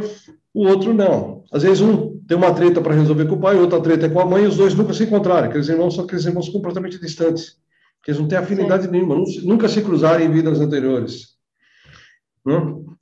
o 0.54 0.68
outro 0.68 0.94
não. 0.94 1.46
Às 1.54 1.64
vezes, 1.64 1.80
um 1.80 2.20
tem 2.28 2.36
uma 2.36 2.54
treta 2.54 2.82
para 2.82 2.94
resolver 2.94 3.28
com 3.28 3.36
o 3.36 3.40
pai, 3.40 3.56
outra 3.56 3.80
treta 3.80 4.08
é 4.08 4.10
com 4.10 4.20
a 4.20 4.26
mãe, 4.26 4.44
e 4.44 4.48
os 4.48 4.58
dois 4.58 4.76
nunca 4.76 4.94
se 4.94 5.06
encontraram. 5.06 5.48
Aqueles 5.48 5.70
irmãos 5.70 5.96
são 5.96 6.04
aqueles 6.04 6.26
irmãos 6.26 6.50
completamente 6.50 7.00
distantes, 7.00 7.56
que 8.04 8.12
eles 8.12 8.20
não 8.20 8.28
têm 8.28 8.38
afinidade 8.38 8.84
Sim. 8.84 8.92
nenhuma, 8.92 9.16
nunca 9.44 9.70
se 9.70 9.82
cruzaram 9.82 10.22
em 10.22 10.30
vidas 10.30 10.60
anteriores. 10.60 11.30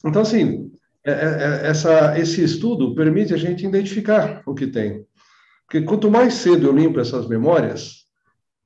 Então, 0.06 0.22
assim, 0.22 0.70
é, 1.04 1.12
é, 1.12 1.14
é, 1.14 1.68
essa, 1.68 2.18
esse 2.20 2.44
estudo 2.44 2.94
permite 2.94 3.34
a 3.34 3.38
gente 3.38 3.66
identificar 3.66 4.44
o 4.46 4.54
que 4.54 4.68
tem. 4.68 5.04
Porque 5.66 5.82
quanto 5.82 6.12
mais 6.12 6.36
cedo 6.36 6.68
eu 6.68 6.76
limpo 6.76 7.00
essas 7.00 7.28
memórias, 7.28 8.07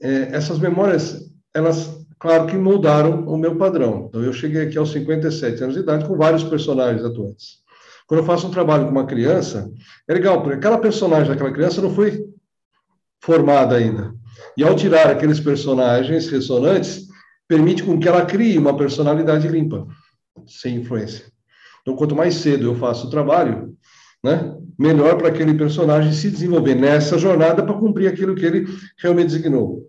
é, 0.02 0.36
essas 0.36 0.60
memórias, 0.60 1.32
elas, 1.54 2.06
claro 2.20 2.48
que 2.48 2.56
moldaram 2.56 3.26
o 3.28 3.38
meu 3.38 3.56
padrão. 3.56 4.08
Então, 4.10 4.24
eu 4.24 4.34
cheguei 4.34 4.64
aqui 4.64 4.78
aos 4.78 4.92
57 4.92 5.64
anos 5.64 5.76
de 5.76 5.82
idade 5.82 6.06
com 6.06 6.18
vários 6.18 6.44
personagens 6.44 7.06
atuantes. 7.06 7.62
Quando 8.08 8.22
eu 8.22 8.26
faço 8.26 8.48
um 8.48 8.52
trabalho 8.52 8.86
com 8.86 8.92
uma 8.92 9.06
criança, 9.06 9.72
é 10.08 10.14
legal, 10.14 10.42
porque 10.42 10.58
aquela 10.58 10.78
personagem 10.78 11.30
daquela 11.30 11.52
criança 11.52 11.82
não 11.82 11.94
foi 11.94 12.26
formada 13.24 13.76
ainda. 13.76 14.14
E 14.58 14.64
ao 14.64 14.76
tirar 14.76 15.08
aqueles 15.08 15.40
personagens 15.40 16.28
ressonantes, 16.30 17.08
permite 17.48 17.84
com 17.84 18.00
que 18.00 18.08
ela 18.08 18.26
crie 18.26 18.58
uma 18.58 18.76
personalidade 18.76 19.48
limpa, 19.48 19.88
sem 20.48 20.78
influência. 20.78 21.26
Então, 21.82 21.96
quanto 21.96 22.16
mais 22.16 22.36
cedo 22.36 22.66
eu 22.66 22.76
faço 22.76 23.08
o 23.08 23.10
trabalho, 23.10 23.76
né, 24.24 24.56
melhor 24.78 25.18
para 25.18 25.28
aquele 25.28 25.54
personagem 25.54 26.12
se 26.12 26.30
desenvolver 26.30 26.76
nessa 26.76 27.18
jornada 27.18 27.64
para 27.64 27.78
cumprir 27.78 28.08
aquilo 28.08 28.36
que 28.36 28.46
ele 28.46 28.68
realmente 28.98 29.28
designou. 29.28 29.88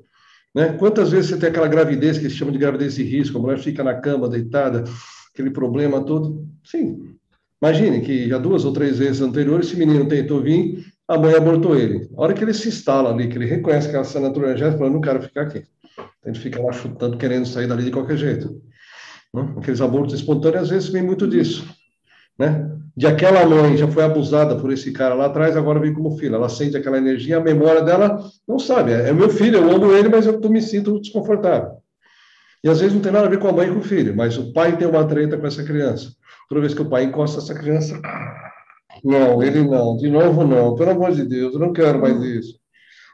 Né? 0.54 0.72
Quantas 0.74 1.10
vezes 1.10 1.30
você 1.30 1.38
tem 1.38 1.48
aquela 1.48 1.68
gravidez 1.68 2.18
que 2.18 2.28
se 2.28 2.36
chama 2.36 2.52
de 2.52 2.58
gravidez 2.58 2.94
de 2.94 3.02
risco, 3.02 3.38
a 3.38 3.40
mulher 3.40 3.58
fica 3.58 3.82
na 3.82 3.94
cama 3.94 4.28
deitada, 4.28 4.84
aquele 5.32 5.50
problema 5.50 6.04
todo? 6.04 6.46
Sim. 6.64 7.16
Imagine 7.60 8.00
que 8.00 8.28
já 8.28 8.38
duas 8.38 8.64
ou 8.64 8.72
três 8.72 8.98
vezes 8.98 9.22
anteriores 9.22 9.68
esse 9.68 9.76
menino 9.76 10.06
tentou 10.08 10.42
vir, 10.42 10.84
a 11.06 11.16
mãe 11.16 11.34
abortou 11.34 11.76
ele. 11.76 12.08
A 12.16 12.22
hora 12.22 12.34
que 12.34 12.42
ele 12.42 12.52
se 12.52 12.68
instala 12.68 13.10
ali, 13.10 13.28
que 13.28 13.38
ele 13.38 13.46
reconhece 13.46 13.88
que 13.88 13.96
a 13.96 14.00
assinatura 14.00 14.48
energética, 14.48 14.78
fala, 14.78 14.90
não 14.90 15.00
quero 15.00 15.22
ficar 15.22 15.42
aqui. 15.42 15.62
Ele 16.24 16.38
fica 16.38 16.60
lá 16.60 16.72
chutando, 16.72 17.16
querendo 17.16 17.46
sair 17.46 17.66
dali 17.66 17.84
de 17.84 17.90
qualquer 17.90 18.16
jeito. 18.16 18.60
Né? 19.32 19.54
Aqueles 19.56 19.80
abortos 19.80 20.14
espontâneos, 20.14 20.64
às 20.64 20.70
vezes, 20.70 20.88
vem 20.88 21.02
muito 21.02 21.26
disso. 21.26 21.66
Né? 22.38 22.70
De 22.94 23.06
aquela 23.06 23.46
mãe 23.46 23.76
já 23.76 23.88
foi 23.88 24.04
abusada 24.04 24.56
por 24.56 24.70
esse 24.70 24.92
cara 24.92 25.14
lá 25.14 25.26
atrás, 25.26 25.56
agora 25.56 25.80
vem 25.80 25.94
como 25.94 26.16
filha. 26.18 26.36
Ela 26.36 26.48
sente 26.48 26.76
aquela 26.76 26.98
energia, 26.98 27.38
a 27.38 27.40
memória 27.40 27.82
dela 27.82 28.22
não 28.46 28.58
sabe. 28.58 28.92
É, 28.92 29.08
é 29.08 29.12
meu 29.12 29.30
filho, 29.30 29.58
eu 29.58 29.70
amo 29.70 29.92
ele, 29.92 30.08
mas 30.08 30.26
eu 30.26 30.38
me 30.50 30.60
sinto 30.60 31.00
desconfortável. 31.00 31.82
E 32.62 32.68
às 32.68 32.80
vezes 32.80 32.94
não 32.94 33.02
tem 33.02 33.10
nada 33.10 33.26
a 33.26 33.30
ver 33.30 33.38
com 33.38 33.48
a 33.48 33.52
mãe 33.52 33.68
e 33.68 33.72
com 33.72 33.80
o 33.80 33.82
filho, 33.82 34.14
mas 34.14 34.36
o 34.38 34.52
pai 34.52 34.76
tem 34.76 34.86
uma 34.86 35.04
treta 35.04 35.36
com 35.36 35.46
essa 35.46 35.64
criança. 35.64 36.12
Toda 36.48 36.60
vez 36.60 36.74
que 36.74 36.82
o 36.82 36.88
pai 36.88 37.04
encosta 37.04 37.38
essa 37.38 37.54
criança, 37.54 38.00
não, 39.02 39.42
ele 39.42 39.64
não, 39.64 39.96
de 39.96 40.08
novo 40.08 40.44
não, 40.44 40.74
pelo 40.74 40.90
amor 40.90 41.12
de 41.12 41.24
Deus, 41.24 41.54
eu 41.54 41.60
não 41.60 41.72
quero 41.72 42.00
mais 42.00 42.20
isso. 42.22 42.60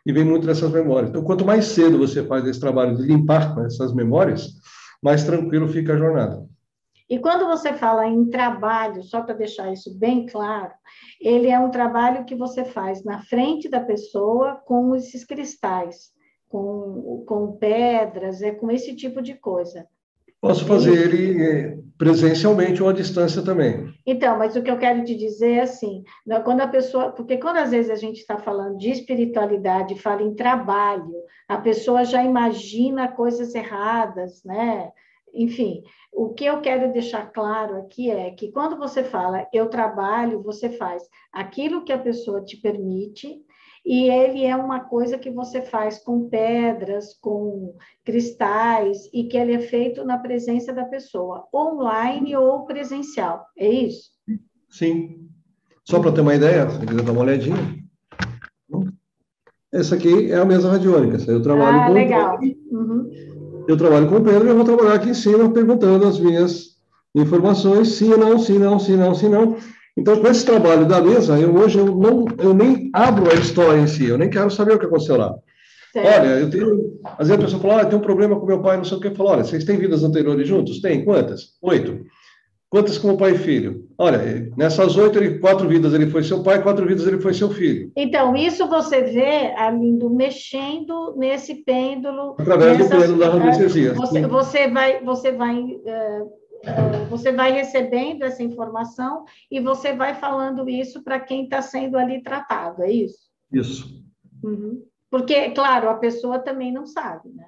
E 0.05 0.13
vem 0.13 0.25
muito 0.25 0.47
dessas 0.47 0.71
memórias. 0.71 1.11
Então, 1.11 1.23
quanto 1.23 1.47
mais 1.47 1.67
cedo 1.67 1.99
você 1.99 2.23
faz 2.25 2.47
esse 2.47 2.61
trabalho 2.61 2.97
de 2.97 3.03
limpar 3.03 3.57
essas 3.65 3.95
memórias, 3.95 4.49
mais 5.03 5.25
tranquilo 5.25 5.69
fica 5.69 5.95
a 5.95 5.99
jornada. 5.99 6.45
E 7.09 7.19
quando 7.19 7.47
você 7.47 7.73
fala 7.73 8.07
em 8.07 8.27
trabalho, 8.27 9.03
só 9.03 9.23
para 9.23 9.35
deixar 9.35 9.73
isso 9.73 9.97
bem 9.99 10.27
claro, 10.27 10.73
ele 11.21 11.49
é 11.49 11.59
um 11.59 11.71
trabalho 11.71 12.25
que 12.25 12.35
você 12.35 12.65
faz 12.65 13.03
na 13.03 13.23
frente 13.23 13.69
da 13.69 13.81
pessoa 13.81 14.57
com 14.67 14.95
esses 14.95 15.25
cristais, 15.25 16.11
com, 16.49 17.25
com 17.27 17.53
pedras, 17.53 18.43
é 18.43 18.51
com 18.51 18.71
esse 18.71 18.95
tipo 18.95 19.23
de 19.23 19.35
coisa. 19.35 19.87
Posso 20.41 20.65
fazer 20.67 20.93
ele 20.93 21.43
é, 21.43 21.79
presencialmente 21.97 22.81
ou 22.81 22.89
à 22.89 22.93
distância 22.93 23.43
também. 23.43 23.93
Então, 24.07 24.39
mas 24.39 24.55
o 24.55 24.63
que 24.63 24.71
eu 24.71 24.79
quero 24.79 25.03
te 25.03 25.17
dizer 25.17 25.55
é 25.55 25.61
assim, 25.63 26.05
né, 26.25 26.39
quando 26.41 26.61
a 26.61 26.69
pessoa, 26.69 27.11
porque 27.11 27.39
quando 27.39 27.57
às 27.57 27.73
vezes 27.73 27.91
a 27.91 27.97
gente 27.97 28.21
está 28.21 28.39
falando 28.39 28.77
de 28.77 28.91
espiritualidade, 28.91 30.01
fala 30.01 30.23
em 30.23 30.35
trabalho, 30.35 31.13
a 31.49 31.57
pessoa 31.57 32.05
já 32.05 32.23
imagina 32.23 33.09
coisas 33.09 33.53
erradas, 33.53 34.45
né? 34.45 34.93
Enfim, 35.35 35.83
o 36.13 36.31
que 36.31 36.45
eu 36.45 36.61
quero 36.61 36.93
deixar 36.93 37.33
claro 37.33 37.77
aqui 37.77 38.11
é 38.11 38.31
que 38.31 38.51
quando 38.51 38.77
você 38.77 39.05
fala 39.05 39.47
eu 39.53 39.69
trabalho, 39.69 40.43
você 40.43 40.71
faz 40.71 41.03
aquilo 41.33 41.85
que 41.85 41.93
a 41.93 41.99
pessoa 41.99 42.43
te 42.43 42.57
permite, 42.57 43.41
e 43.85 44.11
ele 44.11 44.45
é 44.45 44.55
uma 44.55 44.81
coisa 44.81 45.17
que 45.17 45.31
você 45.31 45.63
faz 45.63 45.99
com 45.99 46.29
pedras, 46.29 47.15
com 47.21 47.75
cristais, 48.05 49.09
e 49.15 49.25
que 49.25 49.37
ele 49.37 49.55
é 49.55 49.61
feito 49.61 50.05
na 50.05 50.19
presença 50.19 50.73
da 50.73 50.85
pessoa, 50.85 51.47
online 51.55 52.37
ou 52.37 52.67
presencial. 52.67 53.47
É 53.57 53.69
isso? 53.69 54.11
Sim. 54.69 55.29
Só 55.85 56.01
para 56.01 56.13
ter 56.13 56.21
uma 56.21 56.35
ideia, 56.35 56.69
se 56.69 56.85
quiser 56.85 57.03
dar 57.03 57.13
uma 57.13 57.23
olhadinha. 57.23 57.57
Essa 59.73 59.95
aqui 59.95 60.31
é 60.31 60.37
a 60.37 60.45
mesa 60.45 60.71
radiônica. 60.71 61.31
Eu 61.31 61.43
trabalho 61.43 61.81
ah, 61.81 61.87
com. 61.87 61.93
legal. 61.93 62.39
Uhum 62.71 63.38
eu 63.69 63.77
trabalho 63.77 64.09
com 64.09 64.17
o 64.17 64.25
Pedro 64.25 64.47
e 64.47 64.51
eu 64.51 64.57
vou 64.57 64.65
trabalhar 64.65 64.95
aqui 64.95 65.11
em 65.11 65.15
cima 65.15 65.53
perguntando 65.53 66.07
as 66.07 66.19
minhas 66.19 66.79
informações, 67.15 67.89
sim 67.89 68.09
não, 68.09 68.39
sim, 68.39 68.59
não, 68.59 68.79
sim, 68.81 68.97
não, 68.97 69.15
sim, 69.15 69.29
não. 69.29 69.57
Então, 69.97 70.21
com 70.21 70.27
esse 70.29 70.47
trabalho 70.47 70.87
da 70.87 71.03
mesa, 71.03 71.39
eu 71.39 71.55
hoje 71.55 71.79
eu 71.79 71.87
não, 71.87 72.25
eu 72.39 72.55
nem 72.55 72.89
abro 72.95 73.31
a 73.31 73.35
história 73.35 73.79
em 73.81 73.87
si, 73.87 74.07
eu 74.07 74.17
nem 74.17 74.31
quero 74.31 74.51
saber 74.51 74.75
o 74.75 74.79
que 74.79 74.87
aconteceu 74.87 75.17
lá. 75.17 75.35
Certo. 75.93 76.07
Olha, 76.07 76.29
eu 76.41 76.51
tenho. 76.51 76.99
Às 77.19 77.29
vezes 77.29 77.33
a 77.33 77.45
pessoa 77.45 77.63
fala, 77.63 77.83
ah, 77.83 77.85
tem 77.85 77.99
um 77.99 78.03
problema 78.03 78.39
com 78.39 78.47
meu 78.47 78.63
pai, 78.63 78.77
não 78.77 78.85
sei 78.85 78.97
o 78.97 79.01
que. 79.01 79.09
Eu 79.09 79.15
falo, 79.15 79.31
olha, 79.31 79.45
vocês 79.45 79.65
têm 79.65 79.77
vidas 79.77 80.03
anteriores 80.03 80.47
juntos? 80.47 80.81
Tem. 80.81 81.05
Quantas? 81.05 81.57
Oito. 81.61 82.05
Quantas 82.71 82.99
como 82.99 83.17
pai 83.17 83.33
e 83.33 83.39
filho? 83.39 83.89
Olha, 83.97 84.19
nessas 84.55 84.95
oito, 84.97 85.19
ele, 85.19 85.39
quatro 85.39 85.67
vidas 85.67 85.95
ele 85.95 86.11
foi 86.11 86.23
seu 86.23 86.43
pai, 86.43 86.63
quatro 86.63 86.87
vidas 86.87 87.07
ele 87.07 87.19
foi 87.19 87.33
seu 87.33 87.51
filho. 87.51 87.91
Então, 87.97 88.37
isso 88.37 88.69
você 88.69 89.03
vê, 89.05 89.55
Arlindo, 89.57 90.11
mexendo 90.11 91.15
nesse 91.17 91.65
pêndulo. 91.65 92.37
Através 92.39 92.77
nessas, 92.77 92.91
do 92.91 93.01
pêndulo 93.01 93.19
da 93.19 93.31
radiestesia. 93.31 93.95
Você, 93.95 94.27
você 94.27 94.69
vai, 94.69 95.03
você 95.03 95.33
vai, 95.33 95.59
uh, 95.59 96.25
uh, 96.27 97.07
você 97.09 97.33
vai 97.33 97.53
recebendo 97.53 98.23
essa 98.23 98.43
informação 98.43 99.25
e 99.51 99.61
você 99.61 99.95
vai 99.95 100.15
falando 100.15 100.69
isso 100.69 101.03
para 101.03 101.19
quem 101.19 101.45
está 101.45 101.63
sendo 101.63 101.97
ali 101.97 102.23
tratado, 102.23 102.83
é 102.83 102.93
isso? 102.93 103.31
Isso. 103.51 104.05
Uhum. 104.45 104.83
Porque, 105.11 105.51
claro, 105.53 105.89
a 105.89 105.95
pessoa 105.95 106.39
também 106.39 106.71
não 106.71 106.85
sabe, 106.85 107.31
né? 107.31 107.47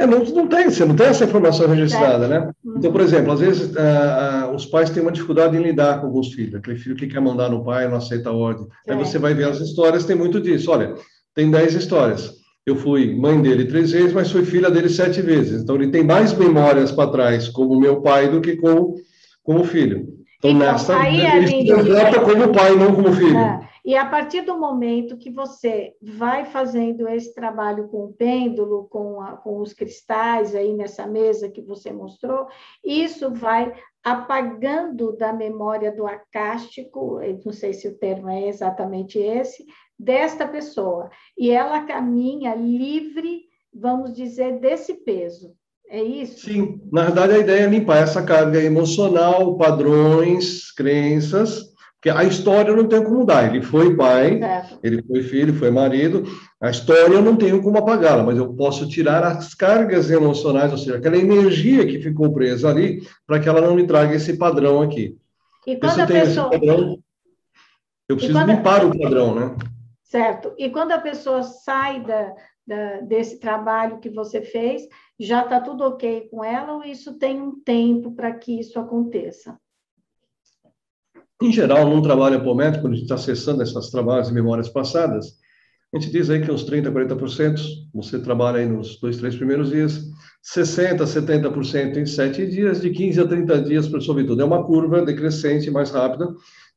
É, 0.00 0.06
não, 0.06 0.24
não 0.24 0.46
tem, 0.46 0.64
você 0.70 0.82
não 0.86 0.96
tem 0.96 1.08
essa 1.08 1.26
informação 1.26 1.68
registrada, 1.68 2.26
né? 2.26 2.50
Então, 2.64 2.90
por 2.90 3.02
exemplo, 3.02 3.32
às 3.32 3.40
vezes 3.40 3.70
uh, 3.74 4.50
uh, 4.50 4.54
os 4.54 4.64
pais 4.64 4.88
têm 4.88 5.02
uma 5.02 5.12
dificuldade 5.12 5.54
em 5.54 5.62
lidar 5.62 6.00
com 6.00 6.06
alguns 6.06 6.32
filhos, 6.32 6.54
aquele 6.54 6.78
filho 6.78 6.96
que 6.96 7.06
quer 7.06 7.20
mandar 7.20 7.50
no 7.50 7.62
pai 7.62 7.86
não 7.86 7.98
aceita 7.98 8.30
a 8.30 8.32
ordem. 8.32 8.66
É. 8.88 8.92
Aí 8.92 8.98
você 8.98 9.18
vai 9.18 9.34
ver 9.34 9.44
as 9.44 9.60
histórias, 9.60 10.06
tem 10.06 10.16
muito 10.16 10.40
disso. 10.40 10.70
Olha, 10.70 10.94
tem 11.34 11.50
dez 11.50 11.74
histórias. 11.74 12.32
Eu 12.64 12.76
fui 12.76 13.14
mãe 13.14 13.42
dele 13.42 13.66
três 13.66 13.92
vezes, 13.92 14.14
mas 14.14 14.32
fui 14.32 14.42
filha 14.42 14.70
dele 14.70 14.88
sete 14.88 15.20
vezes. 15.20 15.62
Então, 15.62 15.74
ele 15.74 15.88
tem 15.88 16.02
mais 16.02 16.32
memórias 16.32 16.90
para 16.90 17.10
trás 17.10 17.48
como 17.50 17.78
meu 17.78 18.00
pai 18.00 18.30
do 18.30 18.40
que 18.40 18.56
como, 18.56 18.94
como 19.42 19.64
filho. 19.64 20.08
Então, 20.38 20.52
então 20.52 20.54
nessa, 20.54 20.96
aí, 20.96 21.20
ele 21.20 21.46
se 21.46 21.74
comporta 21.74 22.20
como 22.20 22.54
pai, 22.54 22.74
não 22.74 22.94
como 22.94 23.12
filho. 23.12 23.36
É. 23.36 23.69
E 23.84 23.96
a 23.96 24.04
partir 24.04 24.42
do 24.42 24.58
momento 24.58 25.16
que 25.16 25.30
você 25.30 25.94
vai 26.02 26.44
fazendo 26.44 27.08
esse 27.08 27.34
trabalho 27.34 27.88
com 27.88 28.04
o 28.04 28.12
pêndulo, 28.12 28.86
com, 28.90 29.20
a, 29.20 29.36
com 29.36 29.60
os 29.60 29.72
cristais 29.72 30.54
aí 30.54 30.72
nessa 30.72 31.06
mesa 31.06 31.48
que 31.48 31.62
você 31.62 31.92
mostrou, 31.92 32.46
isso 32.84 33.32
vai 33.32 33.72
apagando 34.02 35.16
da 35.16 35.32
memória 35.32 35.92
do 35.92 36.06
acástico, 36.06 37.20
não 37.44 37.52
sei 37.52 37.72
se 37.72 37.86
o 37.86 37.98
termo 37.98 38.28
é 38.30 38.48
exatamente 38.48 39.18
esse, 39.18 39.64
desta 39.98 40.48
pessoa. 40.48 41.10
E 41.36 41.50
ela 41.50 41.84
caminha 41.84 42.54
livre, 42.54 43.42
vamos 43.72 44.14
dizer, 44.14 44.58
desse 44.58 44.94
peso. 45.04 45.54
É 45.88 46.02
isso? 46.02 46.46
Sim, 46.46 46.80
na 46.92 47.06
verdade 47.06 47.34
a 47.34 47.38
ideia 47.38 47.64
é 47.64 47.66
limpar 47.66 47.98
essa 48.04 48.22
carga 48.22 48.62
emocional, 48.62 49.58
padrões, 49.58 50.70
crenças, 50.70 51.69
Porque 52.00 52.08
a 52.08 52.24
história 52.24 52.70
eu 52.70 52.76
não 52.78 52.88
tenho 52.88 53.04
como 53.04 53.18
mudar. 53.18 53.54
Ele 53.54 53.62
foi 53.62 53.94
pai, 53.94 54.38
certo. 54.38 54.78
ele 54.82 55.02
foi 55.02 55.22
filho, 55.22 55.52
foi 55.52 55.70
marido. 55.70 56.24
A 56.58 56.70
história 56.70 57.12
eu 57.12 57.20
não 57.20 57.36
tenho 57.36 57.62
como 57.62 57.76
apagá-la, 57.76 58.22
mas 58.22 58.38
eu 58.38 58.54
posso 58.54 58.88
tirar 58.88 59.22
as 59.22 59.52
cargas 59.54 60.10
emocionais, 60.10 60.72
ou 60.72 60.78
seja, 60.78 60.96
aquela 60.96 61.18
energia 61.18 61.86
que 61.86 62.00
ficou 62.00 62.32
presa 62.32 62.70
ali, 62.70 63.06
para 63.26 63.38
que 63.38 63.46
ela 63.46 63.60
não 63.60 63.74
me 63.74 63.86
traga 63.86 64.14
esse 64.14 64.38
padrão 64.38 64.80
aqui. 64.80 65.14
E 65.66 65.76
quando 65.76 66.00
a 66.00 66.06
pessoa... 66.06 66.48
Padrão, 66.48 66.98
eu 68.08 68.16
preciso 68.16 68.38
quando... 68.38 68.50
limpar 68.50 68.86
o 68.86 68.98
padrão, 68.98 69.34
né? 69.34 69.56
Certo. 70.02 70.54
E 70.56 70.70
quando 70.70 70.92
a 70.92 70.98
pessoa 70.98 71.42
sai 71.42 72.02
da, 72.02 72.34
da, 72.66 73.00
desse 73.02 73.38
trabalho 73.38 73.98
que 73.98 74.08
você 74.08 74.40
fez, 74.40 74.88
já 75.18 75.42
está 75.42 75.60
tudo 75.60 75.84
ok 75.84 76.28
com 76.30 76.42
ela 76.42 76.72
ou 76.72 76.82
isso 76.82 77.18
tem 77.18 77.42
um 77.42 77.60
tempo 77.60 78.12
para 78.12 78.32
que 78.32 78.58
isso 78.58 78.80
aconteça? 78.80 79.58
Em 81.42 81.50
geral, 81.50 81.88
num 81.88 82.02
trabalho 82.02 82.36
apométrico, 82.36 82.82
quando 82.82 82.92
a 82.92 82.96
gente 82.96 83.04
está 83.04 83.14
acessando 83.14 83.62
esses 83.62 83.90
trabalhos 83.90 84.28
e 84.28 84.34
memórias 84.34 84.68
passadas, 84.68 85.38
a 85.92 85.98
gente 85.98 86.12
diz 86.12 86.28
aí 86.28 86.40
que 86.40 86.50
uns 86.50 86.64
30%, 86.64 86.92
40% 86.92 87.58
você 87.94 88.18
trabalha 88.18 88.58
aí 88.58 88.66
nos 88.66 89.00
dois, 89.00 89.16
três 89.16 89.34
primeiros 89.34 89.70
dias, 89.70 90.04
60%, 90.54 90.98
70% 90.98 91.96
em 91.96 92.04
sete 92.04 92.46
dias, 92.46 92.82
de 92.82 92.90
15 92.90 93.20
a 93.20 93.26
30 93.26 93.62
dias 93.62 93.88
para 93.88 94.00
tudo. 94.00 94.40
É 94.40 94.44
uma 94.44 94.64
curva 94.64 95.02
decrescente, 95.02 95.70
mais 95.70 95.90
rápida, 95.90 96.28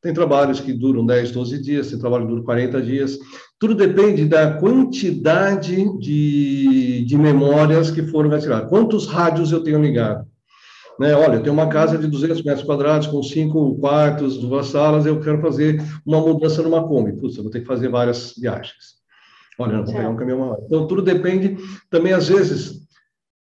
tem 0.01 0.13
trabalhos 0.13 0.59
que 0.59 0.73
duram 0.73 1.05
10, 1.05 1.31
12 1.31 1.61
dias, 1.61 1.89
tem 1.89 1.99
trabalho 1.99 2.25
que 2.25 2.31
dura 2.31 2.43
40 2.43 2.81
dias. 2.81 3.19
Tudo 3.59 3.75
depende 3.75 4.25
da 4.25 4.53
quantidade 4.53 5.97
de, 5.99 7.05
de 7.05 7.17
memórias 7.17 7.91
que 7.91 8.03
foram 8.03 8.29
retiradas. 8.29 8.69
Quantos 8.69 9.07
rádios 9.07 9.51
eu 9.51 9.61
tenho 9.61 9.81
ligado? 9.81 10.25
Né? 10.99 11.13
Olha, 11.15 11.35
eu 11.35 11.41
tenho 11.43 11.53
uma 11.53 11.67
casa 11.67 11.97
de 11.97 12.07
200 12.07 12.43
metros 12.43 12.65
quadrados 12.65 13.07
com 13.07 13.21
cinco 13.23 13.75
quartos, 13.79 14.37
duas 14.37 14.67
salas, 14.67 15.05
eu 15.05 15.19
quero 15.19 15.41
fazer 15.41 15.81
uma 16.05 16.19
mudança 16.19 16.61
numa 16.61 16.87
Kombi. 16.87 17.13
Putz, 17.13 17.37
eu 17.37 17.43
vou 17.43 17.51
ter 17.51 17.61
que 17.61 17.65
fazer 17.65 17.89
várias 17.89 18.33
viagens. 18.37 18.93
Olha, 19.57 19.77
não 19.77 19.85
vou 19.85 19.93
pegar 19.93 20.09
um 20.09 20.15
caminhão 20.15 20.39
maior. 20.39 20.57
Então, 20.65 20.87
tudo 20.87 21.01
depende 21.01 21.57
também, 21.89 22.13
às 22.13 22.27
vezes, 22.27 22.83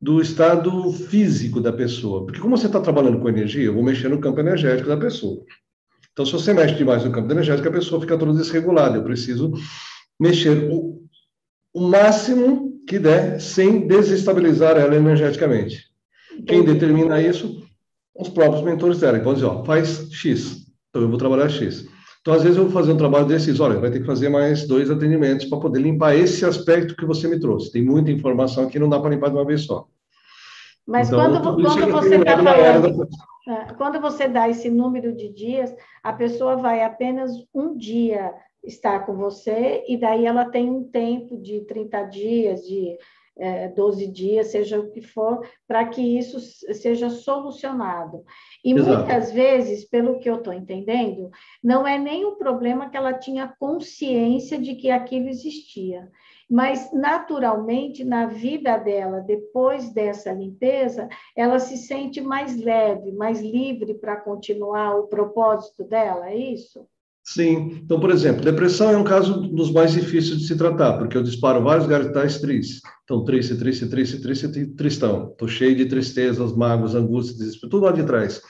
do 0.00 0.20
estado 0.20 0.92
físico 0.92 1.60
da 1.60 1.72
pessoa. 1.72 2.24
Porque 2.24 2.40
como 2.40 2.56
você 2.56 2.66
está 2.66 2.80
trabalhando 2.80 3.20
com 3.20 3.28
energia, 3.28 3.64
eu 3.64 3.74
vou 3.74 3.84
mexer 3.84 4.08
no 4.08 4.20
campo 4.20 4.40
energético 4.40 4.88
da 4.88 4.96
pessoa. 4.96 5.44
Então, 6.12 6.26
se 6.26 6.32
você 6.32 6.52
mexe 6.52 6.74
demais 6.74 7.04
no 7.04 7.12
campo 7.12 7.32
energético, 7.32 7.68
a 7.68 7.72
pessoa 7.72 8.00
fica 8.00 8.18
toda 8.18 8.34
desregulada. 8.34 8.98
Eu 8.98 9.04
preciso 9.04 9.52
mexer 10.18 10.70
o, 10.70 11.02
o 11.72 11.80
máximo 11.80 12.82
que 12.86 12.98
der 12.98 13.40
sem 13.40 13.86
desestabilizar 13.86 14.76
ela 14.76 14.94
energeticamente. 14.94 15.91
Quem 16.46 16.64
determina 16.64 17.20
isso? 17.20 17.62
Os 18.14 18.28
próprios 18.28 18.62
mentores 18.62 19.00
dela. 19.00 19.18
Então, 19.18 19.34
dizer, 19.34 19.46
ó, 19.46 19.64
faz 19.64 20.12
X. 20.12 20.66
Então, 20.90 21.02
eu 21.02 21.08
vou 21.08 21.18
trabalhar 21.18 21.48
X. 21.48 21.86
Então, 22.20 22.34
às 22.34 22.42
vezes, 22.42 22.56
eu 22.56 22.64
vou 22.64 22.72
fazer 22.72 22.92
um 22.92 22.96
trabalho 22.96 23.26
desses, 23.26 23.58
olha, 23.58 23.80
vai 23.80 23.90
ter 23.90 24.00
que 24.00 24.06
fazer 24.06 24.28
mais 24.28 24.66
dois 24.66 24.90
atendimentos 24.90 25.46
para 25.46 25.58
poder 25.58 25.80
limpar 25.80 26.14
esse 26.14 26.44
aspecto 26.44 26.96
que 26.96 27.04
você 27.04 27.26
me 27.26 27.40
trouxe. 27.40 27.72
Tem 27.72 27.84
muita 27.84 28.12
informação 28.12 28.64
aqui, 28.64 28.78
não 28.78 28.88
dá 28.88 29.00
para 29.00 29.10
limpar 29.10 29.30
de 29.30 29.36
uma 29.36 29.44
vez 29.44 29.64
só. 29.64 29.86
Mas 30.86 31.08
então, 31.08 31.42
quando, 31.42 31.62
quando 31.62 31.92
você 31.92 32.16
está 32.16 32.36
falando... 32.36 33.08
É, 33.48 33.74
quando 33.74 34.00
você 34.00 34.28
dá 34.28 34.48
esse 34.48 34.70
número 34.70 35.12
de 35.12 35.28
dias, 35.30 35.74
a 36.02 36.12
pessoa 36.12 36.56
vai 36.56 36.84
apenas 36.84 37.32
um 37.52 37.76
dia 37.76 38.32
estar 38.62 39.04
com 39.04 39.16
você, 39.16 39.82
e 39.88 39.96
daí 39.96 40.24
ela 40.24 40.44
tem 40.44 40.70
um 40.70 40.84
tempo 40.84 41.36
de 41.36 41.62
30 41.62 42.04
dias, 42.04 42.60
de 42.60 42.96
é, 43.38 43.68
12 43.68 44.06
dias, 44.08 44.48
seja 44.48 44.78
o 44.78 44.90
que 44.90 45.00
for, 45.00 45.46
para 45.66 45.86
que 45.86 46.00
isso 46.00 46.38
seja 46.74 47.10
solucionado. 47.10 48.24
E 48.64 48.72
Exato. 48.72 48.98
muitas 48.98 49.32
vezes, 49.32 49.84
pelo 49.84 50.18
que 50.18 50.28
eu 50.28 50.36
estou 50.36 50.52
entendendo, 50.52 51.30
não 51.62 51.86
é 51.86 51.98
nem 51.98 52.24
o 52.24 52.36
problema 52.36 52.88
que 52.88 52.96
ela 52.96 53.14
tinha 53.14 53.54
consciência 53.58 54.58
de 54.58 54.74
que 54.74 54.90
aquilo 54.90 55.28
existia 55.28 56.10
mas 56.52 56.92
naturalmente 56.92 58.04
na 58.04 58.26
vida 58.26 58.76
dela, 58.76 59.20
depois 59.20 59.90
dessa 59.90 60.30
limpeza, 60.34 61.08
ela 61.34 61.58
se 61.58 61.78
sente 61.78 62.20
mais 62.20 62.54
leve, 62.60 63.10
mais 63.10 63.40
livre 63.40 63.94
para 63.94 64.20
continuar 64.20 64.96
o 64.96 65.06
propósito 65.06 65.82
dela, 65.82 66.28
é 66.28 66.36
isso? 66.36 66.86
Sim. 67.24 67.80
Então, 67.84 68.00
por 68.00 68.10
exemplo, 68.10 68.42
depressão 68.42 68.90
é 68.90 68.96
um 68.96 69.04
caso 69.04 69.42
dos 69.42 69.70
mais 69.72 69.92
difíceis 69.92 70.40
de 70.40 70.46
se 70.46 70.56
tratar, 70.56 70.98
porque 70.98 71.16
eu 71.16 71.22
disparo 71.22 71.62
vários 71.62 71.86
garitais 71.86 72.40
tristes. 72.40 72.80
Então, 73.04 73.24
triste, 73.24 73.54
triste, 73.54 73.86
triste, 73.86 74.20
triste, 74.20 74.66
tristão. 74.74 75.28
Estou 75.30 75.46
cheio 75.46 75.76
de 75.76 75.86
tristezas, 75.86 76.52
mágoas, 76.56 76.94
angústias, 76.94 77.38
desespero, 77.38 77.70
tudo 77.70 77.84
lá 77.86 77.92
de 77.92 78.02
trás. 78.02 78.42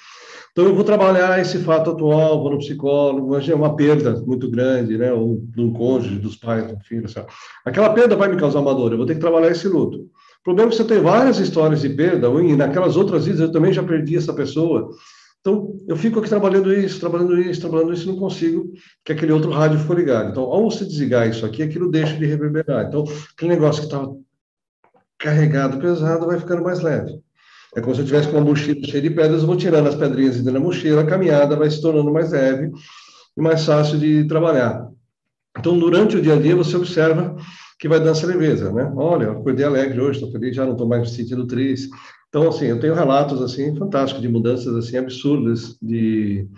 Então, 0.52 0.66
eu 0.66 0.74
vou 0.74 0.84
trabalhar 0.84 1.40
esse 1.40 1.58
fato 1.58 1.90
atual, 1.90 2.42
vou 2.42 2.52
no 2.52 2.58
psicólogo, 2.58 3.36
é 3.36 3.54
uma 3.54 3.74
perda 3.76 4.20
muito 4.26 4.50
grande, 4.50 4.98
né? 4.98 5.12
Ou 5.12 5.40
de 5.42 5.60
um 5.60 5.72
cônjuge, 5.72 6.18
dos 6.18 6.36
pais, 6.36 6.66
do 6.66 6.78
filho, 6.80 7.08
sabe? 7.08 7.26
Aquela 7.64 7.90
perda 7.90 8.16
vai 8.16 8.28
me 8.28 8.36
causar 8.36 8.60
uma 8.60 8.74
dor, 8.74 8.92
eu 8.92 8.98
vou 8.98 9.06
ter 9.06 9.14
que 9.14 9.20
trabalhar 9.20 9.50
esse 9.50 9.68
luto. 9.68 9.98
O 9.98 10.44
problema 10.44 10.68
é 10.68 10.70
que 10.70 10.76
você 10.76 10.84
tem 10.84 11.00
várias 11.00 11.38
histórias 11.38 11.80
de 11.80 11.88
perda, 11.90 12.28
e 12.28 12.56
naquelas 12.56 12.96
outras 12.96 13.26
vidas 13.26 13.40
eu 13.40 13.52
também 13.52 13.72
já 13.72 13.82
perdi 13.82 14.16
essa 14.16 14.34
pessoa. 14.34 14.90
Então, 15.42 15.76
eu 15.88 15.96
fico 15.96 16.20
aqui 16.20 16.28
trabalhando 16.28 16.72
isso, 16.72 17.00
trabalhando 17.00 17.36
isso, 17.40 17.60
trabalhando 17.60 17.92
isso, 17.92 18.06
não 18.06 18.16
consigo 18.16 18.72
que 19.04 19.12
aquele 19.12 19.32
outro 19.32 19.50
rádio 19.50 19.76
for 19.80 19.98
ligado. 19.98 20.30
Então, 20.30 20.44
ao 20.44 20.70
você 20.70 20.84
desligar 20.84 21.28
isso 21.28 21.44
aqui, 21.44 21.64
aquilo 21.64 21.90
deixa 21.90 22.16
de 22.16 22.24
reverberar. 22.24 22.86
Então, 22.86 23.04
aquele 23.36 23.54
negócio 23.54 23.80
que 23.80 23.88
estava 23.88 24.16
carregado, 25.18 25.78
pesado, 25.78 26.26
vai 26.26 26.38
ficando 26.38 26.62
mais 26.62 26.80
leve. 26.80 27.20
É 27.74 27.80
como 27.80 27.92
se 27.92 28.02
eu 28.02 28.04
tivesse 28.04 28.28
com 28.28 28.36
uma 28.36 28.44
mochila 28.44 28.86
cheia 28.86 29.02
de 29.02 29.10
pedras, 29.10 29.40
eu 29.40 29.46
vou 29.46 29.56
tirando 29.56 29.88
as 29.88 29.96
pedrinhas 29.96 30.36
dentro 30.36 30.52
da 30.52 30.60
mochila, 30.60 31.02
a 31.02 31.06
caminhada 31.06 31.56
vai 31.56 31.68
se 31.68 31.80
tornando 31.80 32.12
mais 32.12 32.30
leve 32.30 32.70
e 33.36 33.40
mais 33.40 33.64
fácil 33.64 33.98
de 33.98 34.24
trabalhar. 34.28 34.88
Então, 35.58 35.76
durante 35.76 36.16
o 36.16 36.22
dia 36.22 36.34
a 36.34 36.40
dia, 36.40 36.54
você 36.54 36.76
observa 36.76 37.34
que 37.80 37.88
vai 37.88 37.98
dando 37.98 38.10
essa 38.10 38.26
leveza, 38.28 38.72
né? 38.72 38.92
Olha, 38.94 39.24
eu 39.24 39.32
acordei 39.32 39.64
alegre 39.64 40.00
hoje, 40.00 40.18
estou 40.18 40.30
feliz, 40.30 40.54
já 40.54 40.64
não 40.64 40.72
estou 40.72 40.86
mais 40.86 41.02
me 41.02 41.08
sentindo 41.08 41.46
triste. 41.48 41.88
Então, 42.32 42.48
assim, 42.48 42.64
eu 42.64 42.80
tenho 42.80 42.94
relatos, 42.94 43.42
assim, 43.42 43.76
fantásticos 43.76 44.22
de 44.22 44.28
mudanças, 44.28 44.74
assim, 44.74 44.96
absurdas 44.96 45.76
de, 45.82 46.48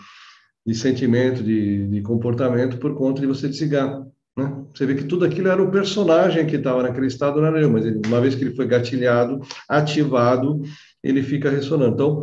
de 0.64 0.72
sentimento, 0.72 1.42
de, 1.42 1.88
de 1.88 2.00
comportamento 2.00 2.78
por 2.78 2.94
conta 2.94 3.20
de 3.20 3.26
você 3.26 3.48
desligar, 3.48 4.06
né? 4.36 4.64
Você 4.72 4.86
vê 4.86 4.94
que 4.94 5.02
tudo 5.02 5.24
aquilo 5.24 5.48
era 5.48 5.60
o 5.60 5.72
personagem 5.72 6.46
que 6.46 6.54
estava 6.54 6.80
naquele 6.80 7.08
estado, 7.08 7.40
não 7.40 7.48
era 7.48 7.60
eu, 7.60 7.68
mas 7.68 7.84
uma 8.06 8.20
vez 8.20 8.36
que 8.36 8.44
ele 8.44 8.54
foi 8.54 8.68
gatilhado, 8.68 9.40
ativado, 9.68 10.62
ele 11.02 11.24
fica 11.24 11.50
ressonando. 11.50 11.94
Então, 11.94 12.22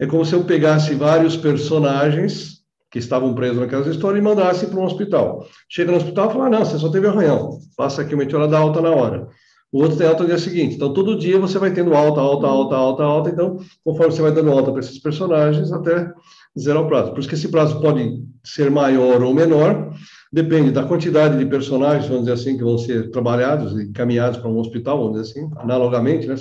é 0.00 0.04
como 0.04 0.24
se 0.24 0.34
eu 0.34 0.42
pegasse 0.42 0.92
vários 0.96 1.36
personagens 1.36 2.64
que 2.90 2.98
estavam 2.98 3.32
presos 3.36 3.58
naquelas 3.58 3.86
histórias 3.86 4.20
e 4.20 4.24
mandasse 4.24 4.66
para 4.66 4.80
um 4.80 4.84
hospital. 4.84 5.46
Chega 5.68 5.92
no 5.92 5.98
hospital 5.98 6.28
e 6.28 6.32
fala, 6.32 6.46
ah, 6.46 6.50
não, 6.50 6.64
você 6.64 6.76
só 6.76 6.88
teve 6.88 7.06
arranhão, 7.06 7.60
passa 7.76 8.02
aqui 8.02 8.14
uma 8.14 8.24
meteora 8.24 8.48
da 8.48 8.58
alta 8.58 8.80
na 8.80 8.90
hora. 8.90 9.28
O 9.72 9.82
outro 9.82 9.96
tem 9.96 10.06
alta 10.06 10.22
no 10.22 10.28
dia 10.28 10.38
seguinte. 10.38 10.74
Então, 10.74 10.92
todo 10.92 11.18
dia 11.18 11.38
você 11.38 11.58
vai 11.58 11.72
tendo 11.72 11.94
alta, 11.94 12.20
alta, 12.20 12.46
alta, 12.46 12.74
alta, 12.74 13.02
alta. 13.04 13.30
Então, 13.30 13.58
conforme 13.84 14.12
você 14.12 14.22
vai 14.22 14.32
dando 14.32 14.50
alta 14.50 14.72
para 14.72 14.80
esses 14.80 14.98
personagens, 14.98 15.72
até 15.72 16.12
zerar 16.58 16.82
o 16.82 16.88
prazo. 16.88 17.12
Por 17.12 17.20
isso 17.20 17.28
que 17.28 17.36
esse 17.36 17.48
prazo 17.48 17.80
pode 17.80 18.24
ser 18.44 18.70
maior 18.70 19.22
ou 19.22 19.32
menor, 19.32 19.92
depende 20.32 20.72
da 20.72 20.84
quantidade 20.84 21.38
de 21.38 21.46
personagens, 21.46 22.06
vamos 22.06 22.24
dizer 22.24 22.32
assim, 22.32 22.56
que 22.56 22.64
vão 22.64 22.78
ser 22.78 23.10
trabalhados 23.10 23.78
e 23.78 23.84
encaminhados 23.84 24.38
para 24.38 24.50
um 24.50 24.58
hospital, 24.58 24.98
vamos 24.98 25.20
dizer 25.20 25.40
assim, 25.40 25.50
analogamente, 25.58 26.26
né? 26.26 26.34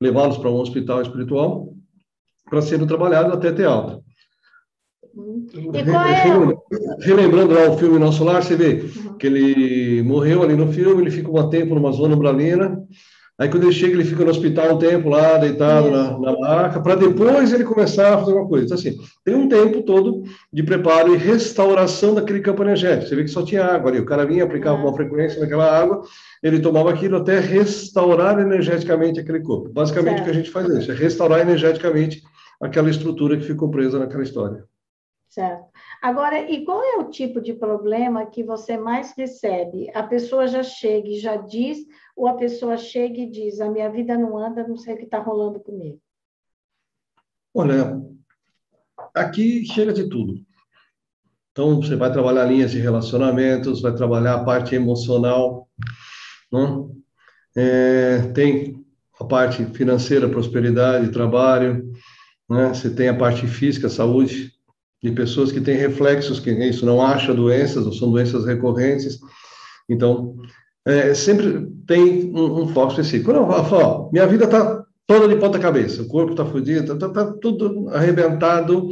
Levá-los 0.00 0.38
para 0.38 0.50
um 0.50 0.60
hospital 0.60 1.02
espiritual 1.02 1.74
para 2.48 2.62
serem 2.62 2.86
trabalhados 2.86 3.32
até 3.32 3.52
ter 3.52 3.66
alta. 3.66 4.00
É... 5.54 7.04
Relembrando 7.06 7.54
lá 7.54 7.70
o 7.70 7.78
filme 7.78 7.98
Nosso 7.98 8.24
Lar, 8.24 8.42
você 8.42 8.56
vê 8.56 8.82
uhum. 8.82 9.14
que 9.14 9.26
ele 9.26 10.02
morreu 10.02 10.42
ali 10.42 10.54
no 10.54 10.72
filme, 10.72 11.02
ele 11.02 11.10
fica 11.10 11.30
um 11.30 11.50
tempo 11.50 11.74
numa 11.74 11.92
zona 11.92 12.14
umbralina, 12.14 12.82
aí 13.38 13.48
quando 13.48 13.64
ele 13.64 13.72
chega, 13.72 13.94
ele 13.94 14.04
fica 14.04 14.24
no 14.24 14.30
hospital 14.30 14.74
um 14.74 14.78
tempo 14.78 15.08
lá, 15.08 15.38
deitado 15.38 15.90
na, 15.90 16.18
na 16.18 16.38
maca, 16.38 16.80
para 16.80 16.96
depois 16.96 17.52
ele 17.52 17.64
começar 17.64 18.14
a 18.14 18.18
fazer 18.18 18.32
uma 18.32 18.46
coisa. 18.48 18.66
Então, 18.66 18.76
assim, 18.76 18.96
tem 19.24 19.34
um 19.34 19.48
tempo 19.48 19.82
todo 19.82 20.22
de 20.52 20.62
preparo 20.62 21.14
e 21.14 21.16
restauração 21.16 22.14
daquele 22.14 22.40
campo 22.40 22.62
energético. 22.62 23.08
Você 23.08 23.16
vê 23.16 23.24
que 23.24 23.30
só 23.30 23.42
tinha 23.42 23.64
água 23.64 23.90
ali, 23.90 24.00
o 24.00 24.06
cara 24.06 24.26
vinha, 24.26 24.44
aplicava 24.44 24.78
uhum. 24.78 24.88
uma 24.88 24.94
frequência 24.94 25.40
naquela 25.40 25.70
água, 25.70 26.02
ele 26.42 26.60
tomava 26.60 26.90
aquilo 26.90 27.16
até 27.16 27.38
restaurar 27.38 28.38
energeticamente 28.38 29.20
aquele 29.20 29.40
corpo. 29.40 29.70
Basicamente, 29.72 30.18
certo. 30.18 30.22
o 30.22 30.24
que 30.24 30.30
a 30.30 30.40
gente 30.40 30.50
faz 30.50 30.70
é 30.70 30.78
isso, 30.78 30.92
é 30.92 30.94
restaurar 30.94 31.40
energeticamente 31.40 32.22
aquela 32.60 32.90
estrutura 32.90 33.36
que 33.36 33.44
ficou 33.44 33.70
presa 33.70 33.98
naquela 33.98 34.22
história. 34.22 34.64
Certo. 35.38 35.68
Agora, 36.02 36.50
e 36.50 36.64
qual 36.64 36.82
é 36.82 36.96
o 36.96 37.10
tipo 37.10 37.40
de 37.40 37.52
problema 37.52 38.26
que 38.26 38.42
você 38.42 38.76
mais 38.76 39.14
recebe? 39.16 39.88
A 39.94 40.02
pessoa 40.02 40.48
já 40.48 40.64
chega 40.64 41.06
e 41.06 41.20
já 41.20 41.36
diz, 41.36 41.78
ou 42.16 42.26
a 42.26 42.34
pessoa 42.34 42.76
chega 42.76 43.20
e 43.20 43.30
diz: 43.30 43.60
a 43.60 43.70
minha 43.70 43.88
vida 43.88 44.18
não 44.18 44.36
anda, 44.36 44.66
não 44.66 44.76
sei 44.76 44.94
o 44.94 44.96
que 44.96 45.04
está 45.04 45.20
rolando 45.20 45.60
comigo? 45.60 46.00
Olha, 47.54 48.02
aqui 49.14 49.64
chega 49.64 49.92
de 49.92 50.08
tudo. 50.08 50.44
Então, 51.52 51.80
você 51.80 51.94
vai 51.94 52.10
trabalhar 52.10 52.44
linhas 52.44 52.72
de 52.72 52.80
relacionamentos, 52.80 53.80
vai 53.80 53.94
trabalhar 53.94 54.34
a 54.34 54.44
parte 54.44 54.74
emocional, 54.74 55.68
não? 56.50 56.96
É, 57.56 58.22
tem 58.34 58.84
a 59.20 59.24
parte 59.24 59.64
financeira, 59.66 60.28
prosperidade, 60.28 61.12
trabalho, 61.12 61.92
né? 62.50 62.70
Você 62.70 62.92
tem 62.92 63.08
a 63.08 63.16
parte 63.16 63.46
física, 63.46 63.88
saúde, 63.88 64.57
de 65.02 65.12
pessoas 65.12 65.52
que 65.52 65.60
têm 65.60 65.76
reflexos, 65.76 66.40
que 66.40 66.50
isso 66.50 66.84
não 66.84 67.00
acha 67.00 67.32
doenças, 67.32 67.86
ou 67.86 67.92
são 67.92 68.10
doenças 68.10 68.44
recorrentes. 68.44 69.18
Então, 69.88 70.36
é, 70.86 71.14
sempre 71.14 71.68
tem 71.86 72.32
um, 72.34 72.62
um, 72.62 72.68
foco 72.68 72.92
específico. 72.92 73.32
Quando 73.32 73.52
eu 73.52 73.64
falo, 73.64 74.10
minha 74.12 74.26
vida 74.26 74.44
está 74.44 74.84
toda 75.06 75.28
de 75.28 75.36
ponta 75.36 75.58
cabeça, 75.58 76.02
o 76.02 76.08
corpo 76.08 76.32
está 76.32 76.44
fodido, 76.44 76.92
está 76.92 77.08
tá, 77.08 77.26
tá 77.26 77.32
tudo 77.40 77.88
arrebentado, 77.90 78.88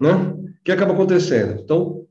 né? 0.00 0.12
O 0.12 0.64
que 0.64 0.72
acaba 0.72 0.92
acontecendo? 0.92 1.60
Então, 1.62 2.04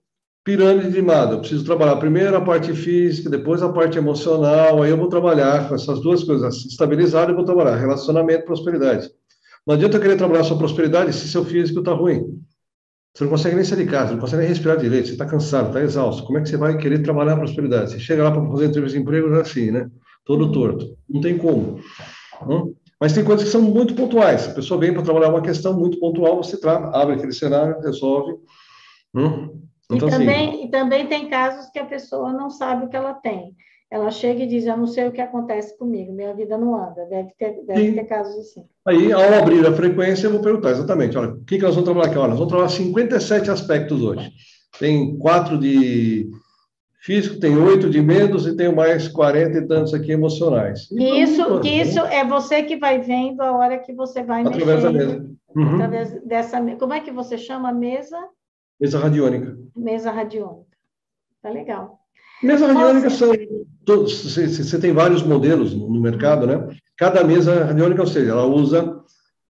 pirâmide 0.43 0.91
de 0.91 1.01
Mado, 1.01 1.35
eu 1.35 1.39
preciso 1.39 1.65
trabalhar 1.65 1.95
primeiro 1.95 2.35
a 2.35 2.41
parte 2.41 2.73
física, 2.73 3.29
depois 3.29 3.63
a 3.63 3.71
parte 3.71 3.97
emocional, 3.97 4.83
aí 4.83 4.91
eu 4.91 4.97
vou 4.97 5.07
trabalhar 5.07 5.67
com 5.67 5.75
essas 5.75 6.01
duas 6.01 6.23
coisas 6.23 6.65
estabilizar 6.65 7.29
eu 7.29 7.35
vou 7.35 7.45
trabalhar 7.45 7.75
relacionamento 7.77 8.43
e 8.43 8.45
prosperidade. 8.45 9.09
Não 9.65 9.75
adianta 9.75 9.97
eu 9.97 10.01
querer 10.01 10.17
trabalhar 10.17 10.43
sua 10.43 10.57
prosperidade 10.57 11.13
se 11.13 11.27
seu 11.27 11.45
físico 11.45 11.79
está 11.79 11.93
ruim. 11.93 12.39
Você 13.13 13.23
não 13.25 13.31
consegue 13.31 13.55
nem 13.55 13.63
sair 13.63 13.85
de 13.85 13.91
casa, 13.91 14.13
não 14.13 14.19
consegue 14.19 14.41
nem 14.41 14.49
respirar 14.49 14.77
direito, 14.77 15.07
você 15.07 15.13
está 15.13 15.25
cansado, 15.25 15.67
está 15.67 15.81
exausto. 15.81 16.23
Como 16.23 16.39
é 16.39 16.41
que 16.41 16.49
você 16.49 16.57
vai 16.57 16.75
querer 16.77 17.03
trabalhar 17.03 17.33
a 17.33 17.37
prosperidade? 17.37 17.91
Você 17.91 17.99
chega 17.99 18.23
lá 18.23 18.31
para 18.31 18.43
fazer 18.43 18.65
entrevista 18.65 18.97
de 18.97 19.03
emprego, 19.03 19.35
é 19.35 19.41
assim, 19.41 19.69
né? 19.69 19.87
Todo 20.25 20.51
torto. 20.51 20.97
Não 21.07 21.21
tem 21.21 21.37
como. 21.37 21.79
Hum? 22.41 22.73
Mas 22.99 23.13
tem 23.13 23.23
coisas 23.23 23.45
que 23.45 23.51
são 23.51 23.61
muito 23.61 23.93
pontuais. 23.93 24.47
A 24.47 24.53
pessoa 24.53 24.79
vem 24.79 24.93
para 24.93 25.03
trabalhar 25.03 25.29
uma 25.29 25.41
questão 25.41 25.77
muito 25.77 25.99
pontual, 25.99 26.41
você 26.41 26.59
tra 26.59 26.89
abre 26.93 27.15
aquele 27.15 27.33
cenário, 27.33 27.79
resolve. 27.81 28.33
Hum? 29.13 29.61
Então, 29.91 30.07
e, 30.07 30.11
assim, 30.11 30.19
também, 30.19 30.49
assim, 30.49 30.63
e 30.63 30.71
também 30.71 31.07
tem 31.07 31.29
casos 31.29 31.69
que 31.69 31.77
a 31.77 31.85
pessoa 31.85 32.33
não 32.33 32.49
sabe 32.49 32.85
o 32.85 32.89
que 32.89 32.95
ela 32.95 33.13
tem. 33.13 33.55
Ela 33.93 34.09
chega 34.09 34.41
e 34.41 34.47
diz, 34.47 34.65
eu 34.65 34.75
não 34.75 34.87
sei 34.87 35.07
o 35.07 35.11
que 35.11 35.21
acontece 35.21 35.77
comigo, 35.77 36.11
minha 36.11 36.33
vida 36.33 36.57
não 36.57 36.75
anda. 36.75 37.05
Deve 37.05 37.29
ter, 37.37 37.63
deve 37.63 37.91
ter 37.91 38.03
casos 38.05 38.35
assim. 38.39 38.65
Aí, 38.87 39.13
ao 39.13 39.35
abrir 39.35 39.63
a 39.67 39.71
frequência, 39.71 40.25
eu 40.25 40.31
vou 40.31 40.41
perguntar 40.41 40.71
exatamente, 40.71 41.15
olha, 41.15 41.33
o 41.33 41.45
que, 41.45 41.57
que 41.57 41.61
nós 41.61 41.75
vamos 41.75 41.87
trabalhar 41.87 42.09
aqui? 42.09 42.17
Olha, 42.17 42.29
nós 42.29 42.39
vamos 42.39 42.51
trabalhar 42.51 42.71
57 42.71 43.51
aspectos 43.51 44.01
hoje. 44.01 44.31
Tem 44.79 45.15
quatro 45.19 45.59
de 45.59 46.27
físico, 47.03 47.39
tem 47.39 47.55
oito 47.55 47.87
de 47.87 48.01
medos 48.01 48.47
e 48.47 48.57
tem 48.57 48.73
mais 48.73 49.07
40 49.07 49.59
e 49.59 49.67
tantos 49.67 49.93
aqui 49.93 50.11
emocionais. 50.11 50.89
E 50.89 51.21
isso, 51.21 51.59
que 51.59 51.69
isso 51.69 51.99
é 51.99 52.25
você 52.25 52.63
que 52.63 52.77
vai 52.77 52.99
vendo 52.99 53.41
a 53.41 53.55
hora 53.55 53.77
que 53.77 53.93
você 53.93 54.23
vai 54.23 54.41
através 54.41 54.65
mexendo. 54.65 54.81
Da 54.81 54.91
mesa. 54.91 55.29
Uhum. 55.55 55.75
Através 55.75 56.25
dessa 56.25 56.59
Como 56.77 56.93
é 56.93 56.99
que 56.99 57.11
você 57.11 57.37
chama 57.37 57.69
a 57.69 57.73
mesa? 57.73 58.17
Mesa 58.81 58.97
radiônica. 58.97 59.55
Mesa 59.75 60.09
radiônica. 60.09 60.75
Tá 61.43 61.51
legal. 61.51 61.99
Mesa 62.41 62.65
radiônica 62.65 63.11
são. 63.11 63.31
Você 63.85 64.79
tem 64.79 64.93
vários 64.93 65.23
modelos 65.23 65.73
no 65.73 65.99
mercado, 65.99 66.47
né? 66.47 66.67
Cada 66.97 67.23
mesa 67.23 67.65
radiônica, 67.65 68.01
ou 68.01 68.07
seja, 68.07 68.31
ela 68.31 68.45
usa 68.45 68.99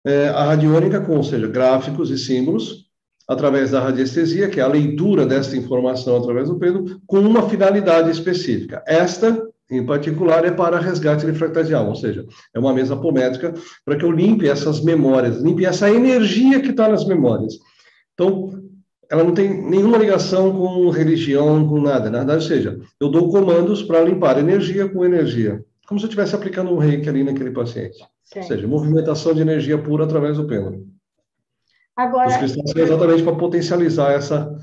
é, 0.06 0.30
a 0.30 0.44
radiônica 0.46 1.02
com, 1.02 1.18
ou 1.18 1.24
seja, 1.24 1.48
gráficos 1.48 2.10
e 2.10 2.18
símbolos, 2.18 2.86
através 3.28 3.72
da 3.72 3.80
radiestesia, 3.80 4.50
que 4.50 4.60
é 4.60 4.64
a 4.64 4.68
leitura 4.68 5.26
dessa 5.26 5.58
informação 5.58 6.18
através 6.18 6.48
do 6.48 6.60
pêndulo, 6.60 7.02
com 7.08 7.20
uma 7.20 7.50
finalidade 7.50 8.12
específica. 8.12 8.84
Esta, 8.86 9.48
em 9.70 9.86
particular, 9.86 10.46
é 10.46 10.52
para 10.52 10.80
resgate 10.80 11.26
alma, 11.74 11.90
ou 11.90 11.96
seja, 11.96 12.26
é 12.54 12.60
uma 12.60 12.74
mesa 12.74 12.94
apométrica 12.94 13.54
para 13.84 13.96
que 13.96 14.06
eu 14.06 14.12
limpe 14.12 14.48
essas 14.48 14.84
memórias, 14.84 15.42
limpe 15.42 15.66
essa 15.66 15.90
energia 15.90 16.62
que 16.62 16.70
está 16.70 16.88
nas 16.88 17.06
memórias. 17.06 17.56
Então, 18.14 18.52
ela 19.10 19.24
não 19.24 19.34
tem 19.34 19.50
nenhuma 19.50 19.98
ligação 19.98 20.52
com 20.56 20.90
religião, 20.90 21.68
com 21.68 21.80
nada, 21.80 22.10
nada. 22.10 22.34
Ou 22.34 22.42
seja, 22.42 22.80
eu 23.00 23.10
dou 23.10 23.30
comandos 23.30 23.84
para 23.84 24.02
limpar 24.02 24.38
energia 24.38 24.88
com 24.88 25.06
energia, 25.06 25.64
como 25.88 26.00
se 26.00 26.06
eu 26.06 26.10
estivesse 26.10 26.36
aplicando 26.36 26.72
um 26.72 26.78
reiki 26.78 27.08
ali 27.08 27.24
naquele 27.24 27.52
paciente. 27.52 27.98
Sim. 28.24 28.40
Ou 28.40 28.46
seja, 28.46 28.68
movimentação 28.68 29.34
de 29.34 29.42
energia 29.42 29.78
pura 29.78 30.06
através 30.06 30.38
do 30.38 30.48
pêndulo. 30.48 30.86
Agora, 31.96 32.28
Os 32.28 32.38
cristais 32.38 32.72
são 32.72 32.84
exatamente 32.84 33.24
para 33.24 33.36
potencializar 33.36 34.12
essa, 34.12 34.54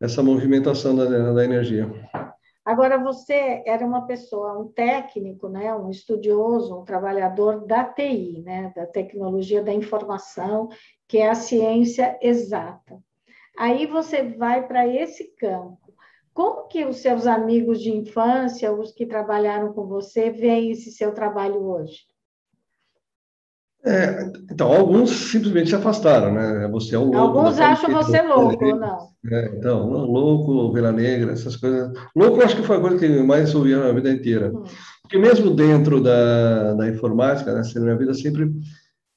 essa 0.00 0.22
movimentação 0.22 0.96
da, 0.96 1.32
da 1.32 1.44
energia. 1.44 1.88
Agora, 2.64 2.96
você 2.98 3.62
era 3.66 3.84
uma 3.84 4.06
pessoa, 4.06 4.58
um 4.58 4.68
técnico, 4.68 5.48
né, 5.50 5.74
um 5.74 5.90
estudioso, 5.90 6.80
um 6.80 6.84
trabalhador 6.84 7.66
da 7.66 7.84
TI, 7.84 8.42
né, 8.42 8.72
da 8.74 8.86
tecnologia 8.86 9.62
da 9.62 9.72
informação, 9.72 10.70
que 11.06 11.18
é 11.18 11.28
a 11.28 11.34
ciência 11.34 12.18
exata. 12.22 13.03
Aí 13.58 13.86
você 13.86 14.22
vai 14.22 14.66
para 14.66 14.86
esse 14.86 15.32
campo. 15.38 15.78
Como 16.32 16.66
que 16.66 16.84
os 16.84 16.96
seus 16.96 17.26
amigos 17.26 17.80
de 17.80 17.90
infância, 17.90 18.72
os 18.72 18.92
que 18.92 19.06
trabalharam 19.06 19.72
com 19.72 19.86
você, 19.86 20.30
veem 20.30 20.72
esse 20.72 20.90
seu 20.90 21.12
trabalho 21.12 21.62
hoje? 21.62 21.98
É, 23.86 24.32
então, 24.50 24.72
alguns 24.72 25.10
simplesmente 25.10 25.68
se 25.68 25.76
afastaram, 25.76 26.32
né? 26.32 26.66
Você 26.72 26.96
é 26.96 26.98
um 26.98 27.04
louco. 27.04 27.18
Alguns 27.38 27.60
acham 27.60 27.90
você 27.90 28.22
louco, 28.22 28.64
ou 28.64 28.76
não? 28.76 29.10
É, 29.30 29.52
então, 29.54 29.86
louco, 29.90 30.52
ovelha 30.52 30.90
negra, 30.90 31.32
essas 31.32 31.54
coisas. 31.54 31.92
Louco, 32.16 32.42
acho 32.42 32.56
que 32.56 32.62
foi 32.62 32.78
a 32.78 32.80
coisa 32.80 32.98
que 32.98 33.22
mais 33.22 33.54
ouvi 33.54 33.76
na 33.76 33.92
vida 33.92 34.10
inteira. 34.10 34.50
Hum. 34.52 34.64
Porque 35.02 35.18
mesmo 35.18 35.50
dentro 35.50 36.02
da, 36.02 36.72
da 36.72 36.88
informática, 36.88 37.54
né, 37.54 37.62
na 37.74 37.80
minha 37.80 37.96
vida 37.96 38.14
sempre... 38.14 38.50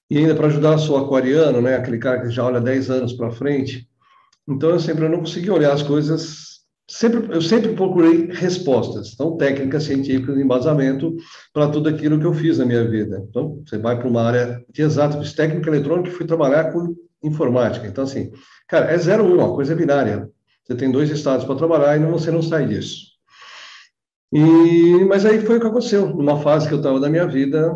E 0.10 0.18
ainda 0.18 0.36
para 0.36 0.48
ajudar, 0.48 0.78
sou 0.78 0.98
aquariano, 0.98 1.62
né? 1.62 1.76
Aquele 1.76 1.98
cara 1.98 2.22
que 2.22 2.30
já 2.30 2.44
olha 2.46 2.62
10 2.62 2.90
anos 2.90 3.14
para 3.14 3.32
frente. 3.32 3.88
Então, 4.48 4.70
eu 4.70 4.80
sempre 4.80 5.06
eu 5.06 5.10
não 5.10 5.20
consegui 5.20 5.50
olhar 5.50 5.74
as 5.74 5.84
coisas. 5.84 6.48
Sempre, 6.90 7.36
eu 7.36 7.42
sempre 7.42 7.74
procurei 7.74 8.28
respostas, 8.32 9.12
então, 9.14 9.36
técnicas 9.36 9.84
científicas, 9.84 10.38
embasamento 10.38 11.18
para 11.52 11.68
tudo 11.68 11.90
aquilo 11.90 12.18
que 12.18 12.26
eu 12.26 12.34
fiz 12.34 12.60
na 12.60 12.66
minha 12.66 12.88
vida. 12.88 13.26
Então, 13.30 13.62
você 13.66 13.78
vai 13.78 14.00
para 14.00 14.08
uma 14.08 14.22
área 14.22 14.64
de 14.72 14.84
exato, 14.84 15.20
fiz 15.20 15.34
técnica 15.34 15.70
eletrônica 15.70 16.08
e 16.08 16.14
fui 16.14 16.26
trabalhar 16.26 16.72
com 16.72 16.96
informática. 17.22 17.86
Então, 17.86 18.06
assim, 18.06 18.32
cara, 18.70 18.90
é 18.90 18.98
0 18.98 19.26
1, 19.26 19.34
uma 19.34 19.54
coisa 19.54 19.74
é 19.74 19.76
binária. 19.76 20.30
Você 20.64 20.76
tem 20.76 20.90
dois 20.90 21.10
estados 21.10 21.46
para 21.46 21.56
trabalhar 21.56 21.98
e 21.98 22.12
você 22.12 22.32
não 22.32 22.42
sai 22.42 22.66
disso. 22.68 23.08
E, 24.32 25.06
mas 25.06 25.26
aí 25.26 25.42
foi 25.42 25.58
o 25.58 25.62
que 25.62 25.68
aconteceu. 25.68 26.08
Numa 26.08 26.40
fase 26.40 26.68
que 26.68 26.74
eu 26.74 26.78
estava 26.78 27.00
da 27.00 27.10
minha 27.10 27.28
vida, 27.28 27.74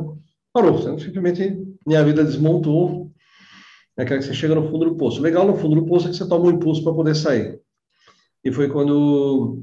parou. 0.53 0.77
Simplesmente 0.99 1.57
minha 1.85 2.03
vida 2.03 2.23
desmontou 2.23 3.10
é 3.97 4.05
que 4.05 4.21
você 4.21 4.33
chega 4.33 4.55
no 4.55 4.69
fundo 4.69 4.85
do 4.85 4.95
poço. 4.95 5.21
Legal 5.21 5.45
no 5.45 5.57
fundo 5.57 5.75
do 5.75 5.85
poço 5.85 6.07
é 6.07 6.11
que 6.11 6.17
você 6.17 6.27
toma 6.27 6.45
um 6.45 6.51
impulso 6.51 6.83
para 6.83 6.93
poder 6.93 7.15
sair. 7.15 7.59
E 8.43 8.51
foi 8.51 8.69
quando 8.69 9.61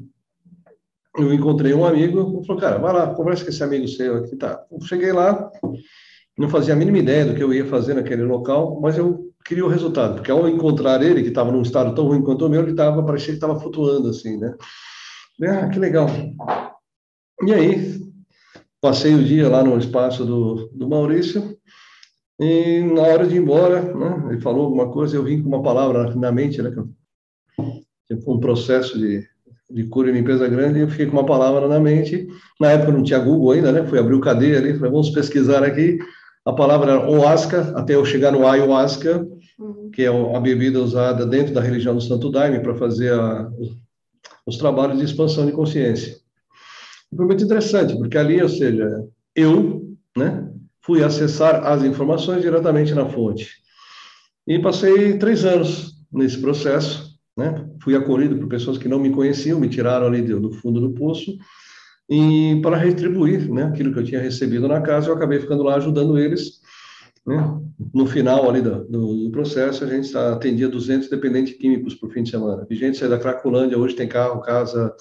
eu 1.17 1.33
encontrei 1.33 1.75
um 1.75 1.85
amigo, 1.85 2.43
falou, 2.47 2.61
cara, 2.61 2.79
vai 2.79 2.93
lá, 2.93 3.15
conversa 3.15 3.45
com 3.45 3.51
esse 3.51 3.63
amigo 3.63 3.89
seu 3.89 4.19
aqui, 4.19 4.37
tá. 4.37 4.65
Eu 4.71 4.81
cheguei 4.83 5.13
lá, 5.13 5.51
não 6.39 6.49
fazia 6.49 6.75
a 6.75 6.77
mínima 6.77 6.99
ideia 6.99 7.25
do 7.25 7.35
que 7.35 7.43
eu 7.43 7.53
ia 7.53 7.67
fazer 7.67 7.95
naquele 7.95 8.23
local, 8.23 8.81
mas 8.81 8.97
eu 8.97 9.33
queria 9.45 9.65
o 9.65 9.69
resultado, 9.69 10.17
porque 10.17 10.31
ao 10.31 10.49
encontrar 10.49 11.03
ele, 11.03 11.23
que 11.23 11.31
estava 11.31 11.51
num 11.51 11.63
estado 11.63 11.95
tão 11.95 12.07
ruim 12.07 12.23
quanto 12.23 12.47
o 12.47 12.49
meu, 12.49 12.63
ele 12.63 12.75
tava, 12.75 13.03
parecia 13.03 13.29
que 13.29 13.37
estava 13.39 13.59
flutuando 13.59 14.09
assim, 14.11 14.37
né? 14.37 14.55
Ah, 15.43 15.69
que 15.69 15.79
legal. 15.79 16.07
E 17.45 17.55
aí, 17.55 18.01
passei 18.81 19.15
o 19.15 19.25
dia 19.25 19.49
lá 19.49 19.65
no 19.65 19.79
espaço 19.79 20.25
do, 20.25 20.69
do 20.73 20.89
Maurício, 20.89 21.57
e 22.41 22.81
na 22.83 23.03
hora 23.03 23.27
de 23.27 23.35
ir 23.35 23.39
embora, 23.39 23.83
né, 23.83 24.29
ele 24.31 24.41
falou 24.41 24.67
alguma 24.67 24.91
coisa, 24.91 25.17
eu 25.17 25.25
vim 25.25 25.43
com 25.43 25.49
uma 25.49 25.63
palavra 25.63 26.15
na 26.15 26.31
mente, 26.31 26.63
né, 26.63 26.71
foi 28.25 28.35
um 28.35 28.41
processo 28.41 28.99
de, 28.99 29.23
de 29.71 29.85
cura 29.85 30.11
uma 30.11 30.19
empresa 30.19 30.49
grande, 30.49 30.79
e 30.79 30.83
eu 30.83 30.89
fiquei 30.89 31.07
com 31.07 31.13
uma 31.13 31.27
palavra 31.27 31.69
na 31.69 31.79
mente. 31.79 32.27
Na 32.59 32.71
época 32.71 32.93
não 32.93 33.03
tinha 33.03 33.19
Google 33.19 33.53
ainda, 33.53 33.71
né? 33.71 33.85
Fui 33.87 33.99
abrir 33.99 34.15
o 34.15 34.21
cadeia 34.21 34.59
ali, 34.59 34.75
falei, 34.75 34.91
vamos 34.91 35.11
pesquisar 35.11 35.63
aqui. 35.63 35.99
A 36.45 36.53
palavra 36.53 36.93
era 36.93 37.11
Oasca, 37.11 37.73
até 37.77 37.95
eu 37.95 38.05
chegar 38.05 38.33
no 38.33 38.47
Ayahuasca, 38.47 39.27
uhum. 39.59 39.91
que 39.91 40.03
é 40.03 40.09
a 40.09 40.41
bebida 40.41 40.81
usada 40.81 41.27
dentro 41.27 41.53
da 41.53 41.61
religião 41.61 41.95
do 41.95 42.01
Santo 42.01 42.31
Daime 42.31 42.61
para 42.61 42.75
fazer 42.75 43.13
a, 43.13 43.51
os 44.47 44.57
trabalhos 44.57 44.99
de 44.99 45.05
expansão 45.05 45.45
de 45.45 45.53
consciência. 45.53 46.17
Foi 47.15 47.27
muito 47.27 47.45
interessante, 47.45 47.97
porque 47.97 48.17
ali, 48.17 48.41
ou 48.43 48.49
seja, 48.49 49.05
eu, 49.35 49.95
né, 50.17 50.48
fui 50.89 51.05
acessar 51.05 51.67
as 51.67 51.85
informações 51.85 52.41
diretamente 52.41 52.95
na 52.95 53.05
fonte. 53.05 53.47
E 54.47 54.59
passei 54.59 55.19
três 55.19 55.45
anos 55.45 55.93
nesse 56.11 56.41
processo, 56.41 57.15
né? 57.37 57.69
Fui 57.83 57.95
acolhido 57.95 58.39
por 58.39 58.49
pessoas 58.49 58.79
que 58.79 58.89
não 58.89 58.99
me 58.99 59.11
conheciam, 59.11 59.61
me 59.61 59.69
tiraram 59.69 60.07
ali 60.07 60.23
do 60.23 60.51
fundo 60.51 60.81
do 60.81 60.93
poço, 60.93 61.37
e 62.09 62.59
para 62.63 62.79
retribuir 62.79 63.51
né, 63.51 63.65
aquilo 63.65 63.93
que 63.93 63.99
eu 63.99 64.05
tinha 64.05 64.19
recebido 64.19 64.67
na 64.67 64.81
casa, 64.81 65.11
eu 65.11 65.15
acabei 65.15 65.39
ficando 65.39 65.63
lá 65.63 65.75
ajudando 65.75 66.19
eles. 66.19 66.63
Né? 67.27 67.37
No 67.93 68.07
final 68.07 68.49
ali 68.49 68.63
do, 68.63 68.85
do, 68.85 69.31
processo, 69.31 69.85
a 69.85 69.87
gente 69.87 70.17
atendia 70.17 70.71
200 70.71 71.11
dependentes 71.11 71.53
químicos 71.59 71.95
por 71.95 72.11
fim 72.11 72.23
de 72.23 72.31
semana. 72.31 72.67
A 72.69 72.75
gente 72.75 72.97
sai 72.97 73.11
da 73.11 73.19
Cracolândia, 73.19 73.77
hoje 73.77 73.95
tem 73.95 74.09
carro, 74.09 74.41
casa, 74.41 74.97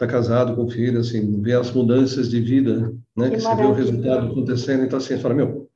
está 0.00 0.06
casado 0.06 0.56
com 0.56 0.70
filho, 0.70 1.00
assim, 1.00 1.42
vê 1.42 1.52
as 1.52 1.70
mudanças 1.70 2.30
de 2.30 2.40
vida, 2.40 2.94
né? 3.14 3.28
Que, 3.28 3.36
que 3.36 3.42
você 3.42 3.54
vê 3.54 3.64
o 3.64 3.72
resultado 3.74 4.26
acontecendo, 4.28 4.84
então 4.84 4.96
assim, 4.96 5.08
você 5.08 5.18
fala, 5.18 5.34
meu. 5.34 5.68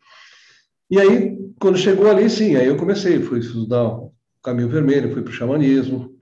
E 0.91 0.99
aí, 0.99 1.39
quando 1.61 1.77
chegou 1.77 2.11
ali, 2.11 2.31
sim, 2.31 2.57
aí 2.57 2.67
eu 2.67 2.77
comecei, 2.77 3.21
fui 3.21 3.41
estudar 3.41 3.85
o 3.87 4.13
caminho 4.43 4.69
vermelho, 4.69 5.13
fui 5.13 5.23
para 5.23 5.31
o 5.31 5.35
xamanismo, 5.35 6.15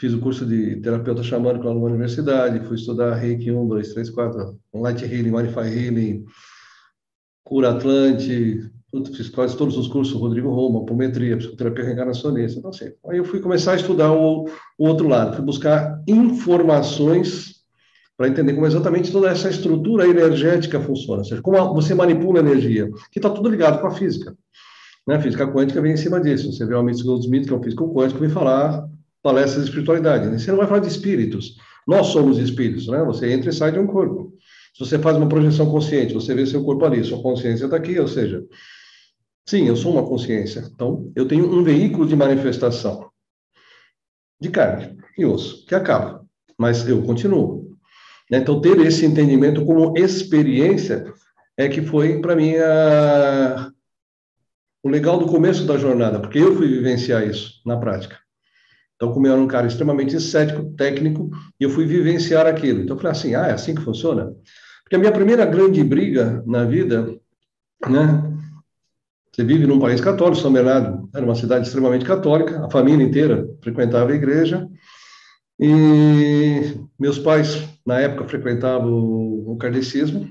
fiz 0.00 0.14
o 0.14 0.20
curso 0.20 0.46
de 0.46 0.76
terapeuta 0.76 1.22
xamânico 1.22 1.66
lá 1.66 1.74
numa 1.74 1.88
universidade, 1.88 2.66
fui 2.66 2.76
estudar 2.76 3.14
Reiki 3.14 3.50
1, 3.50 3.68
2, 3.68 3.92
3, 3.92 4.10
4, 4.10 4.58
Light 4.74 5.04
Healing, 5.04 5.30
Manify 5.30 5.68
Healing, 5.68 6.24
Cura 7.44 7.72
Atlante, 7.72 8.70
fiz 9.14 9.30
quase 9.30 9.56
todos 9.56 9.76
os 9.76 9.88
cursos, 9.88 10.18
Rodrigo 10.18 10.50
Roma, 10.50 10.80
apometria, 10.80 11.36
psicoterapia 11.36 11.84
reencarnacionista. 11.84 12.58
Então, 12.58 12.70
assim, 12.70 12.92
aí 13.08 13.18
eu 13.18 13.24
fui 13.24 13.40
começar 13.40 13.72
a 13.72 13.76
estudar 13.76 14.12
o, 14.12 14.46
o 14.78 14.86
outro 14.86 15.08
lado, 15.08 15.36
fui 15.36 15.44
buscar 15.44 16.02
informações 16.06 17.62
para 18.16 18.28
entender 18.28 18.52
como 18.52 18.66
exatamente 18.66 19.10
toda 19.10 19.30
essa 19.30 19.48
estrutura 19.48 20.06
energética 20.06 20.78
funciona, 20.80 21.20
ou 21.20 21.24
seja, 21.24 21.40
como 21.42 21.74
você 21.74 21.94
manipula 21.94 22.38
a 22.38 22.42
energia, 22.42 22.90
que 23.10 23.18
está 23.18 23.30
tudo 23.30 23.48
ligado 23.48 23.80
com 23.80 23.86
a 23.86 23.90
física. 23.90 24.36
Né? 25.06 25.16
A 25.16 25.20
física 25.20 25.46
quântica 25.46 25.80
vem 25.80 25.92
em 25.92 25.96
cima 25.96 26.20
disso. 26.20 26.52
Você 26.52 26.64
vê 26.66 26.74
o 26.74 26.78
Amish 26.78 27.02
Goldsmith, 27.02 27.46
que 27.46 27.52
é 27.52 27.56
um 27.56 27.62
físico 27.62 27.92
quântico, 27.94 28.20
vem 28.20 28.28
falar 28.28 28.86
palestras 29.22 29.64
de 29.64 29.70
espiritualidade. 29.70 30.28
Você 30.28 30.50
não 30.50 30.58
vai 30.58 30.66
falar 30.66 30.80
de 30.80 30.88
espíritos. 30.88 31.56
Nós 31.86 32.08
somos 32.08 32.38
espíritos, 32.38 32.86
né? 32.88 33.02
Você 33.04 33.32
entra 33.32 33.50
e 33.50 33.52
sai 33.52 33.72
de 33.72 33.78
um 33.78 33.86
corpo. 33.86 34.32
Se 34.74 34.86
você 34.86 34.98
faz 34.98 35.16
uma 35.16 35.28
projeção 35.28 35.66
consciente, 35.70 36.14
você 36.14 36.34
vê 36.34 36.46
seu 36.46 36.64
corpo 36.64 36.84
ali, 36.84 37.02
sua 37.04 37.20
consciência 37.20 37.64
está 37.64 37.76
aqui, 37.76 37.98
ou 37.98 38.08
seja, 38.08 38.42
sim, 39.46 39.66
eu 39.66 39.76
sou 39.76 39.92
uma 39.92 40.06
consciência. 40.06 40.60
Então, 40.74 41.10
eu 41.14 41.26
tenho 41.26 41.50
um 41.50 41.62
veículo 41.62 42.06
de 42.06 42.16
manifestação 42.16 43.10
de 44.40 44.50
carne 44.50 44.98
e 45.16 45.24
osso, 45.24 45.64
que 45.66 45.74
acaba, 45.74 46.26
mas 46.58 46.86
eu 46.88 47.02
continuo. 47.02 47.76
Né? 48.30 48.38
Então, 48.38 48.60
ter 48.60 48.78
esse 48.80 49.06
entendimento 49.06 49.64
como 49.64 49.96
experiência 49.96 51.12
é 51.56 51.68
que 51.68 51.82
foi, 51.82 52.20
para 52.20 52.34
mim, 52.34 52.56
a... 52.56 53.70
o 54.82 54.88
legal 54.88 55.18
do 55.18 55.26
começo 55.26 55.64
da 55.64 55.76
jornada, 55.76 56.18
porque 56.18 56.38
eu 56.38 56.56
fui 56.56 56.66
vivenciar 56.66 57.26
isso 57.26 57.60
na 57.64 57.76
prática. 57.76 58.18
Então, 58.96 59.12
como 59.12 59.26
eu 59.26 59.32
era 59.32 59.40
um 59.40 59.48
cara 59.48 59.66
extremamente 59.66 60.20
cético, 60.20 60.74
técnico, 60.74 61.30
eu 61.58 61.70
fui 61.70 61.84
vivenciar 61.84 62.46
aquilo. 62.46 62.82
Então, 62.82 62.96
eu 62.96 63.00
falei 63.00 63.12
assim, 63.12 63.34
ah, 63.34 63.48
é 63.48 63.52
assim 63.52 63.74
que 63.74 63.82
funciona? 63.82 64.32
Porque 64.82 64.96
a 64.96 64.98
minha 64.98 65.12
primeira 65.12 65.44
grande 65.44 65.82
briga 65.82 66.42
na 66.46 66.64
vida, 66.64 67.14
né? 67.88 68.31
Você 69.34 69.44
vive 69.44 69.66
num 69.66 69.78
país 69.78 70.00
católico, 70.00 70.42
São 70.42 70.52
Bernardo 70.52 71.08
era 71.14 71.24
uma 71.24 71.34
cidade 71.34 71.66
extremamente 71.66 72.04
católica, 72.04 72.64
a 72.64 72.70
família 72.70 73.04
inteira 73.04 73.48
frequentava 73.62 74.12
a 74.12 74.14
igreja, 74.14 74.68
e 75.58 76.74
meus 76.98 77.18
pais, 77.18 77.66
na 77.86 77.98
época, 78.00 78.28
frequentavam 78.28 78.92
o, 78.92 79.56
kardecismo, 79.56 80.28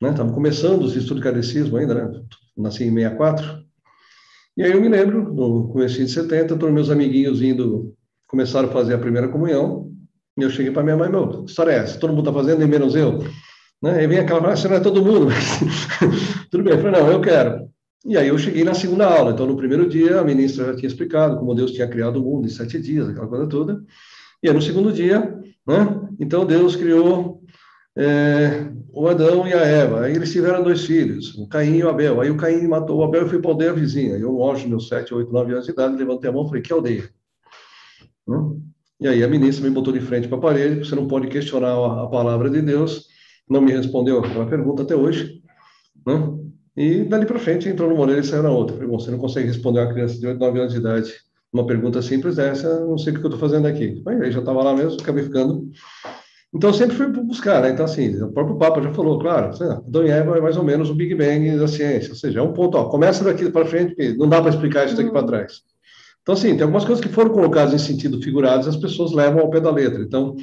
né? 0.00 0.10
Estavam 0.10 0.32
começando 0.32 0.82
os 0.82 0.94
estudos 0.94 1.16
de 1.16 1.22
kardecismo 1.24 1.76
ainda, 1.76 1.94
né? 1.94 2.22
Nasci 2.56 2.84
em 2.84 2.94
64. 2.94 3.64
E 4.56 4.62
aí 4.62 4.72
eu 4.72 4.80
me 4.80 4.88
lembro, 4.88 5.34
no 5.34 5.68
começo 5.68 5.96
de 5.96 6.08
70, 6.08 6.56
todos 6.56 6.74
meus 6.74 6.90
amiguinhos 6.90 7.42
indo, 7.42 7.94
começaram 8.26 8.68
a 8.68 8.72
fazer 8.72 8.94
a 8.94 8.98
primeira 8.98 9.28
comunhão, 9.28 9.90
e 10.38 10.42
eu 10.42 10.50
cheguei 10.50 10.70
para 10.72 10.82
minha 10.82 10.96
mãe, 10.96 11.10
meu, 11.10 11.44
que 11.44 11.50
história 11.50 11.72
é 11.72 11.78
essa? 11.78 11.98
Todo 11.98 12.10
mundo 12.10 12.28
está 12.28 12.32
fazendo, 12.32 12.60
nem 12.60 12.68
menos 12.68 12.94
eu. 12.94 13.18
Né? 13.82 14.04
E 14.04 14.06
vem 14.06 14.18
aquela 14.18 14.38
ah, 14.38 14.54
não 14.68 14.76
é 14.76 14.80
todo 14.80 15.04
mundo, 15.04 15.26
tudo 16.50 16.64
bem. 16.64 16.74
Eu 16.74 16.82
falei, 16.82 17.00
não, 17.00 17.10
eu 17.10 17.20
quero. 17.20 17.68
E 18.06 18.16
aí 18.16 18.28
eu 18.28 18.38
cheguei 18.38 18.64
na 18.64 18.74
segunda 18.74 19.06
aula. 19.06 19.32
Então, 19.32 19.46
no 19.46 19.56
primeiro 19.56 19.88
dia, 19.88 20.20
a 20.20 20.24
ministra 20.24 20.66
já 20.66 20.76
tinha 20.76 20.88
explicado 20.88 21.38
como 21.38 21.54
Deus 21.54 21.72
tinha 21.72 21.88
criado 21.88 22.16
o 22.16 22.22
mundo 22.22 22.46
em 22.46 22.50
sete 22.50 22.80
dias, 22.80 23.08
aquela 23.08 23.26
coisa 23.26 23.46
toda. 23.46 23.82
E 24.42 24.48
aí, 24.48 24.54
no 24.54 24.62
segundo 24.62 24.92
dia, 24.92 25.38
né? 25.66 26.08
Então, 26.18 26.46
Deus 26.46 26.76
criou 26.76 27.42
é, 27.96 28.70
o 28.92 29.08
Adão 29.08 29.46
e 29.46 29.52
a 29.52 29.60
Eva. 29.60 30.02
Aí 30.02 30.14
eles 30.14 30.30
tiveram 30.30 30.62
dois 30.62 30.84
filhos, 30.84 31.34
o 31.36 31.48
Caim 31.48 31.76
e 31.76 31.84
o 31.84 31.88
Abel. 31.88 32.20
Aí 32.20 32.30
o 32.30 32.36
Caim 32.36 32.66
matou 32.66 32.98
o 32.98 33.04
Abel 33.04 33.26
e 33.26 33.28
foi 33.28 33.40
para 33.40 33.50
a 33.50 33.52
aldeia 33.52 33.72
vizinha. 33.72 34.16
Eu, 34.16 34.42
anjo, 34.48 34.68
meus 34.68 34.88
sete, 34.88 35.12
oito, 35.12 35.32
nove 35.32 35.52
anos 35.52 35.66
de 35.66 35.72
idade, 35.72 35.96
levantei 35.96 36.30
a 36.30 36.32
mão 36.32 36.44
e 36.44 36.48
falei, 36.48 36.62
que 36.62 36.72
aldeia? 36.72 37.10
Né? 38.26 38.36
E 39.00 39.08
aí 39.08 39.22
a 39.22 39.28
ministra 39.28 39.68
me 39.68 39.74
botou 39.74 39.92
de 39.92 40.00
frente 40.00 40.28
para 40.28 40.38
a 40.38 40.40
parede, 40.40 40.80
você 40.84 40.94
não 40.94 41.06
pode 41.06 41.28
questionar 41.28 41.72
a, 41.72 42.04
a 42.04 42.06
palavra 42.08 42.48
de 42.50 42.62
Deus. 42.62 43.06
Não 43.48 43.60
me 43.60 43.72
respondeu 43.72 44.18
a 44.24 44.46
pergunta 44.46 44.82
até 44.82 44.94
hoje. 44.94 45.42
Né? 46.06 46.37
E 46.78 47.02
dali 47.02 47.26
para 47.26 47.40
frente 47.40 47.68
entrou 47.68 47.90
numa 47.90 48.02
orelha 48.02 48.20
e 48.20 48.24
saiu 48.24 48.44
na 48.44 48.50
outra. 48.50 48.76
Falei, 48.76 48.88
bom, 48.88 49.00
você 49.00 49.10
não 49.10 49.18
consegue 49.18 49.48
responder 49.48 49.80
uma 49.80 49.92
criança 49.92 50.18
de 50.18 50.26
8, 50.26 50.38
9 50.38 50.60
anos 50.60 50.72
de 50.72 50.78
idade 50.78 51.12
uma 51.52 51.66
pergunta 51.66 52.02
simples 52.02 52.36
dessa, 52.36 52.80
não 52.80 52.98
sei 52.98 53.12
o 53.12 53.16
que 53.16 53.22
eu 53.24 53.30
estou 53.30 53.40
fazendo 53.40 53.66
aqui. 53.66 54.02
Mas 54.04 54.20
aí 54.20 54.30
já 54.30 54.40
estava 54.40 54.62
lá 54.62 54.76
mesmo, 54.76 55.00
acabei 55.00 55.24
ficando. 55.24 55.68
Então, 56.54 56.72
sempre 56.72 56.96
fui 56.96 57.06
buscar, 57.06 57.62
né? 57.62 57.70
Então, 57.70 57.84
assim, 57.84 58.22
o 58.22 58.32
próprio 58.32 58.56
Papa 58.56 58.80
já 58.80 58.92
falou, 58.92 59.18
claro, 59.18 59.50
Adão 59.62 60.06
e 60.06 60.10
Eva 60.10 60.36
é 60.36 60.40
mais 60.40 60.56
ou 60.56 60.64
menos 60.64 60.88
o 60.88 60.94
Big 60.94 61.14
Bang 61.14 61.58
da 61.58 61.68
ciência, 61.68 62.10
ou 62.10 62.16
seja, 62.16 62.40
é 62.40 62.42
um 62.42 62.52
ponto, 62.52 62.76
ó, 62.76 62.84
começa 62.84 63.24
daqui 63.24 63.50
para 63.50 63.66
frente, 63.66 63.94
porque 63.94 64.14
não 64.14 64.28
dá 64.28 64.40
para 64.40 64.50
explicar 64.50 64.86
isso 64.86 64.96
daqui 64.96 65.10
para 65.10 65.20
uhum. 65.20 65.26
trás. 65.26 65.60
Então, 66.22 66.34
assim, 66.34 66.54
tem 66.54 66.62
algumas 66.62 66.84
coisas 66.84 67.04
que 67.04 67.10
foram 67.10 67.30
colocadas 67.30 67.74
em 67.74 67.78
sentido 67.78 68.20
figurado, 68.22 68.68
as 68.68 68.76
pessoas 68.76 69.12
levam 69.12 69.40
ao 69.40 69.50
pé 69.50 69.60
da 69.60 69.70
letra. 69.70 70.02
Então, 70.02 70.36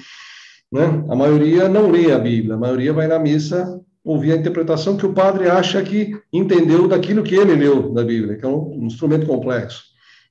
né, 0.71 1.05
a 1.09 1.15
maioria 1.15 1.69
não 1.69 1.89
lê 1.89 2.11
a 2.11 2.19
Bíblia, 2.19 2.55
a 2.55 2.59
maioria 2.59 2.93
vai 2.93 3.07
na 3.07 3.19
missa 3.19 3.79
ouvir 4.05 4.33
a 4.33 4.35
interpretação 4.35 4.95
que 4.95 5.05
o 5.05 5.13
padre 5.13 5.49
acha 5.49 5.81
que 5.81 6.15
entendeu 6.31 6.87
daquilo 6.87 7.23
que 7.23 7.33
ele 7.33 7.55
leu 7.55 7.91
da 7.91 8.03
Bíblia, 8.03 8.37
que 8.37 8.45
é 8.45 8.47
um 8.47 8.85
instrumento 8.85 9.25
complexo. 9.25 9.83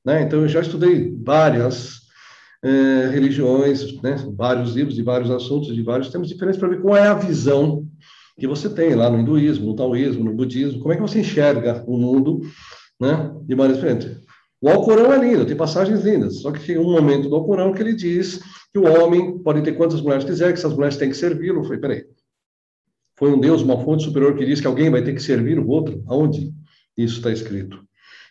Né? 0.05 0.23
Então, 0.23 0.43
eu 0.43 0.49
já 0.49 0.61
estudei 0.61 1.13
várias 1.25 2.03
eh, 2.63 3.11
religiões, 3.13 4.01
né? 4.01 4.17
vários 4.37 4.75
livros 4.75 4.95
de 4.95 5.03
vários 5.03 5.29
assuntos, 5.29 5.75
de 5.75 5.83
vários 5.83 6.09
temas 6.09 6.29
diferentes, 6.29 6.61
para 6.61 6.69
ver 6.69 6.81
qual 6.81 6.97
é 6.97 7.09
a 7.09 7.15
visão 7.15 7.85
que 8.39 8.47
você 8.47 8.69
tem 8.69 8.95
lá 8.95 9.11
no 9.11 9.19
hinduísmo, 9.19 9.67
no 9.67 9.77
taoísmo, 9.77 10.25
no 10.25 10.35
budismo, 10.35 10.81
como 10.81 10.93
é 10.93 10.97
que 10.97 11.03
você 11.03 11.21
enxerga 11.21 11.83
o 11.87 11.97
mundo 11.97 12.43
né? 13.01 13.33
de 13.43 13.57
maneira 13.57 13.75
diferente. 13.75 14.25
O 14.61 14.69
Alcorão 14.69 15.13
é 15.13 15.19
lindo, 15.19 15.45
tem 15.45 15.57
passagens 15.57 16.05
lindas, 16.05 16.41
só 16.41 16.53
que 16.53 16.65
tem 16.65 16.79
um 16.79 16.93
momento 16.93 17.29
do 17.29 17.35
Alcorão 17.35 17.73
que 17.73 17.83
ele 17.83 17.95
diz 17.95 18.41
que 18.73 18.79
o 18.79 18.85
homem 18.85 19.39
pode 19.39 19.63
ter 19.63 19.73
quantas 19.73 20.01
mulheres 20.01 20.25
quiser, 20.25 20.53
que 20.53 20.59
essas 20.59 20.73
mulheres 20.75 20.97
têm 20.97 21.11
que 21.11 21.17
servi-lo. 21.17 21.65
Falei, 21.65 21.79
peraí, 21.79 22.05
foi 23.17 23.33
um 23.33 23.39
Deus, 23.39 23.63
uma 23.63 23.79
fonte 23.83 24.05
superior 24.05 24.35
que 24.37 24.45
diz 24.45 24.61
que 24.61 24.67
alguém 24.67 24.91
vai 24.91 25.03
ter 25.03 25.15
que 25.15 25.23
servir 25.23 25.59
o 25.59 25.69
outro? 25.69 26.03
Aonde 26.07 26.53
isso 26.97 27.19
está 27.19 27.31
escrito? 27.31 27.83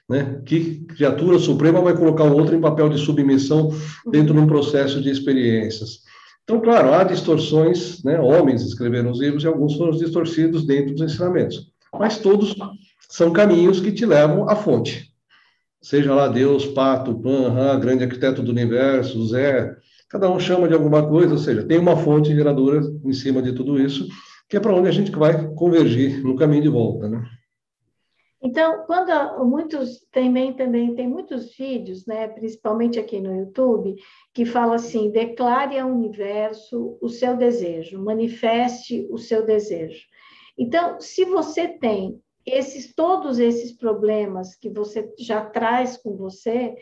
Né? 0.09 0.41
Que 0.45 0.81
criatura 0.85 1.39
suprema 1.39 1.81
vai 1.81 1.95
colocar 1.95 2.25
o 2.25 2.35
outro 2.35 2.55
em 2.55 2.61
papel 2.61 2.89
de 2.89 2.97
submissão 2.97 3.73
dentro 4.11 4.33
de 4.33 4.39
um 4.39 4.47
processo 4.47 5.01
de 5.01 5.09
experiências? 5.09 6.01
Então, 6.43 6.59
claro, 6.59 6.93
há 6.93 7.03
distorções, 7.05 8.03
né? 8.03 8.19
homens 8.19 8.61
escreveram 8.63 9.11
os 9.11 9.21
livros 9.21 9.43
e 9.43 9.47
alguns 9.47 9.75
foram 9.75 9.91
distorcidos 9.91 10.65
dentro 10.65 10.93
dos 10.93 11.01
ensinamentos, 11.01 11.71
mas 11.97 12.17
todos 12.17 12.53
são 13.09 13.31
caminhos 13.31 13.79
que 13.79 13.93
te 13.93 14.05
levam 14.05 14.49
à 14.49 14.55
fonte. 14.55 15.09
Seja 15.81 16.13
lá 16.13 16.27
Deus, 16.27 16.65
Pato, 16.65 17.15
Pan, 17.15 17.47
Han, 17.47 17.79
grande 17.79 18.03
arquiteto 18.03 18.41
do 18.41 18.51
universo, 18.51 19.25
Zé, 19.27 19.73
cada 20.09 20.29
um 20.29 20.39
chama 20.39 20.67
de 20.67 20.73
alguma 20.73 21.07
coisa, 21.07 21.33
ou 21.33 21.39
seja, 21.39 21.63
tem 21.63 21.77
uma 21.77 21.95
fonte 21.95 22.35
geradora 22.35 22.81
em 23.05 23.13
cima 23.13 23.41
de 23.41 23.53
tudo 23.53 23.79
isso, 23.79 24.07
que 24.53 24.57
é 24.57 24.59
para 24.59 24.75
onde 24.75 24.87
a 24.87 24.91
gente 24.91 25.09
vai 25.09 25.51
convergir 25.55 26.23
no 26.23 26.35
caminho 26.35 26.61
de 26.61 26.69
volta, 26.69 27.09
né? 27.09 27.25
Então, 28.39 28.85
quando 28.85 29.43
muitos 29.43 30.05
também 30.11 30.53
também 30.53 30.93
tem 30.93 31.07
muitos 31.07 31.57
vídeos, 31.57 32.05
né, 32.05 32.27
principalmente 32.27 32.99
aqui 32.99 33.19
no 33.19 33.35
YouTube, 33.35 33.95
que 34.31 34.45
falam 34.45 34.75
assim: 34.75 35.09
declare 35.09 35.79
ao 35.79 35.89
universo 35.89 36.99
o 37.01 37.09
seu 37.09 37.35
desejo, 37.35 37.97
manifeste 37.97 39.07
o 39.09 39.17
seu 39.17 39.43
desejo. 39.43 40.05
Então, 40.55 41.01
se 41.01 41.25
você 41.25 41.67
tem 41.67 42.21
esses 42.45 42.93
todos 42.93 43.39
esses 43.39 43.71
problemas 43.75 44.55
que 44.55 44.69
você 44.69 45.11
já 45.17 45.43
traz 45.43 45.97
com 45.97 46.15
você, 46.15 46.75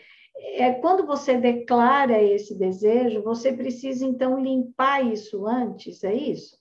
é 0.56 0.74
quando 0.74 1.06
você 1.08 1.38
declara 1.38 2.22
esse 2.22 2.54
desejo, 2.54 3.24
você 3.24 3.54
precisa 3.54 4.06
então 4.06 4.44
limpar 4.44 5.10
isso 5.10 5.48
antes, 5.48 6.04
é 6.04 6.14
isso? 6.14 6.60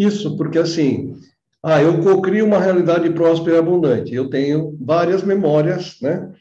Isso, 0.00 0.34
porque 0.34 0.58
assim, 0.58 1.14
ah, 1.62 1.82
eu 1.82 2.02
cocrio 2.02 2.46
uma 2.46 2.58
realidade 2.58 3.10
próspera 3.10 3.56
e 3.56 3.58
abundante. 3.58 4.14
Eu 4.14 4.30
tenho 4.30 4.74
várias 4.80 5.22
memórias, 5.22 5.98
né? 6.00 6.32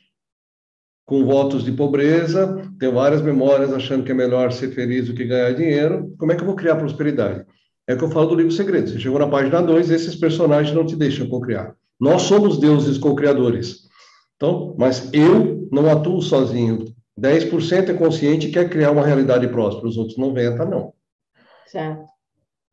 Com 1.06 1.26
votos 1.26 1.66
de 1.66 1.74
pobreza, 1.74 2.64
tenho 2.80 2.94
várias 2.94 3.22
memórias 3.22 3.74
achando 3.74 4.06
que 4.06 4.14
é 4.14 4.16
melhor 4.16 4.54
ser 4.54 4.72
feliz 4.72 5.08
do 5.08 5.14
que 5.14 5.26
ganhar 5.26 5.52
dinheiro. 5.52 6.16
Como 6.18 6.32
é 6.32 6.36
que 6.36 6.42
eu 6.42 6.46
vou 6.46 6.56
criar 6.56 6.78
prosperidade? 6.78 7.46
É 7.86 7.96
o 7.96 7.98
que 7.98 8.04
eu 8.06 8.12
falo 8.12 8.28
do 8.28 8.36
livro 8.36 8.52
Segredos. 8.54 8.94
Você 8.94 9.00
chegou 9.00 9.20
na 9.20 9.28
página 9.28 9.62
2, 9.62 9.92
esses 9.92 10.16
personagens 10.16 10.74
não 10.74 10.86
te 10.86 10.96
deixam 10.96 11.28
cocriar. 11.28 11.76
Nós 12.00 12.22
somos 12.22 12.60
deuses 12.60 12.98
co-criadores. 12.98 13.90
Então, 14.38 14.74
mas 14.80 15.10
eu 15.12 15.68
não 15.70 15.92
atuo 15.92 16.22
sozinho. 16.22 16.86
10% 17.20 17.90
é 17.90 17.94
consciente 17.94 18.48
e 18.48 18.52
quer 18.54 18.70
criar 18.70 18.92
uma 18.92 19.06
realidade 19.06 19.50
próspera, 19.50 19.90
os 19.90 19.98
outros 19.98 20.18
90% 20.18 20.70
não. 20.70 20.94
Certo. 21.68 22.19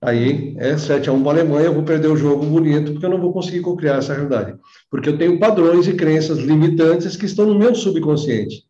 Aí 0.06 0.54
é 0.58 0.78
7 0.78 1.10
a 1.10 1.12
1 1.12 1.20
para 1.20 1.32
a 1.32 1.40
Alemanha, 1.40 1.66
eu 1.66 1.74
vou 1.74 1.82
perder 1.82 2.06
o 2.06 2.16
jogo 2.16 2.46
bonito, 2.46 2.92
porque 2.92 3.04
eu 3.04 3.10
não 3.10 3.20
vou 3.20 3.32
conseguir 3.32 3.60
co-criar 3.60 3.96
essa 3.96 4.14
realidade. 4.14 4.54
Porque 4.88 5.08
eu 5.08 5.18
tenho 5.18 5.36
padrões 5.40 5.88
e 5.88 5.94
crenças 5.94 6.38
limitantes 6.38 7.16
que 7.16 7.26
estão 7.26 7.44
no 7.44 7.58
meu 7.58 7.74
subconsciente. 7.74 8.62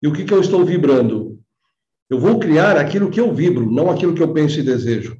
E 0.00 0.06
o 0.06 0.12
que, 0.12 0.24
que 0.24 0.32
eu 0.32 0.40
estou 0.40 0.64
vibrando? 0.64 1.40
Eu 2.08 2.20
vou 2.20 2.38
criar 2.38 2.76
aquilo 2.76 3.10
que 3.10 3.20
eu 3.20 3.34
vibro, 3.34 3.68
não 3.68 3.90
aquilo 3.90 4.14
que 4.14 4.22
eu 4.22 4.32
penso 4.32 4.60
e 4.60 4.62
desejo. 4.62 5.16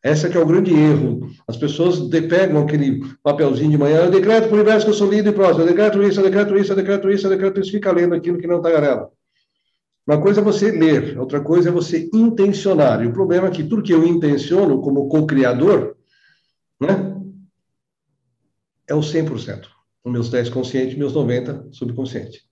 Essa 0.00 0.28
que 0.28 0.36
é 0.36 0.40
o 0.40 0.46
grande 0.46 0.72
erro. 0.72 1.28
As 1.48 1.56
pessoas 1.56 1.98
pegam 2.28 2.62
aquele 2.62 3.02
papelzinho 3.20 3.72
de 3.72 3.78
manhã, 3.78 4.04
eu 4.04 4.12
decreto 4.12 4.46
para 4.46 4.56
o 4.56 4.60
universo 4.60 4.86
que 4.86 4.92
eu 4.92 4.96
sou 4.96 5.10
lindo 5.10 5.28
e 5.28 5.32
próximo, 5.32 5.62
eu 5.62 5.66
decreto 5.66 6.00
isso, 6.04 6.20
eu 6.20 6.24
decreto 6.24 6.56
isso, 6.56 6.70
eu 6.70 6.76
decreto 6.76 7.10
isso, 7.10 7.26
eu 7.26 7.30
decreto 7.30 7.60
isso, 7.60 7.72
fica 7.72 7.90
lendo 7.90 8.14
aquilo 8.14 8.38
que 8.38 8.46
não 8.46 8.58
está 8.58 8.70
garela. 8.70 9.10
Uma 10.06 10.20
coisa 10.20 10.40
é 10.40 10.44
você 10.44 10.70
ler, 10.70 11.18
outra 11.18 11.40
coisa 11.40 11.68
é 11.68 11.72
você 11.72 12.08
intencionar. 12.12 13.02
E 13.02 13.06
o 13.06 13.12
problema 13.12 13.48
é 13.48 13.50
que 13.50 13.64
tudo 13.64 13.82
que 13.82 13.92
eu 13.92 14.06
intenciono 14.06 14.80
como 14.80 15.08
co-criador, 15.08 15.96
né, 16.80 17.16
é 18.88 18.94
o 18.94 19.00
100%. 19.00 19.68
Os 20.02 20.12
meus 20.12 20.30
10 20.30 20.48
conscientes, 20.48 20.96
meus 20.96 21.12
90 21.12 21.68
subconsciente. 21.72 22.42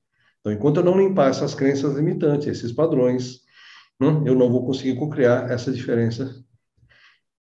Então, 0.41 0.53
enquanto 0.53 0.79
eu 0.79 0.85
não 0.85 0.99
limpar 0.99 1.31
essas 1.31 1.55
crenças 1.55 1.97
limitantes, 1.97 2.47
esses 2.47 2.73
padrões, 2.73 3.41
hum, 4.01 4.27
eu 4.27 4.35
não 4.35 4.51
vou 4.51 4.65
conseguir 4.65 4.97
criar 5.11 5.51
essa 5.51 5.73
diferença 5.73 6.35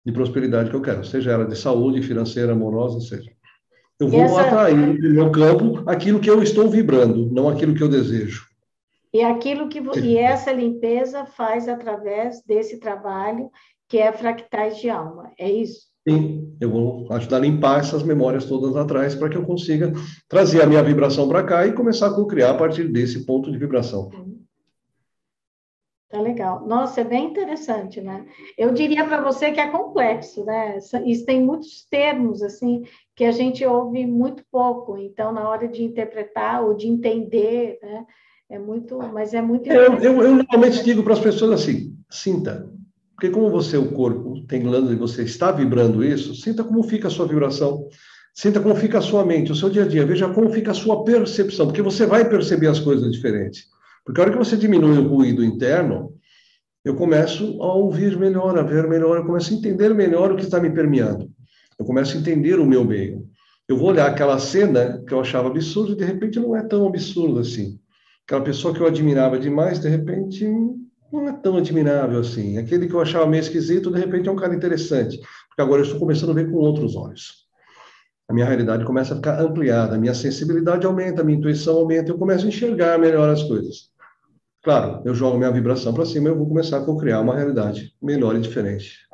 de 0.04 0.12
prosperidade 0.12 0.70
que 0.70 0.76
eu 0.76 0.82
quero, 0.82 1.04
seja 1.04 1.30
ela 1.30 1.46
de 1.46 1.56
saúde, 1.56 2.02
financeira, 2.02 2.52
amorosa, 2.52 3.00
seja. 3.00 3.30
Eu 3.98 4.08
vou 4.08 4.22
essa... 4.22 4.40
atrair 4.40 4.76
no 4.76 5.10
meu 5.10 5.30
campo 5.30 5.82
aquilo 5.86 6.20
que 6.20 6.30
eu 6.30 6.42
estou 6.42 6.68
vibrando, 6.68 7.30
não 7.30 7.48
aquilo 7.48 7.74
que 7.74 7.82
eu 7.82 7.88
desejo. 7.88 8.49
E 9.12 9.22
aquilo 9.22 9.68
que 9.68 9.80
e 9.80 10.16
essa 10.16 10.52
limpeza 10.52 11.26
faz 11.26 11.68
através 11.68 12.42
desse 12.44 12.78
trabalho 12.78 13.50
que 13.88 13.98
é 13.98 14.12
fractais 14.12 14.78
de 14.78 14.88
alma, 14.88 15.32
é 15.36 15.50
isso? 15.50 15.90
Sim, 16.08 16.56
eu 16.60 16.70
vou 16.70 17.12
ajudar 17.12 17.36
a 17.36 17.40
limpar 17.40 17.80
essas 17.80 18.02
memórias 18.02 18.44
todas 18.44 18.76
atrás 18.76 19.14
para 19.14 19.28
que 19.28 19.36
eu 19.36 19.44
consiga 19.44 19.92
trazer 20.28 20.62
a 20.62 20.66
minha 20.66 20.82
vibração 20.82 21.28
para 21.28 21.42
cá 21.42 21.66
e 21.66 21.72
começar 21.72 22.06
a 22.06 22.14
co-criar 22.14 22.52
a 22.52 22.56
partir 22.56 22.88
desse 22.88 23.26
ponto 23.26 23.50
de 23.50 23.58
vibração. 23.58 24.08
Tá 26.08 26.20
legal. 26.20 26.66
Nossa, 26.66 27.02
é 27.02 27.04
bem 27.04 27.26
interessante, 27.26 28.00
né? 28.00 28.26
Eu 28.56 28.72
diria 28.72 29.04
para 29.04 29.20
você 29.20 29.52
que 29.52 29.60
é 29.60 29.68
complexo, 29.68 30.44
né? 30.44 30.78
Isso 31.04 31.24
tem 31.24 31.40
muitos 31.40 31.86
termos, 31.88 32.42
assim, 32.42 32.84
que 33.14 33.24
a 33.24 33.30
gente 33.30 33.64
ouve 33.64 34.06
muito 34.06 34.44
pouco. 34.50 34.96
Então, 34.96 35.32
na 35.32 35.48
hora 35.48 35.68
de 35.68 35.84
interpretar 35.84 36.64
ou 36.64 36.74
de 36.74 36.88
entender, 36.88 37.78
né? 37.80 38.06
É 38.50 38.58
muito, 38.58 38.98
mas 38.98 39.32
é 39.32 39.40
muito 39.40 39.70
eu, 39.70 39.94
eu, 39.98 40.22
eu 40.22 40.34
normalmente 40.34 40.82
digo 40.82 41.04
para 41.04 41.12
as 41.12 41.20
pessoas 41.20 41.52
assim, 41.52 41.96
sinta, 42.10 42.68
porque 43.14 43.30
como 43.30 43.48
você, 43.48 43.76
o 43.76 43.92
corpo, 43.92 44.44
tem 44.48 44.62
glândula 44.62 44.92
e 44.92 44.96
você 44.96 45.22
está 45.22 45.52
vibrando 45.52 46.02
isso, 46.02 46.34
sinta 46.34 46.64
como 46.64 46.82
fica 46.82 47.06
a 47.06 47.10
sua 47.10 47.28
vibração, 47.28 47.86
sinta 48.34 48.58
como 48.58 48.74
fica 48.74 48.98
a 48.98 49.02
sua 49.02 49.24
mente, 49.24 49.52
o 49.52 49.54
seu 49.54 49.70
dia 49.70 49.84
a 49.84 49.86
dia, 49.86 50.04
veja 50.04 50.28
como 50.28 50.50
fica 50.50 50.72
a 50.72 50.74
sua 50.74 51.04
percepção, 51.04 51.66
porque 51.66 51.80
você 51.80 52.06
vai 52.06 52.28
perceber 52.28 52.66
as 52.66 52.80
coisas 52.80 53.12
diferentes. 53.12 53.66
Porque 54.04 54.20
a 54.20 54.24
hora 54.24 54.32
que 54.32 54.38
você 54.38 54.56
diminui 54.56 54.98
o 54.98 55.06
ruído 55.06 55.44
interno, 55.44 56.12
eu 56.84 56.96
começo 56.96 57.62
a 57.62 57.72
ouvir 57.74 58.18
melhor, 58.18 58.58
a 58.58 58.62
ver 58.62 58.88
melhor, 58.88 59.18
eu 59.18 59.24
começo 59.24 59.52
a 59.52 59.56
entender 59.56 59.94
melhor 59.94 60.32
o 60.32 60.36
que 60.36 60.42
está 60.42 60.58
me 60.58 60.70
permeando. 60.70 61.30
Eu 61.78 61.84
começo 61.84 62.16
a 62.16 62.20
entender 62.20 62.58
o 62.58 62.66
meu 62.66 62.84
meio. 62.84 63.28
Eu 63.68 63.76
vou 63.76 63.90
olhar 63.90 64.06
aquela 64.06 64.38
cena 64.38 65.02
que 65.06 65.14
eu 65.14 65.20
achava 65.20 65.48
absurda 65.48 65.92
e 65.92 65.96
de 65.96 66.04
repente 66.04 66.40
não 66.40 66.56
é 66.56 66.62
tão 66.62 66.86
absurdo 66.86 67.38
assim. 67.38 67.79
Aquela 68.30 68.44
pessoa 68.44 68.72
que 68.72 68.78
eu 68.78 68.86
admirava 68.86 69.36
demais, 69.40 69.80
de 69.80 69.88
repente 69.88 70.46
não 71.12 71.26
é 71.26 71.32
tão 71.32 71.56
admirável 71.56 72.20
assim. 72.20 72.58
Aquele 72.58 72.86
que 72.86 72.94
eu 72.94 73.00
achava 73.00 73.26
meio 73.26 73.40
esquisito, 73.40 73.90
de 73.90 73.98
repente 73.98 74.28
é 74.28 74.30
um 74.30 74.36
cara 74.36 74.54
interessante, 74.54 75.18
porque 75.48 75.60
agora 75.60 75.80
eu 75.80 75.84
estou 75.84 75.98
começando 75.98 76.30
a 76.30 76.34
ver 76.34 76.48
com 76.48 76.58
outros 76.58 76.94
olhos. 76.94 77.48
A 78.28 78.32
minha 78.32 78.46
realidade 78.46 78.84
começa 78.84 79.14
a 79.14 79.16
ficar 79.16 79.40
ampliada, 79.40 79.96
a 79.96 79.98
minha 79.98 80.14
sensibilidade 80.14 80.86
aumenta, 80.86 81.22
a 81.22 81.24
minha 81.24 81.38
intuição 81.38 81.78
aumenta, 81.78 82.12
eu 82.12 82.18
começo 82.18 82.44
a 82.44 82.48
enxergar 82.48 83.00
melhor 83.00 83.28
as 83.28 83.42
coisas. 83.42 83.90
Claro, 84.62 85.02
eu 85.04 85.12
jogo 85.12 85.36
minha 85.36 85.50
vibração 85.50 85.92
para 85.92 86.06
cima, 86.06 86.28
eu 86.28 86.38
vou 86.38 86.46
começar 86.46 86.78
a 86.78 86.98
criar 87.00 87.22
uma 87.22 87.34
realidade 87.34 87.96
melhor 88.00 88.36
e 88.36 88.40
diferente. 88.40 89.08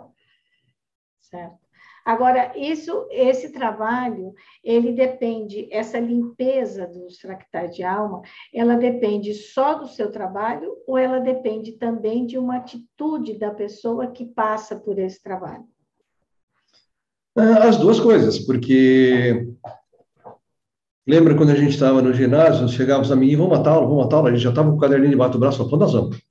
Certo. 1.23 1.66
Agora, 2.07 2.53
isso, 2.57 3.09
esse 3.11 3.51
trabalho, 3.51 4.33
ele 4.63 4.93
depende, 4.93 5.69
essa 5.73 5.99
limpeza 5.99 6.87
dos 6.87 7.19
fractais 7.19 7.75
de 7.75 7.83
alma, 7.83 8.23
ela 8.55 8.77
depende 8.77 9.35
só 9.35 9.75
do 9.75 9.89
seu 9.89 10.13
trabalho 10.13 10.73
ou 10.87 10.97
ela 10.97 11.19
depende 11.19 11.73
também 11.73 12.25
de 12.25 12.39
uma 12.39 12.59
atitude 12.59 13.37
da 13.37 13.51
pessoa 13.51 14.07
que 14.07 14.25
passa 14.25 14.77
por 14.77 15.01
esse 15.01 15.21
trabalho? 15.21 15.65
As 17.35 17.77
duas 17.77 17.99
coisas, 17.99 18.39
porque 18.39 19.45
lembra 21.05 21.35
quando 21.37 21.51
a 21.51 21.57
gente 21.57 21.73
estava 21.73 22.01
no 22.01 22.15
ginásio, 22.15 22.69
chegávamos 22.69 23.11
a 23.11 23.17
mim, 23.17 23.35
vamos 23.35 23.59
matar 23.59 23.73
aula, 23.73 23.89
vamos 23.89 24.05
matar 24.05 24.19
aula, 24.19 24.29
a 24.29 24.33
gente 24.33 24.45
já 24.45 24.51
estava 24.51 24.71
com 24.71 24.77
o 24.77 24.81
caderninho 24.81 25.11
debaixo 25.11 25.33
do 25.33 25.41
braço, 25.41 25.59
falou, 25.59 25.81
nós 25.81 25.93
vamos. 25.93 26.23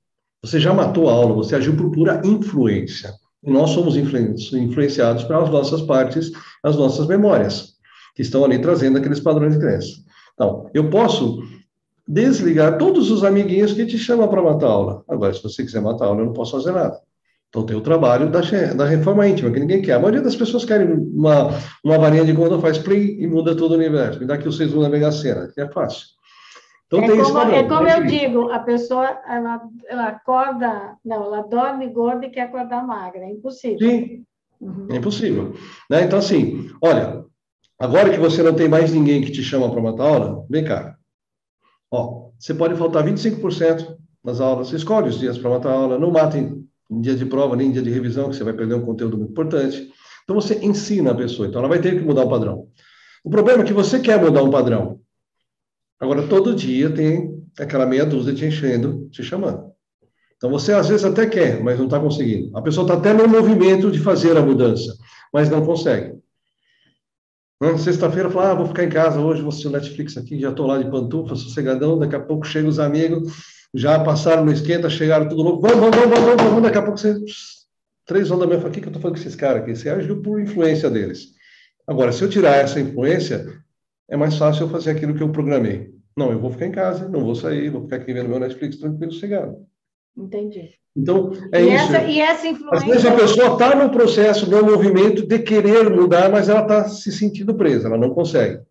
Você 0.42 0.58
já 0.58 0.72
matou 0.72 1.10
a 1.10 1.12
aula, 1.12 1.34
você 1.34 1.54
agiu 1.54 1.76
por 1.76 1.90
pura 1.90 2.22
influência 2.24 3.12
nós 3.46 3.70
somos 3.70 3.96
influenciados 3.96 5.24
pelas 5.24 5.50
nossas 5.50 5.82
partes, 5.82 6.32
as 6.62 6.76
nossas 6.76 7.06
memórias, 7.06 7.74
que 8.14 8.22
estão 8.22 8.44
ali 8.44 8.58
trazendo 8.58 8.98
aqueles 8.98 9.20
padrões 9.20 9.54
de 9.54 9.60
crença. 9.60 9.92
Então, 10.34 10.68
eu 10.74 10.90
posso 10.90 11.42
desligar 12.06 12.78
todos 12.78 13.10
os 13.10 13.24
amiguinhos 13.24 13.72
que 13.72 13.86
te 13.86 13.98
chamam 13.98 14.28
para 14.28 14.42
matar 14.42 14.66
aula. 14.66 15.04
Agora, 15.08 15.32
se 15.32 15.42
você 15.42 15.64
quiser 15.64 15.80
matar 15.80 16.06
aula, 16.06 16.20
eu 16.20 16.26
não 16.26 16.32
posso 16.32 16.52
fazer 16.52 16.72
nada. 16.72 17.00
Então, 17.48 17.64
tem 17.64 17.76
o 17.76 17.80
trabalho 17.80 18.30
da, 18.30 18.40
da 18.74 18.84
reforma 18.84 19.26
íntima, 19.26 19.50
que 19.50 19.60
ninguém 19.60 19.80
quer. 19.80 19.94
A 19.94 19.98
maioria 19.98 20.20
das 20.20 20.36
pessoas 20.36 20.64
querem 20.64 20.92
uma, 20.92 21.50
uma 21.84 21.98
varinha 21.98 22.24
de 22.24 22.34
conta, 22.34 22.58
faz 22.58 22.76
play 22.78 23.16
e 23.18 23.26
muda 23.26 23.56
todo 23.56 23.72
o 23.72 23.76
universo. 23.76 24.20
Me 24.20 24.26
dá 24.26 24.34
aqui 24.34 24.48
os 24.48 24.56
seis 24.56 24.72
da 24.72 24.88
Mega 24.88 25.10
Sena, 25.10 25.48
que 25.48 25.60
é 25.60 25.68
fácil. 25.68 26.15
Então, 26.86 27.00
é, 27.00 27.22
como, 27.22 27.38
é 27.38 27.64
como 27.64 27.88
eu 27.88 28.06
digo, 28.06 28.50
a 28.50 28.60
pessoa 28.60 29.06
ela, 29.26 29.60
ela 29.88 30.06
acorda, 30.06 30.96
não, 31.04 31.24
ela 31.24 31.42
dorme 31.42 31.88
gorda 31.88 32.26
e 32.26 32.30
quer 32.30 32.42
acordar 32.42 32.86
magra, 32.86 33.24
é 33.24 33.30
impossível. 33.30 33.78
Sim, 33.78 34.24
uhum. 34.60 34.86
é 34.90 34.96
impossível. 34.96 35.54
Né? 35.90 36.04
Então, 36.04 36.18
assim, 36.20 36.70
olha, 36.80 37.24
agora 37.78 38.10
que 38.10 38.20
você 38.20 38.40
não 38.40 38.54
tem 38.54 38.68
mais 38.68 38.92
ninguém 38.92 39.20
que 39.20 39.32
te 39.32 39.42
chama 39.42 39.70
para 39.70 39.82
matar 39.82 40.04
aula, 40.04 40.46
vem 40.48 40.64
cá. 40.64 40.96
Ó, 41.90 42.30
você 42.38 42.54
pode 42.54 42.76
faltar 42.76 43.04
25% 43.04 43.96
nas 44.22 44.40
aulas, 44.40 44.68
você 44.68 44.76
escolhe 44.76 45.08
os 45.08 45.18
dias 45.18 45.36
para 45.38 45.50
matar 45.50 45.72
aula, 45.72 45.98
não 45.98 46.12
matem 46.12 46.64
em 46.88 47.00
dia 47.00 47.16
de 47.16 47.26
prova, 47.26 47.56
nem 47.56 47.68
em 47.68 47.72
dia 47.72 47.82
de 47.82 47.90
revisão, 47.90 48.30
que 48.30 48.36
você 48.36 48.44
vai 48.44 48.52
perder 48.52 48.74
um 48.74 48.84
conteúdo 48.84 49.18
muito 49.18 49.32
importante. 49.32 49.90
Então, 50.22 50.36
você 50.36 50.64
ensina 50.64 51.10
a 51.10 51.14
pessoa, 51.16 51.48
então 51.48 51.60
ela 51.60 51.68
vai 51.68 51.80
ter 51.80 51.98
que 51.98 52.04
mudar 52.04 52.24
o 52.24 52.30
padrão. 52.30 52.68
O 53.24 53.30
problema 53.30 53.62
é 53.62 53.66
que 53.66 53.72
você 53.72 53.98
quer 53.98 54.20
mudar 54.20 54.44
um 54.44 54.50
padrão, 54.50 55.00
Agora, 56.00 56.26
todo 56.26 56.54
dia 56.54 56.90
tem 56.90 57.42
aquela 57.58 57.86
meia 57.86 58.04
dúzia 58.04 58.34
te 58.34 58.44
enchendo, 58.44 59.08
te 59.10 59.22
chamando. 59.22 59.72
Então, 60.36 60.50
você 60.50 60.72
às 60.72 60.88
vezes 60.88 61.04
até 61.04 61.26
quer, 61.26 61.62
mas 61.62 61.78
não 61.78 61.86
está 61.86 61.98
conseguindo. 61.98 62.56
A 62.56 62.60
pessoa 62.60 62.84
está 62.84 62.94
até 62.94 63.12
no 63.12 63.26
movimento 63.26 63.90
de 63.90 63.98
fazer 63.98 64.36
a 64.36 64.42
mudança, 64.42 64.94
mas 65.32 65.48
não 65.48 65.64
consegue. 65.64 66.14
Né? 67.60 67.78
Sexta-feira, 67.78 68.30
fala, 68.30 68.50
ah, 68.50 68.54
vou 68.54 68.66
ficar 68.66 68.84
em 68.84 68.90
casa 68.90 69.18
hoje, 69.18 69.40
vou 69.40 69.48
assistir 69.48 69.68
o 69.68 69.70
Netflix 69.70 70.16
aqui, 70.16 70.38
já 70.38 70.50
estou 70.50 70.66
lá 70.66 70.76
de 70.76 70.90
pantufa, 70.90 71.34
sossegadão, 71.34 71.98
daqui 71.98 72.14
a 72.14 72.20
pouco 72.20 72.46
chegam 72.46 72.68
os 72.68 72.78
amigos, 72.78 73.32
já 73.74 73.98
passaram 73.98 74.44
no 74.44 74.52
esquenta, 74.52 74.90
chegaram 74.90 75.26
tudo 75.28 75.42
louco, 75.42 75.62
vamos, 75.62 75.80
vamos, 75.80 75.96
vamos, 75.96 76.20
vamos, 76.20 76.42
vamos, 76.42 76.62
daqui 76.62 76.78
a 76.78 76.82
pouco 76.82 76.98
você... 76.98 77.16
Três 78.04 78.30
horas 78.30 78.42
da 78.42 78.46
manhã, 78.46 78.68
o 78.68 78.70
que, 78.70 78.80
que 78.80 78.86
eu 78.86 78.90
estou 78.90 79.02
falando 79.02 79.16
com 79.16 79.22
esses 79.22 79.34
caras 79.34 79.62
aqui? 79.62 79.74
Você 79.74 79.88
agiu 79.88 80.22
por 80.22 80.40
influência 80.40 80.88
deles. 80.88 81.30
Agora, 81.88 82.12
se 82.12 82.22
eu 82.22 82.30
tirar 82.30 82.54
essa 82.54 82.78
influência, 82.78 83.44
é 84.08 84.16
mais 84.16 84.36
fácil 84.36 84.64
eu 84.64 84.68
fazer 84.68 84.90
aquilo 84.90 85.14
que 85.14 85.22
eu 85.22 85.30
programei. 85.30 85.94
Não, 86.16 86.32
eu 86.32 86.40
vou 86.40 86.50
ficar 86.50 86.66
em 86.66 86.72
casa, 86.72 87.08
não 87.08 87.24
vou 87.24 87.34
sair, 87.34 87.68
vou 87.70 87.82
ficar 87.82 87.96
aqui 87.96 88.12
vendo 88.12 88.28
meu 88.28 88.38
Netflix 88.38 88.76
tranquilo, 88.76 89.12
sossegado. 89.12 89.56
Entendi. 90.16 90.70
Então, 90.96 91.30
é 91.52 91.62
e 91.62 91.74
isso. 91.74 91.84
Essa, 91.84 92.04
e 92.04 92.20
essa 92.20 92.48
influência... 92.48 92.78
Às 92.78 92.84
vezes 92.84 93.06
a 93.06 93.14
pessoa 93.14 93.52
está 93.52 93.74
no 93.74 93.90
processo, 93.90 94.50
no 94.50 94.64
movimento 94.64 95.26
de 95.26 95.38
querer 95.40 95.90
mudar, 95.90 96.30
mas 96.30 96.48
ela 96.48 96.62
está 96.62 96.88
se 96.88 97.12
sentindo 97.12 97.54
presa, 97.54 97.88
ela 97.88 97.98
não 97.98 98.10
consegue. 98.10 98.62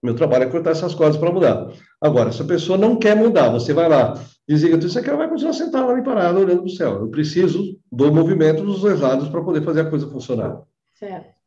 Meu 0.00 0.14
trabalho 0.14 0.44
é 0.44 0.46
cortar 0.46 0.70
essas 0.70 0.94
coisas 0.94 1.16
para 1.16 1.32
mudar. 1.32 1.72
Agora, 2.00 2.30
se 2.30 2.40
a 2.40 2.44
pessoa 2.44 2.78
não 2.78 2.96
quer 2.96 3.16
mudar, 3.16 3.48
você 3.50 3.72
vai 3.72 3.88
lá, 3.88 4.14
desliga 4.48 4.76
tudo 4.76 4.88
isso 4.88 4.98
aqui, 4.98 5.08
ela 5.08 5.18
vai 5.18 5.28
continuar 5.28 5.52
sentada 5.54 5.92
lá 5.92 6.02
parada, 6.02 6.38
olhando 6.38 6.62
para 6.62 6.66
o 6.66 6.70
céu. 6.70 7.00
Eu 7.00 7.08
preciso 7.08 7.76
do 7.90 8.12
movimento 8.12 8.64
dos 8.64 8.80
dois 8.80 9.00
lados 9.00 9.28
para 9.28 9.42
poder 9.42 9.62
fazer 9.62 9.80
a 9.80 9.90
coisa 9.90 10.08
funcionar. 10.08 10.62
Certo. 10.94 11.41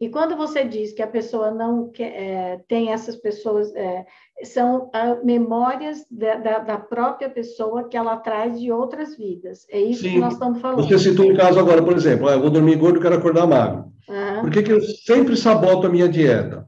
E 0.00 0.08
quando 0.08 0.34
você 0.34 0.64
diz 0.64 0.92
que 0.92 1.02
a 1.02 1.06
pessoa 1.06 1.50
não 1.50 1.90
quer, 1.90 2.08
é, 2.14 2.60
tem 2.66 2.90
essas 2.90 3.16
pessoas, 3.16 3.70
é, 3.74 4.06
são 4.44 4.88
ah, 4.94 5.18
memórias 5.22 6.06
da, 6.10 6.36
da, 6.36 6.58
da, 6.60 6.78
própria 6.78 7.28
pessoa 7.28 7.86
que 7.86 7.98
ela 7.98 8.16
traz 8.16 8.58
de 8.58 8.72
outras 8.72 9.14
vidas. 9.14 9.66
É 9.68 9.78
isso 9.78 10.02
Sim. 10.02 10.12
que 10.12 10.18
nós 10.18 10.32
estamos 10.32 10.58
falando. 10.58 10.88
Você 10.88 10.98
citou 10.98 11.30
um 11.30 11.36
caso 11.36 11.60
agora, 11.60 11.82
por 11.82 11.94
exemplo, 11.94 12.28
ah, 12.28 12.32
eu 12.32 12.40
vou 12.40 12.48
dormir 12.48 12.76
gordo 12.76 12.98
e 12.98 13.02
quero 13.02 13.16
acordar 13.16 13.46
magro. 13.46 13.92
Uhum. 14.08 14.40
Por 14.40 14.50
que, 14.50 14.62
que 14.62 14.72
eu 14.72 14.80
sempre 14.80 15.36
saboto 15.36 15.86
a 15.86 15.90
minha 15.90 16.08
dieta? 16.08 16.66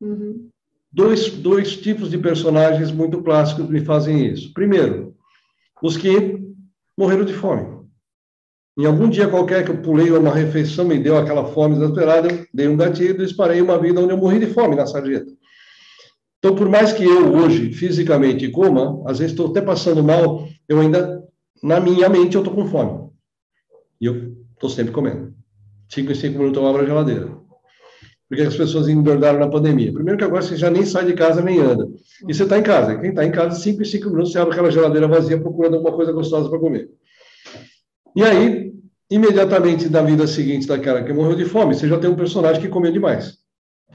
Uhum. 0.00 0.48
Dois, 0.92 1.30
dois 1.30 1.76
tipos 1.76 2.10
de 2.10 2.18
personagens 2.18 2.92
muito 2.92 3.20
clássicos 3.22 3.68
me 3.68 3.84
fazem 3.84 4.24
isso. 4.26 4.52
Primeiro, 4.54 5.16
os 5.82 5.96
que 5.96 6.38
morreram 6.96 7.24
de 7.24 7.32
fome. 7.32 7.81
Em 8.78 8.86
algum 8.86 9.08
dia 9.08 9.28
qualquer 9.28 9.64
que 9.64 9.70
eu 9.70 9.82
pulei 9.82 10.10
uma 10.10 10.34
refeição, 10.34 10.84
me 10.84 10.98
deu 10.98 11.18
aquela 11.18 11.44
fome 11.44 11.74
desesperada, 11.74 12.32
eu 12.32 12.46
dei 12.54 12.68
um 12.68 12.76
gatilho 12.76 13.14
e 13.14 13.26
disparei 13.26 13.60
uma 13.60 13.78
vida 13.78 14.00
onde 14.00 14.12
eu 14.12 14.16
morri 14.16 14.38
de 14.38 14.46
fome 14.46 14.74
na 14.74 14.86
sarjeta. 14.86 15.30
Então, 16.38 16.56
por 16.56 16.68
mais 16.68 16.92
que 16.92 17.04
eu 17.04 17.34
hoje 17.34 17.72
fisicamente 17.72 18.48
coma, 18.48 19.02
às 19.06 19.18
vezes 19.18 19.32
estou 19.32 19.50
até 19.50 19.60
passando 19.60 20.02
mal, 20.02 20.48
eu 20.68 20.80
ainda, 20.80 21.22
na 21.62 21.78
minha 21.78 22.08
mente, 22.08 22.34
eu 22.34 22.40
estou 22.40 22.54
com 22.54 22.66
fome. 22.66 23.10
E 24.00 24.06
eu 24.06 24.34
estou 24.54 24.68
sempre 24.68 24.92
comendo. 24.92 25.32
Cinco 25.88 26.10
em 26.10 26.14
cinco 26.14 26.38
minutos 26.38 26.60
eu 26.60 26.68
abro 26.68 26.82
a 26.82 26.86
geladeira. 26.86 27.30
Porque 28.28 28.42
as 28.42 28.56
pessoas 28.56 28.88
engordaram 28.88 29.38
na 29.38 29.46
pandemia. 29.46 29.92
Primeiro 29.92 30.18
que 30.18 30.24
agora 30.24 30.42
você 30.42 30.56
já 30.56 30.70
nem 30.70 30.84
sai 30.84 31.04
de 31.04 31.12
casa 31.12 31.42
nem 31.42 31.60
anda. 31.60 31.86
E 32.26 32.34
você 32.34 32.42
está 32.42 32.58
em 32.58 32.62
casa. 32.62 32.98
Quem 32.98 33.10
está 33.10 33.24
em 33.24 33.30
casa, 33.30 33.60
cinco 33.60 33.82
em 33.82 33.84
cinco 33.84 34.08
minutos, 34.08 34.32
você 34.32 34.38
abre 34.38 34.54
aquela 34.54 34.70
geladeira 34.70 35.06
vazia 35.06 35.38
procurando 35.38 35.76
alguma 35.76 35.94
coisa 35.94 36.10
gostosa 36.10 36.48
para 36.48 36.58
comer. 36.58 36.90
E 38.14 38.22
aí, 38.22 38.72
imediatamente 39.10 39.88
na 39.88 40.02
vida 40.02 40.26
seguinte 40.26 40.66
daquela 40.66 41.02
que 41.02 41.12
morreu 41.12 41.36
de 41.36 41.44
fome, 41.44 41.74
você 41.74 41.88
já 41.88 41.98
tem 41.98 42.10
um 42.10 42.16
personagem 42.16 42.60
que 42.60 42.68
comeu 42.68 42.92
demais. 42.92 43.38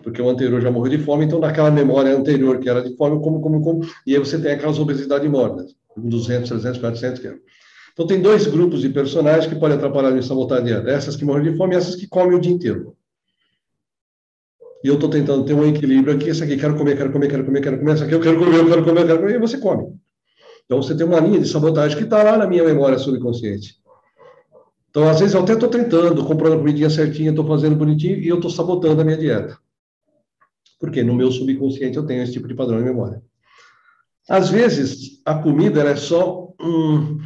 porque 0.04 0.22
o 0.22 0.30
anterior 0.30 0.62
já 0.62 0.72
morreu 0.72 0.98
de 0.98 1.04
fome, 1.04 1.26
então 1.26 1.40
naquela 1.40 1.72
memória 1.72 2.16
anterior 2.16 2.60
que 2.60 2.70
era 2.70 2.82
de 2.82 2.96
fome, 2.96 3.22
como, 3.22 3.42
como, 3.42 3.62
como, 3.62 3.82
e 4.06 4.14
aí 4.16 4.20
você 4.20 4.40
tem 4.40 4.52
aquelas 4.52 4.80
obesidades 4.80 5.30
mórbidas, 5.30 5.76
200, 5.98 6.50
300, 6.50 6.80
400 6.80 7.20
quilos. 7.20 7.40
Então 7.94 8.06
tem 8.06 8.22
dois 8.22 8.46
grupos 8.46 8.82
de 8.82 8.90
personagens 8.90 9.48
que 9.48 9.60
podem 9.60 9.76
atrapalhar 9.76 10.14
a 10.14 10.22
sabotar 10.22 10.60
a 10.60 10.62
dieta, 10.62 10.90
essas 10.90 11.16
que 11.16 11.26
morrem 11.26 11.52
de 11.52 11.58
fome 11.58 11.74
e 11.74 11.78
essas 11.78 11.96
que 11.96 12.08
comem 12.08 12.38
o 12.38 12.40
dia 12.40 12.54
inteiro. 12.54 12.96
E 14.84 14.88
eu 14.88 14.94
estou 14.94 15.10
tentando 15.10 15.44
ter 15.44 15.54
um 15.54 15.66
equilíbrio 15.68 16.14
aqui, 16.16 16.30
esse 16.30 16.44
aqui 16.44 16.56
quero 16.58 16.78
comer, 16.78 16.96
quero 16.96 17.12
comer, 17.12 17.28
quero 17.28 17.44
comer, 17.44 17.62
quero 17.62 17.80
comer, 17.80 17.92
essa 17.94 18.06
aqui 18.06 18.14
eu 18.14 18.22
quero 18.22 18.38
comer, 18.38 18.60
eu 18.60 18.68
quero 18.68 18.84
comer, 18.86 19.02
eu 19.02 19.08
quero 19.08 19.20
comer, 19.20 19.36
e 19.36 19.40
você 19.40 19.58
come. 19.58 19.92
Então 20.66 20.82
você 20.82 20.96
tem 20.96 21.06
uma 21.06 21.20
linha 21.20 21.40
de 21.40 21.48
sabotagem 21.48 21.98
que 21.98 22.04
está 22.04 22.22
lá 22.22 22.38
na 22.38 22.46
minha 22.46 22.64
memória 22.64 23.00
subconsciente. 23.00 23.76
Então, 24.98 25.08
às 25.08 25.20
vezes, 25.20 25.36
eu 25.36 25.42
até 25.42 25.54
estou 25.54 25.70
tentando, 25.70 26.26
comprando 26.26 26.54
a 26.54 26.58
comidinha 26.58 26.90
certinha, 26.90 27.30
estou 27.30 27.46
fazendo 27.46 27.76
bonitinho, 27.76 28.18
e 28.18 28.28
eu 28.28 28.38
estou 28.38 28.50
sabotando 28.50 29.00
a 29.00 29.04
minha 29.06 29.16
dieta. 29.16 29.56
Porque 30.80 31.04
no 31.04 31.14
meu 31.14 31.32
subconsciente 31.32 31.98
eu 31.98 32.04
tenho 32.04 32.24
esse 32.24 32.34
tipo 32.34 32.48
de 32.48 32.56
padrão 32.56 32.80
de 32.80 32.86
memória. 32.86 33.22
Às 34.28 34.50
vezes, 34.50 35.22
a 35.24 35.36
comida 35.36 35.84
é 35.84 35.96
só 35.96 36.52
um, 36.60 37.20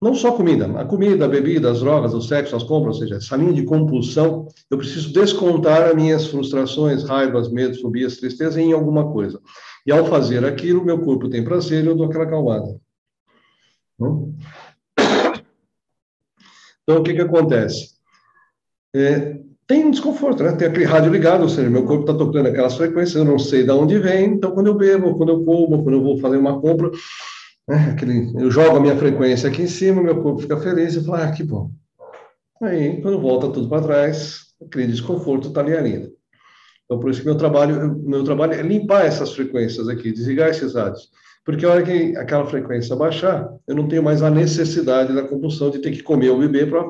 não 0.00 0.14
só 0.14 0.36
comida, 0.36 0.66
a 0.78 0.84
comida, 0.84 1.24
a 1.24 1.28
bebida, 1.28 1.68
as 1.68 1.80
drogas, 1.80 2.14
o 2.14 2.22
sexo, 2.22 2.54
as 2.54 2.62
compras, 2.62 2.94
ou 2.94 3.02
seja, 3.02 3.16
essa 3.16 3.34
linha 3.34 3.54
de 3.54 3.64
compulsão, 3.64 4.46
eu 4.70 4.78
preciso 4.78 5.12
descontar 5.12 5.82
as 5.82 5.96
minhas 5.96 6.28
frustrações, 6.28 7.02
raivas, 7.02 7.50
medos, 7.50 7.80
fobias, 7.80 8.18
tristeza 8.18 8.60
em 8.60 8.72
alguma 8.72 9.10
coisa. 9.12 9.40
E 9.84 9.90
ao 9.90 10.06
fazer 10.06 10.44
aquilo, 10.44 10.84
meu 10.84 11.00
corpo 11.00 11.28
tem 11.28 11.42
prazer 11.42 11.82
e 11.82 11.88
eu 11.88 11.96
dou 11.96 12.06
aquela 12.06 12.26
calmada. 12.26 12.80
Então, 16.86 17.00
o 17.00 17.02
que 17.02 17.14
que 17.14 17.20
acontece? 17.20 17.96
É, 18.94 19.40
tem 19.66 19.84
um 19.84 19.90
desconforto, 19.90 20.44
né? 20.44 20.52
Tem 20.52 20.68
aquele 20.68 20.84
rádio 20.84 21.10
ligado, 21.10 21.42
ou 21.42 21.48
seja, 21.48 21.68
meu 21.68 21.84
corpo 21.84 22.02
está 22.02 22.14
tocando 22.14 22.46
aquelas 22.46 22.76
frequências, 22.76 23.16
eu 23.16 23.24
não 23.24 23.38
sei 23.38 23.64
de 23.64 23.70
onde 23.72 23.98
vem, 23.98 24.34
então 24.34 24.52
quando 24.52 24.68
eu 24.68 24.74
bebo, 24.74 25.16
quando 25.16 25.30
eu 25.30 25.44
como, 25.44 25.82
quando 25.82 25.96
eu 25.96 26.02
vou 26.02 26.18
fazer 26.18 26.36
uma 26.36 26.60
compra, 26.60 26.90
né? 27.68 27.90
Aquele, 27.90 28.32
eu 28.40 28.48
jogo 28.50 28.76
a 28.76 28.80
minha 28.80 28.96
frequência 28.96 29.48
aqui 29.48 29.62
em 29.62 29.66
cima, 29.66 30.00
meu 30.00 30.22
corpo 30.22 30.40
fica 30.40 30.56
feliz 30.58 30.94
e 30.94 31.04
fala, 31.04 31.24
ah, 31.24 31.32
que 31.32 31.42
bom. 31.42 31.70
Aí, 32.62 33.02
quando 33.02 33.20
volta 33.20 33.50
tudo 33.50 33.68
para 33.68 33.82
trás, 33.82 34.46
aquele 34.64 34.86
desconforto 34.86 35.48
está 35.48 35.60
ali 35.60 35.76
ainda. 35.76 36.10
Então, 36.84 37.00
por 37.00 37.10
isso 37.10 37.20
que 37.20 37.26
meu 37.26 37.36
trabalho, 37.36 37.98
meu 37.98 38.22
trabalho 38.22 38.54
é 38.54 38.62
limpar 38.62 39.04
essas 39.04 39.34
frequências 39.34 39.88
aqui, 39.88 40.12
desligar 40.12 40.50
esses 40.50 40.74
rádios. 40.74 41.10
Porque 41.46 41.64
a 41.64 41.70
hora 41.70 41.82
que 41.84 42.16
aquela 42.16 42.44
frequência 42.44 42.96
baixar, 42.96 43.48
eu 43.68 43.76
não 43.76 43.86
tenho 43.86 44.02
mais 44.02 44.20
a 44.20 44.28
necessidade 44.28 45.14
da 45.14 45.22
compulsão 45.22 45.70
de 45.70 45.78
ter 45.78 45.92
que 45.92 46.02
comer 46.02 46.30
ou 46.30 46.40
beber 46.40 46.68
para 46.68 46.84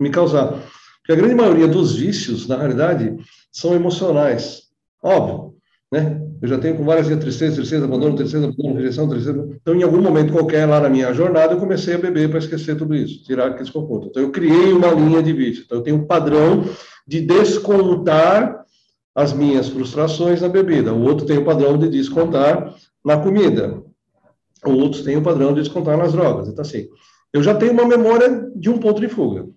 me 0.00 0.08
causar. 0.08 0.58
Porque 0.98 1.12
a 1.12 1.16
grande 1.16 1.34
maioria 1.34 1.68
dos 1.68 1.96
vícios, 1.96 2.48
na 2.48 2.56
realidade, 2.56 3.14
são 3.52 3.74
emocionais. 3.74 4.62
Óbvio, 5.02 5.54
né? 5.92 6.18
Eu 6.40 6.48
já 6.48 6.56
tenho 6.56 6.78
com 6.78 6.84
várias 6.84 7.08
vezes 7.08 7.22
tristeza, 7.22 7.84
abandono, 7.84 8.16
tristeza, 8.16 8.46
abandono, 8.46 8.76
rejeição, 8.76 9.06
tristeza. 9.06 9.46
Então, 9.60 9.74
em 9.74 9.82
algum 9.82 10.00
momento 10.00 10.32
qualquer 10.32 10.64
lá 10.64 10.80
na 10.80 10.88
minha 10.88 11.12
jornada, 11.12 11.52
eu 11.52 11.58
comecei 11.58 11.94
a 11.94 11.98
beber 11.98 12.30
para 12.30 12.38
esquecer 12.38 12.78
tudo 12.78 12.94
isso, 12.94 13.22
tirar 13.24 13.48
aquele 13.48 13.64
desconforto. 13.64 14.06
Então, 14.08 14.22
eu 14.22 14.30
criei 14.30 14.72
uma 14.72 14.88
linha 14.92 15.22
de 15.22 15.34
vício. 15.34 15.64
Então, 15.66 15.76
eu 15.76 15.84
tenho 15.84 15.96
um 15.96 16.06
padrão 16.06 16.64
de 17.06 17.20
descontar 17.20 18.64
as 19.14 19.34
minhas 19.34 19.68
frustrações 19.68 20.40
na 20.40 20.48
bebida. 20.48 20.94
O 20.94 21.02
outro 21.02 21.26
tem 21.26 21.36
o 21.36 21.44
padrão 21.44 21.76
de 21.76 21.90
descontar 21.90 22.74
na 23.04 23.18
comida. 23.18 23.89
O 24.64 24.72
outro 24.72 25.02
tem 25.02 25.16
o 25.16 25.22
padrão 25.22 25.54
de 25.54 25.60
descontar 25.60 25.96
nas 25.96 26.12
drogas. 26.12 26.48
Então, 26.48 26.62
assim, 26.62 26.88
eu 27.32 27.42
já 27.42 27.54
tenho 27.54 27.72
uma 27.72 27.86
memória 27.86 28.50
de 28.54 28.68
um 28.68 28.78
ponto 28.78 29.00
de 29.00 29.08
fuga. 29.08 29.48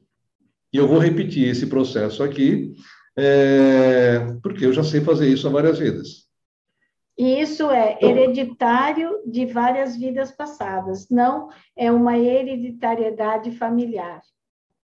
E 0.71 0.77
eu 0.77 0.88
vou 0.88 0.97
repetir 0.97 1.47
esse 1.47 1.67
processo 1.67 2.23
aqui, 2.23 2.73
é, 3.17 4.35
porque 4.41 4.65
eu 4.65 4.73
já 4.73 4.84
sei 4.84 5.01
fazer 5.01 5.27
isso 5.27 5.47
há 5.47 5.51
várias 5.51 5.77
vezes. 5.77 6.23
E 7.17 7.39
isso 7.41 7.69
é 7.69 7.99
hereditário 8.01 9.19
de 9.27 9.45
várias 9.45 9.95
vidas 9.95 10.31
passadas, 10.31 11.07
não 11.09 11.49
é 11.75 11.91
uma 11.91 12.17
hereditariedade 12.17 13.51
familiar. 13.51 14.21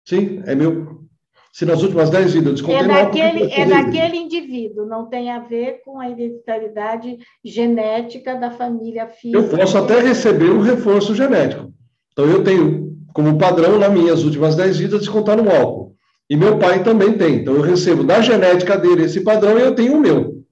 Sim, 0.06 0.44
é 0.46 0.54
meu. 0.54 1.06
Se 1.54 1.66
nas 1.66 1.84
últimas 1.84 2.10
dez 2.10 2.34
vidas 2.34 2.48
eu 2.48 2.54
descontei 2.54 2.78
é 2.78 2.88
daquele, 2.88 3.54
é 3.54 3.66
daquele 3.68 4.18
indivíduo, 4.18 4.88
não 4.88 5.06
tem 5.06 5.30
a 5.30 5.38
ver 5.38 5.84
com 5.86 6.00
a 6.00 6.10
hereditariedade 6.10 7.20
genética 7.46 8.34
da 8.36 8.50
família 8.50 9.06
física. 9.06 9.38
Eu 9.38 9.48
posso 9.50 9.78
até 9.78 10.00
receber 10.00 10.50
um 10.50 10.62
reforço 10.62 11.14
genético. 11.14 11.72
Então, 12.12 12.26
eu 12.26 12.44
tenho 12.44 12.98
como 13.14 13.38
padrão, 13.38 13.78
nas 13.78 13.94
minhas 13.94 14.24
últimas 14.24 14.56
dez 14.56 14.80
vidas, 14.80 15.02
descontar 15.02 15.38
no 15.38 15.48
álcool. 15.52 15.96
E 16.28 16.36
meu 16.36 16.58
pai 16.58 16.84
também 16.84 17.14
tem. 17.14 17.36
Então, 17.36 17.54
eu 17.54 17.62
recebo 17.62 18.04
da 18.04 18.20
genética 18.20 18.76
dele 18.76 19.04
esse 19.04 19.22
padrão 19.22 19.60
e 19.60 19.62
eu 19.62 19.76
tenho 19.76 19.98
o 19.98 20.02
meu. 20.02 20.44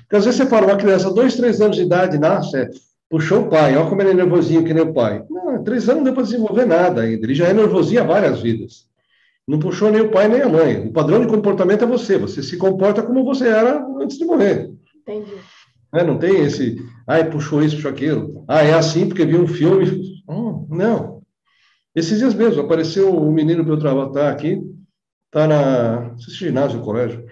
Porque 0.00 0.16
às 0.16 0.24
vezes 0.24 0.40
você 0.40 0.46
fala, 0.46 0.66
uma 0.66 0.76
criança, 0.76 1.12
dois, 1.12 1.36
três 1.36 1.60
anos 1.60 1.76
de 1.76 1.82
idade, 1.82 2.18
nasce, 2.18 2.56
é, 2.56 2.68
puxou 3.08 3.42
o 3.42 3.48
pai, 3.48 3.76
olha 3.76 3.88
como 3.88 4.02
ele 4.02 4.10
é 4.10 4.14
nervosinho 4.14 4.64
que 4.64 4.74
nem 4.74 4.82
o 4.82 4.92
pai. 4.92 5.22
Não, 5.30 5.62
três 5.62 5.88
anos 5.88 5.98
não 5.98 6.04
deu 6.04 6.14
para 6.14 6.24
desenvolver 6.24 6.66
nada 6.66 7.02
ainda. 7.02 7.24
Ele 7.24 7.36
já 7.36 7.46
é 7.46 7.52
nervosinho 7.52 8.02
há 8.02 8.04
várias 8.04 8.40
vidas. 8.40 8.92
Não 9.46 9.58
puxou 9.58 9.90
nem 9.90 10.00
o 10.00 10.10
pai 10.10 10.26
nem 10.28 10.40
a 10.40 10.48
mãe. 10.48 10.88
O 10.88 10.92
padrão 10.92 11.20
de 11.20 11.26
comportamento 11.26 11.84
é 11.84 11.86
você. 11.86 12.16
Você 12.16 12.42
se 12.42 12.56
comporta 12.56 13.02
como 13.02 13.24
você 13.24 13.48
era 13.48 13.86
antes 14.00 14.16
de 14.16 14.24
morrer. 14.24 14.72
Entendi. 14.96 15.34
É, 15.94 16.02
não 16.02 16.18
tem 16.18 16.42
esse, 16.42 16.76
ai, 17.06 17.30
puxou 17.30 17.62
isso, 17.62 17.76
puxou 17.76 17.90
aquilo. 17.90 18.44
Ah, 18.48 18.62
é 18.62 18.74
assim 18.74 19.06
porque 19.06 19.24
viu 19.24 19.42
um 19.42 19.46
filme. 19.46 19.86
Hum, 20.28 20.66
não. 20.68 21.22
Esses 21.94 22.18
dias 22.18 22.34
mesmo, 22.34 22.62
apareceu 22.62 23.16
um 23.16 23.30
menino 23.30 23.64
para 23.64 23.74
eu 23.74 23.78
trabalhar 23.78 24.30
aqui, 24.30 24.60
está 25.26 25.46
na, 25.46 26.00
não 26.10 26.18
sei 26.18 26.34
se 26.34 26.40
ginásio, 26.40 26.80
colégio, 26.80 27.24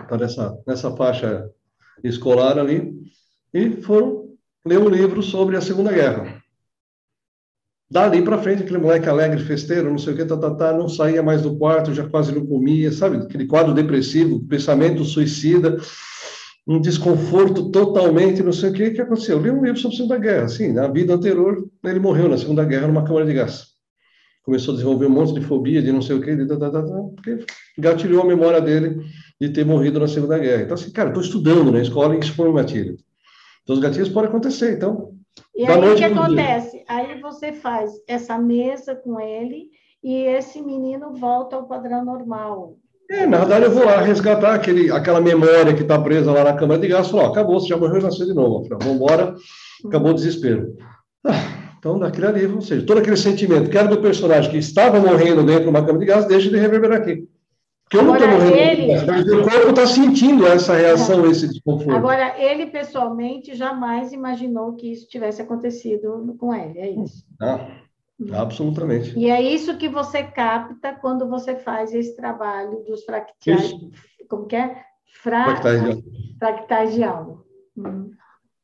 está 0.00 0.16
nessa, 0.16 0.56
nessa 0.64 0.94
faixa 0.94 1.50
escolar 2.04 2.56
ali, 2.58 2.94
e 3.52 3.82
foram 3.82 4.28
ler 4.64 4.78
um 4.78 4.88
livro 4.88 5.20
sobre 5.20 5.56
a 5.56 5.60
Segunda 5.60 5.92
Guerra. 5.92 6.41
Dali 7.92 8.22
para 8.22 8.38
frente, 8.38 8.62
aquele 8.62 8.78
moleque 8.78 9.06
alegre, 9.06 9.38
festeiro, 9.44 9.90
não 9.90 9.98
sei 9.98 10.14
o 10.14 10.16
que, 10.16 10.24
tá, 10.24 10.34
tá, 10.34 10.54
tá, 10.54 10.72
não 10.72 10.88
saía 10.88 11.22
mais 11.22 11.42
do 11.42 11.58
quarto, 11.58 11.92
já 11.92 12.08
quase 12.08 12.34
não 12.34 12.46
comia, 12.46 12.90
sabe? 12.90 13.18
Aquele 13.18 13.46
quadro 13.46 13.74
depressivo, 13.74 14.40
pensamento 14.46 15.04
suicida, 15.04 15.76
um 16.66 16.80
desconforto 16.80 17.70
totalmente, 17.70 18.42
não 18.42 18.50
sei 18.50 18.70
o 18.70 18.72
que, 18.72 18.92
que 18.92 19.00
aconteceu. 19.02 19.36
Eu 19.36 19.42
li 19.42 19.50
um 19.50 19.62
livro 19.62 19.78
sobre 19.78 19.94
a 19.94 19.98
Segunda 19.98 20.18
Guerra, 20.18 20.44
assim, 20.44 20.72
na 20.72 20.88
vida 20.88 21.12
anterior, 21.12 21.68
ele 21.84 22.00
morreu 22.00 22.30
na 22.30 22.38
Segunda 22.38 22.64
Guerra 22.64 22.86
numa 22.86 23.04
câmara 23.04 23.26
de 23.26 23.34
gás. 23.34 23.66
Começou 24.42 24.72
a 24.72 24.76
desenvolver 24.76 25.04
um 25.04 25.10
monte 25.10 25.34
de 25.34 25.42
fobia, 25.42 25.82
de 25.82 25.92
não 25.92 26.00
sei 26.00 26.16
o 26.16 26.22
que, 26.22 26.34
de, 26.34 26.46
tá, 26.46 26.56
tá, 26.56 26.70
tá, 26.70 26.80
porque 26.80 27.44
gatilhou 27.76 28.22
a 28.22 28.26
memória 28.26 28.62
dele 28.62 29.04
de 29.38 29.50
ter 29.50 29.66
morrido 29.66 30.00
na 30.00 30.08
Segunda 30.08 30.38
Guerra. 30.38 30.62
Então, 30.62 30.74
assim, 30.76 30.90
cara, 30.90 31.10
estou 31.10 31.22
estudando 31.22 31.70
na 31.70 31.82
escola 31.82 32.16
e 32.16 32.20
isso 32.20 32.32
foi 32.32 32.48
um 32.48 32.54
gatilho. 32.54 32.96
Então, 33.62 33.76
os 33.76 33.82
gatilhos 33.82 34.08
podem 34.08 34.30
acontecer, 34.30 34.72
então... 34.78 35.12
E 35.54 35.66
aí, 35.66 35.90
o 35.90 35.96
que 35.96 36.04
acontece? 36.04 36.72
Dia. 36.72 36.84
Aí 36.88 37.20
você 37.20 37.52
faz 37.52 37.92
essa 38.06 38.38
mesa 38.38 38.94
com 38.94 39.20
ele 39.20 39.70
e 40.02 40.14
esse 40.24 40.60
menino 40.62 41.12
volta 41.12 41.56
ao 41.56 41.66
padrão 41.66 42.04
normal. 42.04 42.76
É, 43.10 43.26
na 43.26 43.38
verdade, 43.38 43.66
eu 43.66 43.70
vou 43.70 43.84
lá 43.84 44.00
resgatar 44.00 44.54
aquele, 44.54 44.90
aquela 44.90 45.20
memória 45.20 45.74
que 45.74 45.82
está 45.82 46.00
presa 46.00 46.32
lá 46.32 46.44
na 46.44 46.54
câmara 46.54 46.80
de 46.80 46.88
gás. 46.88 47.10
Falar, 47.10 47.28
acabou, 47.28 47.60
você 47.60 47.68
já 47.68 47.76
morreu 47.76 48.00
e 48.00 48.02
nasceu 48.02 48.26
de 48.26 48.32
novo. 48.32 48.66
Vamos 48.68 48.86
embora, 48.86 49.34
acabou 49.86 50.12
o 50.12 50.14
desespero. 50.14 50.74
Ah, 51.26 51.74
então, 51.78 51.98
daquele 51.98 52.26
ali, 52.26 52.46
ou 52.46 52.62
seja, 52.62 52.86
todo 52.86 52.98
aquele 52.98 53.16
sentimento 53.16 53.68
que 53.68 53.76
era 53.76 53.88
do 53.88 54.00
personagem 54.00 54.50
que 54.50 54.56
estava 54.56 54.98
morrendo 54.98 55.44
dentro 55.44 55.64
de 55.64 55.68
uma 55.68 55.84
câmara 55.84 55.98
de 55.98 56.06
gás, 56.06 56.26
deixa 56.26 56.48
de 56.48 56.56
reverberar 56.56 57.02
aqui. 57.02 57.28
Porque 57.92 57.98
eu 57.98 58.04
não 58.04 58.16
estou 58.16 58.28
morrendo, 58.30 58.56
ele... 58.56 59.04
mas 59.04 59.26
o 59.26 59.42
corpo 59.42 59.68
está 59.68 59.86
sentindo 59.86 60.46
essa 60.46 60.74
reação, 60.74 61.30
esse 61.30 61.46
desconforto. 61.46 61.94
Agora, 61.94 62.40
ele 62.42 62.66
pessoalmente 62.66 63.54
jamais 63.54 64.14
imaginou 64.14 64.74
que 64.74 64.90
isso 64.90 65.06
tivesse 65.06 65.42
acontecido 65.42 66.34
com 66.38 66.54
ele, 66.54 66.78
é 66.78 66.90
isso? 66.90 67.22
Ah, 67.38 67.68
absolutamente. 68.32 69.12
E 69.18 69.28
é 69.28 69.42
isso 69.42 69.76
que 69.76 69.90
você 69.90 70.22
capta 70.22 70.94
quando 70.94 71.28
você 71.28 71.54
faz 71.54 71.92
esse 71.92 72.16
trabalho 72.16 72.82
dos 72.86 73.04
fractais, 73.04 73.60
isso. 73.60 73.90
como 74.26 74.46
que 74.46 74.56
é? 74.56 74.74
Fra... 75.22 75.44
Fractais 75.44 75.82
de 75.82 75.90
alma. 75.90 76.02
Fractais 76.38 76.94
de 76.94 77.02
alma. 77.02 77.44
Hum. 77.76 78.10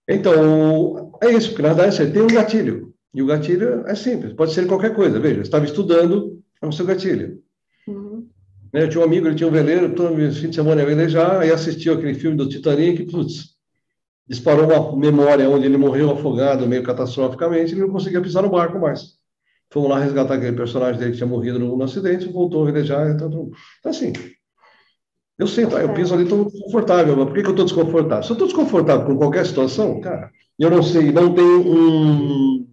Então, 0.08 1.12
é 1.22 1.30
isso, 1.32 1.50
porque 1.50 1.62
na 1.62 1.74
verdade 1.74 1.96
você 1.96 2.10
tem 2.10 2.22
um 2.22 2.28
gatilho. 2.28 2.94
E 3.12 3.22
o 3.22 3.26
gatilho 3.26 3.86
é 3.86 3.94
simples, 3.94 4.32
pode 4.32 4.54
ser 4.54 4.66
qualquer 4.66 4.94
coisa. 4.94 5.20
Veja, 5.20 5.42
estava 5.42 5.66
estudando, 5.66 6.42
é 6.62 6.66
o 6.66 6.72
seu 6.72 6.86
gatilho. 6.86 7.42
Né, 8.78 8.84
eu 8.84 8.88
tinha 8.88 9.00
um 9.00 9.04
amigo, 9.04 9.26
ele 9.26 9.34
tinha 9.34 9.48
um 9.48 9.52
veleiro, 9.52 9.92
todo 9.92 10.14
fim 10.32 10.50
de 10.50 10.54
semana 10.54 10.80
ia 10.80 10.86
velejar, 10.86 11.44
e 11.44 11.50
assistiu 11.50 11.94
aquele 11.94 12.14
filme 12.14 12.36
do 12.36 12.48
Titanic, 12.48 13.10
putz, 13.10 13.56
disparou 14.24 14.66
uma 14.66 14.96
memória 14.96 15.50
onde 15.50 15.66
ele 15.66 15.76
morreu 15.76 16.12
afogado 16.12 16.64
meio 16.64 16.84
catastroficamente, 16.84 17.72
ele 17.72 17.80
não 17.80 17.90
conseguia 17.90 18.20
pisar 18.20 18.42
no 18.42 18.50
barco 18.50 18.78
mais. 18.78 19.18
Fomos 19.70 19.90
lá 19.90 19.98
resgatar 19.98 20.34
aquele 20.34 20.56
personagem 20.56 20.98
dele 20.98 21.10
que 21.10 21.16
tinha 21.16 21.26
morrido 21.26 21.58
no, 21.58 21.76
no 21.76 21.84
acidente, 21.84 22.28
voltou 22.28 22.62
a 22.62 22.66
velejar. 22.66 23.10
Então, 23.10 23.28
então 23.28 23.90
assim, 23.90 24.12
eu 25.36 25.46
sinto, 25.48 25.76
eu 25.76 25.92
piso 25.92 26.14
ali, 26.14 26.22
estou 26.22 26.44
desconfortável, 26.44 27.16
mas 27.16 27.26
por 27.26 27.34
que, 27.34 27.42
que 27.42 27.48
eu 27.48 27.50
estou 27.50 27.66
desconfortável? 27.66 28.22
Se 28.22 28.30
eu 28.30 28.34
estou 28.34 28.46
desconfortável 28.46 29.06
com 29.06 29.16
qualquer 29.16 29.44
situação, 29.44 30.00
cara, 30.00 30.30
eu 30.56 30.70
não 30.70 30.84
sei, 30.84 31.10
não 31.10 31.34
tem 31.34 31.44
um, 31.44 32.68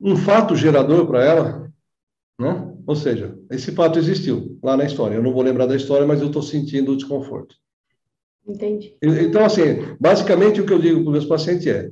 um 0.00 0.16
fato 0.16 0.56
gerador 0.56 1.06
para 1.06 1.24
ela, 1.24 1.66
né? 2.38 2.74
Ou 2.86 2.94
seja, 2.94 3.38
esse 3.50 3.72
fato 3.72 3.98
existiu 3.98 4.58
lá 4.62 4.76
na 4.76 4.84
história. 4.84 5.14
Eu 5.14 5.22
não 5.22 5.32
vou 5.32 5.42
lembrar 5.42 5.66
da 5.66 5.76
história, 5.76 6.06
mas 6.06 6.20
eu 6.20 6.26
estou 6.26 6.42
sentindo 6.42 6.92
o 6.92 6.96
desconforto. 6.96 7.56
Entendi. 8.46 8.96
Então, 9.02 9.44
assim, 9.44 9.96
basicamente 9.98 10.60
o 10.60 10.66
que 10.66 10.72
eu 10.72 10.78
digo 10.78 11.00
para 11.00 11.08
os 11.08 11.12
meus 11.12 11.24
pacientes 11.26 11.66
é: 11.66 11.90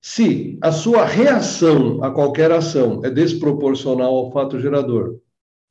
se 0.00 0.58
a 0.62 0.72
sua 0.72 1.04
reação 1.04 2.02
a 2.02 2.10
qualquer 2.10 2.50
ação 2.50 3.02
é 3.04 3.10
desproporcional 3.10 4.14
ao 4.14 4.32
fato 4.32 4.58
gerador, 4.58 5.18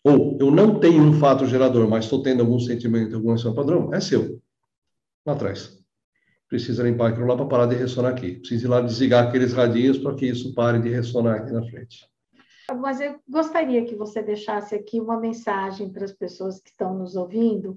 ou 0.03 0.37
eu 0.39 0.51
não 0.51 0.79
tenho 0.79 1.01
um 1.01 1.13
fato 1.13 1.45
gerador, 1.47 1.87
mas 1.87 2.05
estou 2.05 2.21
tendo 2.21 2.41
algum 2.41 2.59
sentimento, 2.59 3.15
alguma 3.15 3.35
ação 3.35 3.53
padrão, 3.53 3.93
é 3.93 3.99
seu. 3.99 4.39
Lá 5.25 5.33
atrás. 5.33 5.79
Precisa 6.47 6.83
limpar 6.83 7.11
aquilo 7.11 7.27
lá 7.27 7.35
para 7.35 7.45
parar 7.45 7.65
de 7.65 7.75
ressonar 7.75 8.11
aqui. 8.11 8.33
Precisa 8.33 8.65
ir 8.65 8.69
lá 8.69 8.81
desligar 8.81 9.27
aqueles 9.27 9.53
radinhos 9.53 9.97
para 9.97 10.13
que 10.15 10.25
isso 10.25 10.53
pare 10.53 10.79
de 10.79 10.89
ressonar 10.89 11.37
aqui 11.37 11.51
na 11.51 11.63
frente. 11.63 12.10
Mas 12.73 13.01
eu 13.01 13.19
gostaria 13.27 13.85
que 13.85 13.95
você 13.95 14.21
deixasse 14.21 14.75
aqui 14.75 14.99
uma 14.99 15.19
mensagem 15.19 15.91
para 15.91 16.05
as 16.05 16.11
pessoas 16.11 16.59
que 16.59 16.69
estão 16.69 16.93
nos 16.93 17.15
ouvindo 17.15 17.75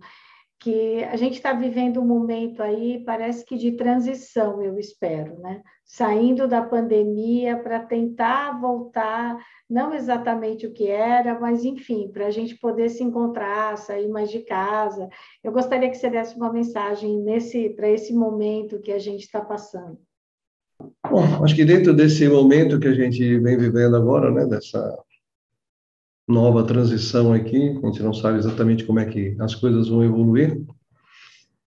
que 0.64 1.04
a 1.04 1.16
gente 1.16 1.34
está 1.34 1.52
vivendo 1.52 2.00
um 2.00 2.06
momento 2.06 2.62
aí, 2.62 3.04
parece 3.04 3.44
que 3.44 3.54
de 3.54 3.72
transição, 3.72 4.62
eu 4.62 4.78
espero, 4.78 5.38
né? 5.38 5.62
Saindo 5.84 6.48
da 6.48 6.62
pandemia 6.62 7.58
para 7.58 7.80
tentar 7.80 8.58
voltar, 8.58 9.36
não 9.68 9.92
exatamente 9.92 10.66
o 10.66 10.72
que 10.72 10.88
era, 10.88 11.38
mas 11.38 11.66
enfim, 11.66 12.10
para 12.10 12.28
a 12.28 12.30
gente 12.30 12.56
poder 12.56 12.88
se 12.88 13.02
encontrar, 13.02 13.76
sair 13.76 14.08
mais 14.08 14.30
de 14.30 14.40
casa. 14.40 15.06
Eu 15.42 15.52
gostaria 15.52 15.90
que 15.90 15.98
você 15.98 16.08
desse 16.08 16.34
uma 16.34 16.50
mensagem 16.50 17.20
nesse 17.20 17.68
para 17.68 17.90
esse 17.90 18.14
momento 18.14 18.80
que 18.80 18.90
a 18.90 18.98
gente 18.98 19.24
está 19.24 19.42
passando. 19.42 19.98
Bom, 20.80 21.44
acho 21.44 21.54
que 21.54 21.64
dentro 21.64 21.94
desse 21.94 22.28
momento 22.28 22.78
que 22.78 22.88
a 22.88 22.94
gente 22.94 23.38
vem 23.38 23.56
vivendo 23.56 23.96
agora, 23.96 24.30
né, 24.30 24.46
dessa 24.46 24.98
nova 26.26 26.64
transição 26.64 27.32
aqui, 27.32 27.78
a 27.82 27.86
gente 27.86 28.02
não 28.02 28.12
sabe 28.12 28.38
exatamente 28.38 28.84
como 28.84 28.98
é 28.98 29.04
que 29.04 29.36
as 29.38 29.54
coisas 29.54 29.88
vão 29.88 30.02
evoluir. 30.02 30.60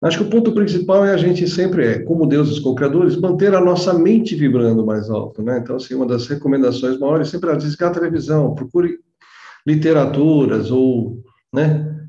Acho 0.01 0.19
que 0.19 0.25
o 0.25 0.31
ponto 0.31 0.53
principal 0.53 1.05
é 1.05 1.12
a 1.12 1.16
gente 1.16 1.47
sempre 1.49 1.85
é, 1.85 1.99
como 1.99 2.27
deuses 2.27 2.61
co-criadores, 2.61 3.16
manter 3.16 3.53
a 3.55 3.61
nossa 3.61 3.93
mente 3.93 4.37
vibrando 4.37 4.87
mais 4.87 5.11
alto, 5.11 5.43
né? 5.43 5.59
Então, 5.59 5.77
assim, 5.77 5.95
uma 5.95 6.07
das 6.07 6.27
recomendações 6.29 6.99
maiores 6.99 7.29
sempre 7.29 7.51
é 7.51 7.57
desligar 7.57 7.91
a 7.91 7.95
televisão, 7.95 8.55
procure 8.55 9.01
literaturas 9.66 10.70
ou, 10.70 11.20
né, 11.53 12.07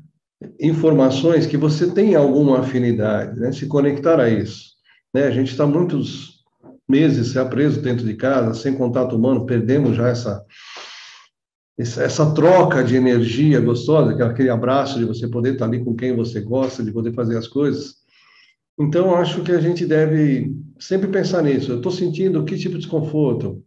informações 0.60 1.46
que 1.46 1.56
você 1.56 1.90
tenha 1.90 2.18
alguma 2.18 2.60
afinidade, 2.60 3.38
né? 3.40 3.50
Se 3.50 3.66
conectar 3.66 4.20
a 4.20 4.28
isso, 4.28 4.70
né? 5.12 5.24
A 5.24 5.30
gente 5.32 5.50
está 5.50 5.66
muitos 5.66 6.29
meses 6.90 7.34
preso 7.48 7.80
dentro 7.80 8.04
de 8.04 8.14
casa, 8.14 8.52
sem 8.54 8.74
contato 8.74 9.16
humano, 9.16 9.46
perdemos 9.46 9.96
já 9.96 10.08
essa 10.08 10.44
essa 11.78 12.34
troca 12.34 12.84
de 12.84 12.94
energia 12.94 13.58
gostosa, 13.58 14.12
é 14.12 14.26
aquele 14.26 14.50
abraço 14.50 14.98
de 14.98 15.06
você 15.06 15.26
poder 15.26 15.54
estar 15.54 15.64
ali 15.64 15.82
com 15.82 15.94
quem 15.94 16.14
você 16.14 16.38
gosta, 16.40 16.84
de 16.84 16.92
poder 16.92 17.14
fazer 17.14 17.38
as 17.38 17.48
coisas. 17.48 17.94
Então, 18.78 19.14
acho 19.14 19.42
que 19.42 19.52
a 19.52 19.60
gente 19.60 19.86
deve 19.86 20.54
sempre 20.78 21.08
pensar 21.08 21.42
nisso. 21.42 21.72
Eu 21.72 21.76
estou 21.76 21.90
sentindo 21.90 22.44
que 22.44 22.58
tipo 22.58 22.74
de 22.74 22.80
desconforto? 22.80 23.62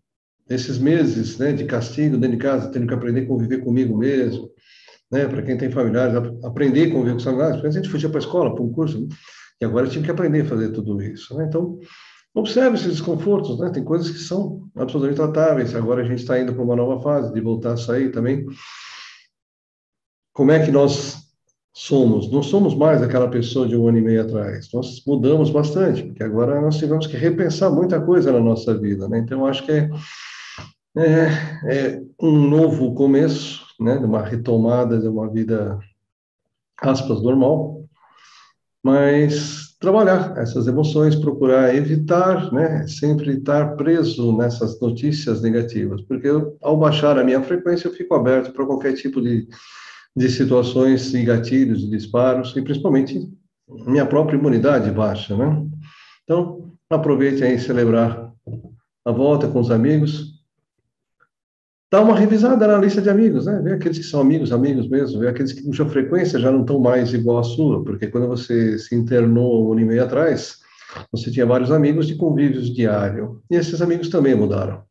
Esses 0.47 0.77
meses 0.77 1.39
né, 1.39 1.53
de 1.53 1.65
castigo 1.65 2.17
dentro 2.17 2.37
de 2.37 2.43
casa, 2.43 2.69
tendo 2.69 2.85
que 2.85 2.93
aprender 2.93 3.21
a 3.21 3.27
conviver 3.27 3.63
comigo 3.63 3.97
mesmo, 3.97 4.49
né, 5.11 5.27
para 5.27 5.41
quem 5.41 5.57
tem 5.57 5.71
familiares, 5.71 6.15
aprender 6.43 6.89
a 6.89 6.91
conviver 6.91 7.11
com 7.11 7.17
os 7.17 7.23
familiares, 7.23 7.63
a 7.63 7.69
gente 7.69 7.89
fugia 7.89 8.09
para 8.09 8.19
a 8.19 8.25
escola, 8.25 8.53
para 8.53 8.63
um 8.63 8.71
curso, 8.71 9.01
né, 9.01 9.07
e 9.61 9.65
agora 9.65 9.87
tinha 9.87 10.03
que 10.03 10.11
aprender 10.11 10.41
a 10.41 10.45
fazer 10.45 10.69
tudo 10.69 11.01
isso. 11.01 11.35
Né? 11.37 11.45
Então, 11.47 11.79
Observe 12.35 12.75
esses 12.75 12.93
desconfortos, 12.93 13.59
né? 13.59 13.69
Tem 13.69 13.83
coisas 13.83 14.09
que 14.09 14.17
são 14.17 14.67
absolutamente 14.75 15.17
tratáveis. 15.17 15.75
Agora 15.75 16.01
a 16.01 16.05
gente 16.05 16.19
está 16.19 16.39
indo 16.39 16.53
para 16.53 16.63
uma 16.63 16.75
nova 16.75 16.99
fase 17.01 17.31
de 17.31 17.39
voltar 17.39 17.73
a 17.73 17.77
sair 17.77 18.11
também. 18.11 18.45
Como 20.33 20.51
é 20.51 20.65
que 20.65 20.71
nós 20.71 21.23
somos? 21.71 22.31
Não 22.31 22.41
somos 22.41 22.73
mais 22.73 23.03
aquela 23.03 23.29
pessoa 23.29 23.67
de 23.67 23.77
um 23.77 23.87
ano 23.87 23.99
e 23.99 24.01
meio 24.01 24.23
atrás. 24.23 24.67
Nós 24.73 25.03
mudamos 25.05 25.51
bastante, 25.51 26.01
porque 26.01 26.23
agora 26.23 26.59
nós 26.59 26.77
tivemos 26.77 27.05
que 27.05 27.15
repensar 27.15 27.69
muita 27.69 28.01
coisa 28.01 28.31
na 28.31 28.39
nossa 28.39 28.75
vida, 28.75 29.07
né? 29.07 29.19
Então 29.19 29.45
acho 29.45 29.63
que 29.63 29.71
é, 29.71 29.89
é, 30.97 31.27
é 31.65 32.01
um 32.19 32.49
novo 32.49 32.95
começo, 32.95 33.63
né? 33.79 33.99
De 33.99 34.05
uma 34.05 34.23
retomada 34.23 34.99
de 34.99 35.07
uma 35.07 35.29
vida 35.29 35.77
aspas 36.81 37.21
normal, 37.21 37.85
mas 38.83 39.62
trabalhar 39.83 40.37
essas 40.37 40.65
emoções, 40.65 41.13
procurar 41.13 41.75
evitar, 41.75 42.53
né, 42.53 42.87
sempre 42.87 43.33
estar 43.33 43.75
preso 43.75 44.35
nessas 44.37 44.79
notícias 44.79 45.41
negativas, 45.41 46.01
porque 46.03 46.25
eu, 46.25 46.57
ao 46.61 46.77
baixar 46.77 47.19
a 47.19 47.23
minha 47.23 47.43
frequência, 47.43 47.89
eu 47.89 47.93
fico 47.93 48.15
aberto 48.15 48.53
para 48.53 48.65
qualquer 48.65 48.93
tipo 48.93 49.21
de, 49.21 49.45
de 50.15 50.29
situações 50.29 51.11
de 51.11 51.21
gatilhos, 51.25 51.89
disparos, 51.89 52.55
e 52.55 52.61
principalmente 52.61 53.29
minha 53.85 54.05
própria 54.05 54.37
imunidade 54.37 54.89
baixa, 54.89 55.35
né? 55.35 55.65
Então, 56.23 56.71
aproveite 56.89 57.43
aí 57.43 57.59
celebrar 57.59 58.31
a 59.05 59.11
volta 59.11 59.49
com 59.49 59.59
os 59.59 59.69
amigos, 59.69 60.32
dá 61.93 62.01
uma 62.01 62.17
revisada 62.17 62.65
na 62.65 62.79
lista 62.79 62.99
de 62.99 63.07
amigos, 63.07 63.45
né? 63.45 63.61
Vê 63.63 63.73
aqueles 63.73 63.99
que 63.99 64.03
são 64.03 64.19
amigos, 64.19 64.51
amigos 64.51 64.89
mesmo, 64.89 65.19
vê 65.19 65.27
aqueles 65.27 65.53
que 65.53 65.61
cuja 65.61 65.85
frequência 65.85 66.39
já 66.39 66.51
não 66.51 66.61
estão 66.61 66.79
mais 66.79 67.13
igual 67.13 67.37
à 67.37 67.43
sua, 67.43 67.83
porque 67.83 68.07
quando 68.07 68.27
você 68.27 68.79
se 68.79 68.95
internou 68.95 69.67
um 69.67 69.73
ano 69.73 69.81
e 69.81 69.85
meio 69.85 70.03
atrás, 70.03 70.57
você 71.11 71.29
tinha 71.29 71.45
vários 71.45 71.71
amigos 71.71 72.07
de 72.07 72.15
convívios 72.15 72.73
diário, 72.73 73.43
e 73.47 73.55
esses 73.55 73.79
amigos 73.79 74.09
também 74.09 74.33
mudaram. 74.33 74.81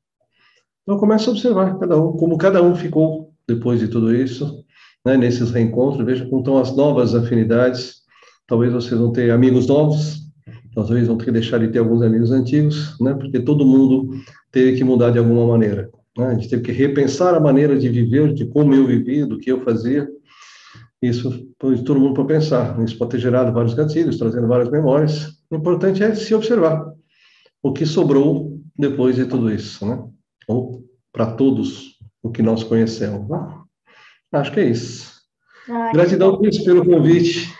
Então 0.85 0.97
comece 0.97 1.29
a 1.29 1.33
observar 1.33 1.77
cada 1.77 2.01
um, 2.01 2.12
como 2.12 2.39
cada 2.39 2.62
um 2.62 2.77
ficou 2.77 3.33
depois 3.49 3.81
de 3.81 3.89
tudo 3.89 4.15
isso, 4.15 4.65
né, 5.05 5.16
nesses 5.16 5.51
reencontros, 5.51 6.07
veja 6.07 6.24
como 6.27 6.39
estão 6.39 6.57
as 6.57 6.77
novas 6.77 7.16
afinidades, 7.16 7.97
talvez 8.47 8.73
vocês 8.73 9.01
vão 9.01 9.11
ter 9.11 9.33
amigos 9.33 9.66
novos, 9.66 10.20
talvez 10.73 11.09
vão 11.09 11.19
ter 11.19 11.24
que 11.24 11.33
deixar 11.33 11.59
de 11.59 11.66
ter 11.66 11.81
alguns 11.81 12.01
amigos 12.01 12.31
antigos, 12.31 12.97
né, 13.01 13.12
porque 13.12 13.41
todo 13.41 13.66
mundo 13.66 14.11
teve 14.53 14.77
que 14.79 14.85
mudar 14.85 15.11
de 15.11 15.19
alguma 15.19 15.45
maneira. 15.49 15.91
Né? 16.16 16.26
A 16.26 16.34
gente 16.34 16.48
teve 16.48 16.62
que 16.62 16.72
repensar 16.72 17.34
a 17.34 17.40
maneira 17.40 17.78
de 17.78 17.89
viver, 17.89 18.32
de 18.32 18.47
como 18.47 18.74
eu 18.74 18.86
vivia, 18.86 19.26
do 19.26 19.39
que 19.39 19.51
eu 19.51 19.62
fazia. 19.62 20.09
Isso 21.01 21.48
pôs 21.59 21.82
todo 21.82 21.98
mundo 21.98 22.14
para 22.14 22.24
pensar. 22.24 22.78
Isso 22.84 22.97
pode 22.97 23.12
ter 23.12 23.18
gerado 23.18 23.52
vários 23.52 23.74
gatilhos, 23.74 24.18
trazendo 24.18 24.47
várias 24.47 24.70
memórias. 24.70 25.32
O 25.51 25.56
importante 25.56 26.02
é 26.02 26.14
se 26.14 26.34
observar 26.34 26.93
o 27.62 27.72
que 27.72 27.84
sobrou 27.86 28.60
depois 28.76 29.16
de 29.16 29.26
tudo 29.26 29.52
isso, 29.52 29.86
né? 29.86 30.02
Ou 30.48 30.84
para 31.12 31.26
todos 31.32 31.98
o 32.22 32.30
que 32.30 32.43
nós 32.43 32.62
conhecemos. 32.62 33.28
Né? 33.28 33.39
Acho 34.32 34.52
que 34.52 34.60
é 34.60 34.64
isso. 34.64 35.12
Ai, 35.68 35.93
Gratidão 35.93 36.40
pelo 36.40 36.84
convite. 36.84 37.52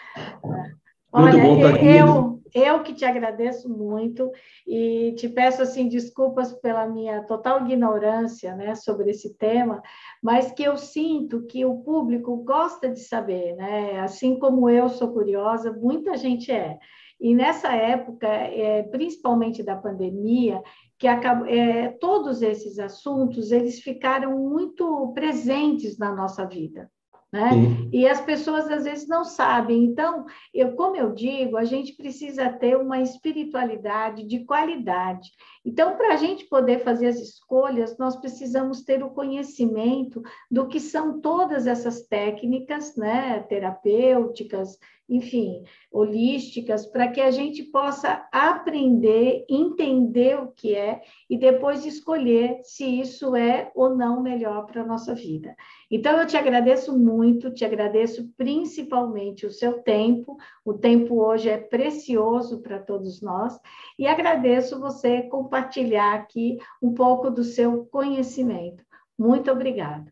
Muito 1.14 1.36
Olha, 1.36 1.42
bom 1.42 1.56
estar 1.56 1.74
aqui. 1.74 1.86
Eu, 1.86 2.31
eu 2.54 2.82
que 2.82 2.94
te 2.94 3.04
agradeço 3.04 3.68
muito 3.68 4.30
e 4.66 5.14
te 5.16 5.28
peço 5.28 5.62
assim 5.62 5.88
desculpas 5.88 6.52
pela 6.52 6.86
minha 6.86 7.22
total 7.24 7.64
ignorância, 7.64 8.54
né, 8.54 8.74
sobre 8.74 9.10
esse 9.10 9.34
tema, 9.36 9.82
mas 10.22 10.52
que 10.52 10.62
eu 10.62 10.76
sinto 10.76 11.46
que 11.46 11.64
o 11.64 11.78
público 11.78 12.36
gosta 12.44 12.90
de 12.90 13.00
saber, 13.00 13.56
né? 13.56 14.00
Assim 14.00 14.38
como 14.38 14.68
eu 14.68 14.88
sou 14.88 15.12
curiosa, 15.12 15.72
muita 15.72 16.16
gente 16.16 16.52
é. 16.52 16.78
E 17.20 17.34
nessa 17.34 17.72
época, 17.72 18.26
é, 18.26 18.82
principalmente 18.82 19.62
da 19.62 19.76
pandemia, 19.76 20.62
que 20.98 21.08
acabou, 21.08 21.46
é, 21.46 21.88
todos 21.88 22.42
esses 22.42 22.78
assuntos 22.78 23.50
eles 23.50 23.80
ficaram 23.80 24.38
muito 24.38 25.12
presentes 25.14 25.98
na 25.98 26.14
nossa 26.14 26.44
vida. 26.44 26.90
Né? 27.32 27.50
E 27.90 28.06
as 28.06 28.20
pessoas 28.20 28.68
às 28.70 28.84
vezes 28.84 29.09
não 29.09 29.24
sabem. 29.24 29.84
Então, 29.84 30.26
eu, 30.52 30.72
como 30.72 30.96
eu 30.96 31.14
digo, 31.14 31.56
a 31.56 31.64
gente 31.64 31.94
precisa 31.94 32.52
ter 32.52 32.76
uma 32.76 33.00
espiritualidade 33.00 34.24
de 34.24 34.44
qualidade. 34.44 35.30
Então, 35.64 35.96
para 35.96 36.12
a 36.12 36.16
gente 36.16 36.44
poder 36.44 36.80
fazer 36.80 37.06
as 37.06 37.16
escolhas, 37.16 37.96
nós 37.96 38.16
precisamos 38.16 38.82
ter 38.82 39.02
o 39.02 39.10
conhecimento 39.10 40.22
do 40.50 40.68
que 40.68 40.78
são 40.78 41.22
todas 41.22 41.66
essas 41.66 42.02
técnicas, 42.02 42.96
né, 42.96 43.40
terapêuticas, 43.48 44.76
enfim, 45.12 45.62
holísticas, 45.93 46.86
para 46.86 47.06
que 47.09 47.20
a 47.20 47.30
gente 47.30 47.64
possa 47.64 48.26
aprender, 48.32 49.44
entender 49.47 50.40
o 50.40 50.51
que 50.51 50.74
é 50.74 51.02
e 51.28 51.36
depois 51.36 51.84
escolher 51.84 52.60
se 52.64 52.82
isso 52.98 53.36
é 53.36 53.70
ou 53.74 53.94
não 53.94 54.22
melhor 54.22 54.64
para 54.64 54.80
a 54.80 54.86
nossa 54.86 55.14
vida. 55.14 55.55
Então, 55.90 56.18
eu 56.18 56.26
te 56.26 56.34
agradeço 56.34 56.98
muito, 56.98 57.52
te 57.52 57.62
agradeço 57.62 58.26
principalmente 58.39 59.44
o 59.44 59.51
seu 59.51 59.82
tempo, 59.82 60.39
o 60.64 60.72
tempo 60.72 61.22
hoje 61.22 61.51
é 61.51 61.59
precioso 61.59 62.62
para 62.62 62.78
todos 62.78 63.20
nós, 63.20 63.60
e 63.98 64.06
agradeço 64.06 64.80
você 64.80 65.24
compartilhar 65.24 66.14
aqui 66.14 66.56
um 66.80 66.94
pouco 66.94 67.30
do 67.30 67.44
seu 67.44 67.84
conhecimento. 67.84 68.82
Muito 69.18 69.51
obrigada. 69.51 70.10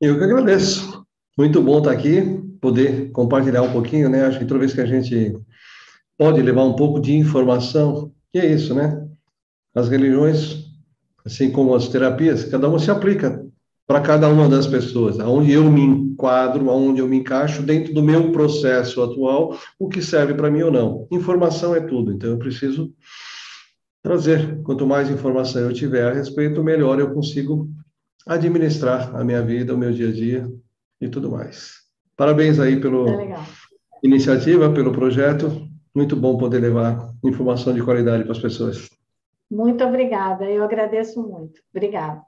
Eu 0.00 0.16
que 0.16 0.24
agradeço. 0.24 1.04
Muito 1.36 1.60
bom 1.60 1.78
estar 1.78 1.90
aqui 1.90 2.43
poder 2.64 3.10
compartilhar 3.12 3.60
um 3.60 3.72
pouquinho, 3.72 4.08
né? 4.08 4.24
Acho 4.24 4.38
que 4.38 4.46
toda 4.46 4.60
vez 4.60 4.72
que 4.72 4.80
a 4.80 4.86
gente 4.86 5.38
pode 6.16 6.40
levar 6.40 6.64
um 6.64 6.74
pouco 6.74 6.98
de 6.98 7.14
informação, 7.14 8.10
que 8.32 8.38
é 8.38 8.50
isso, 8.50 8.74
né? 8.74 9.06
As 9.74 9.90
religiões, 9.90 10.64
assim 11.26 11.50
como 11.50 11.74
as 11.74 11.88
terapias, 11.88 12.44
cada 12.44 12.66
uma 12.66 12.78
se 12.78 12.90
aplica 12.90 13.44
para 13.86 14.00
cada 14.00 14.30
uma 14.30 14.48
das 14.48 14.66
pessoas, 14.66 15.20
aonde 15.20 15.52
eu 15.52 15.70
me 15.70 15.82
enquadro, 15.82 16.70
aonde 16.70 17.00
eu 17.00 17.06
me 17.06 17.18
encaixo 17.18 17.62
dentro 17.62 17.92
do 17.92 18.02
meu 18.02 18.32
processo 18.32 19.02
atual, 19.02 19.58
o 19.78 19.86
que 19.86 20.00
serve 20.00 20.32
para 20.32 20.50
mim 20.50 20.62
ou 20.62 20.72
não. 20.72 21.06
Informação 21.12 21.74
é 21.74 21.82
tudo, 21.82 22.12
então 22.12 22.30
eu 22.30 22.38
preciso 22.38 22.94
trazer. 24.02 24.62
Quanto 24.62 24.86
mais 24.86 25.10
informação 25.10 25.60
eu 25.60 25.72
tiver 25.74 26.10
a 26.10 26.14
respeito, 26.14 26.64
melhor 26.64 26.98
eu 26.98 27.12
consigo 27.12 27.68
administrar 28.26 29.14
a 29.14 29.22
minha 29.22 29.42
vida, 29.42 29.74
o 29.74 29.78
meu 29.78 29.92
dia 29.92 30.08
a 30.08 30.12
dia 30.12 30.50
e 30.98 31.10
tudo 31.10 31.30
mais. 31.30 31.83
Parabéns 32.16 32.60
aí 32.60 32.80
pela 32.80 33.10
é 33.22 33.36
iniciativa, 34.02 34.72
pelo 34.72 34.92
projeto. 34.92 35.68
Muito 35.94 36.16
bom 36.16 36.36
poder 36.36 36.60
levar 36.60 37.12
informação 37.24 37.72
de 37.72 37.82
qualidade 37.82 38.24
para 38.24 38.32
as 38.32 38.38
pessoas. 38.38 38.88
Muito 39.50 39.84
obrigada, 39.84 40.44
eu 40.44 40.64
agradeço 40.64 41.22
muito. 41.22 41.60
Obrigada. 41.72 42.22